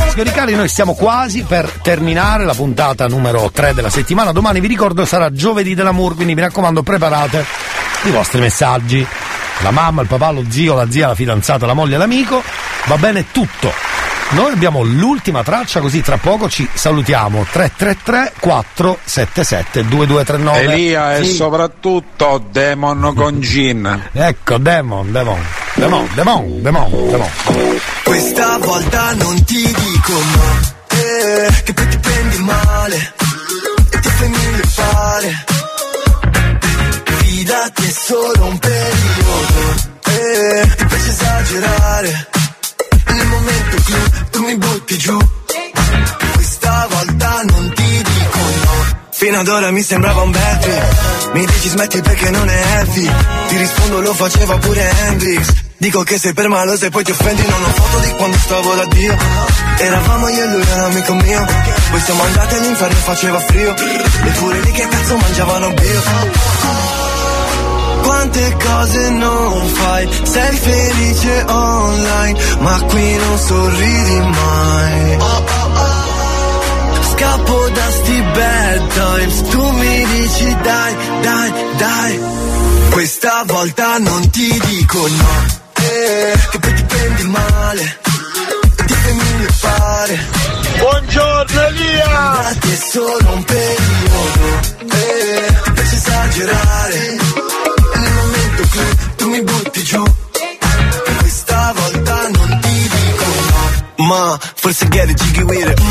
Signori 0.10 0.32
cari, 0.32 0.56
noi 0.56 0.70
stiamo 0.70 0.94
quasi 0.94 1.44
per 1.44 1.70
terminare 1.82 2.46
la 2.46 2.54
puntata 2.54 3.08
numero 3.08 3.50
3 3.52 3.74
della 3.74 3.90
settimana. 3.90 4.32
Domani 4.32 4.62
vi 4.62 4.68
ricordo 4.68 5.04
sarà 5.06 5.32
giovedì 5.34 5.74
dell'amour, 5.76 6.16
quindi 6.16 6.34
mi 6.34 6.42
raccomando 6.42 6.82
preparate 6.82 7.44
i 8.10 8.12
vostri 8.12 8.40
messaggi. 8.40 9.06
La 9.62 9.72
mamma, 9.72 10.02
il 10.02 10.08
papà, 10.08 10.32
lo 10.32 10.44
zio, 10.50 10.76
la 10.76 10.90
zia, 10.90 11.08
la 11.08 11.16
fidanzata, 11.16 11.66
la 11.66 11.74
moglie, 11.74 11.98
l'amico. 11.98 12.42
Va 12.86 12.98
bene 12.98 13.26
tutto. 13.32 13.72
Noi 14.32 14.52
abbiamo 14.52 14.82
l'ultima 14.82 15.44
traccia, 15.44 15.80
così 15.80 16.02
tra 16.02 16.18
poco 16.18 16.50
ci 16.50 16.68
salutiamo. 16.74 17.46
333 17.52 18.34
477 18.40 19.86
2239. 19.88 20.74
Elia 20.74 21.18
e 21.18 21.24
Sì. 21.26 21.34
soprattutto 21.36 22.44
Demon 22.50 23.14
con 23.16 23.40
Gin. 23.42 24.10
Ecco, 24.12 24.58
Demon, 24.58 25.12
Demon, 25.12 25.40
Demon, 25.76 26.10
Demon, 26.16 26.62
Demon, 26.62 27.10
Demon. 27.10 27.30
Questa 28.04 28.58
volta 28.58 29.14
non 29.14 29.44
ti 29.44 29.64
dico 29.66 30.12
no, 30.14 30.60
eh, 30.88 31.62
che 31.64 31.74
poi 31.74 31.88
ti 31.90 31.98
prendi 32.00 32.38
male 32.40 33.14
e 33.92 34.00
ti 34.00 34.10
fai 34.10 34.30
mille 34.30 34.64
fare. 34.64 35.46
Fidati 37.54 37.86
è 37.86 37.92
solo 37.92 38.46
un 38.46 38.58
periodo, 38.58 39.76
eh, 40.06 40.76
ti 40.76 40.86
piace 40.86 41.10
esagerare. 41.10 42.28
Nel 43.06 43.28
momento 43.28 43.78
clou 43.86 44.02
tu 44.32 44.44
mi 44.44 44.58
butti 44.58 44.98
giù. 44.98 45.20
Questa 46.34 46.88
volta 46.90 47.42
non 47.44 47.72
ti 47.76 48.02
dico 48.02 48.40
no. 48.40 49.08
Fino 49.12 49.40
ad 49.40 49.48
ora 49.48 49.70
mi 49.70 49.84
sembrava 49.84 50.24
un 50.24 50.32
bad 50.32 50.60
trip 50.62 51.32
Mi 51.34 51.46
dici 51.46 51.70
smetti 51.70 52.02
perché 52.02 52.32
non 52.32 52.50
è 52.50 52.60
heavy. 52.78 53.12
Ti 53.50 53.58
rispondo 53.58 54.02
lo 54.02 54.14
faceva 54.16 54.58
pure 54.58 54.90
Hendrix. 54.90 55.54
Dico 55.78 56.02
che 56.02 56.18
sei 56.18 56.34
per 56.34 56.48
malo 56.48 56.76
se 56.76 56.90
poi 56.90 57.04
ti 57.04 57.12
offendi 57.12 57.46
Non 57.46 57.64
ho 57.64 57.70
foto 57.70 58.00
di 58.00 58.12
quando 58.14 58.38
stavo 58.38 58.74
da 58.74 58.86
Dio. 58.86 59.16
Eravamo 59.78 60.28
io 60.28 60.44
e 60.44 60.48
lui 60.48 60.62
era 60.62 60.88
un 60.88 60.92
amico 60.92 61.14
mio. 61.14 61.46
Poi 61.92 62.02
siamo 62.02 62.24
andati 62.24 62.56
all'inferno 62.56 62.98
e 62.98 63.02
faceva 63.02 63.40
frio. 63.42 63.76
E 63.76 64.30
pure 64.40 64.60
lì 64.60 64.72
che 64.72 64.88
cazzo 64.88 65.18
mangiavano 65.18 65.70
bio 65.70 66.93
quante 68.04 68.58
cose 68.64 69.10
non 69.10 69.68
fai, 69.68 70.08
sei 70.24 70.58
felice 70.58 71.46
online, 71.48 72.40
ma 72.60 72.82
qui 72.90 73.16
non 73.16 73.38
sorridi 73.38 74.20
mai. 74.20 75.18
Scappo 77.12 77.70
da 77.74 77.92
sti 77.92 78.22
bad 78.34 78.88
times, 78.94 79.50
tu 79.50 79.70
mi 79.72 80.06
dici 80.06 80.58
dai, 80.62 80.96
dai, 81.22 81.54
dai. 81.78 82.20
Questa 82.92 83.44
volta 83.46 83.98
non 83.98 84.30
ti 84.30 84.62
dico 84.66 85.00
no, 85.00 85.46
eh, 85.74 86.34
che 86.52 86.60
poi 86.60 86.74
ti 86.74 86.84
prendi 86.84 87.24
male, 87.24 88.00
e 88.78 88.86
ti 88.86 88.94
fai 88.94 89.48
fare. 89.60 90.42
Buongiorno 90.78 91.62
Elia! 91.68 92.56
Ti 92.60 92.72
è 92.72 92.80
solo 92.92 93.34
un 93.34 93.44
periodo, 93.44 94.48
eh, 94.80 95.54
ti 95.64 95.72
piace 95.72 95.96
esagerare. 95.96 97.33
E 98.64 98.66
momento 98.66 98.68
clou 98.70 99.16
tu 99.18 99.30
mi 99.30 99.42
butti 99.44 99.84
giù. 99.84 100.04
Questa 101.20 101.74
volta 101.76 102.14
non 102.30 102.60
ti 102.62 102.90
dico 102.90 103.26
no. 103.98 104.06
Ma 104.08 104.40
forse 104.56 104.88
get 104.90 105.14
jiggy 105.14 105.44
with 105.44 105.70
it. 105.70 105.82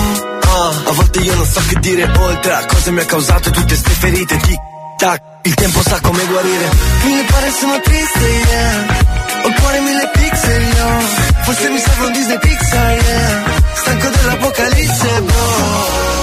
ah. 0.46 0.88
A 0.88 0.92
volte 0.92 1.18
io 1.20 1.34
non 1.34 1.46
so 1.46 1.60
che 1.68 1.78
dire 1.80 2.10
oltre 2.18 2.52
a 2.52 2.64
cosa 2.66 2.90
mi 2.90 3.00
ha 3.00 3.04
causato 3.04 3.50
tutte 3.50 3.76
ste 3.76 3.90
ferite. 3.90 4.36
Tic 4.36 4.58
tac, 4.98 5.22
il 5.42 5.54
tempo 5.54 5.82
sa 5.82 6.00
come 6.00 6.24
guarire. 6.26 6.68
Mi 7.04 7.24
pare 7.24 7.52
sono 7.58 7.80
triste, 7.80 8.26
yeah. 8.26 9.00
Ho 9.44 9.48
il 9.48 9.54
cuore 9.54 9.80
mille 9.80 10.10
pixel, 10.12 10.62
yo. 10.62 10.88
Forse 11.42 11.68
mi 11.70 11.78
serve 11.78 12.06
un 12.06 12.12
Disney 12.12 12.38
Pixar, 12.38 12.92
yeah. 12.92 13.42
Stanco 13.74 14.08
dell'apocalisse, 14.08 15.20
bro. 15.22 16.21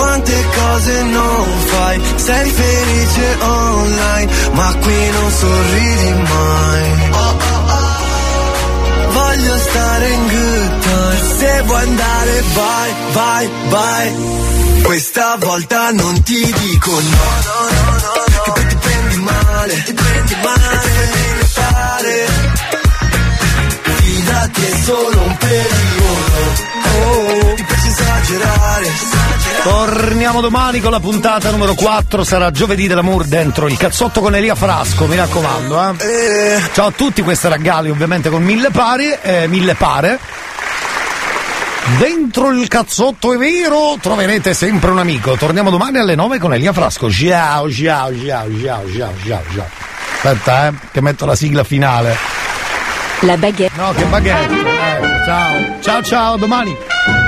Quante 0.00 0.44
cose 0.56 1.02
non 1.02 1.46
fai, 1.66 2.00
sei 2.16 2.50
felice 2.50 3.36
online, 3.40 4.32
ma 4.52 4.74
qui 4.80 5.10
non 5.10 5.30
sorridi 5.30 6.12
mai. 6.32 6.84
Voglio 9.10 9.58
stare 9.58 10.08
in 10.08 10.28
good 10.28 10.80
time, 10.80 11.38
se 11.38 11.62
vuoi 11.66 11.82
andare 11.82 12.44
vai, 12.54 12.94
vai, 13.12 13.50
vai. 13.68 14.14
Questa 14.84 15.36
volta 15.38 15.90
non 15.90 16.22
ti 16.22 16.50
dico 16.60 16.90
no, 16.90 16.98
no, 16.98 17.60
no, 17.76 17.92
no, 17.92 18.42
che 18.42 18.50
poi 18.52 18.66
ti 18.68 18.76
prendi 18.76 19.16
male, 19.16 19.82
ti 19.82 19.92
prendi 19.92 20.34
male, 20.42 20.90
mille 21.12 21.44
fare. 21.44 22.26
Fidati 24.00 24.64
è 24.64 24.82
solo 24.82 25.20
un 25.20 25.36
periodo, 25.36 26.40
oh, 27.04 27.54
ti 27.54 27.64
piace 27.64 27.79
esagerare. 27.90 28.86
Torniamo 29.62 30.40
domani 30.40 30.80
con 30.80 30.90
la 30.90 31.00
puntata 31.00 31.50
numero 31.50 31.74
4, 31.74 32.24
sarà 32.24 32.50
giovedì 32.50 32.86
dell'amour 32.86 33.24
dentro 33.24 33.66
il 33.66 33.76
cazzotto 33.76 34.20
con 34.20 34.34
Elia 34.34 34.54
Frasco, 34.54 35.06
mi 35.06 35.16
raccomando. 35.16 35.96
Eh. 35.98 36.60
Ciao 36.72 36.86
a 36.86 36.92
tutti, 36.92 37.22
queste 37.22 37.48
raggali 37.48 37.90
ovviamente 37.90 38.30
con 38.30 38.42
mille 38.42 38.70
pari, 38.70 39.12
eh, 39.20 39.48
mille 39.48 39.74
pare. 39.74 40.18
Dentro 41.98 42.50
il 42.50 42.68
cazzotto 42.68 43.34
è 43.34 43.36
vero, 43.36 43.96
troverete 44.00 44.54
sempre 44.54 44.90
un 44.90 44.98
amico. 44.98 45.36
Torniamo 45.36 45.70
domani 45.70 45.98
alle 45.98 46.14
9 46.14 46.38
con 46.38 46.54
Elia 46.54 46.72
Frasco. 46.72 47.10
Ciao, 47.10 47.70
ciao, 47.70 48.10
ciao, 48.24 48.48
ciao, 48.62 48.84
ciao, 48.96 49.12
ciao, 49.26 49.42
ciao. 49.54 49.66
Aspetta, 50.22 50.68
eh, 50.68 50.72
che 50.92 51.00
metto 51.00 51.26
la 51.26 51.34
sigla 51.34 51.64
finale. 51.64 52.16
La 53.20 53.36
baguette. 53.36 53.76
No, 53.76 53.92
che 53.92 54.04
baguette. 54.04 54.54
Eh, 54.54 55.24
ciao, 55.26 55.80
ciao, 55.80 56.02
ciao, 56.02 56.36
domani. 56.36 57.19